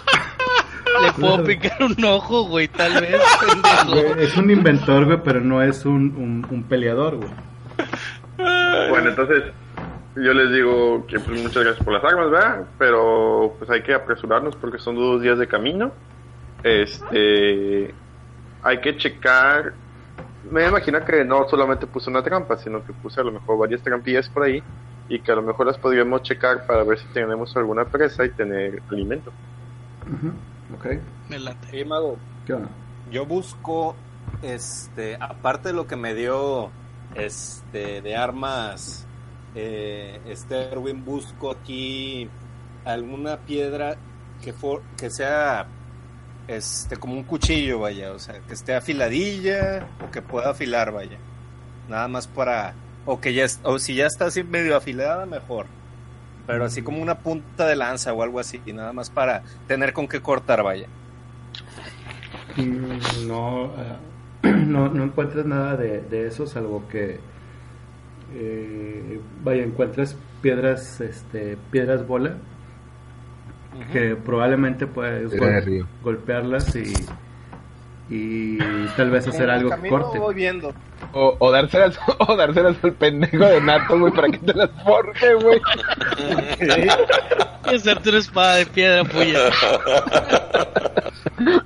Le 1.01 1.11
puedo 1.19 1.43
picar 1.43 1.83
un 1.83 2.03
ojo, 2.05 2.43
güey, 2.45 2.67
tal 2.67 2.93
vez, 3.01 3.21
pendejo. 3.39 4.13
Güey, 4.13 4.23
Es 4.23 4.37
un 4.37 4.49
inventor, 4.49 5.05
güey, 5.05 5.19
pero 5.23 5.41
no 5.41 5.61
es 5.61 5.85
un, 5.85 6.15
un, 6.15 6.47
un 6.49 6.63
peleador, 6.63 7.17
güey. 7.17 7.29
Bueno, 8.89 9.09
entonces 9.09 9.43
yo 10.15 10.33
les 10.33 10.51
digo 10.51 11.05
que 11.07 11.19
pues, 11.19 11.41
muchas 11.41 11.63
gracias 11.63 11.83
por 11.83 11.93
las 11.93 12.03
armas, 12.03 12.31
¿verdad? 12.31 12.65
Pero 12.77 13.55
pues 13.57 13.69
hay 13.69 13.81
que 13.81 13.93
apresurarnos 13.93 14.55
porque 14.55 14.77
son 14.79 14.95
dos 14.95 15.21
días 15.21 15.37
de 15.37 15.47
camino. 15.47 15.91
Este, 16.63 17.93
hay 18.63 18.81
que 18.81 18.97
checar. 18.97 19.73
Me 20.49 20.67
imagino 20.67 21.03
que 21.05 21.23
no 21.23 21.47
solamente 21.47 21.87
puse 21.87 22.09
una 22.09 22.23
trampa, 22.23 22.57
sino 22.57 22.83
que 22.83 22.93
puse 22.93 23.21
a 23.21 23.23
lo 23.23 23.31
mejor 23.31 23.57
varias 23.59 23.81
trampillas 23.81 24.27
por 24.27 24.43
ahí 24.43 24.61
y 25.07 25.19
que 25.19 25.31
a 25.31 25.35
lo 25.35 25.41
mejor 25.43 25.67
las 25.67 25.77
podríamos 25.77 26.23
checar 26.23 26.65
para 26.65 26.83
ver 26.83 26.97
si 26.97 27.05
tenemos 27.13 27.55
alguna 27.55 27.85
presa 27.85 28.25
y 28.25 28.29
tener 28.29 28.81
alimento. 28.89 29.31
Ujú, 30.07 30.31
Ok, 30.75 30.87
Me 31.29 31.39
late. 31.39 31.67
Sí, 31.71 31.83
mago. 31.85 32.17
¿qué 32.45 32.53
onda? 32.53 32.69
Yo 33.11 33.25
busco, 33.25 33.95
este, 34.41 35.17
aparte 35.19 35.69
de 35.69 35.73
lo 35.73 35.87
que 35.87 35.95
me 35.95 36.13
dio, 36.13 36.69
este, 37.15 38.01
de 38.01 38.15
armas, 38.15 39.05
eh, 39.55 40.19
este 40.25 40.71
Erwin, 40.71 41.03
busco 41.03 41.51
aquí 41.51 42.29
alguna 42.85 43.37
piedra 43.37 43.97
que, 44.41 44.53
for- 44.53 44.81
que 44.97 45.09
sea, 45.09 45.67
este, 46.47 46.95
como 46.97 47.15
un 47.15 47.23
cuchillo, 47.23 47.79
vaya, 47.79 48.11
o 48.13 48.19
sea, 48.19 48.39
que 48.39 48.53
esté 48.53 48.73
afiladilla 48.75 49.87
o 50.07 50.11
que 50.11 50.21
pueda 50.21 50.51
afilar, 50.51 50.91
vaya. 50.91 51.17
Nada 51.89 52.07
más 52.07 52.27
para, 52.27 52.73
o 53.05 53.19
que 53.19 53.33
ya, 53.33 53.45
o 53.63 53.77
si 53.77 53.95
ya 53.95 54.05
está 54.05 54.25
así 54.25 54.43
medio 54.43 54.77
afilada, 54.77 55.25
mejor. 55.25 55.65
Pero 56.47 56.65
así 56.65 56.81
como 56.81 57.01
una 57.01 57.15
punta 57.19 57.65
de 57.67 57.75
lanza 57.75 58.13
o 58.13 58.23
algo 58.23 58.39
así, 58.39 58.59
y 58.65 58.73
nada 58.73 58.93
más 58.93 59.09
para 59.09 59.43
tener 59.67 59.93
con 59.93 60.07
qué 60.07 60.21
cortar, 60.21 60.63
vaya. 60.63 60.87
Mm, 62.57 63.27
No, 63.27 63.65
ah, 63.77 63.97
no, 64.47 64.89
no 64.89 65.03
encuentras 65.03 65.45
nada 65.45 65.75
de, 65.77 66.01
de 66.01 66.27
eso, 66.27 66.45
salvo 66.47 66.87
que 66.89 67.19
eh, 68.33 69.19
vaya, 69.43 69.63
encuentras 69.63 70.15
piedras, 70.41 70.99
este, 71.01 71.57
piedras 71.69 72.05
bola, 72.07 72.35
que 73.93 74.15
probablemente 74.15 74.87
puedes 74.87 75.31
gol- 75.37 75.61
río. 75.63 75.87
golpearlas 76.03 76.75
y, 76.75 76.93
y 78.13 78.57
tal 78.97 79.09
vez 79.09 79.25
hacer 79.25 79.49
algo 79.49 79.69
que 79.81 79.87
corte. 79.89 80.19
voy 80.19 80.35
viendo. 80.35 80.73
O, 81.13 81.37
o 81.39 81.49
dárselas, 81.49 81.97
o 82.19 82.35
dárselas 82.35 82.75
al 82.83 82.91
pendejo 82.93 83.45
de 83.45 83.61
Nato, 83.61 83.97
güey, 83.97 84.11
para 84.11 84.27
que 84.27 84.37
te 84.37 84.53
las 84.53 84.69
forje, 84.83 85.33
güey. 85.35 85.61
Y 87.71 87.75
hacerte 87.75 88.09
una 88.09 88.17
espada 88.19 88.55
de 88.57 88.65
piedra, 88.65 89.05
puya. 89.05 89.39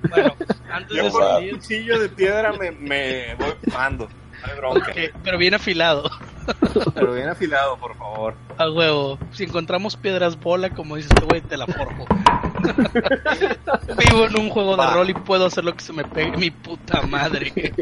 Bueno, 0.09 0.35
antes 0.71 0.89
de 0.89 1.03
Yo 1.03 1.09
por 1.11 1.21
un 1.21 1.27
salir, 1.29 1.51
cuchillo 1.55 1.99
de 1.99 2.09
piedra 2.09 2.53
me, 2.53 2.71
me 2.71 3.35
voy 3.35 3.53
quemando. 3.63 4.07
No 4.45 4.51
hay 4.51 4.57
bronca. 4.57 4.91
ok, 4.91 4.97
pero 5.23 5.37
bien 5.37 5.53
afilado. 5.53 6.09
Pero 6.93 7.13
bien 7.13 7.27
afilado, 7.27 7.75
por 7.77 7.95
favor. 7.97 8.35
A 8.57 8.69
huevo. 8.69 9.17
Si 9.31 9.45
encontramos 9.45 9.97
piedras 9.97 10.39
bola, 10.39 10.69
como 10.69 10.95
dices 10.95 11.11
tú, 11.15 11.25
güey, 11.25 11.41
te 11.41 11.57
la 11.57 11.65
forjo. 11.65 12.05
Vivo 13.97 14.25
en 14.25 14.39
un 14.39 14.49
juego 14.49 14.77
de 14.77 14.85
rol 14.85 15.09
y 15.09 15.13
puedo 15.15 15.47
hacer 15.47 15.63
lo 15.63 15.73
que 15.73 15.83
se 15.83 15.91
me 15.91 16.03
pegue 16.03 16.37
mi 16.37 16.51
puta 16.51 17.01
madre. 17.01 17.73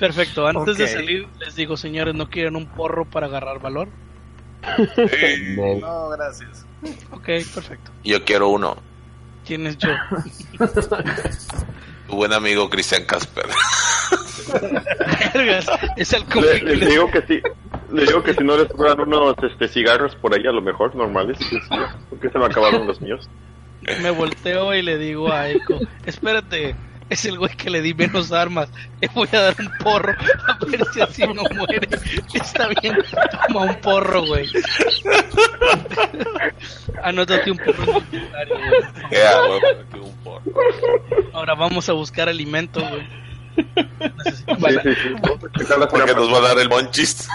Perfecto. 0.00 0.48
Antes 0.48 0.78
de 0.78 0.88
salir, 0.88 1.28
les 1.38 1.54
digo, 1.54 1.76
señores, 1.76 2.14
¿no 2.14 2.28
quieren 2.28 2.56
un 2.56 2.66
porro 2.66 3.04
para 3.04 3.26
agarrar 3.26 3.60
valor? 3.60 3.88
Sí, 4.96 5.54
Nel. 5.56 5.80
No, 5.80 6.08
gracias. 6.08 6.66
Ok, 7.12 7.26
perfecto. 7.54 7.92
Yo 8.04 8.24
quiero 8.24 8.48
uno. 8.48 8.76
¿Quién 9.46 9.66
es 9.66 9.78
yo? 9.78 9.90
Tu 12.10 12.16
buen 12.16 12.32
amigo 12.32 12.68
Cristian 12.68 13.04
Casper. 13.04 13.46
Vergas, 15.34 15.66
es 15.96 16.12
el 16.12 16.24
Le- 16.34 16.74
les 16.76 16.88
digo 16.88 17.10
que 17.10 17.22
sí. 17.22 17.40
Les 17.92 18.08
digo 18.08 18.22
que 18.22 18.34
si 18.34 18.42
no 18.44 18.56
les 18.56 18.68
sobran 18.68 19.00
unos 19.00 19.36
este, 19.42 19.68
cigarros 19.68 20.14
por 20.16 20.34
ahí, 20.34 20.44
a 20.46 20.52
lo 20.52 20.60
mejor 20.60 20.94
normales, 20.96 21.38
porque 22.08 22.28
se 22.30 22.38
me 22.38 22.46
acabaron 22.46 22.86
los 22.86 23.00
míos. 23.00 23.28
Me 24.02 24.10
volteo 24.10 24.74
y 24.74 24.82
le 24.82 24.98
digo 24.98 25.32
a 25.32 25.48
Echo, 25.48 25.78
espérate, 26.04 26.74
es 27.10 27.24
el 27.24 27.38
güey 27.38 27.54
que 27.56 27.68
le 27.70 27.82
di 27.82 27.92
menos 27.92 28.32
armas, 28.32 28.68
le 29.00 29.08
voy 29.08 29.28
a 29.32 29.40
dar 29.40 29.56
un 29.58 29.70
porro, 29.82 30.14
a 30.48 30.64
ver 30.64 30.80
si 30.94 31.00
así 31.00 31.22
no 31.26 31.42
muere. 31.54 31.88
Está 32.32 32.68
bien, 32.80 32.96
toma 33.48 33.62
un 33.62 33.74
porro, 33.80 34.24
güey. 34.24 34.48
Anótate 37.02 37.50
un 37.50 37.58
porro 37.58 37.98
en 37.98 38.04
tu 38.08 38.16
inventario, 38.16 38.56
güey. 39.48 39.60
Metí 39.76 39.98
un 39.98 40.16
porro. 40.24 40.42
Ahora 41.32 41.54
vamos 41.54 41.88
a 41.88 41.92
buscar 41.92 42.28
alimento, 42.28 42.80
güey. 42.80 43.06
Necesitamos 44.16 44.70
Sí, 44.70 44.78
sí, 44.82 44.94
sí. 45.02 45.14
Porque 45.90 46.14
nos 46.14 46.32
va 46.32 46.38
a 46.38 46.40
dar 46.40 46.58
el 46.58 46.68
monchis. 46.68 47.28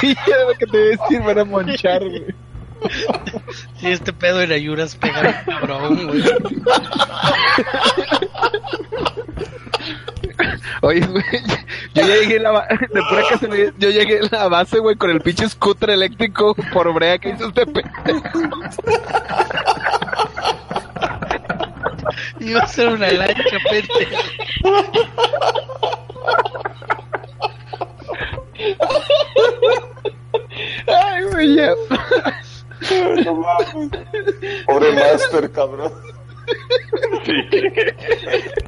Sí, 0.00 0.16
era 0.26 0.44
lo 0.44 0.54
que 0.54 0.66
te 0.66 0.76
iba 0.76 1.04
a 1.04 1.08
decir, 1.08 1.22
van 1.22 1.38
a 1.38 1.44
monchar, 1.44 2.00
güey. 2.08 2.34
Sí, 3.78 3.88
este 3.88 4.12
pedo 4.12 4.38
de 4.38 4.54
ayuras 4.54 4.94
pegar 4.96 5.44
cabrón, 5.44 6.06
güey. 6.08 6.22
Oye, 10.82 11.06
güey, 11.06 11.24
yo 11.94 12.02
llegué 12.06 12.38
la, 12.40 12.50
ba- 12.50 12.66
de 12.68 13.02
pura 13.08 13.22
casualidad, 13.28 13.72
yo 13.78 13.90
llegué 13.90 14.20
a 14.20 14.36
la 14.36 14.48
base, 14.48 14.78
güey, 14.78 14.96
con 14.96 15.10
el 15.10 15.20
pinche 15.20 15.48
scooter 15.48 15.90
eléctrico 15.90 16.54
por 16.72 16.92
brea 16.92 17.18
que 17.18 17.30
hizo 17.30 17.48
este 17.48 17.66
pendejo. 17.66 18.40
Iba 22.40 22.60
a 22.62 22.66
ser 22.66 22.88
una 22.88 23.10
lancha, 23.10 23.58
pente. 23.70 24.08
Ay, 30.86 31.22
güey, 31.24 31.54
ya. 31.56 31.74
No 33.24 33.34
mames. 33.36 33.90
Pobre 34.66 34.92
Master, 34.92 35.50
cabrón. 35.52 35.92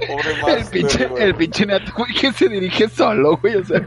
Pobre 0.06 0.36
Master. 0.42 0.58
El 0.58 0.64
pinche, 0.70 1.06
güey. 1.06 1.22
el 1.24 1.34
pinche 1.34 1.66
nato, 1.66 1.92
güey, 1.96 2.14
que 2.14 2.32
se 2.32 2.48
dirige 2.48 2.88
solo, 2.88 3.36
güey, 3.38 3.56
o 3.56 3.64
sea. 3.64 3.80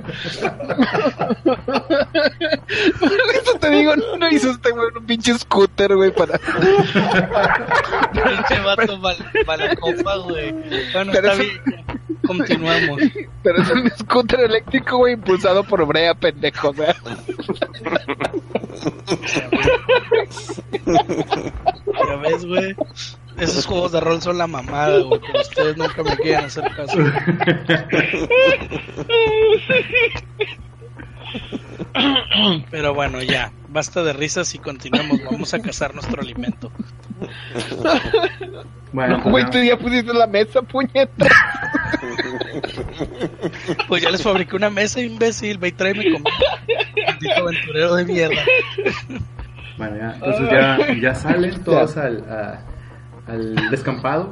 Por 2.99 3.11
eso 3.35 3.57
te 3.59 3.69
digo, 3.69 3.95
no, 3.95 4.17
no 4.17 4.29
hizo 4.29 4.51
este 4.51 4.71
güey 4.71 4.87
un 4.95 5.05
pinche 5.05 5.37
scooter, 5.37 5.95
güey, 5.95 6.11
para. 6.11 6.37
Pinche 6.39 8.59
vato 8.63 8.97
mal, 8.97 9.15
mala 9.45 9.75
copa, 9.75 10.17
güey. 10.17 10.51
Bueno, 10.93 11.11
Pero 11.13 11.31
está 11.31 11.43
eso- 11.43 11.53
bien. 11.65 11.85
Continuamos. 12.27 13.01
Pero 13.43 13.61
es 13.61 13.71
un 13.71 13.89
scooter 13.91 14.41
eléctrico, 14.41 14.97
güey, 14.97 15.13
impulsado 15.13 15.63
por 15.63 15.85
brea, 15.85 16.13
pendejo. 16.13 16.73
Ya 16.73 16.95
ves, 22.21 22.45
güey. 22.45 22.75
Esos 23.37 23.65
juegos 23.65 23.91
de 23.91 23.99
rol 23.99 24.21
son 24.21 24.37
la 24.37 24.47
mamada, 24.47 24.99
güey. 24.99 25.19
Pero 25.19 25.41
ustedes 25.41 25.77
nunca 25.77 26.03
me 26.03 26.17
quieren 26.17 26.45
hacer 26.45 26.63
caso. 26.75 26.97
Pero 32.71 32.93
bueno, 32.93 33.21
ya. 33.21 33.51
Basta 33.77 34.01
de 34.01 34.11
risas 34.11 34.55
y 34.55 34.57
continuemos. 34.57 35.19
Vamos 35.23 35.53
a 35.53 35.59
cazar 35.59 35.93
nuestro 35.93 36.19
alimento. 36.19 36.71
Bueno, 38.93 39.17
No, 39.17 39.23
güey, 39.29 39.43
pues 39.43 39.51
tú 39.51 39.61
ya 39.63 39.77
pusiste 39.77 40.13
la 40.13 40.25
mesa, 40.25 40.61
puñeta. 40.63 41.27
Pues 43.87 44.01
ya 44.01 44.09
les 44.09 44.23
fabriqué 44.23 44.55
una 44.55 44.69
mesa, 44.71 45.01
imbécil. 45.01 45.57
Ve 45.59 45.67
y 45.67 45.71
tráeme 45.73 46.03
comida. 46.11 46.31
Maldito 47.05 47.33
aventurero 47.43 47.95
de 47.95 48.05
mierda. 48.05 48.41
Bueno, 49.77 49.97
ya, 49.97 50.13
entonces 50.15 50.49
ya, 50.49 50.93
ya 51.01 51.13
salen 51.15 51.63
todos 51.63 51.97
al, 51.97 52.23
a- 52.31 52.61
al 53.27 53.69
descampado. 53.69 54.31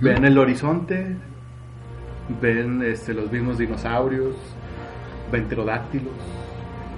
Ven 0.00 0.24
el 0.24 0.36
horizonte. 0.36 1.16
Ven 2.42 2.82
este, 2.82 3.14
los 3.14 3.30
mismos 3.32 3.56
dinosaurios. 3.56 4.34
Ven 5.32 5.46
pterodáctilos. 5.48 6.12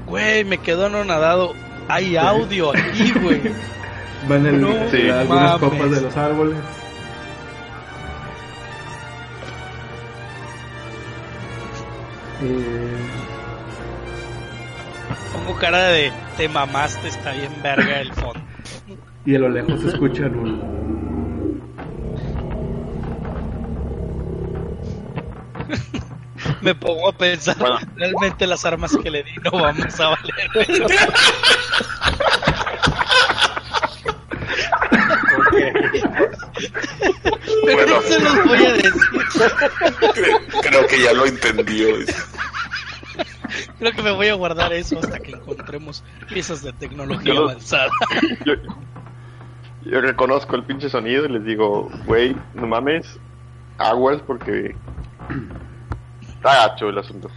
Güey, 0.08 0.44
me 0.44 0.58
quedo 0.58 0.86
anonadado. 0.86 1.54
Hay 1.88 2.16
audio 2.16 2.70
aquí, 2.74 3.12
güey. 3.22 3.40
Ven 4.28 4.46
el- 4.46 4.60
No 4.60 4.68
algunas 4.70 5.28
mames. 5.28 5.58
copas 5.60 5.90
de 5.90 6.00
los 6.00 6.16
árboles. 6.16 6.56
Eh, 12.42 12.96
Pongo 15.32 15.58
cara 15.58 15.88
de 15.88 16.12
te 16.36 16.48
mamaste, 16.48 17.08
está 17.08 17.32
bien 17.32 17.50
verga 17.62 18.00
el 18.00 18.12
fondo. 18.12 18.40
y 19.24 19.34
a 19.34 19.38
lo 19.38 19.48
lejos 19.48 19.80
se 19.80 19.88
escuchan 19.88 20.34
un. 20.36 20.78
Me 26.68 26.74
pongo 26.74 27.08
a 27.08 27.12
pensar, 27.12 27.56
Bueno. 27.56 27.78
realmente 27.96 28.46
las 28.46 28.62
armas 28.66 28.94
que 29.02 29.10
le 29.10 29.22
di 29.22 29.32
no 29.42 29.52
vamos 29.52 29.98
a 30.00 30.08
valer. 30.08 30.50
Pero 37.64 37.86
no 37.86 38.02
se 38.02 38.20
los 38.20 38.44
voy 38.44 38.64
a 38.66 38.72
decir. 38.74 38.92
Creo, 40.14 40.38
creo 40.62 40.86
que 40.86 41.02
ya 41.02 41.12
lo 41.14 41.24
entendió. 41.26 41.88
Creo 43.78 43.92
que 43.92 44.02
me 44.02 44.10
voy 44.10 44.28
a 44.28 44.34
guardar 44.34 44.72
eso 44.74 44.98
hasta 44.98 45.18
que 45.20 45.32
encontremos 45.32 46.04
piezas 46.28 46.62
de 46.62 46.72
tecnología 46.74 47.32
Yo 47.34 47.44
avanzada. 47.44 47.88
Yo, 48.44 48.54
yo 49.84 50.00
reconozco 50.02 50.54
el 50.56 50.64
pinche 50.64 50.90
sonido 50.90 51.24
y 51.24 51.28
les 51.30 51.44
digo, 51.44 51.90
güey, 52.04 52.36
no 52.54 52.66
mames, 52.66 53.18
aguas 53.78 54.20
porque 54.26 54.74
está 56.38 56.68
gacho 56.68 56.88
el 56.88 56.98
asunto. 56.98 57.30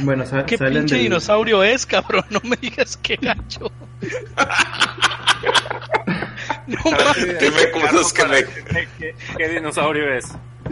Bueno, 0.00 0.26
sa- 0.26 0.44
¿Qué 0.44 0.58
salen 0.58 0.78
pinche 0.80 0.96
del- 0.96 1.04
dinosaurio 1.04 1.62
es, 1.62 1.86
cabrón? 1.86 2.24
No 2.30 2.40
me 2.44 2.56
digas 2.56 2.96
qué 2.98 3.16
gacho. 3.16 3.70
no. 6.66 6.78
Dime 7.40 7.70
cosas 7.72 8.12
que 8.12 8.24
me 8.26 8.44
¿Qué, 8.44 8.88
qué- 8.98 9.14
qué 9.36 9.48
dinosaurio 9.48 10.12
es? 10.14 10.26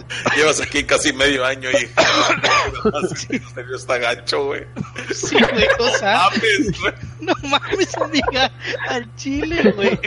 llevas 0.36 0.60
aquí 0.60 0.84
casi 0.84 1.12
medio 1.12 1.44
año 1.44 1.70
y 1.70 1.88
serio 3.54 3.76
está 3.76 3.98
gacho, 3.98 4.46
güey. 4.46 4.64
Sí, 5.12 5.36
güey, 5.36 5.66
o 5.78 5.88
sea, 5.98 6.28
Mames, 6.30 6.80
güey. 6.80 6.92
no 7.20 7.34
mames, 7.48 7.96
amiga, 7.98 8.50
al 8.88 9.14
chile, 9.16 9.72
güey. 9.72 9.98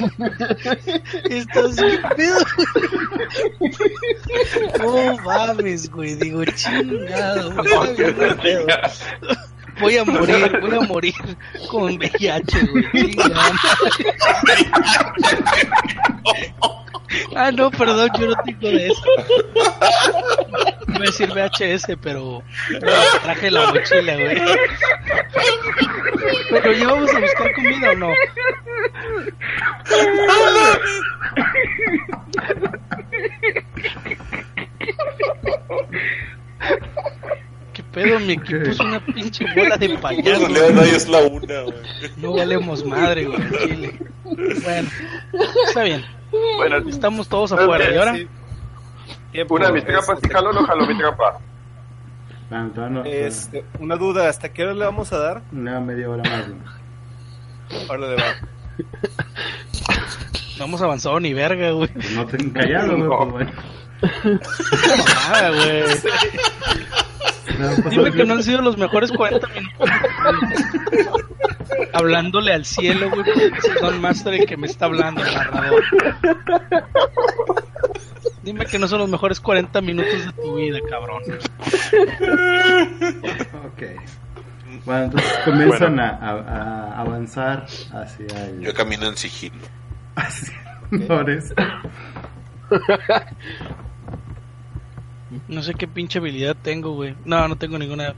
Estás 1.30 1.76
bien 1.76 2.02
pedo, 2.16 2.46
güey. 3.60 3.92
No 4.80 5.18
mames, 5.24 5.90
güey, 5.92 6.16
digo, 6.16 6.44
chingado, 6.46 7.54
güey. 7.64 8.66
Voy 9.82 9.98
a 9.98 10.06
morir, 10.06 10.60
voy 10.62 10.76
a 10.76 10.82
morir 10.82 11.14
con 11.70 11.98
VIH, 11.98 12.68
güey. 12.68 13.16
Ah, 17.36 17.52
no, 17.52 17.72
perdón, 17.72 18.10
yo 18.20 18.28
no 18.28 18.36
tengo 18.44 18.68
de 18.68 18.88
eso. 18.88 19.04
Iba 20.88 20.98
a 20.98 21.00
decir 21.00 21.30
VHS, 21.30 21.98
pero 22.02 22.44
pero 22.70 22.92
traje 23.24 23.52
la 23.52 23.72
mochila, 23.72 24.16
güey. 24.16 24.42
Pero 26.50 26.72
ya 26.74 26.88
vamos 26.88 27.14
a 27.14 27.20
buscar 27.20 27.54
comida 27.54 27.92
o 27.92 27.96
no. 27.96 28.14
¿Qué 37.94 38.02
pedo? 38.02 38.20
Mi 38.20 38.34
equipo 38.34 38.62
es 38.70 38.80
una 38.80 39.00
pinche 39.06 39.46
bola 39.56 39.78
de 39.78 39.88
realidad 39.88 40.80
ahí 40.80 40.90
es 40.90 41.08
la 41.08 41.20
una, 41.20 41.62
güey. 41.62 41.76
No 42.18 42.34
valemos 42.34 42.86
madre, 42.86 43.26
güey, 43.26 43.40
chile. 43.68 44.00
Bueno, 44.24 44.90
está 45.68 45.84
bien. 45.84 46.06
Bueno, 46.58 46.78
Estamos 46.90 47.28
todos 47.28 47.52
afuera. 47.52 47.94
¿Y 47.94 47.98
ahora? 47.98 48.16
Sí. 48.16 48.28
Una 49.50 49.68
de 49.68 49.74
mis 49.74 49.86
trampas, 49.86 50.20
si 50.22 50.30
jalo 50.30 50.54
no 50.54 50.66
jalo 50.66 50.86
mi 50.86 50.98
trampa. 50.98 51.40
No- 52.50 53.04
este, 53.06 53.64
una 53.80 53.96
duda, 53.96 54.28
¿hasta 54.28 54.52
qué 54.52 54.64
hora 54.64 54.74
le 54.74 54.84
vamos 54.84 55.14
a 55.14 55.18
dar? 55.18 55.42
Una 55.54 55.80
media 55.80 56.10
hora 56.10 56.24
más. 56.30 56.46
Ahora 57.90 58.10
le 58.10 58.16
va. 58.16 58.36
No 60.60 60.66
hemos 60.66 60.82
avanzado 60.82 61.20
ni 61.22 61.34
verga, 61.34 61.72
güey. 61.72 61.88
Pues 61.88 62.12
no 62.12 62.26
te 62.26 62.52
callado, 62.52 62.98
güey. 62.98 63.10
Pues 63.10 63.32
bueno. 63.32 63.52
Nada, 65.32 65.50
güey. 65.50 65.84
Dime 67.90 68.12
que 68.12 68.24
no 68.26 68.34
han 68.36 68.44
sido 68.44 68.62
los 68.62 68.78
mejores 68.78 69.12
40 69.12 69.48
minutos. 69.50 69.90
Hablándole 71.94 72.54
al 72.54 72.66
cielo, 72.66 73.10
güey. 73.10 73.24
Es 73.30 73.82
Don 73.82 74.00
Master 74.02 74.34
el 74.34 74.46
que 74.46 74.58
me 74.58 74.68
está 74.68 74.86
hablando, 74.86 75.24
el 75.24 75.34
narrador. 75.34 75.84
Dime 78.44 78.66
que 78.66 78.80
no 78.80 78.88
son 78.88 79.00
los 79.00 79.10
mejores 79.10 79.40
40 79.40 79.82
minutos 79.82 80.26
de 80.26 80.32
tu 80.42 80.56
vida, 80.56 80.80
cabrón. 80.90 81.22
Ok. 83.66 83.84
Bueno, 84.86 85.04
entonces 85.06 85.32
comienzan 85.46 86.00
a, 86.00 86.10
a- 86.10 86.94
a 86.96 87.02
avanzar 87.02 87.66
hacia 87.94 88.46
el. 88.48 88.62
Yo 88.62 88.74
camino 88.74 89.06
en 89.08 89.18
sigilo. 89.18 89.56
hacia 90.16 90.54
el 90.92 91.08
noreste. 91.08 91.54
No 95.48 95.62
sé 95.64 95.74
qué 95.76 95.88
pinche 95.88 96.20
habilidad 96.20 96.56
tengo, 96.62 96.94
güey. 96.94 97.16
No, 97.26 97.48
no 97.48 97.56
tengo 97.56 97.78
ninguna 97.78 98.14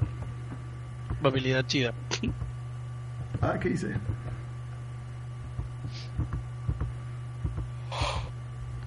habilidad 1.23 1.65
chida. 1.65 1.93
Ah, 3.41 3.59
¿qué 3.59 3.71
hice? 3.71 3.93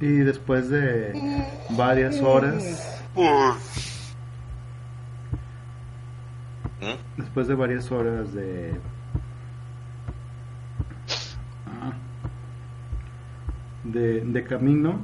Y 0.00 0.06
después 0.06 0.70
de 0.70 1.12
varias 1.70 2.22
horas, 2.22 3.02
después 7.18 7.48
de 7.48 7.54
varias 7.54 7.90
horas 7.92 8.32
de 8.32 8.80
ah, 11.66 11.92
de, 13.84 14.20
de 14.20 14.44
camino, 14.44 14.98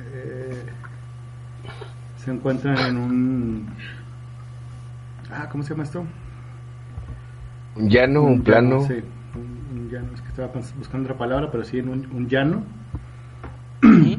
eh, 0.00 0.66
Se 2.26 2.32
encuentran 2.32 2.76
en 2.78 2.96
un... 2.96 3.68
Ah, 5.30 5.48
¿cómo 5.48 5.62
se 5.62 5.70
llama 5.70 5.84
esto? 5.84 6.04
Un 7.76 7.88
llano, 7.88 8.22
un 8.24 8.42
plano. 8.42 8.80
Sí, 8.84 8.94
un, 9.36 9.78
un 9.78 9.88
llano. 9.88 10.12
Es 10.12 10.22
que 10.22 10.28
estaba 10.30 10.48
buscando 10.76 11.04
otra 11.04 11.16
palabra, 11.16 11.52
pero 11.52 11.62
sí, 11.62 11.78
en 11.78 11.88
un, 11.88 12.04
un 12.10 12.28
llano. 12.28 12.64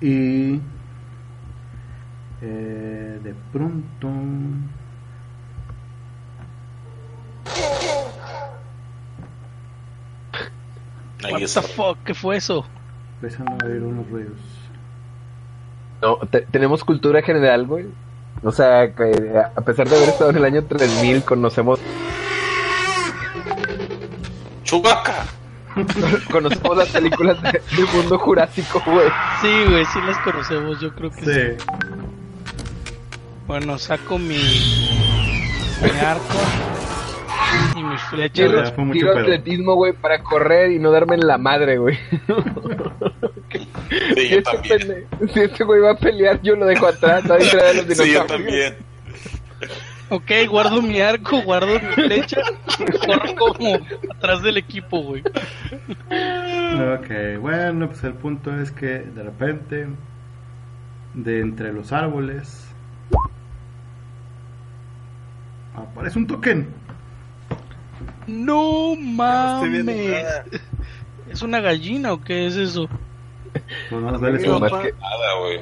y 0.00 0.60
eh, 2.42 3.20
de 3.22 3.34
pronto... 3.52 4.08
What 11.22 11.40
está. 11.40 11.60
the 11.60 11.68
fuck, 11.68 11.98
¿qué 12.04 12.14
fue 12.14 12.38
eso? 12.38 12.66
Empiezan 13.14 13.48
a 13.48 13.64
oír 13.64 13.84
unos 13.84 14.10
ruidos. 14.10 14.55
No, 16.02 16.16
te- 16.30 16.42
tenemos 16.42 16.84
cultura 16.84 17.22
general, 17.22 17.66
güey. 17.66 17.86
O 18.42 18.52
sea, 18.52 18.92
que 18.94 19.32
a 19.56 19.60
pesar 19.62 19.88
de 19.88 19.96
haber 19.96 20.08
estado 20.10 20.30
en 20.30 20.36
el 20.36 20.44
año 20.44 20.64
3000, 20.64 21.22
conocemos 21.24 21.80
¡Chubaca! 24.64 25.26
conocemos 26.32 26.76
las 26.76 26.88
películas 26.88 27.40
de- 27.42 27.60
del 27.76 27.86
mundo 27.94 28.18
jurásico, 28.18 28.82
güey. 28.86 29.08
Sí, 29.42 29.64
güey, 29.68 29.84
sí 29.86 29.98
las 30.06 30.18
conocemos, 30.18 30.80
yo 30.80 30.94
creo 30.94 31.10
que 31.10 31.24
sí. 31.24 31.32
Sí. 31.32 31.64
Bueno, 33.46 33.78
saco 33.78 34.18
mi, 34.18 34.38
mi 35.82 35.90
arco 36.00 36.22
y 37.76 37.82
mis 37.82 38.00
flechas. 38.02 38.72
Pedo. 38.72 39.18
atletismo, 39.20 39.74
güey, 39.74 39.92
para 39.92 40.22
correr 40.22 40.72
y 40.72 40.78
no 40.78 40.90
darme 40.90 41.16
en 41.16 41.26
la 41.26 41.38
madre, 41.38 41.78
güey. 41.78 41.98
Sí, 43.48 43.60
Si 44.16 44.28
yo 44.30 44.38
este, 44.38 45.06
si 45.32 45.40
este 45.40 45.64
güey 45.64 45.80
va 45.80 45.92
a 45.92 45.96
pelear, 45.96 46.42
yo 46.42 46.56
lo 46.56 46.66
dejo 46.66 46.88
atrás. 46.88 47.24
Va 47.30 47.36
a 47.36 47.38
distraer 47.38 47.68
a 47.68 47.72
los 47.82 47.96
Sí, 47.96 48.12
yo 48.12 48.24
dinosaurios. 48.24 48.26
también. 48.26 48.74
Ok, 50.10 50.30
guardo 50.50 50.82
mi 50.82 51.00
arco, 51.00 51.40
guardo 51.42 51.68
mi 51.80 51.92
flecha 51.94 52.40
corro 53.06 53.34
como 53.36 53.78
atrás 54.14 54.42
del 54.42 54.56
equipo, 54.58 55.00
güey. 55.02 55.22
Ok, 55.22 57.40
bueno, 57.40 57.88
pues 57.88 58.04
el 58.04 58.14
punto 58.14 58.54
es 58.60 58.70
que 58.72 58.86
de 59.00 59.22
repente, 59.22 59.86
de 61.14 61.40
entre 61.40 61.72
los 61.72 61.92
árboles, 61.92 62.74
aparece 65.74 66.18
un 66.18 66.26
token. 66.26 66.68
No 68.26 68.94
mames. 68.96 69.86
¿Es 71.30 71.42
una 71.42 71.60
gallina 71.60 72.12
o 72.12 72.20
qué 72.22 72.46
es 72.46 72.56
eso? 72.56 72.88
A 73.90 73.94
darle 74.18 74.32
Lo 74.32 74.58
zoom. 74.58 74.60
más 74.60 74.72
que- 74.82 74.92
Nada, 74.92 75.34
güey. 75.40 75.60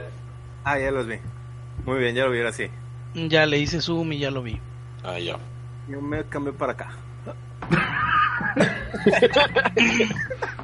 Ah, 0.64 0.78
ya 0.78 0.90
los 0.90 1.06
vi. 1.06 1.16
Muy 1.84 1.98
bien, 1.98 2.14
ya 2.14 2.24
lo 2.24 2.30
vi 2.30 2.38
ahora 2.38 2.52
sí. 2.52 2.68
Ya 3.14 3.46
le 3.46 3.58
hice 3.58 3.80
zoom 3.80 4.12
y 4.12 4.18
ya 4.18 4.30
lo 4.30 4.42
vi. 4.42 4.60
Ah, 5.02 5.18
ya. 5.18 5.36
Yo 5.88 6.00
me 6.00 6.24
cambié 6.24 6.52
para 6.52 6.72
acá. 6.72 6.90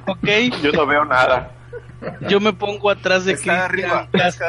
Ok, 0.07 0.29
Yo 0.63 0.73
no 0.73 0.87
veo 0.87 1.05
nada. 1.05 1.51
yo 2.29 2.41
me 2.41 2.53
pongo 2.53 2.91
atrás 2.91 3.25
de 3.25 3.33
Está 3.33 3.69
Cristian 3.69 3.95
arriba. 3.95 4.09
Castro. 4.13 4.49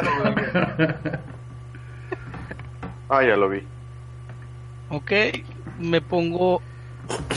Ah, 3.10 3.24
ya 3.24 3.36
lo 3.36 3.50
vi. 3.50 3.62
Ok, 4.90 5.12
me 5.80 6.02
pongo 6.02 6.62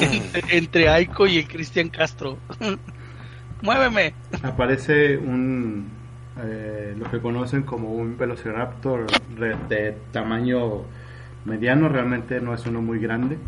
entre, 0.00 0.42
entre 0.56 0.88
Aiko 0.88 1.26
y 1.26 1.38
el 1.38 1.48
Cristian 1.48 1.88
Castro. 1.88 2.38
Muéveme. 3.62 4.14
Aparece 4.42 5.16
un, 5.16 5.88
eh, 6.42 6.94
lo 6.98 7.10
que 7.10 7.20
conocen 7.20 7.62
como 7.62 7.90
un 7.90 8.18
velociraptor 8.18 9.06
de 9.68 9.96
tamaño 10.12 10.82
mediano, 11.44 11.88
realmente 11.88 12.40
no 12.40 12.54
es 12.54 12.66
uno 12.66 12.82
muy 12.82 12.98
grande. 12.98 13.38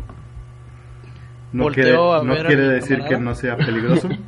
No 1.51 1.63
Volteo 1.63 1.83
quiere, 1.83 1.97
a 1.97 2.23
no 2.23 2.33
a 2.33 2.73
decir 2.73 2.97
camarada. 2.97 3.17
que 3.17 3.23
no 3.23 3.35
sea 3.35 3.57
peligroso. 3.57 4.09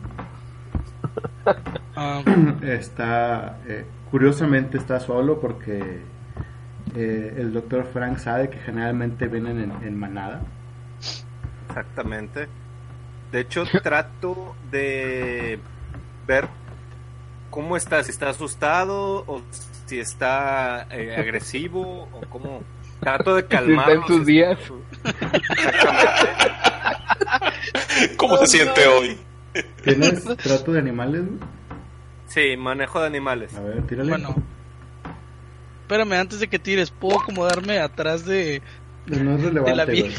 Ah, 2.01 2.21
está 2.61 3.57
eh, 3.67 3.83
curiosamente 4.09 4.77
está 4.77 5.01
solo 5.01 5.41
porque 5.41 5.99
eh, 6.95 7.35
el 7.37 7.51
doctor 7.51 7.85
Frank 7.91 8.19
sabe 8.19 8.49
que 8.49 8.57
generalmente 8.59 9.27
vienen 9.27 9.59
en, 9.59 9.71
en 9.85 9.99
manada. 9.99 10.41
Exactamente. 11.69 12.47
De 13.31 13.39
hecho, 13.41 13.63
trato 13.83 14.55
de 14.71 15.59
ver 16.27 16.47
cómo 17.49 17.77
está, 17.77 18.03
si 18.03 18.11
está 18.11 18.29
asustado 18.29 19.23
o 19.27 19.41
si 19.85 19.99
está 19.99 20.87
eh, 20.91 21.15
agresivo 21.17 22.09
o 22.11 22.21
cómo. 22.29 22.61
Trato 22.99 23.35
de 23.35 23.41
Si 23.41 23.45
está 23.45 23.57
calmarlo. 23.59 23.93
en 24.01 24.07
sus 24.07 24.25
días. 24.25 24.57
Exactamente. 25.05 26.51
¿Cómo 28.17 28.37
se 28.37 28.47
siente 28.47 28.87
hoy? 28.87 29.17
¿Tienes 29.83 30.23
trato 30.37 30.73
de 30.73 30.79
animales? 30.79 31.23
Sí, 32.27 32.55
manejo 32.57 32.99
de 32.99 33.07
animales. 33.07 33.55
A 33.55 33.61
ver, 33.61 33.81
tírale. 33.87 34.09
bueno. 34.09 34.35
Espérame, 35.81 36.13
antes 36.13 36.39
de 36.39 36.47
que 36.47 36.59
tires, 36.59 36.91
¿puedo 36.91 37.19
acomodarme 37.19 37.79
atrás 37.79 38.25
de, 38.25 38.61
no 39.07 39.35
es 39.37 39.41
de 39.43 39.51
la 39.51 39.61
relevante, 39.85 40.01
güey. 40.01 40.13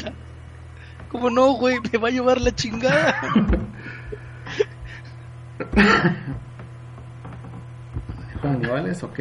¿Cómo 1.11 1.29
no, 1.29 1.53
güey? 1.53 1.77
Me 1.91 1.99
va 1.99 2.07
a 2.07 2.11
llevar 2.11 2.39
la 2.39 2.55
chingada. 2.55 3.15
Animales, 8.43 9.03
ok. 9.03 9.19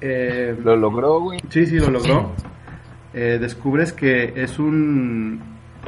Eh, 0.00 0.56
Lo 0.62 0.76
logró, 0.76 1.20
güey. 1.20 1.40
Sí, 1.50 1.66
sí, 1.66 1.78
lo 1.78 1.90
logró. 1.90 2.32
Eh, 3.14 3.38
descubres 3.40 3.92
que 3.92 4.32
es 4.42 4.58
un 4.58 5.40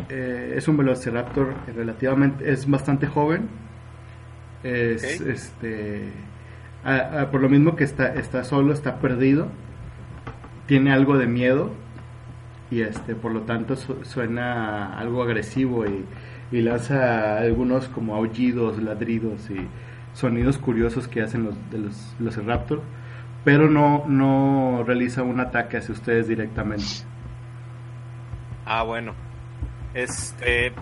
eh, 0.08 0.54
es 0.56 0.66
un 0.68 0.76
velociraptor 0.76 1.54
relativamente 1.74 2.50
es 2.50 2.68
bastante 2.68 3.06
joven. 3.06 3.48
Es 4.62 5.20
este 5.20 6.10
a- 6.84 7.20
a- 7.22 7.30
por 7.30 7.40
lo 7.40 7.48
mismo 7.48 7.76
que 7.76 7.84
está 7.84 8.14
está 8.14 8.44
solo, 8.44 8.72
está 8.72 8.96
perdido. 8.98 9.48
Tiene 10.66 10.92
algo 10.92 11.16
de 11.18 11.26
miedo 11.26 11.70
y 12.70 12.82
este 12.82 13.14
por 13.14 13.32
lo 13.32 13.40
tanto 13.42 13.76
su- 13.76 14.04
suena 14.04 14.98
algo 14.98 15.22
agresivo 15.22 15.86
y, 15.86 16.04
y 16.52 16.60
lanza 16.62 17.38
algunos 17.38 17.88
como 17.88 18.14
aullidos, 18.14 18.80
ladridos 18.82 19.50
y 19.50 19.66
sonidos 20.14 20.58
curiosos 20.58 21.08
que 21.08 21.22
hacen 21.22 21.44
los 21.44 21.54
de 21.70 21.78
los 21.78 22.14
velociraptor 22.18 22.82
pero 23.44 23.70
no, 23.70 24.04
no 24.06 24.84
realiza 24.86 25.22
un 25.22 25.40
ataque 25.40 25.78
hacia 25.78 25.94
ustedes 25.94 26.28
directamente. 26.28 26.84
Ah, 28.66 28.82
bueno. 28.82 29.14
Este. 29.94 30.72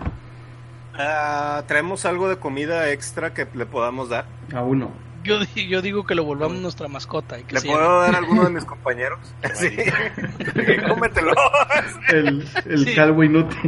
ah, 0.97 1.63
Traemos 1.67 2.05
algo 2.05 2.27
de 2.29 2.35
comida 2.37 2.91
extra 2.91 3.33
que 3.33 3.47
le 3.53 3.65
podamos 3.65 4.09
dar. 4.09 4.25
A 4.53 4.61
uno. 4.61 4.91
Yo, 5.23 5.39
yo 5.55 5.81
digo 5.81 6.05
que 6.05 6.15
lo 6.15 6.23
volvamos 6.23 6.59
nuestra 6.59 6.87
mascota. 6.87 7.37
Y 7.39 7.43
que 7.43 7.55
¿Le 7.55 7.61
puedo 7.61 8.01
dar 8.01 8.15
a 8.15 8.17
alguno 8.19 8.43
de 8.45 8.49
mis 8.51 8.65
compañeros? 8.65 9.19
Sí. 9.53 9.69
Cómetelo. 10.87 11.33
El, 12.09 12.47
el 12.65 12.85
Sí. 12.85 12.95
calvo 12.95 13.23
inútil. 13.23 13.59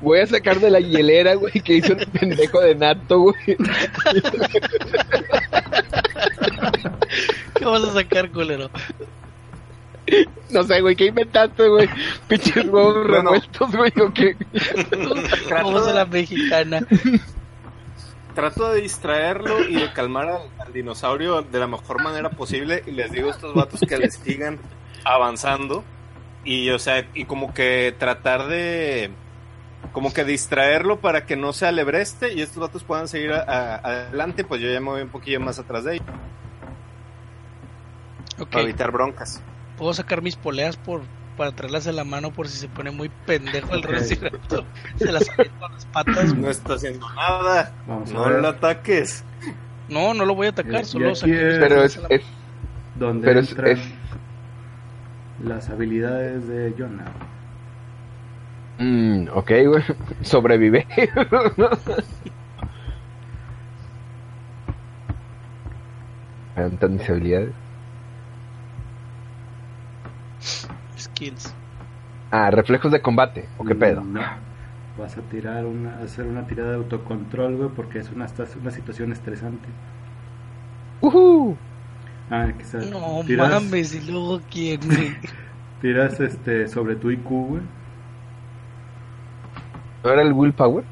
Voy 0.00 0.18
a 0.18 0.26
sacar 0.26 0.58
de 0.58 0.70
la 0.70 0.80
hielera, 0.80 1.34
güey, 1.34 1.52
que 1.52 1.74
hizo 1.74 1.92
el 1.92 2.06
pendejo 2.08 2.60
de 2.60 2.74
Nato, 2.74 3.20
güey. 3.20 3.36
¿Qué 7.54 7.64
vas 7.64 7.84
a 7.84 7.92
sacar, 7.92 8.30
colero? 8.30 8.68
No 10.50 10.62
sé, 10.64 10.80
güey, 10.80 10.94
¿qué 10.96 11.06
inventaste, 11.06 11.68
güey? 11.68 11.88
Pinches 12.28 12.66
huevos 12.66 12.94
Bueno. 12.94 13.12
revueltos, 13.30 13.72
güey, 13.76 13.92
o 14.00 14.12
qué. 14.12 14.36
Vamos 15.50 15.86
a 15.88 15.92
la 15.92 16.04
mexicana. 16.06 16.80
Trato 18.34 18.70
de 18.72 18.80
distraerlo 18.80 19.62
y 19.68 19.74
de 19.76 19.92
calmar 19.92 20.28
al, 20.28 20.42
al 20.58 20.72
dinosaurio 20.72 21.42
de 21.42 21.58
la 21.58 21.66
mejor 21.66 22.02
manera 22.02 22.30
posible. 22.30 22.82
Y 22.86 22.92
les 22.92 23.12
digo 23.12 23.28
a 23.28 23.32
estos 23.32 23.54
vatos 23.54 23.80
que 23.80 23.96
les 23.98 24.14
sigan 24.14 24.58
avanzando. 25.04 25.84
Y, 26.44 26.70
o 26.70 26.78
sea, 26.78 27.06
y 27.14 27.24
como 27.26 27.52
que 27.54 27.94
tratar 27.98 28.46
de. 28.48 29.10
Como 29.92 30.12
que 30.14 30.24
distraerlo 30.24 31.00
para 31.00 31.26
que 31.26 31.36
no 31.36 31.52
se 31.52 31.66
alebreste 31.66 32.32
y 32.32 32.40
estos 32.40 32.58
vatos 32.58 32.84
puedan 32.84 33.08
seguir 33.08 33.32
a- 33.32 33.42
a- 33.42 33.74
adelante. 33.76 34.44
Pues 34.44 34.60
yo 34.62 34.70
ya 34.70 34.80
me 34.80 34.86
voy 34.90 35.02
un 35.02 35.08
poquillo 35.08 35.40
más 35.40 35.58
atrás 35.58 35.84
de 35.84 35.94
ellos 35.96 36.06
Ok, 38.40 38.48
para 38.50 38.64
evitar 38.64 38.90
broncas 38.92 39.42
puedo 39.82 39.94
sacar 39.94 40.22
mis 40.22 40.36
poleas 40.36 40.76
por 40.76 41.02
para 41.36 41.50
traerlas 41.50 41.88
en 41.88 41.96
la 41.96 42.04
mano 42.04 42.30
por 42.30 42.46
si 42.46 42.56
se 42.56 42.68
pone 42.68 42.92
muy 42.92 43.10
pendejo 43.26 43.74
el 43.74 43.82
recibo. 43.82 44.28
Se 44.94 45.10
las 45.10 45.28
aviento 45.28 45.68
las 45.68 45.86
patas. 45.86 46.32
No 46.34 46.48
está 46.48 46.74
haciendo 46.74 47.04
nada. 47.14 47.74
No 48.12 48.30
lo 48.30 48.46
ataques. 48.46 49.24
No, 49.88 50.14
no 50.14 50.24
lo 50.24 50.36
voy 50.36 50.46
a 50.46 50.50
atacar, 50.50 50.82
eh, 50.82 50.84
solo 50.84 51.16
saqué. 51.16 51.56
Pero 51.58 51.82
es, 51.82 51.98
es 52.10 52.22
donde 52.94 53.26
pero 53.26 53.40
es, 53.40 53.56
las 55.42 55.68
habilidades 55.68 56.46
de 56.46 56.72
Jonah. 56.78 57.10
Mm, 58.78 59.26
ok, 59.34 59.50
güey. 59.66 59.82
Sobrevive. 60.22 60.86
Tantas 66.78 67.10
habilidades. 67.10 67.61
Skills. 71.22 71.54
Ah, 72.30 72.50
reflejos 72.50 72.90
de 72.90 73.00
combate. 73.00 73.48
¿O 73.58 73.64
qué 73.64 73.74
pedo? 73.74 74.02
No. 74.02 74.20
Vas 74.98 75.16
a 75.16 75.22
tirar 75.22 75.64
una, 75.64 75.96
a 75.98 76.02
hacer 76.02 76.26
una 76.26 76.46
tirada 76.46 76.70
de 76.70 76.76
autocontrol, 76.76 77.56
güey, 77.56 77.68
porque 77.70 77.98
es 77.98 78.10
una, 78.10 78.26
una 78.60 78.70
situación 78.70 79.12
estresante. 79.12 79.68
¡Uhú! 81.00 81.56
Ah, 82.30 82.48
sea, 82.62 82.80
No 82.80 83.22
tiras, 83.26 83.50
mames, 83.50 83.94
y 83.94 84.10
luego 84.10 84.40
quién, 84.50 84.80
güey. 84.84 85.16
tiras 85.80 86.18
este 86.20 86.68
sobre 86.68 86.96
tu 86.96 87.10
IQ, 87.10 87.28
güey. 87.28 87.62
¿No 90.04 90.10
era 90.10 90.22
el 90.22 90.32
willpower? 90.32 90.84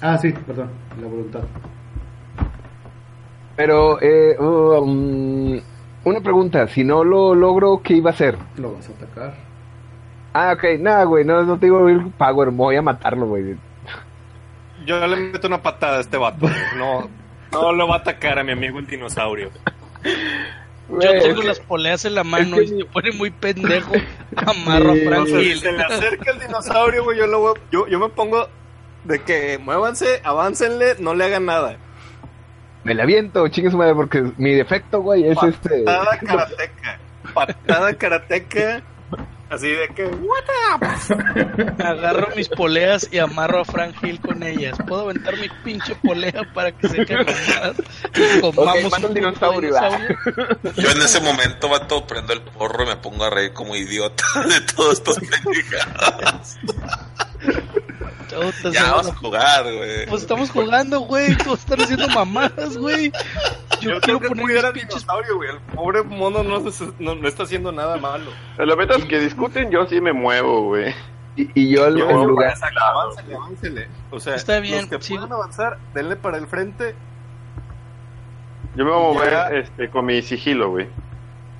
Ah, 0.00 0.16
sí, 0.18 0.32
perdón, 0.32 0.70
la 1.00 1.08
voluntad. 1.08 1.42
Pero, 3.56 4.00
eh, 4.02 4.36
um, 4.38 5.58
una 6.06 6.20
pregunta. 6.20 6.66
Si 6.68 6.84
no 6.84 7.04
lo 7.04 7.34
logro, 7.34 7.80
¿qué 7.82 7.94
iba 7.94 8.10
a 8.10 8.14
hacer? 8.14 8.36
Lo 8.56 8.72
vas 8.74 8.88
a 8.88 8.92
atacar. 8.92 9.34
Ah, 10.32 10.52
ok. 10.54 10.78
Nada, 10.80 11.04
güey. 11.04 11.24
No, 11.24 11.42
no 11.42 11.58
te 11.58 11.66
digo 11.66 11.78
willpower. 11.84 12.50
Me 12.50 12.56
voy 12.58 12.76
a 12.76 12.82
matarlo, 12.82 13.26
güey. 13.26 13.56
Yo 14.84 15.06
le 15.06 15.16
meto 15.16 15.46
una 15.48 15.62
patada 15.62 15.98
a 15.98 16.00
este 16.00 16.16
vato. 16.16 16.48
No, 16.76 17.08
no 17.52 17.72
lo 17.72 17.88
va 17.88 17.96
a 17.96 17.98
atacar 17.98 18.38
a 18.38 18.44
mi 18.44 18.52
amigo 18.52 18.78
el 18.78 18.86
dinosaurio. 18.86 19.50
Yo 20.88 20.98
tengo 21.20 21.42
las 21.42 21.58
poleas 21.58 22.04
en 22.04 22.14
la 22.14 22.22
mano 22.22 22.56
que- 22.58 22.64
y 22.64 22.68
se 22.68 22.84
pone 22.84 23.10
muy 23.12 23.30
pendejo. 23.30 23.92
Amarro 24.36 24.94
Sí. 24.94 25.00
a 25.00 25.08
Frank 25.08 25.22
O 25.22 25.26
sea, 25.26 25.40
si 25.40 25.46
Hill. 25.46 25.58
se 25.58 25.72
le 25.72 25.82
acerca 25.90 26.30
el 26.30 26.38
dinosaurio, 26.40 27.02
güey, 27.04 27.18
yo, 27.18 27.26
lo 27.26 27.40
voy- 27.40 27.60
yo, 27.72 27.86
yo 27.88 27.98
me 27.98 28.08
pongo 28.10 28.46
de 29.04 29.20
que 29.22 29.58
muévanse, 29.58 30.20
aváncenle, 30.22 30.94
no 31.00 31.14
le 31.14 31.24
hagan 31.24 31.46
nada. 31.46 31.76
Me 32.86 32.94
la 32.94 33.02
aviento, 33.02 33.48
chingue 33.48 33.72
su 33.72 33.76
madre, 33.76 33.96
porque 33.96 34.30
mi 34.36 34.54
defecto, 34.54 35.02
güey, 35.02 35.26
es 35.26 35.36
este. 35.42 35.82
Patada 35.82 36.18
karateca. 36.20 36.98
Patada 37.34 37.94
karateca. 37.94 38.82
Así 39.50 39.68
de 39.68 39.88
que, 39.88 40.04
what 40.04 40.44
up? 40.72 41.84
Agarro 41.84 42.28
mis 42.36 42.48
poleas 42.48 43.08
y 43.10 43.18
amarro 43.18 43.62
a 43.62 43.64
Frank 43.64 43.96
Hill 44.04 44.20
con 44.20 44.40
ellas. 44.44 44.78
Puedo 44.86 45.02
aventar 45.02 45.36
mi 45.36 45.48
pinche 45.64 45.96
polea 45.96 46.48
para 46.54 46.70
que 46.70 46.88
se. 46.88 47.02
Y 47.02 48.40
comamos 48.54 48.88
manda 48.88 49.08
un 49.08 49.14
dinosaurio, 49.14 49.74
va. 49.74 49.98
Yo 50.76 50.88
en 50.88 51.02
ese 51.02 51.20
momento, 51.20 51.68
vato, 51.68 52.06
prendo 52.06 52.34
el 52.34 52.42
porro 52.42 52.84
y 52.84 52.86
me 52.86 52.96
pongo 52.98 53.24
a 53.24 53.30
reír 53.30 53.52
como 53.52 53.74
idiota 53.74 54.24
de 54.48 54.60
todos 54.60 54.92
estos 54.92 55.18
pendejados. 55.18 56.56
Ya 58.72 58.90
vamos 58.90 59.08
a 59.08 59.14
jugar, 59.14 59.62
güey. 59.64 60.06
Pues 60.06 60.22
estamos 60.22 60.50
jugando, 60.50 61.00
güey. 61.00 61.36
Todos 61.38 61.60
están 61.60 61.80
haciendo 61.80 62.08
mamadas, 62.08 62.76
güey. 62.76 63.12
Yo, 63.80 63.92
Yo 63.92 64.00
quiero 64.00 64.20
poner 64.20 64.44
cuidar 64.44 64.62
mis 64.62 64.64
al 64.64 64.72
pinches. 64.72 65.00
dinosaurio, 65.02 65.36
güey. 65.36 65.50
El 65.50 65.58
pobre 65.74 66.02
mono 66.02 66.42
no, 66.42 66.70
se- 66.70 66.92
no, 66.98 67.14
no 67.14 67.28
está 67.28 67.42
haciendo 67.44 67.72
nada 67.72 67.96
malo. 67.98 68.30
Las 68.58 68.76
metas 68.76 69.04
que 69.04 69.18
discuten, 69.20 69.70
yo 69.70 69.86
sí 69.86 70.00
me 70.00 70.12
muevo, 70.12 70.62
güey. 70.64 70.94
Y, 71.36 71.50
y 71.54 71.68
yo 71.74 71.88
Yo, 71.94 72.08
en 72.10 72.26
lugar. 72.26 72.54
aváncele, 72.80 73.34
aváncele. 73.34 73.88
O 74.10 74.18
sea, 74.18 74.34
Está 74.34 74.58
bien, 74.60 74.88
los 74.90 75.00
que 75.00 75.02
sí. 75.06 75.14
puedan 75.14 75.32
avanzar, 75.32 75.78
denle 75.94 76.16
para 76.16 76.38
el 76.38 76.46
frente. 76.46 76.94
Yo 78.74 78.84
me 78.84 78.90
voy 78.90 79.10
a 79.10 79.12
mover 79.14 79.30
Ya. 79.32 79.48
este, 79.50 79.90
con 79.90 80.06
mi 80.06 80.22
sigilo, 80.22 80.70
güey. 80.70 80.88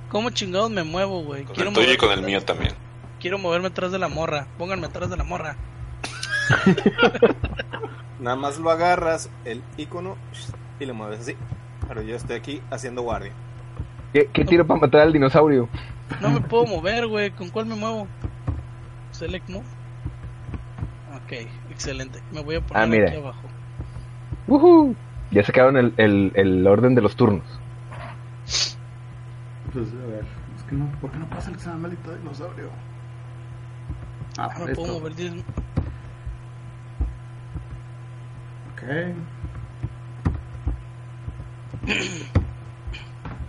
¿Cómo 0.09 0.29
chingados 0.29 0.69
me 0.71 0.83
muevo, 0.83 1.21
güey? 1.23 1.43
Con 1.43 1.55
Quiero, 1.55 1.69
el 1.69 1.75
tuyo 1.75 1.87
y 1.87 1.95
mover- 1.95 1.97
con 1.99 2.11
el 2.11 2.21
mío 2.21 2.43
también. 2.43 2.73
quiero 3.19 3.37
moverme 3.37 3.67
atrás 3.67 3.91
de 3.91 3.99
la 3.99 4.07
morra. 4.07 4.47
Pónganme 4.57 4.87
atrás 4.87 5.09
de 5.09 5.17
la 5.17 5.23
morra. 5.23 5.55
Nada 8.19 8.35
más 8.35 8.57
lo 8.59 8.69
agarras, 8.71 9.29
el 9.45 9.61
icono, 9.77 10.15
y 10.79 10.85
lo 10.85 10.93
mueves 10.93 11.19
así. 11.21 11.35
Pero 11.87 12.01
yo 12.01 12.15
estoy 12.15 12.35
aquí 12.37 12.61
haciendo 12.71 13.01
guardia. 13.03 13.31
¿Qué, 14.13 14.29
qué 14.33 14.45
tiro 14.45 14.65
para 14.65 14.79
matar 14.79 15.01
al 15.01 15.13
dinosaurio? 15.13 15.69
No 16.21 16.29
me 16.29 16.41
puedo 16.41 16.65
mover, 16.65 17.07
güey. 17.07 17.31
¿Con 17.31 17.49
cuál 17.49 17.65
me 17.67 17.75
muevo? 17.75 18.07
Select 19.11 19.47
move. 19.49 19.65
Ok, 21.23 21.33
excelente. 21.69 22.21
Me 22.31 22.41
voy 22.41 22.55
a 22.55 22.61
poner 22.61 22.83
Ah, 22.83 22.87
mira. 22.87 23.07
aquí 23.09 23.17
abajo. 23.17 23.41
¡Uhú! 24.47 24.95
Ya 25.31 25.43
sacaron 25.43 25.75
el, 25.77 25.93
el, 25.97 26.31
el 26.35 26.65
orden 26.65 26.95
de 26.95 27.01
los 27.01 27.15
turnos. 27.15 27.43
Pues, 29.73 29.89
a 29.91 30.07
ver, 30.07 30.25
es 30.55 30.63
que 30.63 30.75
no, 30.75 30.89
¿por 31.01 31.11
qué 31.11 31.17
no 31.19 31.25
pasa 31.29 31.49
el 31.49 31.55
examen 31.55 31.81
maldito 31.81 32.15
dinosaurio? 32.15 32.69
Ah, 34.37 34.49
Ah, 34.51 34.57
por 34.57 34.69
me 34.69 34.75
puedo 34.75 34.93
mover 34.99 35.15
10. 35.15 35.33
Ok. 35.33 35.43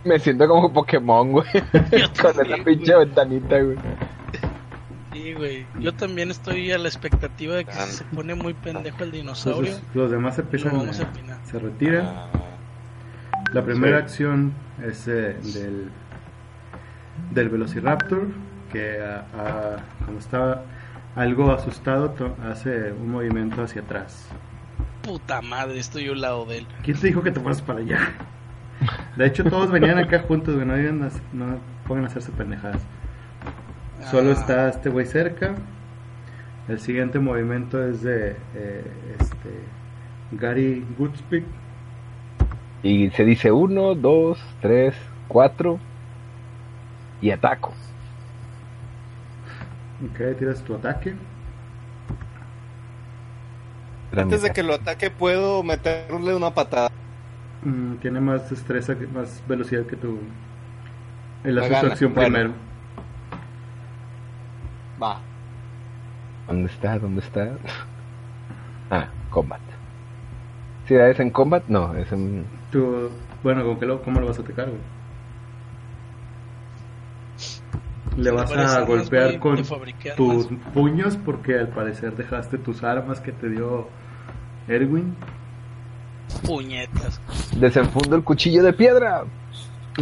Me 0.05 0.19
siento 0.19 0.47
como 0.49 0.73
Pokémon, 0.73 1.33
güey. 1.33 1.47
Con 2.21 2.31
esa 2.47 2.65
pinche 2.65 2.95
güey. 2.95 3.07
ventanita, 3.07 3.61
güey. 3.61 3.77
Sí, 5.13 5.33
güey. 5.35 5.67
Yo 5.81 5.93
también 5.95 6.31
estoy 6.31 6.71
a 6.73 6.79
la 6.79 6.89
expectativa 6.89 7.57
de 7.57 7.65
que 7.65 7.73
Ah. 7.73 7.87
si 7.87 7.93
se 7.97 8.05
pone 8.05 8.35
muy 8.35 8.55
pendejo 8.55 9.03
el 9.05 9.11
dinosaurio. 9.11 9.73
Entonces, 9.73 9.95
los 9.97 10.11
demás 10.11 10.37
se 10.37 10.43
empiezan 10.43 10.73
Lo 10.73 10.79
vamos 10.81 11.01
a 11.01 11.03
a- 11.05 11.45
se 11.45 11.59
retiran. 11.59 12.07
Ah, 12.07 12.27
La 13.53 13.63
primera 13.65 13.99
Sí. 13.99 14.03
acción 14.05 14.53
es 14.87 15.09
eh, 15.09 15.37
del, 15.55 15.91
del 17.31 17.49
Velociraptor, 17.49 18.27
que 18.71 18.99
ah, 19.03 19.25
ah, 19.37 19.77
como 20.05 20.19
está 20.19 20.63
algo 21.17 21.51
asustado, 21.53 22.11
to- 22.11 22.37
hace 22.49 22.93
un 22.93 23.11
movimiento 23.11 23.63
hacia 23.63 23.81
atrás. 23.83 24.29
Puta 25.09 25.41
madre, 25.41 25.79
estoy 25.79 26.09
a 26.09 26.13
un 26.13 26.21
lado 26.21 26.45
de 26.45 26.59
él. 26.59 26.67
¿Quién 26.83 26.99
te 26.99 27.07
dijo 27.07 27.23
que 27.23 27.31
te 27.31 27.41
fueras 27.41 27.63
para 27.63 27.79
allá? 27.79 27.99
De 29.17 29.27
hecho, 29.27 29.43
todos 29.43 29.71
venían 29.71 29.97
acá 29.97 30.19
juntos, 30.21 30.55
güey, 30.55 30.67
no, 30.67 30.79
iban 30.79 32.05
a 32.05 32.07
hacerse 32.07 32.31
pendejadas. 32.33 32.83
Solo 34.11 34.31
Ah, 34.31 34.35
está 34.35 34.69
este 34.69 34.91
güey 34.91 35.07
cerca. 35.07 35.55
El 36.69 36.79
siguiente 36.79 37.19
movimiento 37.19 37.83
es 37.83 38.03
de 38.03 38.37
eh, 38.55 38.85
este, 39.19 39.49
Gary 40.33 40.85
Goodspeed. 40.99 41.45
Y 42.83 43.09
se 43.13 43.25
dice 43.25 43.51
uno, 43.51 43.95
dos, 43.95 44.39
tres, 44.61 44.95
cuatro. 45.27 45.81
Y 47.23 47.31
ataco. 47.31 47.73
Ok, 50.05 50.39
tiras 50.39 50.63
tu 50.63 50.75
ataque. 50.75 51.15
Antes 54.17 54.43
de 54.43 54.53
que 54.53 54.63
lo 54.63 54.75
ataque, 54.75 55.11
puedo 55.11 55.63
meterle 55.63 56.35
una 56.35 56.53
patada. 56.55 56.91
Mm, 57.63 57.97
tiene 57.97 58.21
más 58.21 58.49
destreza, 58.51 58.97
que- 58.99 59.07
más 59.07 59.43
velocidad 59.47 59.85
que 59.87 59.97
tú. 59.97 60.19
Él 61.45 61.59
hace 61.59 61.81
su 61.81 61.87
acción 61.87 62.15
bueno. 62.15 62.29
primero. 62.35 62.55
Va. 65.03 65.21
¿Dónde 66.47 66.71
está? 66.71 66.99
¿Dónde 66.99 67.21
está? 67.21 67.51
Ah, 68.91 69.09
combat. 69.29 69.61
¿Sí 70.87 70.95
es 70.95 71.21
en 71.21 71.29
combat? 71.29 71.63
No, 71.69 71.95
es 71.95 72.11
en... 72.11 72.47
Tú, 72.73 73.11
bueno, 73.43 73.63
¿con 73.63 73.79
qué 73.79 73.85
lo, 73.85 74.01
¿cómo 74.01 74.19
lo 74.19 74.29
vas 74.29 74.39
a 74.39 74.41
atacar, 74.41 74.65
güey? 74.65 74.81
Le 78.19 78.33
vas 78.33 78.51
a 78.51 78.81
golpear 78.81 79.39
con 79.39 79.63
tus 80.17 80.49
puños 80.75 81.17
porque 81.17 81.57
al 81.59 81.69
parecer 81.69 82.17
dejaste 82.17 82.59
tus 82.59 82.83
armas 82.83 83.21
que 83.21 83.31
te 83.31 83.49
dio 83.49 83.87
Erwin. 84.67 85.15
Puñetas. 86.45 87.21
Desenfundo 87.57 88.17
el 88.17 88.25
cuchillo 88.25 88.63
de 88.65 88.73
piedra. 88.73 89.23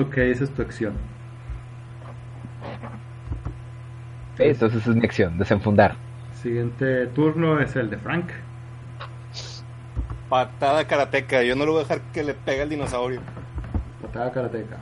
Ok, 0.01 0.17
esa 0.17 0.45
es 0.45 0.51
tu 0.51 0.63
acción. 0.63 0.95
Entonces 4.39 4.81
esa 4.81 4.91
es 4.91 4.97
mi 4.97 5.05
acción, 5.05 5.37
desenfundar. 5.39 5.95
Siguiente 6.43 7.07
turno 7.09 7.61
es 7.61 7.77
el 7.77 7.91
de 7.91 7.99
Frank. 7.99 8.31
Patada 10.31 10.87
karateca. 10.87 11.43
Yo 11.43 11.55
no 11.55 11.67
lo 11.67 11.73
voy 11.73 11.81
a 11.81 11.85
dejar 11.85 12.01
que 12.13 12.25
le 12.25 12.35
pegue 12.35 12.63
al 12.63 12.69
dinosaurio. 12.69 13.21
Patada 14.03 14.33
karateca. 14.33 14.79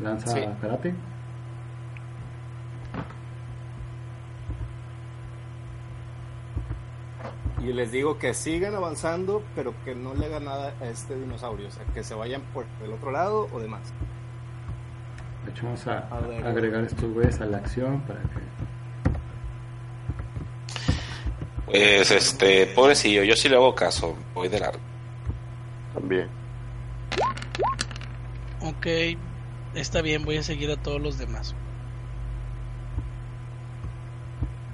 Lanza 0.00 0.26
Sí. 0.28 0.40
karate. 0.60 0.94
Y 7.62 7.72
les 7.72 7.92
digo 7.92 8.18
que 8.18 8.34
sigan 8.34 8.74
avanzando, 8.74 9.42
pero 9.54 9.74
que 9.84 9.94
no 9.94 10.14
le 10.14 10.26
hagan 10.26 10.44
nada 10.44 10.74
a 10.80 10.86
este 10.86 11.14
dinosaurio. 11.16 11.68
O 11.68 11.70
sea, 11.70 11.84
que 11.94 12.02
se 12.02 12.14
vayan 12.14 12.42
por 12.52 12.66
el 12.84 12.92
otro 12.92 13.10
lado 13.10 13.48
o 13.52 13.60
demás. 13.60 13.92
De 15.44 15.50
hecho, 15.52 15.64
vamos 15.64 15.86
a 15.86 15.98
A 16.08 16.20
ver. 16.20 16.46
agregar 16.46 16.84
estos 16.84 17.12
güeyes 17.12 17.40
a 17.40 17.46
la 17.46 17.58
acción 17.58 18.00
para 18.02 18.20
que. 18.20 18.44
Pues, 21.66 22.10
este, 22.10 22.66
pobrecillo, 22.66 23.22
yo 23.24 23.34
sí 23.36 23.48
le 23.48 23.56
hago 23.56 23.74
caso. 23.74 24.16
Voy 24.34 24.48
de 24.48 24.60
largo. 24.60 24.80
También. 25.94 26.28
Ok, 28.60 28.86
está 29.74 30.02
bien, 30.02 30.24
voy 30.24 30.38
a 30.38 30.42
seguir 30.42 30.70
a 30.70 30.76
todos 30.76 31.00
los 31.00 31.18
demás. 31.18 31.54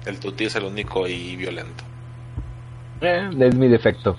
El 0.05 0.19
tuti 0.19 0.45
es 0.45 0.55
el 0.55 0.65
único 0.65 1.07
y 1.07 1.35
violento. 1.35 1.83
Eh, 3.01 3.29
es 3.39 3.55
mi 3.55 3.67
defecto. 3.67 4.15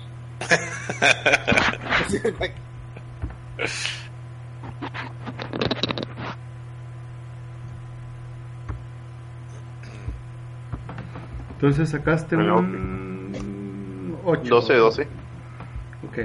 Entonces 11.53 11.89
sacaste 11.89 12.35
bueno, 12.35 12.57
un 12.57 14.17
8. 14.25 14.41
12, 14.49 14.73
12. 14.73 15.07
Ok. 16.05 16.17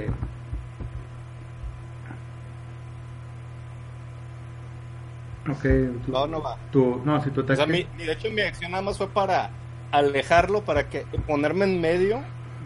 Ok. 5.49 5.61
Tu, 5.61 6.11
no, 6.11 6.27
no 6.27 6.41
va. 6.41 6.57
Tu, 6.71 7.01
no, 7.05 7.23
si 7.23 7.29
tu 7.31 7.39
ataque... 7.41 7.61
O 7.61 7.67
de 7.97 8.11
hecho 8.11 8.29
mi 8.31 8.41
acción 8.41 8.71
nada 8.71 8.83
más 8.83 8.97
fue 8.97 9.07
para 9.07 9.51
alejarlo, 9.91 10.65
para 10.65 10.89
que 10.89 11.05
ponerme 11.25 11.63
en 11.63 11.79
medio 11.79 12.21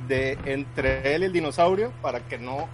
de 0.08 0.38
entre 0.46 1.16
él 1.16 1.24
y 1.24 1.26
el 1.26 1.34
dinosaurio 1.34 1.92
para 2.02 2.20
que 2.22 2.38
no 2.38 2.68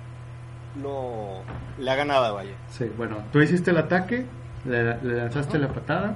lo 0.81 1.41
le 1.79 1.91
haga 1.91 2.05
nada, 2.05 2.31
vaya. 2.31 2.51
Sí, 2.69 2.89
bueno, 2.97 3.17
tú 3.31 3.41
hiciste 3.41 3.71
el 3.71 3.77
ataque, 3.77 4.25
le, 4.65 4.97
le 5.01 5.15
lanzaste 5.17 5.57
la 5.57 5.69
patada. 5.69 6.15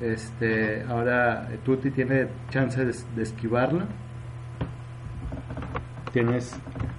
Este, 0.00 0.84
ahora 0.88 1.48
eh, 1.50 1.58
Tuti 1.64 1.90
tiene 1.90 2.28
chance 2.50 2.84
de, 2.84 2.94
de 3.16 3.22
esquivarla. 3.22 3.84
Tienes 6.12 6.56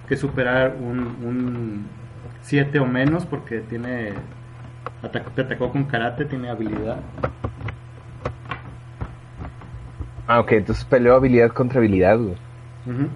que 0.08 0.16
superar 0.18 0.76
un 0.80 1.86
7 2.42 2.80
o 2.80 2.86
menos 2.86 3.26
porque 3.26 3.60
tiene 3.60 4.14
atac- 5.04 5.34
te 5.36 5.42
atacó 5.42 5.72
con 5.72 5.86
karate, 5.86 6.26
tiene 6.26 6.50
habilidad. 6.50 6.98
Ah, 10.28 10.40
ok, 10.40 10.52
entonces 10.54 10.86
peleo 10.86 11.16
habilidad 11.16 11.50
contra 11.52 11.80
habilidad, 11.80 12.18
güey. 12.18 12.36
Ujú. 12.86 13.08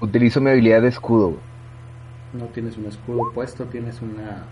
Utilizo 0.00 0.40
mi 0.40 0.50
habilidad 0.50 0.82
de 0.82 0.88
escudo. 0.88 1.34
No 2.32 2.44
tienes 2.46 2.76
un 2.76 2.86
escudo 2.86 3.32
puesto, 3.32 3.64
tienes 3.64 4.00
una... 4.02 4.44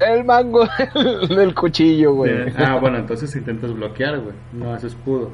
El 0.00 0.24
mango 0.24 0.66
del 1.28 1.54
cuchillo, 1.54 2.12
güey. 2.14 2.52
Ah, 2.58 2.76
bueno, 2.80 2.98
entonces 2.98 3.34
intentas 3.36 3.72
bloquear, 3.72 4.18
güey. 4.18 4.34
No 4.52 4.74
es 4.74 4.82
escudo. 4.84 5.30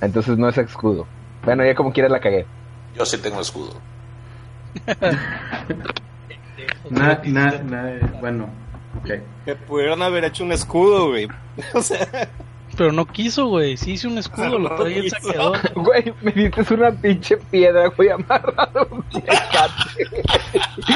Entonces 0.00 0.38
no 0.38 0.48
es 0.48 0.56
escudo. 0.58 1.06
Bueno, 1.44 1.64
ya 1.64 1.74
como 1.74 1.92
quiera 1.92 2.08
la 2.08 2.20
cagué. 2.20 2.46
Yo 2.94 3.04
sí 3.04 3.18
tengo 3.18 3.40
escudo. 3.40 3.72
Na, 6.90 7.20
na, 7.24 7.50
na- 7.62 8.18
bueno, 8.20 8.48
ok. 9.00 9.10
Que 9.44 9.54
pudieron 9.56 10.02
haber 10.02 10.24
hecho 10.24 10.44
un 10.44 10.52
escudo, 10.52 11.08
güey. 11.08 11.28
O 11.74 11.82
sea, 11.82 12.06
Pero 12.82 12.90
no 12.90 13.06
quiso, 13.06 13.46
güey. 13.46 13.76
Sí 13.76 13.92
hice 13.92 14.08
un 14.08 14.18
escudo, 14.18 14.58
lo 14.58 14.74
traía 14.74 14.96
el 14.96 15.08
saqueador. 15.08 15.56
Güey, 15.76 16.12
me 16.20 16.32
diste 16.32 16.74
una 16.74 16.90
pinche 16.90 17.36
piedra, 17.36 17.86
güey, 17.96 18.08
amarrado 18.08 18.88
un. 18.90 19.04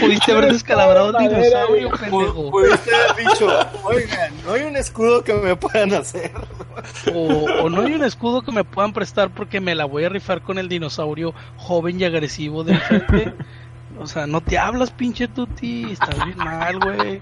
Pudiste 0.00 0.32
haber 0.32 0.52
descalabrado 0.52 1.12
Madera, 1.12 1.38
dinosaurio, 1.38 1.90
pendejo. 1.90 2.50
pudiste 2.50 2.90
haber 2.92 3.16
dicho, 3.24 3.48
oigan, 3.84 4.32
no 4.44 4.54
hay 4.54 4.62
un 4.62 4.74
escudo 4.74 5.22
que 5.22 5.32
me 5.34 5.54
puedan 5.54 5.94
hacer. 5.94 6.32
O, 7.14 7.44
o 7.62 7.70
no 7.70 7.82
hay 7.82 7.94
un 7.94 8.02
escudo 8.02 8.42
que 8.42 8.50
me 8.50 8.64
puedan 8.64 8.92
prestar 8.92 9.30
porque 9.30 9.60
me 9.60 9.76
la 9.76 9.84
voy 9.84 10.02
a 10.02 10.08
rifar 10.08 10.42
con 10.42 10.58
el 10.58 10.68
dinosaurio 10.68 11.34
joven 11.56 12.00
y 12.00 12.04
agresivo 12.04 12.64
del 12.64 12.80
frente. 12.80 13.32
O 13.98 14.06
sea, 14.06 14.26
no 14.26 14.40
te 14.40 14.58
hablas, 14.58 14.90
pinche 14.90 15.26
tuti. 15.28 15.92
Estás 15.92 16.24
bien 16.24 16.36
mal, 16.38 16.78
güey. 16.78 17.20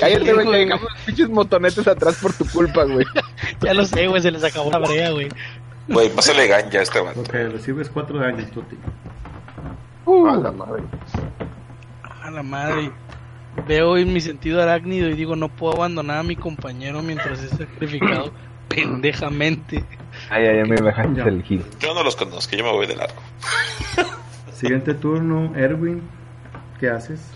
Cállate, 0.00 0.32
güey, 0.32 0.44
que 0.44 0.44
Güey. 0.44 0.64
dejamos 0.64 0.84
los 0.92 1.02
pinches 1.04 1.28
motonetes 1.28 1.86
atrás 1.86 2.18
por 2.22 2.32
tu 2.32 2.46
culpa, 2.48 2.84
güey. 2.84 3.04
Ya 3.60 3.74
lo 3.74 3.84
sé, 3.84 4.06
güey. 4.08 4.22
Se 4.22 4.30
les 4.30 4.42
acabó 4.44 4.70
la 4.70 4.78
brea, 4.78 5.10
güey. 5.10 5.28
Güey, 5.88 6.08
pásale 6.10 6.46
ganja 6.46 6.78
a 6.78 6.82
este 6.82 7.00
vato. 7.00 7.20
Ok, 7.20 7.32
recibes 7.32 7.88
4 7.90 8.18
daños, 8.18 8.50
Tuti. 8.50 8.76
A 10.06 10.36
la 10.36 10.52
madre. 10.52 10.82
A 12.22 12.30
la 12.30 12.42
madre. 12.42 12.90
Veo 13.66 13.96
en 13.98 14.12
mi 14.12 14.20
sentido 14.20 14.62
arácnido 14.62 15.08
y 15.08 15.14
digo, 15.14 15.34
no 15.36 15.48
puedo 15.48 15.74
abandonar 15.76 16.18
a 16.18 16.22
mi 16.22 16.36
compañero 16.36 17.02
mientras 17.02 17.42
es 17.42 17.50
sacrificado 17.50 18.32
pendejamente. 18.68 19.84
Ay, 20.30 20.46
ay, 20.46 20.58
ay, 20.60 20.68
me 20.68 20.76
dejaste 20.76 21.14
Ya. 21.16 21.24
elegir. 21.24 21.64
Yo 21.80 21.92
no 21.94 22.02
los 22.02 22.16
conozco, 22.16 22.54
yo 22.56 22.64
me 22.64 22.70
voy 22.72 22.86
de 22.86 22.96
largo. 22.96 23.20
Siguiente 24.58 24.92
turno, 24.92 25.54
Erwin. 25.54 26.02
¿Qué 26.80 26.90
haces? 26.90 27.30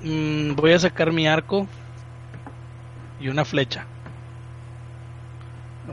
Mm, 0.00 0.54
voy 0.54 0.72
a 0.72 0.78
sacar 0.78 1.12
mi 1.12 1.28
arco 1.28 1.66
y 3.20 3.28
una 3.28 3.44
flecha. 3.44 3.84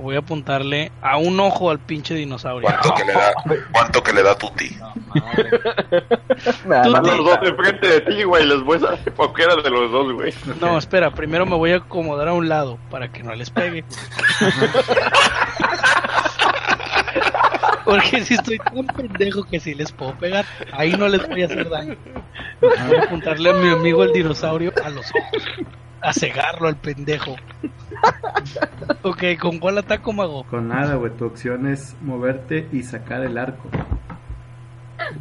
Voy 0.01 0.15
a 0.15 0.19
apuntarle 0.19 0.93
a 1.01 1.17
un 1.17 1.37
ojo 1.41 1.71
al 1.71 1.79
pinche 1.79 2.13
dinosaurio. 2.13 2.69
¿Cuánto 2.69 2.93
que 2.95 3.03
le 3.03 3.13
da, 3.13 3.33
cuánto 3.73 4.01
que 4.03 4.13
le 4.13 4.23
da 4.23 4.37
Tuti? 4.37 4.77
Los 6.65 7.03
dos 7.03 7.39
enfrente 7.41 7.87
de 7.87 8.01
ti, 8.01 8.23
güey. 8.23 8.45
Los 8.45 8.63
voy 8.63 8.77
a 8.77 9.11
cualquiera 9.15 9.57
de 9.57 9.69
los 9.69 9.91
dos, 9.91 10.13
güey. 10.13 10.33
No, 10.61 10.77
espera, 10.77 11.11
primero 11.11 11.45
me 11.45 11.57
voy 11.57 11.73
a 11.73 11.77
acomodar 11.77 12.29
a 12.29 12.33
un 12.33 12.47
lado 12.47 12.79
para 12.89 13.11
que 13.11 13.23
no 13.23 13.35
les 13.35 13.49
pegue. 13.49 13.83
Porque 17.85 18.21
si 18.21 18.33
estoy 18.33 18.57
tan 18.57 18.87
pendejo 18.87 19.43
que 19.43 19.59
si 19.59 19.73
les 19.73 19.91
puedo 19.91 20.13
pegar, 20.17 20.45
ahí 20.73 20.93
no 20.93 21.07
les 21.07 21.27
voy 21.27 21.43
a 21.43 21.45
hacer 21.45 21.69
daño. 21.69 21.95
Voy 22.61 22.95
a 22.95 23.03
apuntarle 23.03 23.49
a 23.51 23.53
mi 23.53 23.69
amigo 23.69 24.03
el 24.03 24.11
dinosaurio 24.11 24.73
a 24.83 24.89
los 24.89 25.05
ojos, 25.05 25.43
a 26.01 26.11
cegarlo 26.11 26.67
al 26.67 26.75
pendejo. 26.77 27.35
Ok, 29.03 29.23
¿con 29.39 29.59
cuál 29.59 29.77
ataco, 29.77 30.11
mago? 30.13 30.43
Con 30.45 30.67
nada, 30.67 30.95
güey. 30.95 31.15
Tu 31.15 31.25
opción 31.25 31.67
es 31.67 31.95
moverte 32.01 32.67
y 32.71 32.83
sacar 32.83 33.23
el 33.23 33.37
arco. 33.37 33.69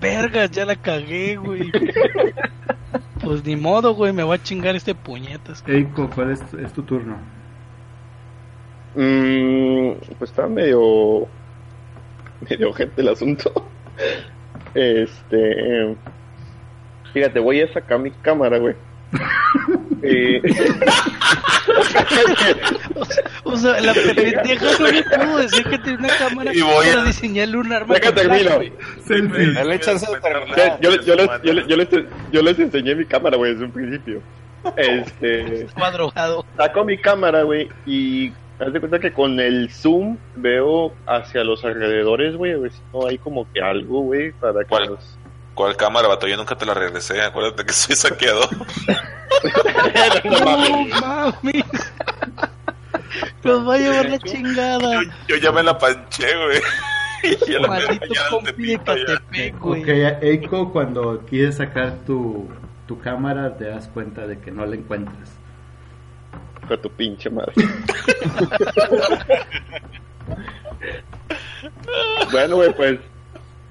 Vergas, 0.01 0.51
ya 0.51 0.65
la 0.65 0.77
cagué, 0.77 1.37
güey. 1.37 1.71
Pues 3.23 3.45
ni 3.45 3.57
modo, 3.57 3.95
güey, 3.95 4.13
me 4.13 4.23
va 4.23 4.35
a 4.35 4.43
chingar 4.43 4.77
este 4.77 4.95
puñetas. 4.95 5.65
Eiko, 5.67 6.11
¿cuál 6.11 6.33
es, 6.33 6.43
es 6.55 6.73
tu 6.73 6.83
turno? 6.83 7.17
Mm, 8.95 9.93
pues 10.19 10.31
está 10.31 10.47
medio. 10.47 11.27
medio 12.49 12.73
gente 12.73 13.03
el 13.03 13.09
asunto. 13.09 13.53
Este. 14.75 15.95
Fíjate, 17.13 17.39
voy 17.39 17.61
a 17.61 17.73
sacar 17.73 17.99
mi 17.99 18.11
cámara, 18.11 18.59
güey. 18.59 18.75
Eh, 20.07 20.43
O 23.45 23.57
sea, 23.57 23.81
la 23.81 23.95
pendeja 23.95 24.67
no 24.79 24.93
me 24.93 25.03
pudo 25.03 25.39
decir 25.39 25.65
que 25.65 25.79
tiene 25.79 25.99
una 25.99 26.09
cámara 26.19 26.53
Y 26.55 26.61
voy 26.61 26.87
a- 26.89 27.05
diseñarle 27.05 27.57
un 27.57 27.73
arma. 27.73 27.99
Con 28.01 28.15
termino. 28.15 28.51
Selfie. 29.07 29.53
Dale 29.53 29.81
chance 29.81 30.07
de 30.11 30.21
terminar. 30.21 30.79
yo, 30.81 30.91
yo, 31.01 31.15
les, 31.17 31.43
yo, 31.43 31.53
les, 31.55 31.67
yo, 31.67 31.77
les, 31.77 31.89
yo 32.33 32.43
les 32.43 32.59
enseñé 32.59 32.95
mi 32.95 33.07
cámara, 33.07 33.37
güey, 33.37 33.53
desde 33.53 33.65
un 33.65 33.71
principio. 33.73 34.21
Este. 34.77 35.63
Estaba 35.63 35.91
drogado. 35.91 36.45
Saco 36.57 36.85
mi 36.85 36.99
cámara, 36.99 37.43
güey, 37.43 37.69
y 37.87 38.33
haz 38.59 38.73
de 38.73 38.81
cuenta 38.81 38.99
que 38.99 39.13
con 39.13 39.41
el 39.41 39.71
zoom 39.71 40.17
veo 40.37 40.93
hacia 41.07 41.45
los 41.45 41.65
alrededores, 41.65 42.37
güey, 42.37 42.53
a 42.53 42.59
ver 42.59 42.73
si 42.73 42.81
no 42.93 43.07
hay 43.07 43.19
como 43.19 43.51
que 43.53 43.61
algo, 43.61 44.01
güey, 44.01 44.33
para 44.33 44.61
que 44.61 44.69
¿Cuál? 44.69 44.87
los... 44.87 45.19
¿Cuál 45.55 45.77
cámara, 45.77 46.09
vato? 46.09 46.27
Yo 46.27 46.37
nunca 46.37 46.57
te 46.57 46.67
la 46.67 46.75
regresé. 46.75 47.23
Acuérdate 47.23 47.65
que 47.65 47.73
soy 47.73 47.95
saqueador. 47.95 48.49
No 50.25 50.87
mames. 51.01 51.65
Nos 53.43 53.69
va 53.69 53.75
a 53.75 53.79
llevar 53.79 54.09
la 54.09 54.19
chingada. 54.19 55.01
Yo 55.29 55.37
ya 55.37 55.53
me 55.53 55.63
la 55.63 55.77
panché, 55.77 56.27
güey. 56.45 56.61
Ya 57.49 57.59
la 57.59 57.69
Maldito. 57.69 58.93
Ok, 59.63 59.89
Eiko, 60.23 60.73
cuando 60.73 61.23
quieres 61.27 61.57
sacar 61.57 62.05
tu, 62.07 62.49
tu 62.87 62.99
cámara, 63.01 63.57
te 63.57 63.65
das 63.65 63.89
cuenta 63.89 64.27
de 64.27 64.39
que 64.41 64.51
no 64.51 64.67
la 64.67 64.75
encuentras. 64.77 65.33
Con 66.69 66.81
tu 66.81 66.91
pinche 66.91 67.29
madre. 67.31 67.53
bueno, 72.33 72.57
güey, 72.57 72.75
pues, 72.75 72.99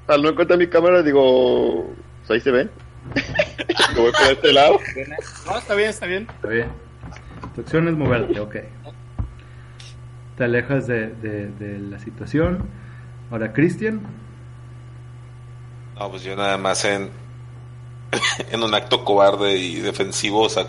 al 0.07 0.21
no 0.21 0.29
encontrar 0.29 0.59
mi 0.59 0.67
cámara, 0.67 1.01
digo, 1.01 1.93
pues 2.19 2.31
ahí 2.31 2.39
se 2.39 2.51
ve. 2.51 2.69
Lo 3.95 4.03
voy 4.03 4.11
por 4.11 4.31
este 4.31 4.53
lado. 4.53 4.79
No, 5.45 5.57
está 5.57 5.75
bien, 5.75 5.89
está 5.89 6.05
bien. 6.05 6.27
¿Está 6.29 6.47
bien? 6.47 6.67
Tu 7.55 7.61
opción 7.61 7.87
es 7.87 7.93
moverte, 7.95 8.39
ok. 8.39 8.55
Te 10.37 10.43
alejas 10.45 10.87
de, 10.87 11.07
de- 11.09 11.47
de 11.51 11.79
la 11.79 11.99
situación. 11.99 12.67
Ahora, 13.31 13.53
Christian. 13.53 14.01
No, 15.99 16.09
pues 16.09 16.23
yo 16.23 16.35
nada 16.35 16.57
más 16.57 16.83
en, 16.85 17.09
en 18.51 18.63
un 18.63 18.73
acto 18.73 19.03
cobarde 19.05 19.57
y 19.57 19.75
defensivo, 19.79 20.41
o 20.41 20.49
sea, 20.49 20.65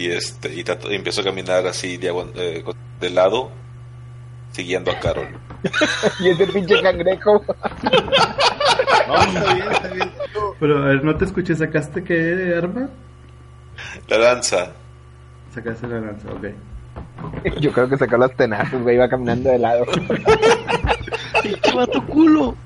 y 0.00 0.10
este, 0.10 0.52
y, 0.54 0.64
trato- 0.64 0.90
y 0.90 0.94
empiezo 0.94 1.20
a 1.20 1.24
caminar 1.24 1.66
así 1.66 1.98
diagon- 1.98 2.32
eh, 2.34 2.64
de 3.00 3.10
lado, 3.10 3.50
siguiendo 4.52 4.90
a 4.90 4.98
Carol. 4.98 5.28
Y 6.20 6.28
ese 6.30 6.46
pinche 6.46 6.80
cangrejo. 6.82 7.44
No, 9.06 9.22
está 9.22 9.54
bien, 9.54 9.72
está 9.72 9.88
bien. 9.88 10.10
Pero, 10.58 10.78
a 10.78 10.86
ver, 10.86 11.04
no 11.04 11.14
te 11.16 11.24
escuché. 11.26 11.54
¿Sacaste 11.54 12.02
qué 12.02 12.54
arma? 12.56 12.88
La 14.08 14.16
danza. 14.18 14.72
Sacaste 15.54 15.86
la 15.86 16.00
lanza, 16.00 16.28
ok. 16.32 16.46
Yo 17.60 17.72
creo 17.72 17.88
que 17.90 17.98
sacó 17.98 18.16
las 18.16 18.34
tenazas, 18.36 18.80
güey, 18.82 18.96
iba 18.96 19.08
caminando 19.08 19.50
de 19.50 19.58
lado. 19.58 19.84
Pinche 21.42 21.72
vato 21.74 22.04
culo. 22.06 22.56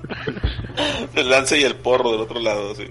La 1.15 1.23
lanza 1.25 1.57
y 1.57 1.65
el 1.65 1.75
porro 1.77 2.13
del 2.13 2.21
otro 2.21 2.39
lado, 2.41 2.75
sí. 2.77 2.91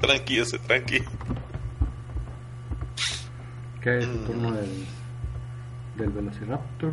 Tranqui, 0.00 0.38
ese, 0.40 0.58
tranqui. 0.58 1.02
¿Qué 3.86 3.98
es 3.98 4.04
el 4.04 4.18
turno 4.24 4.50
del, 4.50 4.84
del 5.96 6.10
Velociraptor. 6.10 6.92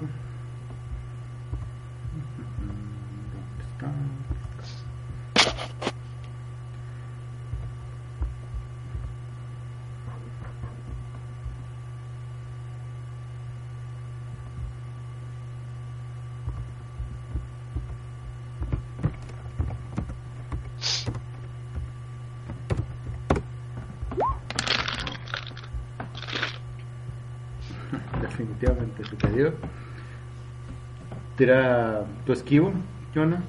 Tira 31.44 32.06
tu 32.26 32.32
esquivo, 32.32 32.72
Jonah. 33.14 33.44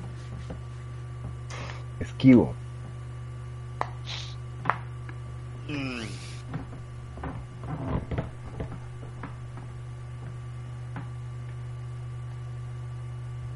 Esquivo. 2.00 2.52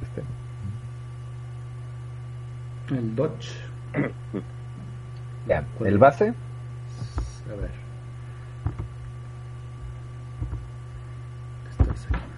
Este. 0.02 0.23
El 2.94 3.16
Dodge. 3.16 3.51
Ya, 5.48 5.66
el 5.81 5.98
base, 5.98 6.32
A 7.51 7.55
ver. 7.56 7.73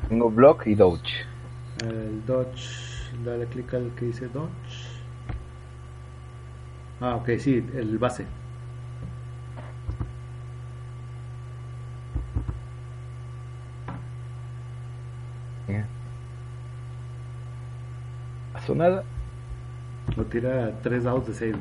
Tengo 0.09 0.31
block 0.31 0.67
y 0.67 0.75
dodge. 0.75 1.20
El 1.83 2.25
Dodge. 2.27 3.13
Dale 3.25 3.47
clic 3.47 3.75
al 3.75 3.91
que 3.97 4.07
dice 4.07 4.29
Dodge. 4.29 5.01
Ah, 7.01 7.17
ok, 7.17 7.31
sí, 7.39 7.65
el 7.75 7.99
base. 7.99 8.27
Ya. 15.69 15.87
Pasó 18.53 18.75
nada. 18.75 19.05
Lo 20.17 20.25
tira 20.25 20.73
3 20.83 21.05
dados 21.05 21.27
de 21.29 21.35
6, 21.35 21.55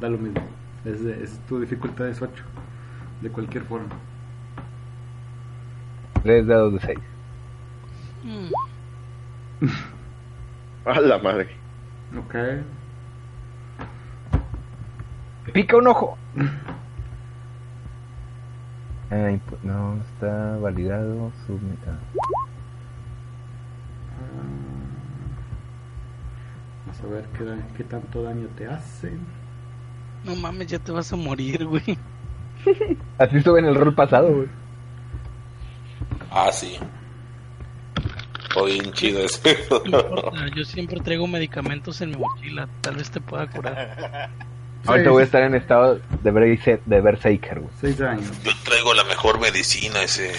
da 0.00 0.08
lo 0.08 0.18
mismo. 0.18 0.40
Es, 0.84 1.02
de- 1.04 1.22
es 1.22 1.38
tu 1.48 1.60
dificultad 1.60 2.08
es 2.08 2.20
8. 2.20 2.42
De 3.22 3.30
cualquier 3.30 3.64
forma. 3.64 3.88
Tres 6.22 6.46
dados 6.46 6.72
de 6.74 6.80
seis. 6.80 6.98
Mm. 8.24 8.50
A 10.84 11.00
la 11.00 11.18
madre. 11.18 11.48
Ok. 12.16 12.34
Pica 15.52 15.76
un 15.76 15.86
ojo. 15.88 16.16
Impu- 19.10 19.58
no 19.62 19.96
está 19.96 20.56
validado. 20.58 21.30
submit- 21.46 21.78
ah. 21.88 21.98
Vamos 26.86 27.00
a 27.00 27.06
ver 27.06 27.24
qué, 27.36 27.56
qué 27.76 27.84
tanto 27.84 28.22
daño 28.22 28.46
te 28.56 28.66
hace. 28.66 29.12
No 30.24 30.34
mames, 30.36 30.66
ya 30.68 30.78
te 30.78 30.92
vas 30.92 31.12
a 31.12 31.16
morir, 31.16 31.64
güey. 31.66 31.98
Así 33.18 33.36
estuve 33.38 33.60
en 33.60 33.66
el 33.66 33.74
rol 33.74 33.94
pasado, 33.94 34.32
güey. 34.32 34.48
Ah, 36.30 36.50
sí. 36.52 36.78
Bien 38.64 38.92
chido 38.92 39.20
ese. 39.20 39.58
No 39.70 39.76
importa, 39.98 40.46
yo 40.56 40.64
siempre 40.64 41.00
traigo 41.00 41.26
medicamentos 41.26 42.00
en 42.00 42.10
mi 42.10 42.16
mochila. 42.16 42.68
Tal 42.80 42.96
vez 42.96 43.10
te 43.10 43.20
pueda 43.20 43.46
curar. 43.48 44.30
Ahorita 44.86 45.10
voy 45.10 45.22
a 45.22 45.24
estar 45.24 45.42
en 45.42 45.54
estado 45.54 46.00
de, 46.22 46.32
Berse- 46.32 46.80
de 46.86 47.00
Berserker, 47.00 47.60
güey. 47.60 47.72
6 47.80 47.98
daños. 47.98 48.30
Yo 48.44 48.52
traigo 48.64 48.94
la 48.94 49.04
mejor 49.04 49.40
medicina 49.40 50.02
ese. 50.02 50.32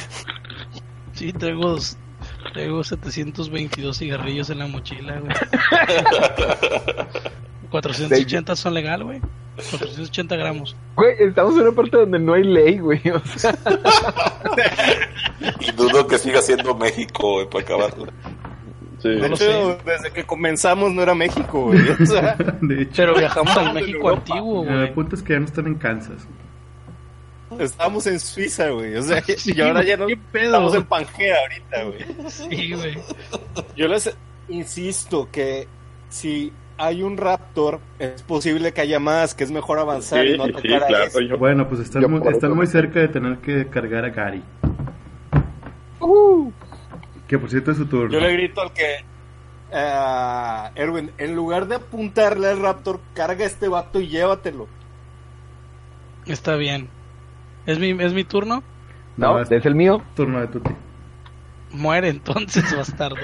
Sí, 1.13 1.33
traigo, 1.33 1.77
traigo 2.53 2.83
722 2.83 3.97
cigarrillos 3.97 4.49
en 4.49 4.59
la 4.59 4.67
mochila, 4.67 5.19
güey. 5.19 5.35
480 7.71 8.55
son 8.55 8.73
legal, 8.73 9.03
güey. 9.03 9.19
480 9.55 10.35
gramos. 10.35 10.75
Güey, 10.95 11.15
estamos 11.19 11.55
en 11.55 11.61
una 11.61 11.71
parte 11.71 11.97
donde 11.97 12.19
no 12.19 12.33
hay 12.33 12.43
ley, 12.43 12.77
güey. 12.79 13.01
O 13.09 13.21
sea, 13.37 13.57
Y 15.59 15.71
dudo 15.71 16.07
que 16.07 16.17
siga 16.17 16.41
siendo 16.41 16.75
México, 16.75 17.33
güey, 17.33 17.49
para 17.49 17.63
acabarlo. 17.63 18.07
Sí. 19.01 19.09
De 19.09 19.27
hecho, 19.27 19.77
desde 19.85 20.11
que 20.11 20.23
comenzamos 20.25 20.91
no 20.91 21.01
era 21.03 21.13
México, 21.13 21.65
güey. 21.65 21.79
O 21.89 22.05
sea, 22.05 22.35
De 22.61 22.81
hecho, 22.83 22.93
Pero 22.95 23.15
viajamos 23.15 23.55
al 23.55 23.73
México 23.73 24.09
antiguo, 24.09 24.63
el 24.63 24.75
güey. 24.75 24.93
punto 24.93 25.15
es 25.15 25.21
que 25.23 25.33
ya 25.33 25.39
no 25.39 25.45
están 25.45 25.67
en 25.67 25.75
Kansas. 25.75 26.27
estábamos 27.59 28.07
en 28.07 28.19
Suiza, 28.19 28.69
güey. 28.69 28.95
O 28.95 29.03
sea, 29.03 29.21
Sí, 29.37 29.53
y 29.55 29.61
ahora 29.61 29.83
ya 29.83 29.97
no 29.97 30.07
estamos 30.07 30.73
en 30.75 30.83
Pangea 30.85 31.35
ahorita, 31.41 31.83
güey. 31.83 32.29
Sí, 32.29 32.73
güey. 32.73 32.97
Yo 33.75 33.87
les 33.87 34.15
insisto 34.49 35.29
que 35.31 35.67
si 36.09 36.51
hay 36.77 37.03
un 37.03 37.17
Raptor, 37.17 37.79
es 37.99 38.21
posible 38.23 38.71
que 38.73 38.81
haya 38.81 38.99
más, 38.99 39.33
que 39.35 39.43
es 39.43 39.51
mejor 39.51 39.79
avanzar 39.79 40.23
Sí, 40.25 40.33
y 40.33 40.37
no 40.37 40.45
sí, 40.45 40.51
atacar 40.51 40.83
a 40.83 40.87
claro. 40.87 41.19
Yo, 41.21 41.37
Bueno, 41.37 41.67
pues 41.67 41.81
están, 41.81 42.09
muy, 42.09 42.19
por 42.19 42.33
están 42.33 42.49
eso- 42.51 42.55
muy 42.55 42.67
cerca 42.67 42.99
de 42.99 43.07
tener 43.07 43.37
que 43.39 43.67
cargar 43.67 44.05
a 44.05 44.09
Gary. 44.09 44.43
Que 47.27 47.37
por 47.37 47.49
cierto 47.49 47.71
es 47.71 47.77
su 47.77 47.85
turno. 47.87 48.09
Yo 48.11 48.19
le 48.19 48.31
grito 48.33 48.61
al 48.61 48.71
que. 48.71 49.03
eh, 49.71 50.69
Erwin, 50.75 51.11
en 51.17 51.35
lugar 51.35 51.67
de 51.67 51.75
apuntarle 51.75 52.47
al 52.47 52.59
Raptor, 52.61 53.01
carga 53.13 53.43
a 53.43 53.47
este 53.47 53.67
vato 53.67 53.99
y 53.99 54.07
llévatelo. 54.07 54.67
Está 56.25 56.55
bien. 56.55 56.87
¿Es 57.65 57.79
mi, 57.79 57.89
¿Es 58.01 58.13
mi 58.13 58.23
turno? 58.23 58.63
no, 59.17 59.33
No, 59.33 59.39
es 59.41 59.51
es 59.51 59.65
el 59.65 59.75
mío. 59.75 60.01
turno 60.15 60.39
de 60.39 60.47
Tuti. 60.47 60.71
Muere 61.71 62.07
entonces, 62.09 62.63
bastardo. 62.77 63.17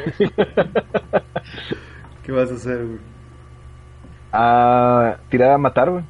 ¿Qué 2.23 2.31
vas 2.31 2.51
a 2.51 2.55
hacer, 2.55 2.85
güey? 2.85 3.12
Ah, 4.33 5.17
tirada 5.29 5.53
a 5.55 5.57
matar, 5.59 5.91
güey. 5.91 6.03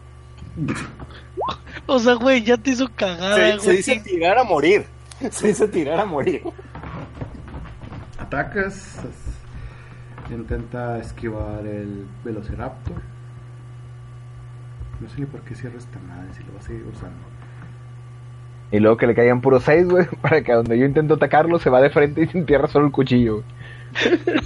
O 1.86 2.00
sea, 2.00 2.14
güey, 2.14 2.42
ya 2.44 2.58
te 2.58 2.70
hizo 2.72 2.90
cagada, 2.96 3.36
Se, 3.36 3.42
güey. 3.58 3.60
se 3.60 3.72
dice 3.74 4.00
tirar 4.00 4.38
a 4.38 4.44
morir. 4.44 4.86
Se 5.32 5.48
dice 5.48 5.68
tirar 5.68 6.00
a 6.00 6.06
morir. 6.06 6.42
Atacas. 8.18 9.00
Intenta 10.30 10.98
esquivar 11.00 11.66
el 11.66 12.08
Velociraptor. 12.24 13.02
No 15.00 15.10
sé 15.10 15.20
ni 15.20 15.26
por 15.26 15.42
qué 15.42 15.54
cierro 15.56 15.78
esta 15.78 16.00
madre 16.00 16.34
si 16.34 16.44
lo 16.44 16.54
va 16.54 16.60
a 16.60 16.64
seguir 16.64 16.86
usando. 16.92 17.18
Y 18.72 18.80
luego 18.80 18.98
que 18.98 19.06
le 19.08 19.16
caigan 19.16 19.42
puros 19.42 19.64
seis, 19.64 19.86
güey. 19.88 20.06
Para 20.22 20.42
que 20.44 20.54
donde 20.54 20.80
yo 20.80 20.86
intento 20.86 21.16
atacarlo 21.16 21.60
se 21.60 21.70
va 21.70 21.82
de 21.82 21.90
frente 21.90 22.24
y 22.24 22.28
se 22.28 22.38
entierra 22.38 22.68
solo 22.68 22.86
el 22.88 22.92
cuchillo, 22.92 23.36
güey. 23.36 23.46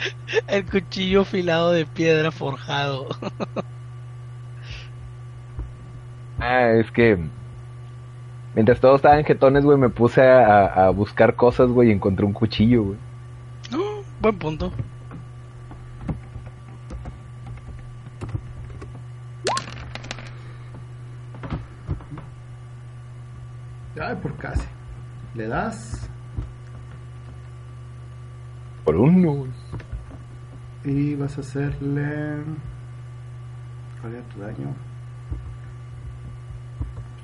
El 0.48 0.64
cuchillo 0.66 1.22
afilado 1.22 1.72
de 1.72 1.86
piedra 1.86 2.30
forjado. 2.30 3.08
Ah, 6.40 6.70
es 6.70 6.88
que. 6.92 7.18
Mientras 8.54 8.78
todos 8.78 8.96
estaban 8.96 9.24
jetones, 9.24 9.64
güey, 9.64 9.76
me 9.76 9.88
puse 9.88 10.22
a, 10.22 10.66
a 10.66 10.90
buscar 10.90 11.34
cosas, 11.34 11.68
güey, 11.68 11.88
y 11.88 11.92
encontré 11.92 12.24
un 12.24 12.32
cuchillo, 12.32 12.84
güey. 12.84 12.98
Buen 14.20 14.38
punto. 14.38 14.72
Ay, 24.00 24.16
por 24.16 24.36
casi. 24.36 24.66
Le 25.34 25.46
das 25.46 26.08
Por 28.84 28.96
uno, 28.96 29.32
güey. 29.32 29.50
Y 30.88 31.14
vas 31.14 31.36
a 31.36 31.40
hacerle. 31.42 32.42
¿Cuál 34.00 34.14
era 34.14 34.22
tu 34.28 34.40
daño? 34.40 34.74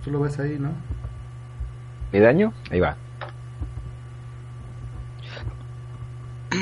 Tú 0.02 0.10
lo 0.10 0.20
ves 0.20 0.38
ahí, 0.38 0.58
¿no? 0.58 0.70
¿Mi 2.12 2.20
daño? 2.20 2.52
Ahí 2.70 2.80
va. 2.80 2.96
Tu 6.50 6.58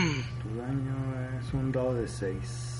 daño 0.56 1.38
es 1.40 1.52
un 1.52 1.72
dado 1.72 1.94
de 1.94 2.06
6. 2.06 2.72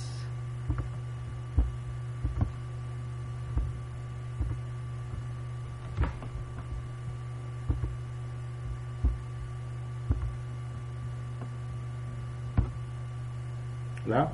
¿La? 14.07 14.31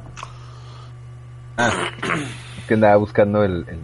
Es 1.58 2.57
que 2.68 2.74
andaba 2.74 2.96
buscando 2.96 3.42
el. 3.42 3.64
el- 3.68 3.80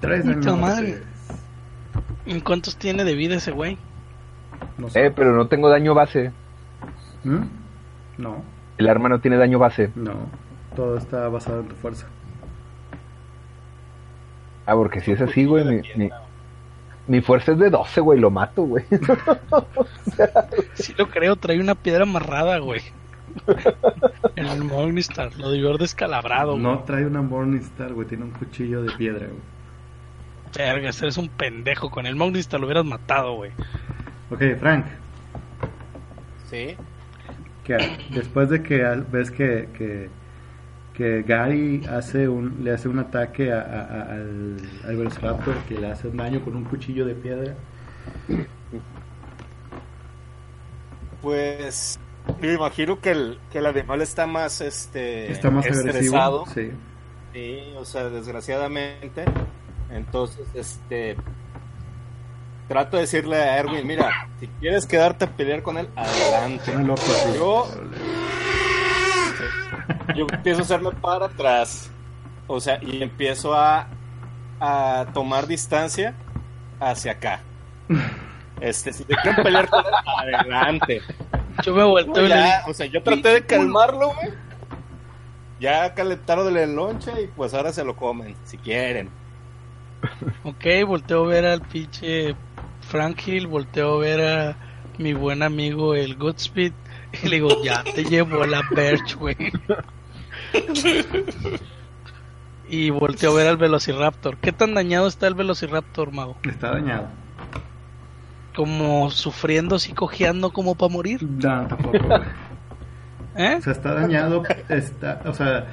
Tres 0.00 0.24
madre. 0.56 1.02
¿En 2.26 2.40
cuántos 2.40 2.76
tiene 2.76 3.04
de 3.04 3.14
vida 3.14 3.36
ese 3.36 3.52
güey? 3.52 3.78
No 4.78 4.88
sé. 4.90 5.06
Eh, 5.06 5.10
pero 5.10 5.32
no 5.32 5.46
tengo 5.46 5.68
daño 5.68 5.94
base. 5.94 6.32
¿Mm? 7.24 7.42
No, 8.18 8.42
El 8.78 8.88
arma 8.88 9.08
no 9.08 9.20
tiene 9.20 9.36
daño 9.36 9.58
base. 9.58 9.90
no. 9.94 10.12
Todo 10.76 10.96
está 10.96 11.28
basado 11.28 11.60
en 11.60 11.68
tu 11.68 11.74
fuerza. 11.76 12.06
Ah, 14.64 14.72
porque 14.74 15.00
si 15.02 15.12
es 15.12 15.20
así, 15.20 15.44
güey, 15.44 15.64
mi, 15.66 15.82
mi, 15.96 16.10
mi 17.06 17.20
fuerza 17.20 17.52
es 17.52 17.58
de 17.58 17.68
12, 17.68 18.00
güey, 18.00 18.18
lo 18.18 18.30
mato, 18.30 18.62
güey. 18.62 18.82
Sí 20.74 20.94
lo 20.96 21.08
creo, 21.08 21.36
trae 21.36 21.60
una 21.60 21.74
piedra 21.74 22.02
amarrada, 22.04 22.58
güey. 22.58 22.80
En 24.36 24.46
el 24.46 24.64
Morningstar, 24.64 25.34
lo 25.36 25.50
debió 25.50 25.68
haber 25.68 25.80
descalabrado, 25.80 26.52
güey. 26.52 26.62
No 26.62 26.80
trae 26.80 27.06
una 27.06 27.22
Morningstar, 27.22 27.92
güey. 27.92 28.06
Tiene 28.08 28.24
un 28.24 28.30
cuchillo 28.30 28.82
de 28.82 28.92
piedra, 28.92 29.26
güey. 29.26 29.40
Vergas, 30.56 31.00
eres 31.02 31.16
un 31.16 31.28
pendejo. 31.28 31.90
Con 31.90 32.06
el 32.06 32.14
Morningstar 32.16 32.60
lo 32.60 32.66
hubieras 32.66 32.84
matado, 32.84 33.34
güey. 33.34 33.50
Ok, 34.30 34.42
Frank. 34.60 34.84
Sí. 36.50 36.76
que 37.64 37.76
después 38.10 38.48
de 38.50 38.62
que 38.62 38.82
ves 39.10 39.30
que, 39.30 39.68
que, 39.78 40.10
que 40.94 41.22
Gary 41.22 41.82
hace 41.90 42.28
un, 42.28 42.62
le 42.64 42.72
hace 42.72 42.88
un 42.88 42.98
ataque 42.98 43.52
a- 43.52 43.60
a- 43.60 43.62
a- 43.62 44.12
al, 44.12 44.56
al 44.86 44.96
Velociraptor 44.96 45.54
que 45.68 45.78
le 45.78 45.90
hace 45.90 46.08
un 46.08 46.16
daño 46.18 46.40
con 46.42 46.54
un 46.56 46.64
cuchillo 46.64 47.06
de 47.06 47.14
piedra. 47.14 47.54
Pues 51.22 51.98
me 52.40 52.52
imagino 52.52 53.00
que 53.00 53.10
el, 53.12 53.38
que 53.50 53.58
el 53.58 53.66
animal 53.66 54.02
está 54.02 54.26
más 54.26 54.60
este 54.60 55.30
Está 55.32 55.50
más 55.50 55.64
estresado. 55.66 56.44
agresivo. 56.46 56.72
Sí. 56.72 56.76
Sí, 57.32 57.74
o 57.78 57.84
sea, 57.84 58.08
desgraciadamente. 58.10 59.24
Entonces, 59.90 60.46
este 60.54 61.16
trato 62.68 62.96
de 62.96 63.02
decirle 63.02 63.36
a 63.36 63.58
Erwin, 63.58 63.86
mira, 63.86 64.28
si 64.40 64.46
quieres 64.60 64.86
quedarte 64.86 65.24
a 65.26 65.30
pelear 65.30 65.62
con 65.62 65.78
él, 65.78 65.88
adelante. 65.96 66.74
Loco. 66.78 67.02
Yo, 67.36 67.68
yo 70.16 70.26
empiezo 70.30 70.60
a 70.60 70.64
hacerme 70.64 70.90
para 70.92 71.26
atrás. 71.26 71.90
O 72.46 72.60
sea, 72.60 72.78
y 72.82 73.02
empiezo 73.02 73.54
a, 73.54 73.86
a 74.60 75.06
tomar 75.14 75.46
distancia 75.46 76.14
hacia 76.80 77.12
acá. 77.12 77.40
Este, 78.62 78.92
si 78.92 79.04
te 79.04 79.16
quieren 79.16 79.42
pelear 79.42 79.68
con 79.68 79.84
él, 79.84 80.36
adelante. 80.36 81.02
Yo 81.64 81.74
me 81.74 81.82
volteo 81.82 82.24
y 82.24 82.28
le 82.28 82.44
o 82.68 82.72
sea, 82.72 82.86
yo 82.86 83.02
traté 83.02 83.28
de 83.30 83.44
calmarlo, 83.44 84.14
güey. 84.14 84.30
Ya 85.58 85.92
calentaron 85.94 86.56
el 86.56 86.74
lonche 86.74 87.10
y 87.22 87.26
pues 87.26 87.54
ahora 87.54 87.72
se 87.72 87.84
lo 87.84 87.96
comen, 87.96 88.36
si 88.44 88.58
quieren. 88.58 89.10
ok, 90.44 90.64
volteo 90.86 91.24
a 91.24 91.26
ver 91.26 91.44
al 91.44 91.60
pinche 91.62 92.36
Frank 92.82 93.20
Hill, 93.26 93.48
volteo 93.48 93.96
a 93.96 93.98
ver 93.98 94.20
a 94.20 94.56
mi 94.96 95.12
buen 95.12 95.42
amigo 95.42 95.96
el 95.96 96.16
Goodspeed 96.16 96.72
y 97.24 97.28
le 97.28 97.36
digo, 97.36 97.64
ya 97.64 97.82
te 97.82 98.04
llevo 98.04 98.46
la 98.46 98.62
Birch, 98.70 99.16
güey. 99.16 99.36
y 102.68 102.90
volteo 102.90 103.32
a 103.32 103.34
ver 103.34 103.48
al 103.48 103.56
Velociraptor. 103.56 104.36
¿Qué 104.36 104.52
tan 104.52 104.74
dañado 104.74 105.08
está 105.08 105.26
el 105.26 105.34
Velociraptor, 105.34 106.12
mago? 106.12 106.36
Está 106.44 106.70
dañado. 106.70 107.21
Como 108.54 109.10
sufriendo, 109.10 109.76
así 109.76 109.92
cojeando 109.94 110.52
como 110.52 110.74
para 110.74 110.92
morir. 110.92 111.22
No, 111.22 111.66
tampoco, 111.68 112.10
güey. 112.10 112.28
¿Eh? 113.36 113.56
O 113.58 113.62
sea, 113.62 113.72
está 113.72 113.94
dañado. 113.94 114.42
Está, 114.68 115.22
o 115.24 115.32
sea, 115.32 115.66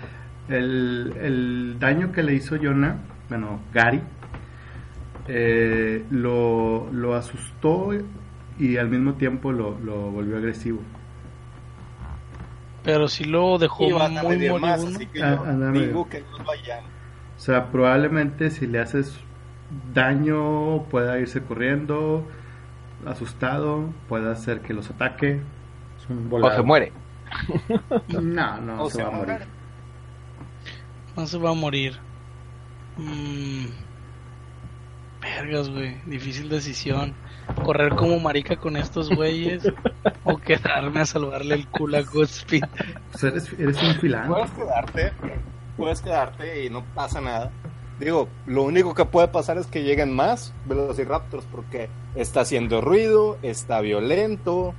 el, 0.47 1.14
el 1.22 1.77
daño 1.80 2.11
que 2.14 2.23
le 2.23 2.34
hizo 2.35 2.56
Jonah, 2.61 2.97
bueno, 3.27 3.60
Gary, 3.73 4.01
eh, 5.27 6.06
lo, 6.10 6.89
lo 6.91 7.15
asustó 7.15 7.89
y 8.57 8.77
al 8.77 8.89
mismo 8.89 9.14
tiempo 9.15 9.51
lo, 9.51 9.77
lo 9.80 10.11
volvió 10.11 10.38
agresivo. 10.38 10.81
Pero 12.84 13.07
si 13.07 13.26
lo 13.26 13.57
dejó 13.57 13.84
Y 13.88 13.91
van 13.91 14.18
muy 14.18 14.47
a 14.47 14.57
más, 14.57 14.81
moribundo. 14.81 14.89
así 14.95 15.06
que 15.07 15.22
Ah, 15.22 15.35
yo 15.35 15.43
ándame. 15.43 15.80
digo 15.88 16.07
que 16.07 16.22
no 16.22 16.43
vayan. 16.45 16.85
O 17.38 17.39
sea, 17.39 17.72
probablemente 17.72 18.51
si 18.51 18.68
le 18.68 18.80
haces 18.80 19.18
daño 19.93 20.84
pueda 20.89 21.19
irse 21.19 21.41
corriendo, 21.43 22.27
asustado, 23.06 23.90
pueda 24.08 24.32
hacer 24.32 24.62
que 24.62 24.74
los 24.74 24.90
ataque. 24.90 25.42
Es 25.98 26.10
un 26.10 26.30
O 26.32 26.52
se 26.52 26.62
muere. 26.62 26.92
No, 28.08 28.60
no, 28.60 28.84
O 28.84 28.90
se 28.90 28.98
se 28.98 29.04
va 29.04 29.10
a 29.10 29.12
morir. 29.12 29.40
No 31.16 31.28
se 31.28 31.38
va 31.38 31.50
a 31.52 31.54
morir. 31.54 32.00
Mm. 32.98 33.66
Vergas, 35.22 35.70
güey. 35.70 36.02
Difícil 36.06 36.50
decisión. 36.50 37.14
Correr 37.64 37.96
como 37.96 38.20
marica 38.20 38.56
con 38.56 38.78
estos 38.78 39.10
güeyes 39.10 39.64
o 40.24 40.38
quedarme 40.42 41.02
a 41.02 41.06
salvarle 41.06 41.56
el 41.56 41.68
culo 41.68 41.98
a 41.98 42.02
Goodspeed. 42.02 42.64
Pues 43.12 43.24
eres, 43.24 43.54
eres 43.58 43.82
un 43.82 43.96
filántropo. 43.96 44.46
Puedes 44.46 44.52
quedarte, 44.52 45.12
puedes 45.78 46.02
quedarte 46.02 46.66
y 46.66 46.70
no 46.70 46.84
pasa 46.94 47.20
nada. 47.22 47.52
Digo, 48.00 48.30
lo 48.46 48.64
único 48.64 48.94
que 48.94 49.04
puede 49.06 49.28
pasar 49.28 49.58
es 49.58 49.68
que 49.68 49.84
lleguen 49.84 50.16
más 50.16 50.54
Velociraptors 50.66 51.46
porque 51.52 51.90
está 52.16 52.42
haciendo 52.42 52.80
ruido, 52.80 53.38
está 53.42 53.82
violento. 53.82 54.74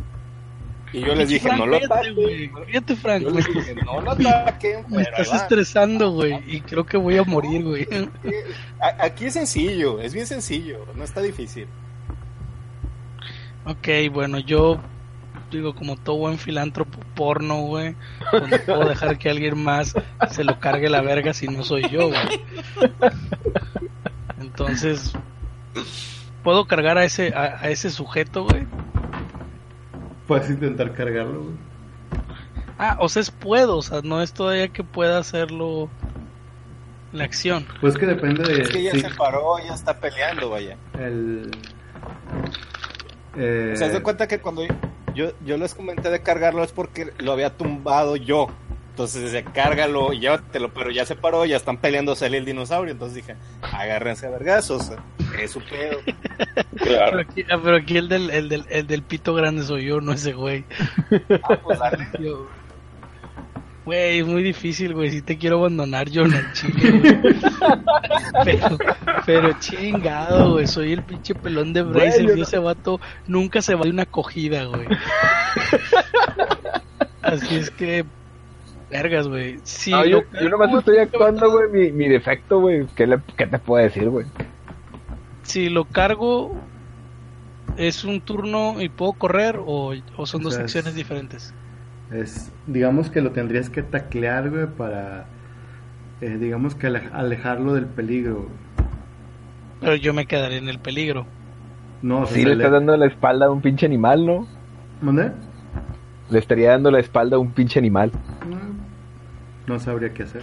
Y 0.93 1.01
yo 1.01 1.15
les 1.15 1.29
dije, 1.29 1.47
Frank, 1.47 1.59
no 1.59 1.67
lo 1.67 1.77
ataquen. 1.77 2.15
güey. 2.15 2.51
Fíjate, 2.67 2.97
Frank. 2.97 3.23
Yo 3.23 3.31
les 3.31 3.47
dije, 3.47 3.75
no 3.85 4.01
lo 4.01 4.11
ataquen. 4.11 4.87
me 4.89 5.03
estás 5.03 5.33
estresando, 5.35 6.13
güey. 6.13 6.43
Y 6.47 6.63
creo 6.63 6.85
que 6.87 6.97
voy 6.97 7.19
a 7.19 7.25
morir, 7.25 7.63
güey. 7.63 7.87
Aquí 8.99 9.27
es 9.27 9.35
sencillo, 9.35 10.01
es 10.01 10.15
bien 10.15 10.27
sencillo, 10.27 10.87
no 10.97 11.05
está 11.05 11.21
difícil. 11.21 11.69
Ok, 13.67 13.89
bueno, 14.11 14.39
yo 14.39 14.81
digo, 15.59 15.75
como 15.75 15.97
todo 15.97 16.17
buen 16.17 16.39
filántropo 16.39 16.99
porno, 17.15 17.61
güey, 17.63 17.95
pues 18.31 18.49
no 18.51 18.57
puedo 18.67 18.89
dejar 18.89 19.19
que 19.19 19.31
alguien 19.31 19.63
más 19.63 19.95
se 20.31 20.45
lo 20.45 20.59
cargue 20.61 20.89
la 20.89 21.01
verga 21.03 21.33
si 21.35 21.49
no 21.49 21.63
soy 21.65 21.89
yo, 21.89 22.09
güey. 22.09 22.21
Entonces, 24.41 25.13
¿puedo 26.43 26.67
cargar 26.67 26.99
a 26.99 27.05
ese, 27.05 27.33
a, 27.35 27.61
a 27.61 27.69
ese 27.71 27.91
sujeto, 27.91 28.45
güey? 28.45 28.67
Puedes 30.27 30.51
intentar 30.51 30.93
cargarlo, 30.95 31.43
güey. 31.45 31.55
Ah, 32.79 32.97
o 33.01 33.09
sea, 33.09 33.21
es 33.21 33.31
puedo, 33.31 33.77
o 33.77 33.83
sea, 33.83 34.01
no 34.03 34.23
es 34.23 34.33
todavía 34.33 34.69
que 34.69 34.83
pueda 34.83 35.19
hacerlo 35.19 35.91
la 37.13 37.25
acción. 37.25 37.67
Pues 37.81 37.99
que 37.99 38.07
depende 38.07 38.43
de. 38.43 38.63
Es 38.63 38.71
que 38.71 38.83
ya 38.83 38.93
sí, 38.93 39.01
se 39.01 39.11
paró, 39.11 39.59
ya 39.59 39.75
está 39.75 39.99
peleando, 39.99 40.49
vaya. 40.49 40.77
el. 40.99 41.51
eh, 43.37 43.73
O 43.75 43.77
sea, 43.77 43.89
se 43.89 43.95
da 43.95 44.03
cuenta 44.03 44.27
que 44.27 44.39
cuando 44.39 44.63
yo, 45.15 45.31
yo 45.45 45.57
les 45.57 45.75
comenté 45.75 46.11
de 46.11 46.21
cargarlo 46.23 46.63
es 46.65 46.73
porque 46.73 47.13
lo 47.19 47.33
había 47.33 47.51
tumbado 47.57 48.17
yo. 48.17 48.49
Entonces 48.91 49.23
dice, 49.23 49.45
cárgalo 49.45 50.13
y 50.13 50.21
llévatelo, 50.21 50.75
pero 50.75 50.91
ya 50.91 51.07
se 51.07 51.15
paró, 51.17 51.47
ya 51.47 51.57
están 51.57 51.79
peleándose 51.79 52.27
él 52.27 52.35
y 52.35 52.39
el 52.39 52.45
dinosaurio. 52.45 52.93
Entonces 52.93 53.15
dije, 53.17 53.37
agárrense 53.63 54.27
a 54.27 54.31
vergazos, 54.31 54.93
es 55.39 55.51
su 55.53 55.61
pedo. 55.63 55.99
Pero 56.73 56.97
Claro. 56.97 57.21
aquí, 57.21 57.45
ah, 57.51 57.59
pero 57.63 57.77
aquí 57.77 57.97
el, 57.99 58.09
del, 58.09 58.31
el, 58.31 58.49
del, 58.49 58.65
el 58.71 58.87
del 58.87 59.03
pito 59.03 59.35
grande 59.35 59.63
soy 59.63 59.85
yo, 59.87 60.01
no 60.01 60.13
ese 60.13 60.33
güey. 60.33 60.65
Ah, 61.43 61.57
pues 61.63 61.79
dale. 61.79 62.09
Yo- 62.19 62.49
Güey, 63.85 64.19
es 64.21 64.27
muy 64.27 64.43
difícil, 64.43 64.93
güey. 64.95 65.11
Si 65.11 65.23
te 65.23 65.39
quiero 65.39 65.59
abandonar, 65.59 66.09
yo 66.11 66.27
no 66.27 66.37
chile, 66.53 66.91
güey. 67.01 67.37
Pero, 68.45 68.79
pero 69.27 69.53
chingado, 69.59 70.53
güey. 70.53 70.67
Soy 70.67 70.93
el 70.93 71.03
pinche 71.03 71.35
pelón 71.35 71.73
de 71.73 71.81
yo 71.81 72.35
y 72.35 72.37
no- 72.37 72.43
ese 72.43 72.59
vato 72.59 73.01
nunca 73.27 73.63
se 73.63 73.75
va 73.75 73.85
de 73.85 73.91
una 73.91 74.03
acogida, 74.03 74.65
güey. 74.65 74.87
Así 77.23 77.57
es 77.57 77.71
que. 77.71 78.05
Vergas, 78.91 79.29
güey. 79.29 79.59
Sí, 79.63 79.93
No, 79.93 80.05
yo, 80.05 80.23
nomás 80.51 80.73
estoy 80.81 80.99
actuando, 80.99 81.49
güey, 81.51 81.71
mi, 81.71 81.93
mi 81.93 82.09
defecto, 82.09 82.59
güey. 82.61 82.87
¿Qué, 82.97 83.07
le- 83.07 83.21
¿Qué 83.37 83.47
te 83.47 83.59
puedo 83.61 83.83
decir, 83.85 84.09
güey? 84.09 84.27
Si 85.45 85.69
lo 85.69 85.85
cargo, 85.85 86.57
¿es 87.77 88.03
un 88.05 88.21
turno 88.21 88.81
y 88.81 88.89
puedo 88.89 89.13
correr 89.13 89.61
o, 89.65 89.95
o 90.17 90.27
son 90.27 90.41
O 90.41 90.45
dos 90.45 90.55
sea, 90.55 90.65
acciones 90.65 90.91
es- 90.91 90.97
diferentes? 90.97 91.55
Es, 92.13 92.51
digamos 92.67 93.09
que 93.11 93.21
lo 93.21 93.31
tendrías 93.33 93.71
que 93.71 93.83
taclear, 93.83 94.51
güey, 94.51 94.67
para. 94.67 95.27
eh, 96.21 96.37
digamos 96.41 96.75
que 96.75 96.89
ale- 96.89 97.09
alejarlo 97.13 97.75
del 97.75 97.87
peligro. 97.87 98.49
Pero 99.81 99.95
yo 99.97 100.13
me 100.13 100.27
quedaré 100.27 100.57
en 100.59 100.69
el 100.69 100.79
peligro. 100.79 101.27
No, 102.03 102.27
Sí, 102.27 102.45
le 102.45 102.53
estás 102.55 102.73
dando 102.73 102.97
la 102.97 103.07
espalda 103.07 103.47
a 103.47 103.51
un 103.51 103.61
pinche 103.61 103.87
animal, 103.87 104.27
¿no? 104.27 104.47
¿Mande? 105.01 105.33
Le 106.31 106.39
estaría 106.39 106.71
dando 106.71 106.91
la 106.91 106.99
espalda 107.01 107.37
a 107.37 107.39
un 107.39 107.53
pinche 107.53 107.79
animal. 107.79 108.11
No, 108.49 108.59
no 109.75 109.79
sabría 109.81 110.13
qué 110.13 110.25
hacer. 110.25 110.43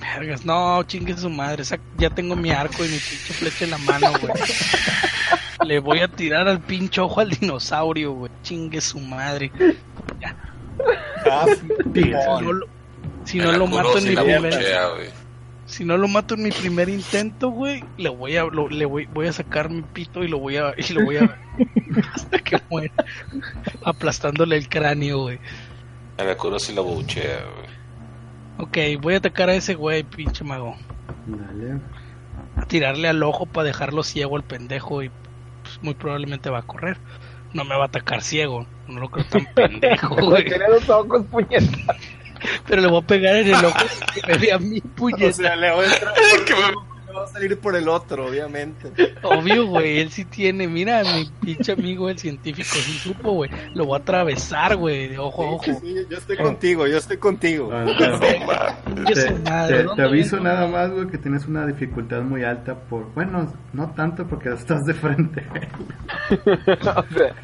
Vergas, 0.00 0.44
no, 0.44 0.82
chingue 0.84 1.16
su 1.16 1.28
madre. 1.30 1.62
esa- 1.62 1.78
ya 1.96 2.10
tengo 2.10 2.36
mi 2.36 2.50
arco 2.50 2.84
y 2.84 2.88
mi 2.88 2.98
pinche 2.98 3.32
flecha 3.34 3.64
en 3.64 3.70
la 3.72 3.78
mano, 3.78 4.08
güey. 4.20 4.32
Le 5.68 5.78
voy 5.80 6.00
a 6.00 6.08
tirar 6.08 6.48
al 6.48 6.60
pinche 6.60 7.00
ojo 7.00 7.20
al 7.20 7.30
dinosaurio, 7.30 8.12
güey. 8.12 8.32
Chingue 8.42 8.80
su 8.80 8.98
madre. 9.00 9.52
Ah, 11.30 11.46
Si 11.94 12.00
no 12.10 12.52
lo, 12.52 12.66
si 13.24 13.38
no 13.38 13.52
lo 13.52 13.66
mato 13.66 13.98
en 13.98 14.08
mi 14.08 14.14
buchea, 14.14 14.88
güey. 14.94 15.08
Si 15.66 15.84
no 15.84 15.98
lo 15.98 16.08
mato 16.08 16.34
en 16.34 16.44
mi 16.44 16.50
primer 16.50 16.88
intento, 16.88 17.50
güey, 17.50 17.84
le 17.98 18.08
voy 18.08 18.36
a 18.38 18.44
lo- 18.44 18.68
le 18.70 18.86
voy, 18.86 19.04
voy 19.12 19.26
a 19.26 19.32
sacar 19.34 19.68
mi 19.68 19.82
pito 19.82 20.24
y 20.24 20.28
lo 20.28 20.38
voy 20.38 20.56
a 20.56 20.72
y 20.78 20.92
lo 20.94 21.04
voy 21.04 21.18
a 21.18 21.38
hasta 22.14 22.38
que 22.38 22.58
muera 22.70 22.94
aplastándole 23.84 24.56
el 24.56 24.68
cráneo, 24.70 25.18
güey. 25.24 25.38
A 26.16 26.24
la 26.24 26.34
cura 26.36 26.58
si 26.58 26.72
la 26.72 26.80
buchea, 26.80 27.44
güey. 27.54 28.96
Ok, 28.96 29.02
voy 29.02 29.14
a 29.14 29.18
atacar 29.18 29.50
a 29.50 29.54
ese 29.54 29.74
güey, 29.74 30.02
pinche 30.04 30.42
mago. 30.42 30.74
Dale. 31.26 31.80
A 32.56 32.64
tirarle 32.64 33.08
al 33.08 33.22
ojo 33.22 33.44
para 33.44 33.66
dejarlo 33.66 34.02
ciego 34.02 34.36
al 34.36 34.44
pendejo 34.44 35.02
y 35.02 35.10
pues, 35.78 35.82
muy 35.84 35.94
probablemente 35.94 36.50
va 36.50 36.58
a 36.58 36.62
correr. 36.62 36.98
No 37.54 37.64
me 37.64 37.74
va 37.76 37.84
a 37.84 37.86
atacar 37.86 38.22
ciego, 38.22 38.66
no 38.88 39.00
lo 39.00 39.08
creo 39.10 39.24
tan 39.26 39.46
pendejo, 39.54 40.14
Güey, 40.16 40.26
güey. 40.28 40.44
tiene 40.46 40.68
los 40.68 40.88
ojos, 40.90 41.24
puñetas. 41.30 41.96
Pero 42.66 42.82
le 42.82 42.88
voy 42.88 43.02
a 43.02 43.06
pegar 43.06 43.36
en 43.36 43.48
el 43.48 43.64
ojo 43.64 43.78
que 44.14 44.32
me 44.32 44.38
vea 44.38 44.58
mi 44.58 44.78
O 44.78 44.82
puñeta. 44.96 45.32
sea, 45.32 45.56
le 45.56 45.70
va 45.70 45.82
a 45.82 45.84
entrar 45.86 46.14
por 46.14 46.44
va 47.16 47.24
a 47.24 47.26
salir 47.28 47.58
por 47.58 47.74
el 47.76 47.88
otro, 47.88 48.26
obviamente. 48.26 48.90
Obvio, 49.22 49.66
güey, 49.66 49.98
él 50.00 50.10
sí 50.10 50.24
tiene. 50.24 50.66
Mira, 50.68 51.02
mi 51.02 51.28
pinche 51.40 51.72
amigo, 51.72 52.08
el 52.08 52.18
científico, 52.18 52.68
sí 52.70 52.92
supo, 52.98 53.32
güey. 53.32 53.50
Lo 53.74 53.86
voy 53.86 53.98
a 53.98 54.02
atravesar, 54.02 54.76
güey, 54.76 55.08
de 55.08 55.18
ojo 55.18 55.42
a 55.44 55.50
ojo. 55.52 55.64
Sí, 55.64 55.72
sí, 55.80 55.94
yo 56.10 56.16
estoy 56.18 56.36
contigo, 56.36 56.86
yo 56.86 56.96
estoy 56.98 57.16
contigo. 57.16 57.70
Ah, 57.72 57.84
claro. 57.96 58.18
Pinche 58.94 59.14
Te, 59.14 59.50
madre, 59.50 59.76
te- 59.78 59.82
¿dónde 59.84 60.02
te 60.02 60.08
aviso 60.08 60.36
vengo? 60.36 60.48
nada 60.48 60.66
más, 60.66 60.90
güey, 60.90 61.06
que 61.08 61.18
tienes 61.18 61.46
una 61.46 61.66
dificultad 61.66 62.22
muy 62.22 62.44
alta 62.44 62.74
por... 62.74 63.12
Bueno, 63.14 63.52
no 63.72 63.90
tanto 63.94 64.26
porque 64.26 64.50
estás 64.52 64.84
de 64.84 64.94
frente. 64.94 65.44
O 66.30 66.34
sea, 67.14 67.34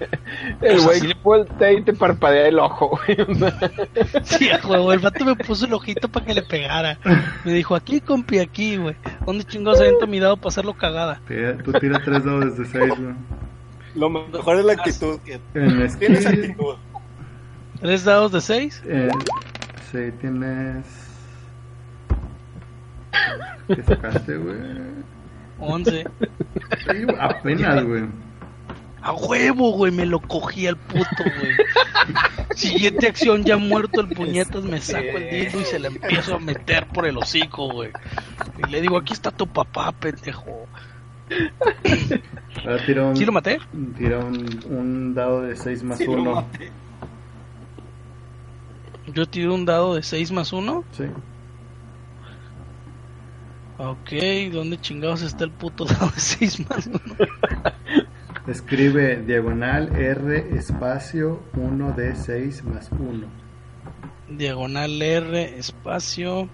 el 0.61 0.81
güey 0.81 1.01
voltea 1.23 1.73
y 1.73 1.83
te 1.83 1.93
parpadea 1.93 2.49
el 2.49 2.59
ojo, 2.59 2.99
güey. 3.07 3.17
Sí, 4.25 4.49
a 4.51 4.61
huevo, 4.67 4.93
el 4.93 4.99
vato 5.01 5.25
me 5.25 5.35
puso 5.37 5.67
el 5.67 5.75
ojito 5.75 6.09
para 6.09 6.27
que 6.27 6.35
le 6.35 6.43
pegara. 6.43 6.99
Me 7.45 7.53
dijo, 7.53 7.75
aquí, 7.75 8.01
compi, 8.01 8.39
aquí, 8.39 8.77
güey. 8.77 8.97
¿Dónde 9.27 9.45
chingados 9.73 9.81
aviento 9.81 10.07
mi 10.07 10.19
dado 10.21 10.37
para 10.37 10.49
hacerlo 10.49 10.75
cagada? 10.75 11.21
Te- 11.27 11.55
Tú 11.55 11.73
tiras 11.75 12.03
tres 12.05 12.25
dados 12.25 12.57
de 12.59 12.65
seis, 12.67 12.93
güey. 12.99 13.15
Lo 13.95 14.11
mejor 14.11 14.57
es 14.59 14.65
la 14.65 14.73
actitud. 14.75 15.19
En 15.55 15.89
tienes 15.89 15.93
skill, 15.93 16.27
actitud. 16.27 16.75
¿Tres 17.81 18.05
dados 18.05 18.33
de 18.33 18.41
seis? 18.41 18.83
eh, 18.87 19.09
sí, 19.93 19.99
tienes... 20.21 20.85
¿Qué 23.69 23.83
sacaste, 23.83 24.37
güey? 24.37 24.57
Once. 25.59 26.05
Sí, 26.91 27.07
apenas, 27.19 27.85
güey. 27.85 28.05
A 29.07 29.13
huevo, 29.13 29.73
güey, 29.73 29.93
me 29.93 30.07
lo 30.07 30.19
cogí 30.19 30.67
al 30.67 30.77
puto, 30.79 31.05
güey. 31.19 31.53
Siguiente 32.57 33.07
acción, 33.09 33.45
ya 33.45 33.59
muerto 33.59 34.01
el 34.01 34.09
puñetas, 34.09 34.65
me 34.65 34.81
saco 34.81 35.19
el 35.19 35.29
dildo 35.29 35.61
y 35.61 35.65
se 35.65 35.79
le 35.79 35.89
empiezo 35.89 36.37
a 36.37 36.39
meter 36.39 36.87
por 36.89 37.07
el 37.07 37.19
hocico, 37.19 37.69
güey. 37.71 37.91
Y 38.67 38.71
le 38.71 38.81
digo, 38.81 38.97
aquí 38.97 39.13
está 39.13 39.31
tu 39.31 39.47
papá, 39.47 39.93
pendejo. 39.93 40.67
Tira 42.87 43.05
un, 43.05 43.17
¿Sí 43.17 43.27
lo 43.27 43.33
maté? 43.33 43.59
tira 43.99 44.19
un, 44.21 44.47
un 44.71 45.15
dado 45.15 45.43
de 45.43 45.55
6 45.55 45.83
más 45.83 45.99
Sí, 45.99 46.07
lo 46.07 46.13
1. 46.13 46.35
maté. 46.35 46.71
Yo 49.09 49.27
tiro 49.27 49.55
un 49.55 49.67
dado 49.67 49.95
de 49.97 50.03
6 50.03 50.33
más 50.33 50.51
1. 50.53 50.83
Sí. 50.93 51.05
Ok, 53.77 54.53
¿dónde 54.53 54.81
chingados 54.81 55.21
está 55.21 55.45
el 55.45 55.51
puto 55.51 55.85
dado 55.85 56.07
de 56.07 56.21
6 56.21 56.71
más 56.71 56.87
1? 56.87 57.01
Escribe 58.47 59.23
diagonal 59.23 59.89
R 59.97 60.55
espacio 60.55 61.43
1 61.55 61.93
de 61.93 62.15
6 62.15 62.65
más 62.65 62.91
1. 62.93 63.27
Diagonal 64.29 65.01
R, 65.01 65.59
espacio. 65.59 66.47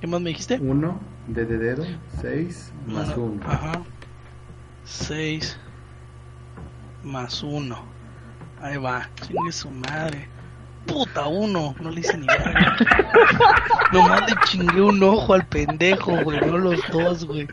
¿Qué 0.00 0.08
más 0.08 0.20
me 0.20 0.30
dijiste? 0.30 0.58
1 0.60 1.00
de 1.28 1.44
dedo 1.44 1.84
6 2.20 2.72
más 2.88 3.16
1. 3.16 3.40
Ajá. 3.46 3.82
6 4.82 5.58
más 7.04 7.40
1. 7.40 7.78
Ahí 8.60 8.76
va. 8.78 9.08
Chingue 9.20 9.52
su 9.52 9.70
madre. 9.70 10.28
Puta, 10.86 11.28
uno. 11.28 11.76
No 11.80 11.90
le 11.90 12.00
hice 12.00 12.18
ni 12.18 12.26
verga. 12.26 12.76
Nomás 13.92 14.28
le 14.28 14.36
chingué 14.44 14.82
un 14.82 15.00
ojo 15.04 15.34
al 15.34 15.46
pendejo, 15.46 16.20
güey. 16.24 16.40
No 16.40 16.58
los 16.58 16.80
dos, 16.90 17.24
güey. 17.24 17.46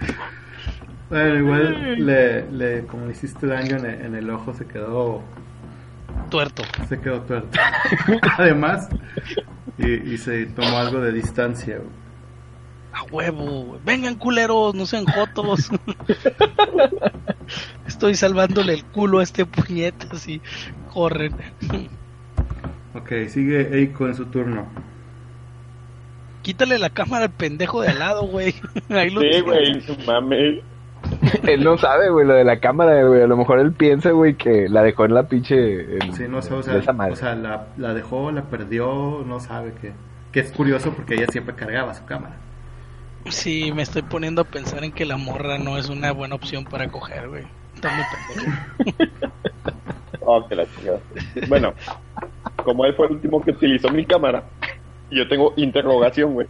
Bueno, 1.09 1.35
igual 1.39 2.05
le, 2.05 2.51
le, 2.51 2.85
como 2.85 3.05
le 3.05 3.11
hiciste 3.13 3.47
daño 3.47 3.77
en 3.77 3.85
el, 3.85 4.01
en 4.05 4.15
el 4.15 4.29
ojo, 4.29 4.53
se 4.53 4.65
quedó 4.67 5.23
Tuerto. 6.29 6.63
se 6.87 6.99
quedó 6.99 7.21
tuerto. 7.21 7.57
Además, 8.37 8.89
y, 9.77 10.13
y 10.13 10.17
se 10.17 10.45
tomó 10.47 10.77
algo 10.77 10.99
de 11.01 11.11
distancia. 11.11 11.77
güey. 11.77 11.89
A 12.93 13.03
huevo, 13.11 13.45
güey. 13.63 13.81
Vengan, 13.85 14.15
culeros. 14.15 14.75
No 14.75 14.85
sean 14.85 15.05
jotos. 15.05 15.69
Estoy 17.87 18.15
salvándole 18.15 18.73
el 18.73 18.85
culo 18.85 19.19
a 19.19 19.23
este 19.23 19.45
puñetas 19.45 20.27
y 20.27 20.41
corren. 20.91 21.33
Ok, 22.93 23.11
sigue 23.29 23.75
Eiko 23.77 24.07
en 24.07 24.15
su 24.15 24.25
turno. 24.25 24.67
Quítale 26.41 26.79
la 26.79 26.89
cámara 26.89 27.25
al 27.25 27.31
pendejo 27.31 27.81
de 27.81 27.89
al 27.89 27.99
lado, 27.99 28.23
güey. 28.27 28.55
Ahí 28.89 29.09
lo 29.09 29.21
Sí, 29.21 29.27
tienes. 29.29 29.87
güey, 29.87 30.05
mames. 30.07 30.59
él 31.47 31.63
no 31.63 31.77
sabe, 31.77 32.09
güey, 32.09 32.25
lo 32.25 32.33
de 32.33 32.43
la 32.43 32.59
cámara, 32.59 33.03
güey. 33.03 33.21
A 33.21 33.27
lo 33.27 33.35
mejor 33.37 33.59
él 33.59 33.71
piensa, 33.73 34.11
güey, 34.11 34.35
que 34.35 34.69
la 34.69 34.83
dejó 34.83 35.05
en 35.05 35.13
la 35.13 35.23
pinche. 35.23 35.97
en- 35.97 36.13
Sí, 36.13 36.23
no 36.29 36.41
sé, 36.41 36.53
o 36.53 36.63
sea, 36.63 36.77
esa 36.77 36.93
madre. 36.93 37.13
o 37.13 37.15
sea 37.15 37.35
la, 37.35 37.67
la 37.77 37.93
dejó, 37.93 38.31
la 38.31 38.43
perdió, 38.43 39.23
no 39.25 39.39
sabe 39.39 39.73
qué. 39.81 39.91
Que 40.31 40.39
es 40.41 40.51
curioso 40.51 40.91
porque 40.93 41.15
ella 41.15 41.25
siempre 41.31 41.55
cargaba 41.55 41.93
su 41.93 42.05
cámara. 42.05 42.35
Sí, 43.29 43.71
me 43.73 43.81
estoy 43.81 44.01
poniendo 44.03 44.41
a 44.41 44.45
pensar 44.45 44.83
en 44.83 44.91
que 44.91 45.05
la 45.05 45.17
morra 45.17 45.57
no 45.57 45.77
es 45.77 45.89
una 45.89 46.11
buena 46.13 46.35
opción 46.35 46.63
para 46.65 46.87
coger, 46.89 47.27
güey. 47.27 47.43
Está 47.75 47.89
muy 47.91 48.05
pendejo. 48.85 49.13
Oh, 50.31 50.45
que 50.47 50.53
la 50.55 50.65
chingada. 50.75 50.99
Bueno, 51.47 51.73
como 52.63 52.85
él 52.85 52.93
fue 52.93 53.07
el 53.07 53.13
último 53.13 53.41
que 53.41 53.49
utilizó 53.51 53.89
mi 53.89 54.05
cámara, 54.05 54.43
yo 55.09 55.27
tengo 55.27 55.53
interrogación, 55.55 56.33
güey. 56.33 56.47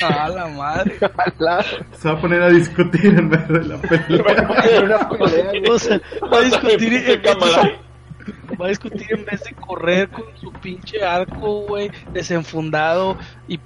A 0.00 0.28
la 0.28 0.46
madre. 0.48 0.98
Se 1.92 2.08
va 2.08 2.14
a 2.14 2.20
poner 2.20 2.42
a 2.42 2.48
discutir 2.50 3.06
en 3.06 3.30
vez 3.30 3.48
de 3.48 3.64
la 3.64 3.76
pelea. 3.80 5.08
O 5.70 5.78
sea, 5.78 6.00
va 6.32 6.38
a 6.38 6.42
discutir 6.42 6.92
en 6.94 7.04
vez 7.04 7.20
cámara. 7.36 7.62
de, 7.62 8.56
va 8.56 8.66
a 8.66 8.68
discutir 8.68 9.06
en 9.10 9.24
vez 9.24 9.42
de 9.44 9.52
correr 9.54 10.08
con 10.08 10.24
su 10.40 10.52
pinche 10.52 11.02
arco, 11.04 11.62
güey, 11.66 11.90
desenfundado 12.12 13.16
y 13.48 13.58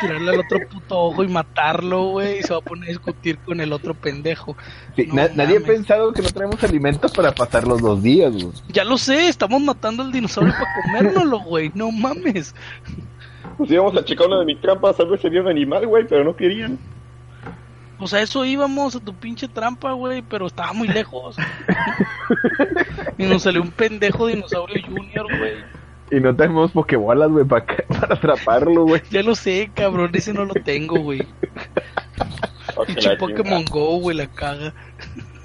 tirarle 0.00 0.32
al 0.32 0.40
otro 0.40 0.58
puto 0.70 0.98
ojo 0.98 1.22
y 1.22 1.28
matarlo, 1.28 2.04
güey, 2.10 2.38
y 2.38 2.42
se 2.42 2.52
va 2.52 2.58
a 2.58 2.62
poner 2.62 2.84
a 2.88 2.88
discutir 2.92 3.38
con 3.38 3.60
el 3.60 3.72
otro 3.72 3.94
pendejo. 3.94 4.56
Sí, 4.96 5.06
No 5.06 5.14
na- 5.16 5.28
nadie 5.34 5.58
ha 5.58 5.60
pensado 5.60 6.12
que 6.12 6.22
no 6.22 6.28
traemos 6.30 6.62
alimentos 6.64 7.12
para 7.12 7.32
pasar 7.32 7.66
los 7.68 7.80
dos 7.80 8.02
días, 8.02 8.32
güey. 8.32 8.48
Ya 8.68 8.84
lo 8.84 8.98
sé, 8.98 9.28
estamos 9.28 9.60
matando 9.62 10.02
al 10.02 10.10
dinosaurio 10.12 10.52
para 10.52 10.82
comérnoslo, 10.82 11.40
güey. 11.40 11.70
No 11.74 11.90
mames. 11.92 12.54
Pues 13.60 13.72
íbamos 13.72 13.94
a 13.94 14.02
checar 14.02 14.26
una 14.26 14.38
de 14.38 14.46
mis 14.46 14.58
trampas 14.58 14.98
a 14.98 15.04
ver 15.04 15.20
si 15.20 15.26
había 15.26 15.42
un 15.42 15.48
animal, 15.48 15.86
güey, 15.86 16.06
pero 16.08 16.24
no 16.24 16.34
querían. 16.34 16.78
Pues 17.98 18.14
a 18.14 18.22
eso 18.22 18.42
íbamos, 18.46 18.96
a 18.96 19.00
tu 19.00 19.12
pinche 19.12 19.48
trampa, 19.48 19.92
güey, 19.92 20.22
pero 20.22 20.46
estaba 20.46 20.72
muy 20.72 20.88
lejos. 20.88 21.36
y 23.18 23.24
nos 23.24 23.42
salió 23.42 23.60
un 23.60 23.70
pendejo 23.70 24.28
dinosaurio 24.28 24.82
junior, 24.86 25.26
güey. 25.38 25.52
Y 26.10 26.20
no 26.20 26.34
tenemos 26.34 26.70
pokebolas, 26.70 27.28
güey, 27.28 27.44
para, 27.44 27.66
para 27.66 28.14
atraparlo, 28.14 28.84
güey. 28.84 29.02
Ya 29.10 29.22
lo 29.22 29.34
sé, 29.34 29.70
cabrón, 29.74 30.10
ese 30.14 30.32
no 30.32 30.46
lo 30.46 30.54
tengo, 30.54 30.98
güey. 30.98 31.20
Pinche 32.86 33.14
Pokémon. 33.16 33.62
Go, 33.66 33.98
güey, 33.98 34.16
la 34.16 34.26
caga. 34.26 34.72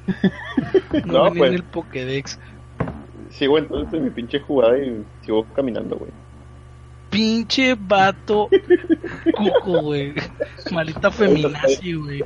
No, 1.05 1.25
No, 1.25 1.33
pues. 1.33 1.49
en 1.49 1.55
el 1.55 1.63
Pokédex. 1.63 2.39
Sigo 3.31 3.57
entonces 3.57 3.93
en 3.93 4.05
mi 4.05 4.09
pinche 4.09 4.39
jugada 4.39 4.77
y 4.77 5.03
sigo 5.25 5.45
caminando, 5.53 5.97
güey. 5.97 6.11
Pinche 7.15 7.75
vato 7.79 8.49
cuco, 9.37 9.81
güey. 9.83 10.13
Maldita 10.69 11.09
feminazi, 11.09 11.93
güey. 11.93 12.21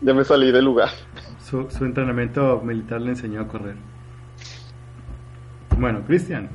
Ya 0.00 0.14
me 0.14 0.22
salí 0.22 0.52
del 0.52 0.64
lugar. 0.64 0.90
Su, 1.44 1.68
su 1.68 1.84
entrenamiento 1.84 2.60
militar 2.60 3.00
le 3.00 3.10
enseñó 3.10 3.40
a 3.40 3.48
correr. 3.48 3.74
Bueno, 5.76 6.04
Cristian. 6.06 6.48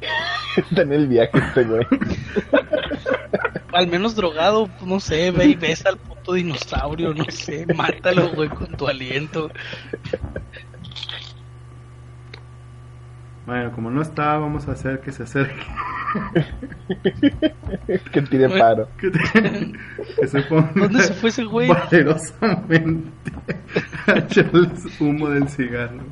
Está 0.58 0.82
en 0.82 0.92
el 0.92 1.08
viaje 1.08 1.38
este, 1.38 1.64
güey. 1.64 1.86
Al 3.72 3.88
menos 3.88 4.14
drogado, 4.14 4.68
pues, 4.68 4.82
no 4.86 5.00
sé, 5.00 5.30
ve 5.30 5.46
y 5.46 5.54
besa 5.54 5.88
al 5.90 5.96
puto 5.98 6.34
dinosaurio, 6.34 7.12
no 7.14 7.24
sé. 7.30 7.66
Mátalo, 7.74 8.30
güey, 8.32 8.48
con 8.48 8.68
tu 8.76 8.86
aliento. 8.88 9.50
Bueno, 13.44 13.70
como 13.72 13.90
no 13.90 14.02
está, 14.02 14.36
vamos 14.38 14.66
a 14.68 14.72
hacer 14.72 15.00
que 15.00 15.12
se 15.12 15.22
acerque. 15.22 15.62
que 18.12 18.22
tire 18.22 18.48
paro. 18.48 18.88
Que, 18.98 19.10
te- 19.10 19.72
que 20.20 20.26
se 20.26 20.42
ponga 20.42 20.70
¿Dónde 20.74 21.02
se 21.02 21.14
fue 21.14 21.28
ese 21.28 21.44
güey? 21.44 21.68
valerosamente 21.68 23.10
a 24.06 24.18
echarles 24.18 25.00
humo 25.00 25.28
del 25.28 25.48
cigarro. 25.48 26.02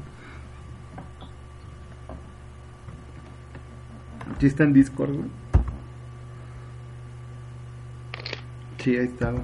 Sí 4.38 4.46
está 4.46 4.64
en 4.64 4.72
Discord, 4.72 5.12
güey. 5.14 5.28
Sí, 8.84 8.94
ahí 8.98 9.06
está, 9.06 9.30
güey. 9.30 9.42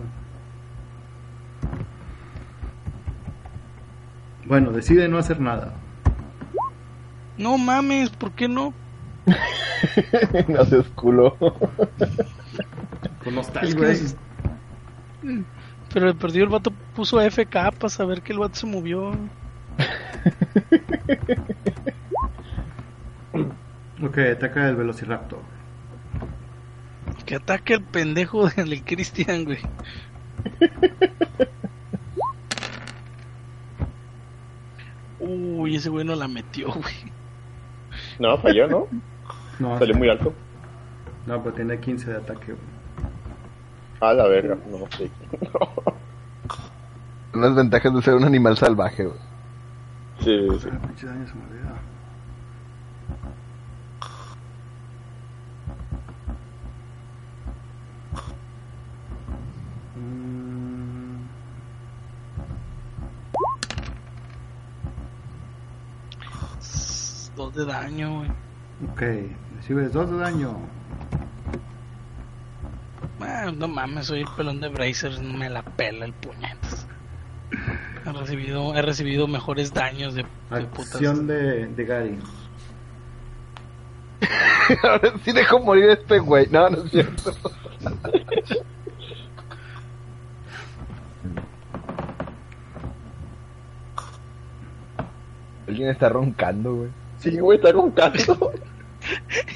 Bueno, 4.46 4.70
decide 4.70 5.08
no 5.08 5.16
hacer 5.16 5.40
nada. 5.40 5.72
No 7.38 7.56
mames, 7.56 8.10
¿por 8.10 8.32
qué 8.32 8.48
no? 8.48 8.74
no 10.48 10.64
seas 10.66 10.88
culo. 10.90 11.36
No 13.32 13.40
estás, 13.40 13.62
Es 13.62 13.74
que 13.74 13.80
güey. 13.80 13.92
es- 13.92 14.16
Pero 15.94 16.06
de 16.08 16.14
perdido 16.14 16.44
el 16.44 16.50
vato 16.50 16.70
puso 16.94 17.18
FK 17.20 17.72
para 17.72 17.88
saber 17.88 18.20
que 18.20 18.32
el 18.34 18.40
vato 18.40 18.56
se 18.56 18.66
movió. 18.66 19.12
Ok, 24.02 24.18
ataca 24.34 24.68
el 24.68 24.76
Velociraptor. 24.76 25.40
Que 27.30 27.36
ataque 27.36 27.74
el 27.74 27.84
pendejo 27.84 28.48
del 28.56 28.82
Cristian, 28.82 29.44
güey. 29.44 29.60
Uy, 35.20 35.76
ese 35.76 35.90
güey 35.90 36.04
no 36.04 36.16
la 36.16 36.26
metió, 36.26 36.72
güey. 36.72 37.12
No, 38.18 38.36
falló, 38.38 38.66
¿no? 38.66 38.88
No, 39.60 39.78
Salió 39.78 39.94
muy 39.94 40.08
alto. 40.08 40.34
no, 41.24 41.40
pero 41.40 41.54
tiene 41.54 41.78
15 41.78 42.10
de 42.10 42.16
ataque, 42.16 42.46
güey. 42.46 43.10
A 44.00 44.12
la 44.12 44.26
verga, 44.26 44.58
no, 44.68 44.88
sí. 44.98 45.08
Unas 47.32 47.54
ventajas 47.54 47.94
de 47.94 48.02
ser 48.02 48.14
un 48.14 48.24
animal 48.24 48.56
salvaje, 48.56 49.04
güey. 49.04 49.18
Sí, 50.18 50.48
sí. 50.58 50.68
Ah, 50.68 51.78
2 67.40 67.54
de 67.54 67.64
daño, 67.64 68.18
güey. 68.18 68.28
Ok, 68.92 69.02
recibes 69.56 69.94
2 69.94 70.10
de 70.10 70.16
daño. 70.18 70.58
Man, 73.18 73.58
no 73.58 73.66
mames, 73.66 74.08
soy 74.08 74.20
el 74.20 74.28
pelón 74.36 74.60
de 74.60 74.68
Brazers, 74.68 75.22
me 75.22 75.48
la 75.48 75.62
pela 75.62 76.04
el 76.04 76.12
puñetas. 76.12 76.86
He 78.04 78.12
recibido, 78.12 78.74
he 78.74 78.82
recibido 78.82 79.26
mejores 79.26 79.72
daños 79.72 80.14
de, 80.14 80.26
de 80.50 80.58
Acción 80.58 81.26
de, 81.26 81.66
de 81.68 81.84
Gary. 81.86 82.18
Ahora 84.82 85.14
sí 85.24 85.32
dejo 85.32 85.60
morir 85.60 85.84
a 85.84 85.94
este 85.94 86.18
güey. 86.18 86.46
No, 86.50 86.68
no 86.68 86.84
es 86.84 86.90
cierto. 86.90 87.32
Alguien 95.66 95.88
está 95.88 96.10
roncando, 96.10 96.74
güey. 96.74 96.99
Sí, 97.20 97.38
güey, 97.38 97.58
está 97.58 97.72
roncando. 97.72 98.52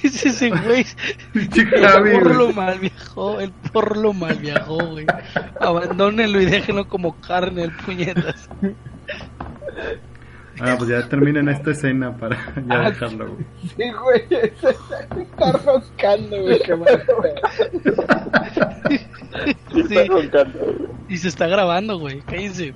Es 0.03 0.25
ese 0.25 0.49
güey. 0.49 0.87
El 1.35 1.51
Javi, 1.87 2.13
porro 2.13 2.25
güey. 2.35 2.47
lo 2.47 2.53
mal 2.55 2.79
viajó, 2.79 3.41
el 3.41 3.51
porro 3.73 3.95
lo 4.01 4.13
mal 4.15 4.37
viajó, 4.39 4.79
güey. 4.87 5.05
Abandónenlo 5.61 6.41
y 6.41 6.47
déjenlo 6.47 6.89
como 6.89 7.21
carne, 7.21 7.65
el 7.65 7.73
puñetas. 7.73 8.49
Ah, 10.61 10.77
pues 10.79 10.89
ya 10.89 11.07
terminen 11.09 11.49
esta 11.51 11.73
escena 11.73 12.17
para 12.17 12.37
ya 12.57 12.75
Ah, 12.75 12.91
dejarlo, 12.91 13.35
güey. 13.35 13.45
Sí, 13.77 13.93
güey. 13.93 14.25
Está 15.23 15.53
roncando, 15.53 16.41
güey. 16.43 16.61
Qué 16.61 16.77
mal 16.77 17.03
pedo. 17.03 17.23
Sí, 18.89 19.79
está 19.81 20.03
Sí. 20.05 20.09
roncando. 20.09 20.59
güey. 20.59 20.89
Y 21.11 21.19
se 21.19 21.29
está 21.29 21.47
grabando, 21.49 21.99
güey. 21.99 22.21
Cállense. 22.23 22.73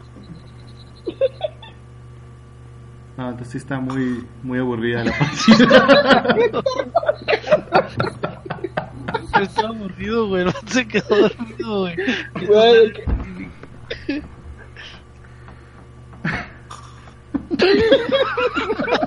No, 3.19 3.31
entonces 3.31 3.51
sí 3.51 3.59
está 3.59 3.81
muy, 3.81 4.25
muy 4.45 4.61
aburrida 4.61 5.03
la 5.03 5.11
partida. 5.19 6.63
Está 9.43 9.69
aburrido, 9.69 10.29
güey. 10.29 10.45
Vato 10.45 10.61
se 10.69 10.87
quedó 10.87 11.29
dormido, 11.29 11.81
güey. 11.81 11.97
Güey, 12.47 12.93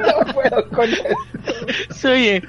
No 0.04 0.34
puedo 0.34 0.70
con 0.72 0.90
eso. 0.90 1.04
Se 1.92 2.10
oye. 2.10 2.44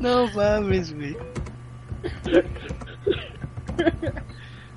No 0.00 0.26
mames, 0.34 0.92
güey. 0.92 1.16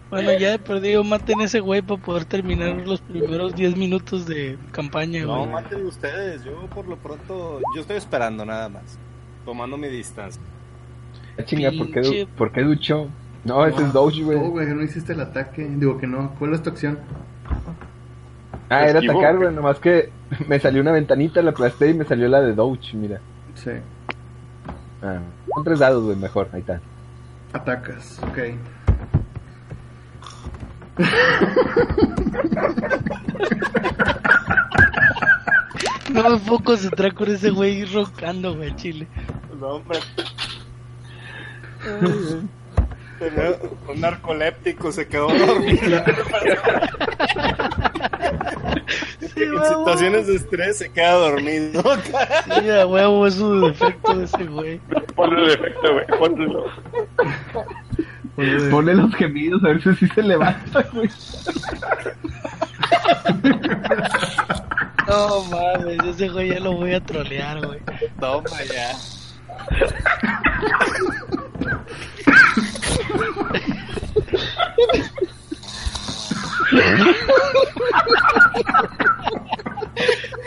Bueno, 0.10 0.31
ya 0.38 0.53
he 0.53 0.60
perdido, 0.60 1.03
maten 1.03 1.41
ese 1.41 1.60
güey 1.60 1.81
para 1.81 1.99
poder 1.99 2.26
terminar 2.26 2.76
los 2.85 3.01
primeros 3.01 3.55
10 3.55 3.76
minutos 3.77 4.27
de 4.27 4.60
campaña, 4.72 5.23
No, 5.23 5.39
güey. 5.39 5.49
maten 5.49 5.85
ustedes. 5.88 6.43
Yo 6.43 6.68
por 6.68 6.88
lo 6.88 6.97
pronto, 6.97 7.60
yo 7.76 7.81
estoy 7.81 7.97
esperando 7.97 8.45
nada 8.45 8.69
más. 8.69 8.99
Tomando 9.43 9.76
mi 9.76 9.88
distancia. 9.88 10.39
Ah, 11.39 11.43
Chinga, 11.43 11.72
¿por 11.76 11.89
qué, 11.89 12.01
Pinche- 12.01 12.19
du- 12.27 12.35
¿por 12.35 12.51
qué 12.51 12.61
ducho? 12.61 13.07
No, 13.43 13.65
ese 13.65 13.81
es 13.81 13.91
Doge, 13.91 14.19
No, 14.19 14.26
güey. 14.27 14.38
güey, 14.49 14.68
no 14.68 14.84
hiciste 14.84 15.14
el 15.14 15.22
ataque. 15.22 15.68
Digo 15.68 15.97
que 15.97 16.05
no. 16.05 16.35
¿Cuál 16.38 16.53
es 16.53 16.61
tu 16.61 16.69
acción? 16.69 16.99
Ah, 18.69 18.85
era 18.88 18.99
Esquivo, 18.99 19.14
atacar, 19.14 19.35
güey. 19.38 19.45
güey. 19.47 19.55
Nomás 19.55 19.80
que 19.80 20.11
me 20.47 20.60
salió 20.60 20.81
una 20.84 20.91
ventanita, 20.91 21.41
la 21.41 21.49
aplasté 21.51 21.89
y 21.89 21.93
me 21.95 22.05
salió 22.05 22.27
la 22.27 22.39
de 22.41 22.53
Doge, 22.53 22.95
mira. 22.95 23.19
Sí. 23.55 23.72
Ah, 25.01 25.19
son 25.55 25.64
tres 25.64 25.80
dados, 25.80 26.03
güey, 26.03 26.15
mejor. 26.18 26.49
Ahí 26.53 26.60
está. 26.60 26.80
Atacas, 27.54 28.20
ok. 28.24 28.40
No 36.14 36.30
me 36.30 36.38
puedo 36.40 36.64
concentrar 36.64 37.14
con 37.14 37.30
ese 37.30 37.50
güey 37.50 37.86
roncando, 37.86 38.56
güey, 38.56 38.76
chile. 38.76 39.08
No, 39.60 39.76
hombre. 39.76 40.00
Un 43.90 44.02
narcoléptico, 44.02 44.92
se 44.92 45.08
quedó 45.08 45.28
dormido. 45.28 46.04
en 49.41 49.64
situaciones 49.65 50.27
de 50.27 50.35
estrés 50.35 50.77
se 50.77 50.91
queda 50.91 51.14
dormido. 51.14 51.84
Sí, 52.60 52.69
a 52.69 52.85
huevo, 52.85 53.27
es 53.27 53.35
su 53.35 53.61
defecto 53.61 54.15
de 54.15 54.26
ese 54.26 54.43
güey. 54.45 54.80
Ponle 55.15 55.43
el 55.43 55.51
efecto, 55.51 55.93
güey. 55.93 56.05
Ponlo. 56.19 56.65
Ponle 58.69 58.95
los 58.95 59.14
gemidos 59.15 59.64
a 59.64 59.68
ver 59.68 59.81
si 59.81 59.95
sí 59.95 60.07
se 60.14 60.22
levanta, 60.23 60.81
güey. 60.93 61.10
No 65.07 65.43
mames, 65.45 65.99
ese 66.05 66.30
güey 66.30 66.49
ya 66.49 66.60
lo 66.60 66.73
voy 66.73 66.93
a 66.93 67.03
trolear, 67.03 67.65
güey. 67.65 67.80
Toma 68.19 68.64
ya. 68.64 68.97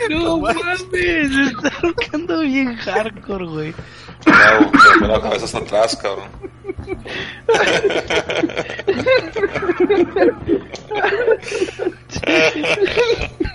No 0.09 0.37
mames, 0.37 0.81
está 0.93 1.69
roncando 1.81 2.39
bien 2.41 2.75
hardcore, 2.75 3.45
güey. 3.45 3.73
Claro, 4.23 4.71
se 4.99 5.07
la 5.07 5.21
cabeza 5.21 5.45
hasta 5.45 5.57
atrás, 5.59 5.97
cabrón. 5.97 6.29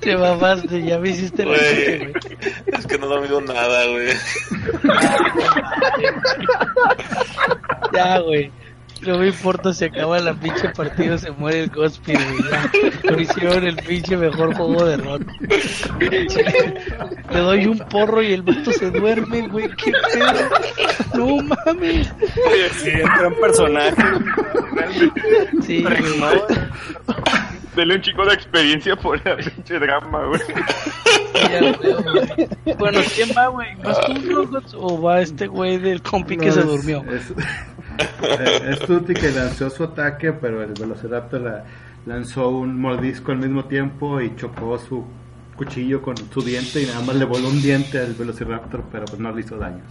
Te 0.01 0.17
mamaste, 0.17 0.83
ya 0.83 0.99
me 0.99 1.11
hiciste 1.11 1.45
la 1.45 1.57
Güey, 1.57 1.99
güey. 1.99 2.13
es 2.67 2.87
que 2.87 2.99
no 2.99 3.07
he 3.07 3.09
dormido 3.09 3.41
nada, 3.41 3.87
güey. 3.87 4.09
Ya, 7.93 8.19
güey. 8.21 8.51
No 9.07 9.19
me 9.19 9.29
importa 9.29 9.73
si 9.73 9.85
acaba 9.85 10.19
la 10.21 10.35
pinche 10.35 10.69
partido, 10.71 11.19
se 11.19 11.31
muere 11.33 11.65
el 11.65 11.71
Godspeed, 11.71 12.19
güey. 13.05 13.23
Hicieron 13.23 13.65
el 13.65 13.77
pinche 13.77 14.17
mejor 14.17 14.55
juego 14.55 14.85
de 14.85 14.97
rol. 14.97 15.27
Le 17.31 17.39
doy 17.39 17.67
un 17.67 17.79
porro 17.79 18.23
y 18.23 18.33
el 18.33 18.43
vato 18.43 18.73
se 18.73 18.91
duerme, 18.91 19.49
güey. 19.49 19.69
¿Qué 19.77 19.93
pedo? 20.13 20.33
No 21.15 21.43
mames. 21.43 22.13
Sí, 22.83 22.91
entra 22.91 23.29
un 23.29 23.41
personaje. 23.41 24.03
Sí, 25.67 25.85
Dele 27.77 27.95
un 27.97 28.01
chico 28.03 28.25
de 28.27 28.35
experiencia 28.35 28.95
por 28.97 29.21
el 29.27 29.37
pinche 29.51 29.79
drama, 29.79 30.27
güey. 30.27 30.41
Ya 31.35 31.61
veo, 31.79 32.03
güey. 32.03 32.77
Bueno, 32.79 33.01
¿quién 33.15 33.31
va, 33.37 33.47
güey? 33.49 33.75
¿Vas 33.83 33.99
tú, 34.07 34.15
Rogots, 34.31 34.75
o 34.79 35.01
va 35.01 35.21
este 35.21 35.47
güey 35.47 35.79
del 35.79 36.03
compi 36.03 36.37
que 36.37 36.53
se 36.53 36.61
es- 36.61 36.67
durmió? 36.67 37.03
Es, 37.11 37.31
eh, 37.31 38.71
es 38.71 38.79
Tuti 38.81 39.15
que 39.15 39.31
lanzó 39.31 39.71
su 39.71 39.85
ataque, 39.85 40.33
pero 40.33 40.63
el 40.63 40.73
Velociraptor 40.79 41.41
la, 41.41 41.65
lanzó 42.07 42.49
un 42.51 42.79
mordisco 42.79 43.33
al 43.33 43.39
mismo 43.39 43.65
tiempo 43.65 44.21
y 44.21 44.37
chocó 44.37 44.79
su 44.79 45.05
cuchillo 45.57 46.03
con 46.03 46.17
su 46.17 46.43
diente 46.43 46.83
y 46.83 46.87
nada 46.87 47.01
más 47.03 47.17
le 47.17 47.25
voló 47.25 47.49
un 47.49 47.63
diente 47.63 47.99
al 47.99 48.13
Velociraptor, 48.15 48.85
pero 48.93 49.07
pues 49.07 49.19
no 49.19 49.33
le 49.33 49.41
hizo 49.41 49.57
daños. 49.57 49.87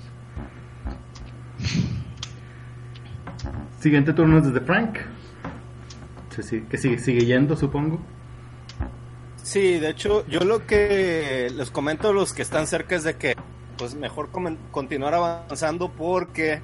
Siguiente 3.79 4.13
turno 4.13 4.37
es 4.37 4.45
desde 4.45 4.61
Frank. 4.65 4.97
Se 6.43 6.49
sigue- 6.49 6.67
que 6.67 6.77
sigue, 6.77 6.99
sigue 6.99 7.25
yendo, 7.25 7.55
supongo. 7.55 7.99
Sí, 9.43 9.79
de 9.79 9.89
hecho, 9.89 10.25
yo 10.27 10.41
lo 10.41 10.65
que 10.67 11.49
les 11.55 11.71
comento 11.71 12.09
a 12.09 12.13
los 12.13 12.33
que 12.33 12.41
están 12.43 12.67
cerca 12.67 12.95
es 12.95 13.03
de 13.03 13.15
que, 13.15 13.35
pues 13.77 13.95
mejor 13.95 14.31
comen- 14.31 14.57
continuar 14.71 15.13
avanzando 15.15 15.89
porque 15.89 16.61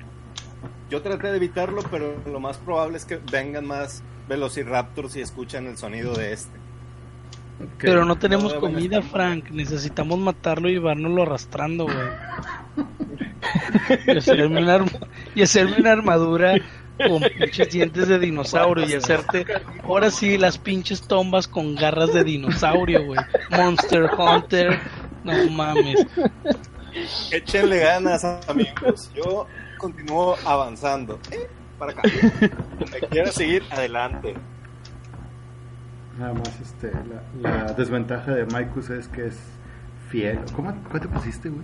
yo 0.90 1.02
traté 1.02 1.28
de 1.32 1.38
evitarlo, 1.38 1.82
pero 1.90 2.16
lo 2.26 2.40
más 2.40 2.58
probable 2.58 2.98
es 2.98 3.06
que 3.06 3.20
vengan 3.32 3.66
más 3.66 4.04
Velociraptors 4.30 5.16
y 5.16 5.22
escuchan 5.22 5.66
el 5.68 5.78
sonido 5.78 6.14
de 6.14 6.34
este. 6.34 6.52
Pero 7.80 8.06
no 8.06 8.18
tenemos 8.18 8.54
No, 8.54 8.60
comida, 8.60 9.02
Frank. 9.02 9.50
Necesitamos 9.50 10.20
matarlo 10.20 10.70
y 10.70 10.74
llevárnoslo 10.74 11.24
arrastrando, 11.24 11.86
güey. 11.86 11.98
y, 14.08 14.18
hacerme 14.18 14.62
una 14.62 14.76
arma- 14.76 15.08
y 15.34 15.42
hacerme 15.42 15.78
una 15.80 15.94
armadura 15.94 16.54
con 16.98 17.22
pinches 17.22 17.70
dientes 17.70 18.08
de 18.08 18.20
dinosaurio 18.20 18.88
y 18.88 18.94
hacerte 18.94 19.46
ahora 19.84 20.10
sí 20.12 20.38
las 20.38 20.58
pinches 20.58 21.02
tombas 21.02 21.48
con 21.48 21.76
garras 21.76 22.14
de 22.14 22.24
dinosaurio, 22.24 23.06
güey. 23.06 23.20
Monster 23.52 24.10
Hunter. 24.18 24.80
No 25.24 25.50
mames. 25.52 26.06
Échenle 27.32 27.80
ganas, 27.80 28.24
amigos. 28.48 29.12
Yo 29.16 29.46
continúo 29.78 30.36
avanzando. 30.46 31.20
Eh, 31.32 31.48
Para 31.78 31.92
acá. 31.92 32.02
Me 32.92 33.08
quiero 33.10 33.32
seguir 33.32 33.64
adelante. 33.70 34.36
Nada 36.18 36.34
más 36.34 36.60
este, 36.62 36.92
la, 37.42 37.66
la 37.66 37.74
desventaja 37.74 38.32
de 38.34 38.46
Maikus 38.48 38.90
es 38.90 39.08
que 39.08 39.28
es 39.28 39.38
fiel. 40.10 40.40
¿Cómo, 40.56 40.74
¿Cuál 40.90 41.02
te 41.02 41.08
pusiste, 41.08 41.50
güey? 41.50 41.64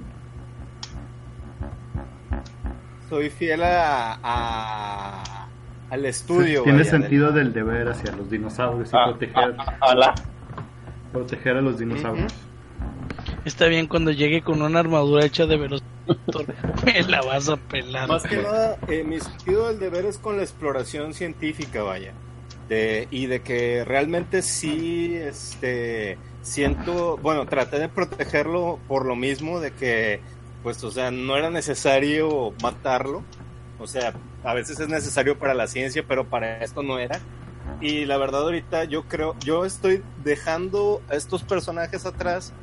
Soy 3.13 3.29
fiel 3.29 3.61
a, 3.61 4.17
a- 4.23 5.47
al 5.91 6.03
estudio. 6.07 6.63
Tiene 6.63 6.79
vaya, 6.79 6.89
sentido 6.89 7.31
del 7.31 7.53
deber 7.53 7.87
hacia 7.87 8.11
los 8.13 8.27
dinosaurios 8.27 8.89
y 8.91 8.95
Ah, 8.97 9.05
proteger, 9.05 9.55
ah, 9.59 9.75
ah, 9.81 10.15
proteger 11.11 11.57
a 11.57 11.61
los 11.61 11.77
dinosaurios. 11.77 12.33
Está 13.45 13.67
bien 13.67 13.85
cuando 13.85 14.09
llegue 14.09 14.41
con 14.41 14.63
una 14.63 14.79
armadura 14.79 15.23
hecha 15.25 15.45
de 15.45 15.57
velociraptor. 15.57 16.45
Me 16.85 17.03
la 17.03 17.21
vas 17.21 17.49
a 17.49 17.57
pelar. 17.57 18.07
Más 18.09 18.23
que 18.23 18.37
nada, 18.37 18.77
eh, 18.87 19.03
mi 19.03 19.19
sentido 19.19 19.67
del 19.67 19.77
deber 19.77 20.05
es 20.05 20.17
con 20.17 20.37
la 20.37 20.41
exploración 20.41 21.13
científica, 21.13 21.83
vaya. 21.83 22.13
De, 22.67 23.07
y 23.11 23.27
de 23.27 23.43
que 23.43 23.85
realmente 23.85 24.41
sí, 24.41 25.15
este, 25.15 26.17
siento, 26.41 27.17
bueno, 27.17 27.45
traté 27.45 27.77
de 27.77 27.89
protegerlo 27.89 28.79
por 28.87 29.05
lo 29.05 29.15
mismo 29.15 29.59
de 29.59 29.69
que, 29.71 30.19
o 30.63 30.91
sea, 30.91 31.11
no 31.11 31.35
era 31.37 31.49
necesario 31.49 32.53
matarlo. 32.61 33.23
O 33.79 33.87
sea, 33.87 34.13
a 34.43 34.53
veces 34.53 34.79
es 34.79 34.87
necesario 34.87 35.37
para 35.37 35.53
la 35.53 35.67
ciencia, 35.67 36.03
pero 36.07 36.29
para 36.29 36.63
esto 36.63 36.83
no 36.83 36.99
era. 36.99 37.19
Y 37.81 38.05
la 38.05 38.17
verdad 38.17 38.43
ahorita 38.43 38.85
yo 38.85 39.03
creo, 39.03 39.35
yo 39.39 39.65
estoy 39.65 40.03
dejando 40.23 41.01
a 41.09 41.15
estos 41.15 41.43
personajes 41.43 42.05
atrás 42.05 42.53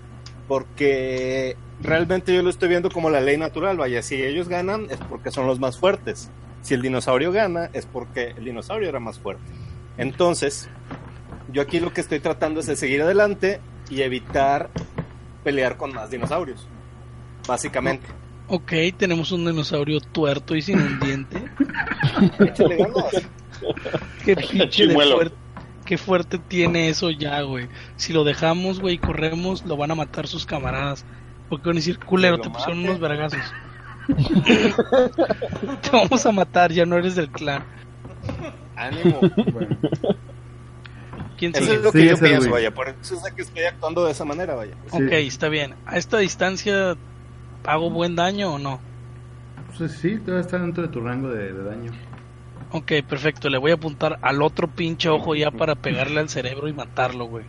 porque 0.48 1.56
realmente 1.80 2.34
yo 2.34 2.42
lo 2.42 2.50
estoy 2.50 2.68
viendo 2.68 2.90
como 2.90 3.10
la 3.10 3.20
ley 3.20 3.36
natural, 3.36 3.76
vaya, 3.76 4.02
si 4.02 4.16
ellos 4.16 4.48
ganan 4.48 4.86
es 4.90 4.98
porque 5.08 5.30
son 5.30 5.46
los 5.46 5.60
más 5.60 5.78
fuertes. 5.78 6.30
Si 6.62 6.74
el 6.74 6.82
dinosaurio 6.82 7.32
gana 7.32 7.70
es 7.72 7.86
porque 7.86 8.34
el 8.36 8.44
dinosaurio 8.44 8.88
era 8.88 9.00
más 9.00 9.18
fuerte. 9.18 9.44
Entonces, 9.96 10.68
yo 11.52 11.62
aquí 11.62 11.80
lo 11.80 11.92
que 11.92 12.00
estoy 12.00 12.20
tratando 12.20 12.60
es 12.60 12.66
de 12.66 12.76
seguir 12.76 13.02
adelante 13.02 13.60
y 13.88 14.02
evitar 14.02 14.70
pelear 15.44 15.76
con 15.76 15.94
más 15.94 16.10
dinosaurios. 16.10 16.66
Básicamente. 17.50 18.06
Ok, 18.46 18.72
tenemos 18.96 19.32
un 19.32 19.44
dinosaurio 19.44 20.00
tuerto 20.00 20.54
y 20.54 20.62
sin 20.62 20.78
un 20.78 21.00
diente. 21.00 21.42
Échale 22.38 22.76
ganas. 22.76 23.28
Qué 24.24 24.36
pinche 24.36 24.86
de 24.86 24.94
fuerte, 24.94 25.34
qué 25.84 25.98
fuerte 25.98 26.38
tiene 26.38 26.88
eso 26.90 27.10
ya, 27.10 27.42
güey. 27.42 27.66
Si 27.96 28.12
lo 28.12 28.22
dejamos, 28.22 28.78
güey, 28.78 28.94
y 28.94 28.98
corremos, 28.98 29.64
lo 29.66 29.76
van 29.76 29.90
a 29.90 29.96
matar 29.96 30.28
sus 30.28 30.46
camaradas. 30.46 31.04
Porque 31.48 31.66
van 31.68 31.76
a 31.76 31.80
decir, 31.80 31.98
culero, 31.98 32.38
te 32.38 32.50
pusieron 32.50 32.78
mate. 32.78 32.88
unos 32.90 33.00
vergazos. 33.00 33.40
te 35.82 35.90
vamos 35.92 36.24
a 36.24 36.30
matar, 36.30 36.70
ya 36.70 36.86
no 36.86 36.96
eres 36.96 37.16
del 37.16 37.30
clan. 37.30 37.64
Ánimo. 38.76 39.18
Bueno, 39.52 39.76
¿Quién 41.36 41.52
Eso 41.56 41.72
es 41.72 41.82
lo 41.82 41.90
Sí, 41.90 41.98
que 41.98 42.06
yo 42.10 42.16
pienso, 42.18 42.50
vaya. 42.50 42.72
Por 42.72 42.90
eso 42.90 43.16
es 43.16 43.22
de 43.24 43.32
que 43.34 43.42
estoy 43.42 43.64
actuando 43.64 44.04
de 44.04 44.12
esa 44.12 44.24
manera, 44.24 44.54
vaya. 44.54 44.74
sí. 44.92 45.02
Ok, 45.02 45.10
está 45.12 45.48
bien. 45.48 45.74
¿A 45.86 45.96
esta 45.98 46.18
distancia 46.18 46.96
hago 47.64 47.90
buen 47.90 48.16
daño 48.16 48.54
o 48.54 48.58
no? 48.58 48.80
Pues 49.76 49.92
sí, 49.92 50.16
debe 50.16 50.40
estar 50.40 50.60
dentro 50.60 50.82
de 50.82 50.88
tu 50.88 51.00
rango 51.00 51.28
de, 51.28 51.52
de 51.52 51.62
daño. 51.64 51.92
Ok, 52.72 52.92
perfecto. 53.08 53.48
Le 53.48 53.58
voy 53.58 53.70
a 53.72 53.74
apuntar 53.74 54.18
al 54.22 54.42
otro 54.42 54.68
pinche 54.68 55.08
ojo 55.08 55.34
ya 55.34 55.50
para 55.50 55.74
pegarle 55.74 56.20
al 56.20 56.28
cerebro 56.28 56.68
y 56.68 56.72
matarlo, 56.72 57.24
güey. 57.26 57.44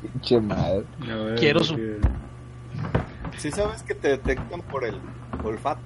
Pinche 0.00 0.40
madre. 0.40 0.84
A 1.10 1.14
ver, 1.14 1.38
Quiero 1.38 1.60
su- 1.62 1.78
Si 3.36 3.50
sabes 3.50 3.82
que 3.82 3.94
te 3.94 4.08
detectan 4.08 4.62
por 4.62 4.84
el 4.84 4.96
olfato. 5.44 5.80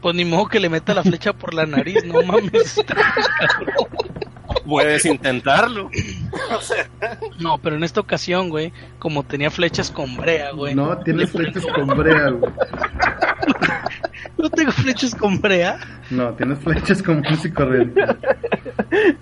Pues 0.00 0.14
ni 0.16 0.24
modo 0.24 0.46
que 0.48 0.60
le 0.60 0.68
meta 0.68 0.92
la 0.92 1.02
flecha 1.02 1.32
por 1.32 1.54
la 1.54 1.66
nariz, 1.66 2.04
no 2.04 2.22
mames. 2.22 2.82
Puedes 4.66 5.04
intentarlo. 5.06 5.90
No, 7.40 7.58
pero 7.58 7.76
en 7.76 7.84
esta 7.84 8.00
ocasión, 8.00 8.48
güey, 8.48 8.72
como 8.98 9.22
tenía 9.22 9.50
flechas 9.50 9.90
con 9.90 10.16
brea, 10.16 10.52
güey. 10.52 10.74
No, 10.74 10.96
tienes 10.98 11.30
flechas 11.30 11.64
con 11.66 11.86
brea, 11.86 12.30
güey. 12.30 12.52
No 14.36 14.50
tengo 14.50 14.72
flechas 14.72 15.14
con 15.14 15.40
brea. 15.40 15.78
No, 16.10 16.34
tienes 16.34 16.58
flechas 16.58 17.02
con 17.02 17.20
música 17.20 17.48
y 17.48 17.52
corriente. 17.52 18.00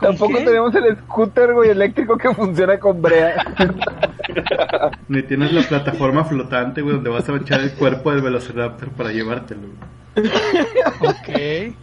Tampoco 0.01 0.39
qué? 0.39 0.45
tenemos 0.45 0.75
el 0.75 0.97
scooter, 0.97 1.53
güey, 1.53 1.71
eléctrico 1.71 2.17
que 2.17 2.35
funciona 2.35 2.79
con 2.79 3.01
brea. 3.01 3.35
Ni 5.09 5.23
tienes 5.23 5.53
la 5.53 5.63
plataforma 5.63 6.25
flotante, 6.25 6.81
güey, 6.83 6.97
donde 6.97 7.11
vas 7.11 7.29
a 7.29 7.37
echar 7.37 7.61
el 7.61 7.73
cuerpo 7.73 8.11
del 8.11 8.23
Velociraptor 8.23 8.91
para 8.91 9.13
llevártelo. 9.13 9.69
güey. 10.15 10.31
Ok. 11.01 11.77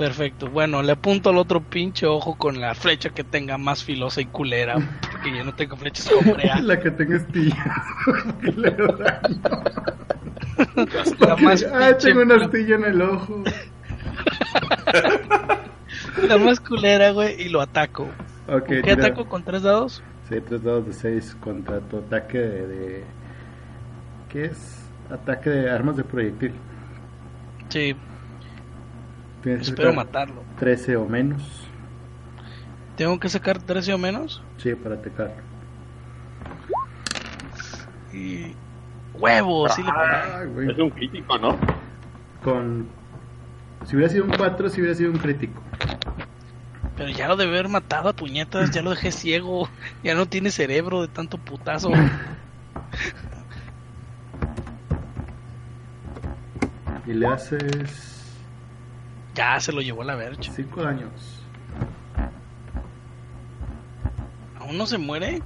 Perfecto. 0.00 0.48
Bueno, 0.48 0.82
le 0.82 0.92
apunto 0.92 1.28
al 1.28 1.36
otro 1.36 1.60
pinche 1.60 2.06
ojo 2.06 2.38
con 2.38 2.58
la 2.58 2.74
flecha 2.74 3.10
que 3.10 3.22
tenga 3.22 3.58
más 3.58 3.84
filosa 3.84 4.22
y 4.22 4.24
culera. 4.24 4.76
Porque 5.12 5.36
yo 5.36 5.44
no 5.44 5.54
tengo 5.54 5.76
flechas 5.76 6.08
con 6.08 6.32
brea. 6.32 6.58
La 6.62 6.80
que 6.80 6.90
tenga 6.90 7.18
estillas. 7.18 7.58
Le. 8.56 8.74
La 11.18 11.36
más 11.36 11.66
ah, 11.70 11.94
tengo 11.98 12.22
una 12.22 12.36
astilla 12.36 12.76
en 12.76 12.84
el 12.84 13.02
ojo. 13.02 13.44
La 16.26 16.38
más 16.38 16.60
culera, 16.60 17.10
güey, 17.10 17.42
y 17.42 17.50
lo 17.50 17.60
ataco. 17.60 18.08
¿Qué 18.66 18.92
ataco 18.92 19.26
con 19.26 19.44
tres 19.44 19.64
dados? 19.64 20.02
Sí, 20.30 20.36
tres 20.48 20.62
dados 20.62 20.86
de 20.86 20.94
6 20.94 21.36
contra 21.42 21.78
tu 21.80 21.98
ataque 21.98 22.38
de, 22.38 22.66
de- 22.66 23.04
¿Qué 24.30 24.46
es? 24.46 24.82
Ataque 25.10 25.50
de 25.50 25.70
armas 25.70 25.98
de 25.98 26.04
proyectil. 26.04 26.52
Sí, 27.68 27.94
Tienes 29.42 29.68
espero 29.68 29.92
matarlo. 29.92 30.42
13 30.58 30.96
o 30.96 31.06
menos. 31.06 31.66
¿Tengo 32.96 33.18
que 33.18 33.28
sacar 33.28 33.58
13 33.58 33.94
o 33.94 33.98
menos? 33.98 34.42
Sí, 34.58 34.74
para 34.74 34.96
atacar. 34.96 35.34
Y... 38.12 38.54
¡Huevo! 39.14 39.68
Sí 39.68 39.82
le 39.82 39.90
pegué. 39.90 40.04
Ah, 40.04 40.44
güey. 40.44 40.70
Es 40.70 40.78
un 40.78 40.90
crítico, 40.90 41.38
¿no? 41.38 41.58
Con. 42.44 42.88
Si 43.86 43.96
hubiera 43.96 44.12
sido 44.12 44.24
un 44.24 44.32
4, 44.32 44.68
si 44.68 44.80
hubiera 44.80 44.94
sido 44.94 45.10
un 45.10 45.18
crítico. 45.18 45.62
Pero 46.96 47.10
ya 47.10 47.28
lo 47.28 47.36
debe 47.36 47.52
haber 47.52 47.68
matado 47.68 48.10
a 48.10 48.12
puñetas, 48.12 48.70
ya 48.70 48.82
lo 48.82 48.90
dejé 48.90 49.12
ciego. 49.12 49.68
Ya 50.02 50.14
no 50.14 50.26
tiene 50.26 50.50
cerebro 50.50 51.02
de 51.02 51.08
tanto 51.08 51.38
putazo. 51.38 51.90
Y 57.06 57.14
le 57.14 57.26
haces. 57.26 58.19
Ya 59.34 59.58
se 59.60 59.72
lo 59.72 59.80
llevó 59.80 60.02
a 60.02 60.06
la 60.06 60.14
vercha. 60.16 60.52
5 60.52 60.82
daños. 60.82 61.42
¿Aún 64.58 64.76
no 64.76 64.86
se 64.86 64.98
muere? 64.98 65.40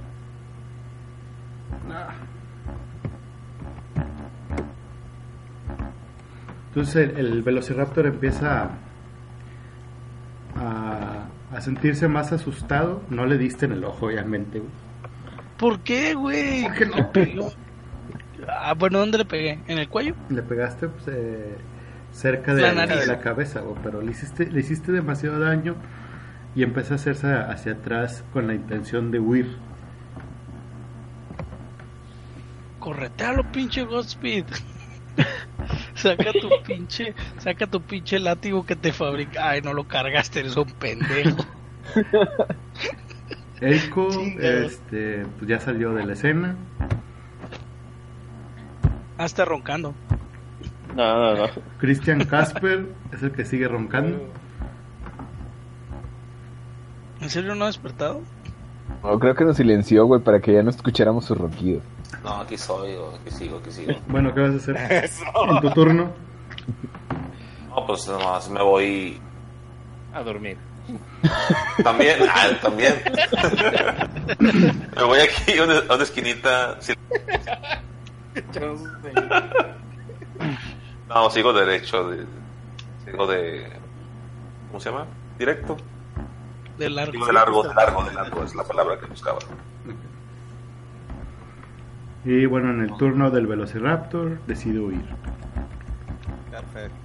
Entonces 6.69 7.09
el, 7.09 7.17
el 7.17 7.43
Velociraptor 7.43 8.05
empieza 8.07 8.69
a, 10.55 11.25
a 11.53 11.61
sentirse 11.61 12.07
más 12.07 12.31
asustado. 12.31 13.01
No 13.09 13.25
le 13.25 13.37
diste 13.37 13.65
en 13.65 13.73
el 13.73 13.83
ojo, 13.83 14.07
obviamente. 14.07 14.59
güey. 14.59 14.71
¿Por 15.57 15.79
qué, 15.79 16.13
güey? 16.13 16.63
¿Por 16.63 16.73
qué 16.73 16.85
no? 16.85 17.11
Pegó. 17.11 17.51
Ah, 18.47 18.73
bueno, 18.73 18.99
¿dónde 18.99 19.17
le 19.19 19.25
pegué? 19.25 19.59
¿En 19.67 19.77
el 19.77 19.87
cuello? 19.87 20.15
Le 20.29 20.41
pegaste 20.43 20.87
pues, 20.89 21.07
eh, 21.07 21.55
cerca 22.15 22.55
de 22.55 22.61
La 22.61 22.73
la, 22.73 22.85
nariz. 22.85 23.01
de 23.01 23.07
la 23.07 23.19
cabeza, 23.19 23.59
güey, 23.59 23.75
pero 23.83 24.01
le 24.01 24.11
hiciste, 24.11 24.47
le 24.49 24.61
hiciste 24.61 24.91
demasiado 24.93 25.37
daño 25.39 25.75
y 26.55 26.63
empieza 26.63 26.93
a 26.93 26.95
hacerse 26.95 27.33
hacia 27.33 27.73
atrás 27.73 28.23
con 28.31 28.47
la 28.47 28.53
intención 28.53 29.11
de 29.11 29.19
huir. 29.19 29.57
Corretealo, 32.79 33.43
pinche 33.51 33.83
Godspeed. 33.83 34.45
saca 35.95 36.31
tu 36.31 36.49
pinche, 36.65 37.13
saca 37.39 37.67
tu 37.67 37.81
pinche 37.81 38.19
látigo 38.19 38.65
que 38.65 38.75
te 38.75 38.93
fabrica. 38.93 39.49
Ay, 39.49 39.61
no 39.61 39.73
lo 39.73 39.85
cargaste, 39.87 40.39
eres 40.39 40.55
un 40.55 40.71
pendejo. 40.71 41.45
Eiko 43.61 44.07
este, 44.39 45.25
pues 45.37 45.49
ya 45.49 45.59
salió 45.59 45.93
de 45.93 46.05
la 46.05 46.13
escena. 46.13 46.55
Ah, 49.17 49.25
está 49.25 49.45
roncando. 49.45 49.93
No, 50.95 51.17
no, 51.17 51.35
no. 51.35 51.53
Christian 51.77 52.23
Casper 52.25 52.87
es 53.11 53.21
el 53.21 53.31
que 53.33 53.43
sigue 53.43 53.67
roncando. 53.67 54.17
¿En 57.19 57.29
serio 57.29 57.53
no 57.53 57.65
ha 57.65 57.67
despertado? 57.67 58.21
No, 59.03 59.19
creo 59.19 59.35
que 59.35 59.43
nos 59.43 59.57
silenció, 59.57 60.05
güey, 60.05 60.21
para 60.21 60.39
que 60.39 60.53
ya 60.53 60.63
no 60.63 60.69
escucháramos 60.69 61.25
sus 61.25 61.37
ronquidos. 61.37 61.83
No, 62.23 62.35
aquí 62.41 62.57
soy, 62.57 62.93
o 62.93 63.13
aquí 63.15 63.29
sigo, 63.29 63.57
aquí 63.57 63.71
sigo. 63.71 63.93
Bueno, 64.07 64.33
¿qué 64.33 64.39
vas 64.41 64.53
a 64.53 64.55
hacer? 64.55 64.77
Eso. 65.03 65.23
En 65.49 65.61
tu 65.61 65.69
turno. 65.71 66.11
No, 67.69 67.85
pues 67.85 68.07
nomás 68.07 68.49
me 68.49 68.63
voy 68.63 69.19
A 70.13 70.23
dormir. 70.23 70.57
También, 71.83 72.19
ah, 72.29 72.47
también. 72.61 72.93
Me 74.95 75.03
voy 75.03 75.19
aquí 75.19 75.57
a 75.57 75.63
una, 75.63 75.79
a 75.79 75.95
una 75.95 76.03
esquinita. 76.03 76.77
No, 81.09 81.29
sigo 81.29 81.53
derecho. 81.53 82.09
De, 82.09 82.25
sigo 83.05 83.27
de. 83.27 83.71
¿Cómo 84.67 84.79
se 84.79 84.89
llama? 84.89 85.05
Directo. 85.37 85.77
De 86.77 86.89
largo. 86.89 87.13
Sigo 87.13 87.25
de 87.27 87.33
largo, 87.33 87.63
de 87.63 87.73
largo, 87.73 88.03
de 88.03 88.13
largo. 88.13 88.43
Es 88.43 88.55
la 88.55 88.63
palabra 88.63 88.99
que 88.99 89.05
buscaba. 89.05 89.39
Y 92.25 92.47
bueno, 92.47 92.71
en 92.71 92.81
el 92.81 92.97
turno 92.97 93.29
del 93.29 93.45
Velociraptor 93.45 94.39
decide 94.47 94.79
huir. 94.79 95.05
Perfecto. 96.49 96.95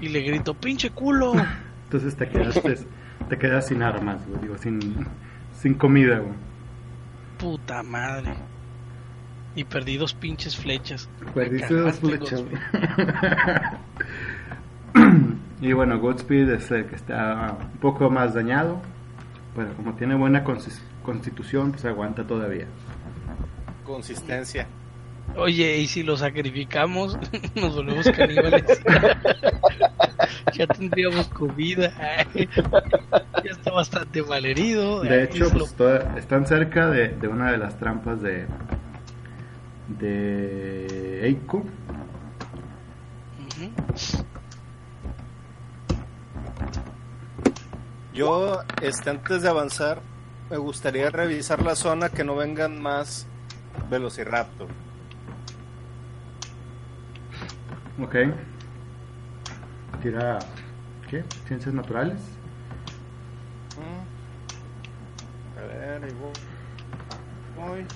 Y 0.00 0.08
le 0.08 0.20
grito, 0.20 0.54
pinche 0.54 0.90
culo. 0.90 1.32
Entonces 1.84 2.16
te 2.16 2.28
quedaste, 2.28 2.86
te 3.28 3.38
quedas 3.38 3.66
sin 3.66 3.82
armas, 3.82 4.24
güey, 4.28 4.40
digo, 4.42 4.58
sin, 4.58 5.06
sin 5.52 5.74
comida, 5.74 6.18
güey. 6.18 6.34
Puta 7.38 7.82
madre. 7.82 8.34
Y 9.54 9.64
perdí 9.64 9.96
dos 9.96 10.14
pinches 10.14 10.56
flechas. 10.56 11.08
Perdiste 11.34 11.74
dos 11.74 11.96
flechas. 11.98 12.42
Y 15.60 15.72
bueno, 15.72 15.98
Godspeed 15.98 16.50
es 16.50 16.70
el 16.70 16.86
que 16.86 16.94
está 16.94 17.56
un 17.60 17.78
poco 17.80 18.08
más 18.10 18.32
dañado, 18.32 18.80
pero 19.56 19.72
como 19.74 19.92
tiene 19.94 20.14
buena 20.14 20.44
constitución, 21.02 21.72
pues 21.72 21.84
aguanta 21.84 22.24
todavía. 22.24 22.66
Consistencia. 23.84 24.68
Oye, 25.36 25.78
y 25.78 25.88
si 25.88 26.04
lo 26.04 26.16
sacrificamos, 26.16 27.18
nos 27.56 27.74
volvemos 27.74 28.08
caníbales. 28.10 28.64
ya 30.54 30.66
tendríamos 30.68 31.26
comida. 31.28 31.92
ya 32.34 33.50
está 33.50 33.72
bastante 33.72 34.22
mal 34.22 34.44
herido. 34.44 35.00
De 35.02 35.24
hecho, 35.24 35.50
pues, 35.50 35.74
toda- 35.74 36.16
están 36.18 36.46
cerca 36.46 36.88
de, 36.88 37.08
de 37.08 37.26
una 37.26 37.50
de 37.50 37.58
las 37.58 37.76
trampas 37.78 38.22
de 38.22 38.46
de 39.88 41.26
Eiko. 41.26 41.64
Yo, 48.12 48.60
este, 48.82 49.10
antes 49.10 49.42
de 49.42 49.48
avanzar, 49.48 50.00
me 50.50 50.56
gustaría 50.56 51.10
revisar 51.10 51.62
la 51.62 51.74
zona 51.74 52.08
que 52.08 52.24
no 52.24 52.36
vengan 52.36 52.80
más 52.80 53.26
Velociraptor. 53.90 54.68
Ok. 58.00 58.14
Tira. 60.02 60.38
¿Qué? 61.08 61.24
Ciencias 61.46 61.74
naturales. 61.74 62.20
Mm. 63.76 65.58
A 65.58 65.62
ver, 65.62 66.04
ahí 66.04 66.12
voy. 66.12 66.32
Voy. 67.56 67.86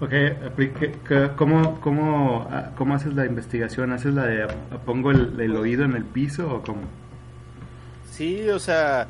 Ok, 0.00 0.12
aplique- 0.46 0.92
que- 1.06 1.30
¿cómo, 1.36 1.78
cómo, 1.80 2.48
ah, 2.50 2.70
¿cómo 2.76 2.94
haces 2.94 3.12
la 3.14 3.26
investigación? 3.26 3.92
¿Haces 3.92 4.14
la 4.14 4.24
de 4.26 4.46
pongo 4.86 5.10
el 5.38 5.54
oído 5.56 5.84
en 5.84 5.94
el 5.94 6.04
piso 6.04 6.50
o 6.54 6.62
cómo? 6.62 6.80
Sí, 8.10 8.48
o 8.48 8.58
sea, 8.58 9.08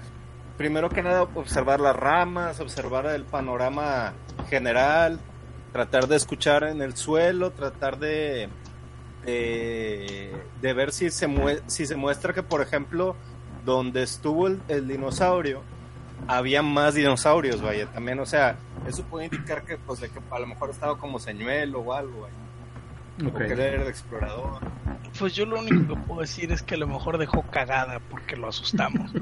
primero 0.59 0.89
que 0.89 1.03
nada 1.03 1.23
observar 1.23 1.79
las 1.79 1.95
ramas, 1.95 2.59
observar 2.59 3.07
el 3.07 3.23
panorama 3.23 4.15
general, 4.49 5.21
tratar 5.73 6.09
de 6.09 6.17
escuchar 6.17 6.65
en 6.65 6.83
el 6.83 6.97
suelo, 6.97 7.53
tratar 7.53 8.01
de 8.01 8.49
de, 9.25 10.33
de 10.61 10.73
ver 10.73 10.93
si 10.93 11.11
se 11.11 11.29
mue- 11.29 11.63
si 11.67 11.87
se 11.87 11.97
muestra 11.97 12.33
que 12.33 12.43
por 12.43 12.63
ejemplo 12.63 13.15
donde 13.65 14.03
estuvo 14.03 14.47
el, 14.47 14.61
el 14.69 14.89
dinosaurio 14.89 15.63
había 16.29 16.63
más 16.63 16.95
dinosaurios, 16.95 17.63
vaya, 17.63 17.87
también, 17.87 18.19
o 18.21 18.27
sea, 18.27 18.57
eso 18.87 19.03
puede 19.05 19.25
indicar 19.27 19.65
que 19.65 19.79
pues 19.79 20.01
de 20.01 20.11
que 20.11 20.21
a 20.31 20.39
lo 20.39 20.47
mejor 20.47 20.71
estaba 20.71 20.97
como 20.99 21.19
señuelo 21.19 21.81
o 21.81 21.93
algo, 21.95 22.23
vaya, 22.23 23.29
Ok. 23.31 23.35
o 23.35 23.39
que 23.39 23.53
era 23.53 23.83
el 23.83 23.89
explorador. 23.89 24.61
Pues 25.19 25.35
yo 25.35 25.45
lo 25.47 25.59
único 25.59 25.95
que 25.95 26.01
puedo 26.03 26.21
decir 26.21 26.53
es 26.53 26.63
que 26.63 26.75
a 26.75 26.79
lo 26.79 26.87
mejor 26.87 27.17
dejó 27.19 27.43
cagada 27.43 28.01
porque 28.11 28.37
lo 28.37 28.49
asustamos. 28.49 29.11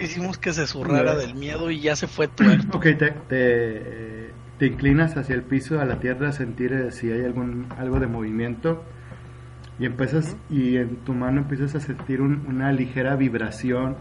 Hicimos 0.00 0.38
que 0.38 0.52
se 0.52 0.66
zurrara 0.66 1.14
del 1.14 1.34
miedo 1.34 1.70
y 1.70 1.80
ya 1.80 1.96
se 1.96 2.06
fue 2.06 2.28
tuerto. 2.28 2.76
Ok, 2.76 2.82
te, 2.98 3.10
te, 3.28 4.13
te 4.64 4.72
inclinas 4.72 5.14
hacia 5.18 5.34
el 5.34 5.42
piso, 5.42 5.78
a 5.78 5.84
la 5.84 6.00
tierra, 6.00 6.30
a 6.30 6.32
sentir 6.32 6.72
eh, 6.72 6.90
si 6.90 7.10
hay 7.12 7.22
algún 7.22 7.66
algo 7.78 8.00
de 8.00 8.06
movimiento 8.06 8.82
y 9.78 9.84
empiezas 9.84 10.38
y 10.48 10.76
en 10.78 10.96
tu 11.04 11.12
mano 11.12 11.42
empiezas 11.42 11.74
a 11.74 11.80
sentir 11.80 12.22
un- 12.22 12.46
una 12.48 12.72
ligera 12.72 13.14
vibración 13.14 13.96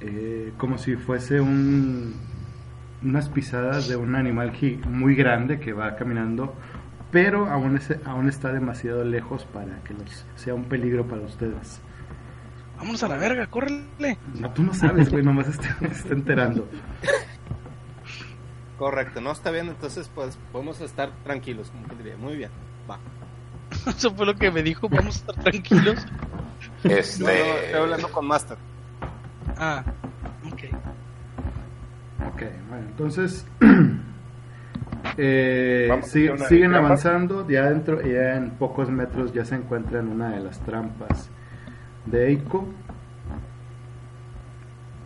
eh, 0.00 0.52
como 0.56 0.78
si 0.78 0.96
fuese 0.96 1.40
un 1.40 2.14
unas 3.04 3.28
pisadas 3.28 3.86
de 3.88 3.94
un 3.94 4.16
animal 4.16 4.52
muy 4.88 5.14
grande 5.14 5.60
que 5.60 5.72
va 5.72 5.94
caminando 5.94 6.54
pero 7.12 7.46
aún, 7.46 7.76
es- 7.76 7.96
aún 8.04 8.28
está 8.28 8.52
demasiado 8.52 9.04
lejos 9.04 9.44
para 9.44 9.78
que 9.84 9.94
los- 9.94 10.26
sea 10.34 10.54
un 10.54 10.64
peligro 10.64 11.06
para 11.06 11.22
ustedes. 11.22 11.80
Vámonos 12.78 13.02
a 13.04 13.08
la 13.08 13.16
verga, 13.16 13.46
córrele. 13.46 14.18
No, 14.40 14.50
tú 14.52 14.62
no 14.64 14.74
sabes, 14.74 15.08
güey, 15.10 15.22
nomás 15.24 15.46
te 15.58 15.68
te 15.86 15.86
está 15.92 16.14
enterando. 16.14 16.68
Correcto, 18.78 19.20
no 19.20 19.32
está 19.32 19.50
bien, 19.50 19.68
entonces 19.68 20.08
pues 20.14 20.38
podemos 20.52 20.80
estar 20.80 21.10
tranquilos, 21.24 21.70
como 21.70 21.88
que 21.88 21.96
diría. 21.96 22.16
Muy 22.16 22.36
bien, 22.36 22.50
va. 22.88 22.98
Eso 23.86 24.14
fue 24.14 24.24
lo 24.24 24.36
que 24.36 24.50
me 24.52 24.62
dijo, 24.62 24.88
vamos 24.88 25.16
a 25.16 25.18
estar 25.18 25.34
tranquilos. 25.44 26.06
Este. 26.84 27.24
No, 27.24 27.28
no, 27.28 27.58
estoy 27.58 27.80
hablando 27.80 28.08
con 28.12 28.26
Master. 28.26 28.56
Ah, 29.56 29.82
ok. 30.46 30.62
Ok, 32.32 32.42
bueno, 32.68 32.86
entonces 32.88 33.44
eh, 35.16 36.00
siguen 36.04 36.36
trampa. 36.36 36.78
avanzando, 36.78 37.48
ya 37.48 37.68
dentro, 37.68 38.00
ya 38.00 38.36
en 38.36 38.50
pocos 38.50 38.90
metros 38.90 39.32
ya 39.32 39.44
se 39.44 39.56
encuentran 39.56 40.06
una 40.06 40.30
de 40.30 40.40
las 40.40 40.60
trampas 40.60 41.30
de 42.06 42.28
Eiko 42.28 42.68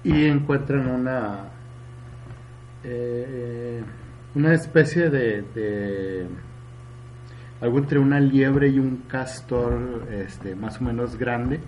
y 0.04 0.26
encuentran 0.26 0.88
una 0.88 1.51
eh, 2.84 3.82
una 4.34 4.54
especie 4.54 5.10
de, 5.10 5.42
de 5.54 6.26
algo 7.60 7.78
entre 7.78 7.98
una 7.98 8.18
liebre 8.20 8.68
y 8.68 8.78
un 8.78 9.04
castor 9.08 10.08
este, 10.12 10.54
más 10.54 10.80
o 10.80 10.84
menos 10.84 11.16
grande 11.16 11.60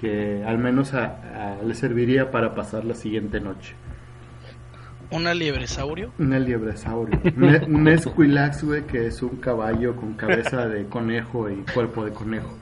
que 0.00 0.42
al 0.44 0.58
menos 0.58 0.94
a- 0.94 1.58
a- 1.58 1.62
le 1.62 1.74
serviría 1.74 2.30
para 2.30 2.54
pasar 2.54 2.84
la 2.84 2.94
siguiente 2.94 3.38
noche. 3.40 3.74
¿Una 5.10 5.34
liebresaurio? 5.34 6.12
Una 6.18 6.38
liebresaurio. 6.38 7.20
Un, 7.36 7.74
un 7.74 7.88
esquilax, 7.88 8.64
güey, 8.64 8.86
que 8.86 9.08
es 9.08 9.22
un 9.22 9.36
caballo 9.36 9.94
con 9.96 10.14
cabeza 10.14 10.66
de 10.68 10.86
conejo 10.86 11.50
y 11.50 11.56
cuerpo 11.74 12.04
de 12.04 12.12
conejo. 12.12 12.56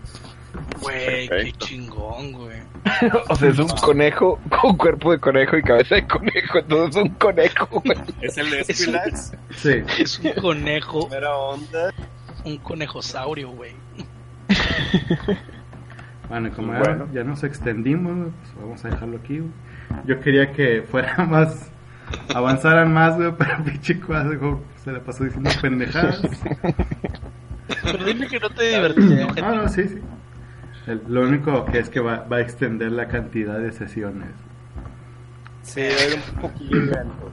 Güey, 0.81 1.29
qué 1.29 1.53
chingón, 1.59 2.33
güey. 2.33 2.59
O 3.29 3.37
sea, 3.37 3.49
es 3.51 3.59
un 3.59 3.69
conejo 3.69 4.41
con 4.61 4.77
cuerpo 4.77 5.13
de 5.13 5.19
conejo 5.19 5.57
y 5.57 5.63
cabeza 5.63 5.97
de 5.97 6.07
conejo. 6.07 6.59
Entonces 6.59 6.97
es 6.97 7.03
un 7.03 7.15
conejo, 7.17 7.67
güey. 7.85 7.99
Es 8.23 8.39
el 8.39 8.53
Es 8.55 8.69
un- 8.69 8.95
Esquilax. 8.97 9.33
Sí. 9.57 9.83
Es 9.99 10.19
un 10.21 10.33
conejo, 10.33 11.07
Primera 11.09 11.37
onda. 11.37 11.93
un 12.45 12.57
conejosaurio, 12.59 13.51
güey. 13.51 13.73
Bueno, 16.29 16.51
como 16.55 16.73
ya, 16.75 16.79
Bueno. 16.81 17.09
ya 17.13 17.25
nos 17.25 17.43
extendimos, 17.45 18.33
pues 18.43 18.55
vamos 18.61 18.85
a 18.85 18.89
dejarlo 18.89 19.17
aquí. 19.19 19.39
güey. 19.39 19.51
Yo 20.07 20.21
quería 20.21 20.53
que 20.53 20.83
fuera 20.83 21.17
más 21.29 21.71
avanzaran 22.35 22.93
más, 22.93 23.17
güey, 23.17 23.33
pero 23.37 23.63
pinche 23.65 23.99
cuadro 24.01 24.63
se 24.83 24.93
la 24.93 25.01
pasó 25.01 25.25
diciendo 25.25 25.51
pendejadas. 25.61 26.23
Pero 27.83 28.05
dime 28.05 28.27
que 28.29 28.39
no 28.41 28.51
te 28.51 28.65
divertiste, 28.77 29.23
Ah, 29.23 29.27
ojete. 29.27 29.43
no, 29.43 29.69
sí, 29.69 29.89
sí. 29.89 29.99
El- 30.89 31.03
lo 31.09 31.23
único 31.23 31.65
que 31.67 31.79
es 31.79 31.89
que 31.89 32.01
va, 32.01 32.25
va 32.25 32.37
a 32.39 32.41
extender 32.41 32.91
la 32.93 33.09
cantidad 33.09 33.59
de 33.59 33.73
sesiones. 33.73 34.31
Sí, 35.63 35.81
era 35.83 36.17
un 36.17 36.41
poquillo 36.41 36.77
lento. 36.77 37.33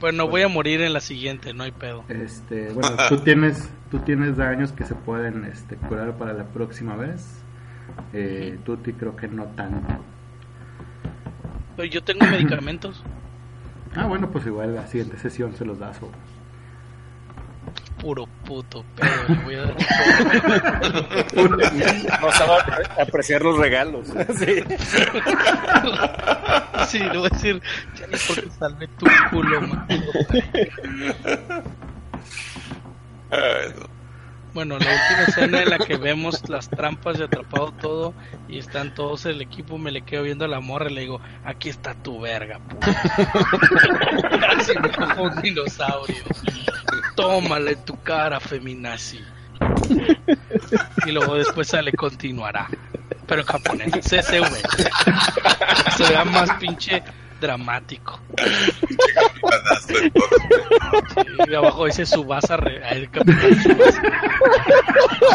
Bueno, 0.00 0.28
voy 0.28 0.42
a 0.42 0.48
morir 0.48 0.80
en 0.82 0.92
la 0.92 1.00
siguiente, 1.00 1.54
no 1.54 1.62
hay 1.64 1.70
pedo. 1.72 2.04
Este, 2.08 2.70
bueno, 2.72 2.90
tú 3.08 3.18
tienes, 3.18 3.70
tú 3.90 4.00
tienes 4.00 4.36
daños 4.36 4.72
que 4.72 4.84
se 4.84 4.94
pueden 4.94 5.44
este, 5.44 5.76
curar 5.76 6.12
para 6.18 6.32
la 6.32 6.44
próxima 6.44 6.96
vez. 6.96 7.40
Eh, 8.12 8.58
Tuti 8.64 8.92
creo 8.92 9.14
que 9.14 9.28
no 9.28 9.44
tanto. 9.56 9.94
Pero 11.76 11.88
yo 11.88 12.02
tengo 12.02 12.26
medicamentos. 12.26 13.02
Ah, 13.94 14.06
bueno, 14.06 14.30
pues 14.30 14.46
igual 14.46 14.74
la 14.74 14.86
siguiente 14.88 15.16
sesión 15.18 15.54
se 15.54 15.64
los 15.64 15.78
das. 15.78 16.02
o- 16.02 16.10
Puro 18.04 18.26
puto 18.44 18.84
pedo. 18.96 19.08
le 19.28 19.34
voy 19.44 19.54
a 19.54 19.62
dar 19.62 19.74
No 22.20 22.30
sabe 22.32 22.52
apre- 22.60 23.02
apreciar 23.02 23.40
los 23.40 23.56
regalos. 23.58 24.08
Sí. 24.36 24.62
Sí, 26.88 26.98
le 26.98 27.16
voy 27.16 27.26
a 27.26 27.34
decir, 27.34 27.62
ya 27.98 28.06
ni 28.06 28.16
porque 28.28 28.50
salve 28.58 28.88
tu 28.98 29.06
culo, 29.30 29.60
man. 29.62 29.86
Bueno, 34.52 34.78
la 34.78 34.86
última 34.86 35.22
escena 35.26 35.62
en 35.62 35.70
la 35.70 35.78
que 35.78 35.96
vemos 35.96 36.48
las 36.48 36.68
trampas 36.68 37.18
y 37.18 37.22
atrapado 37.22 37.72
todo 37.72 38.14
y 38.48 38.58
están 38.58 38.94
todos 38.94 39.24
el 39.26 39.40
equipo, 39.40 39.78
me 39.78 39.90
le 39.90 40.02
quedo 40.02 40.22
viendo 40.22 40.44
a 40.44 40.48
la 40.48 40.60
morra 40.60 40.90
y 40.90 40.94
le 40.94 41.00
digo, 41.00 41.20
aquí 41.44 41.70
está 41.70 41.94
tu 41.94 42.20
verga, 42.20 42.60
puta. 42.60 42.92
Casi 44.40 44.78
me 44.78 44.90
cojo 44.92 45.22
un 45.24 45.42
dinosaurio. 45.42 46.22
Tómala 47.14 47.70
en 47.70 47.84
tu 47.84 48.00
cara, 48.02 48.40
feminazi. 48.40 49.20
Y 51.06 51.12
luego 51.12 51.36
después 51.36 51.68
sale 51.68 51.92
continuará. 51.92 52.68
Pero 53.26 53.40
en 53.42 53.46
japonés, 53.46 53.92
CCV. 53.92 54.46
Se 55.96 56.08
vea 56.08 56.24
más 56.24 56.50
pinche 56.58 57.02
dramático. 57.40 58.20
Entonces. 58.36 60.12
Y 61.48 61.54
abajo 61.54 61.86
dice 61.86 62.04
Subasa, 62.06 62.56
re- 62.56 62.82
el 62.90 63.10
capitán 63.10 63.50
Tsubasa. 63.58 64.02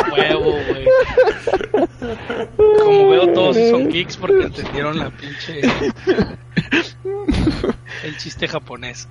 A 0.05 0.11
huevo, 0.11 0.51
güey. 0.51 0.85
Como 2.83 3.09
veo 3.09 3.27
todos 3.33 3.55
son 3.69 3.89
geeks 3.89 4.17
porque 4.17 4.43
entendieron 4.43 4.97
la 4.99 5.09
pinche 5.11 5.61
el 8.03 8.17
chiste 8.17 8.47
japonés. 8.47 9.07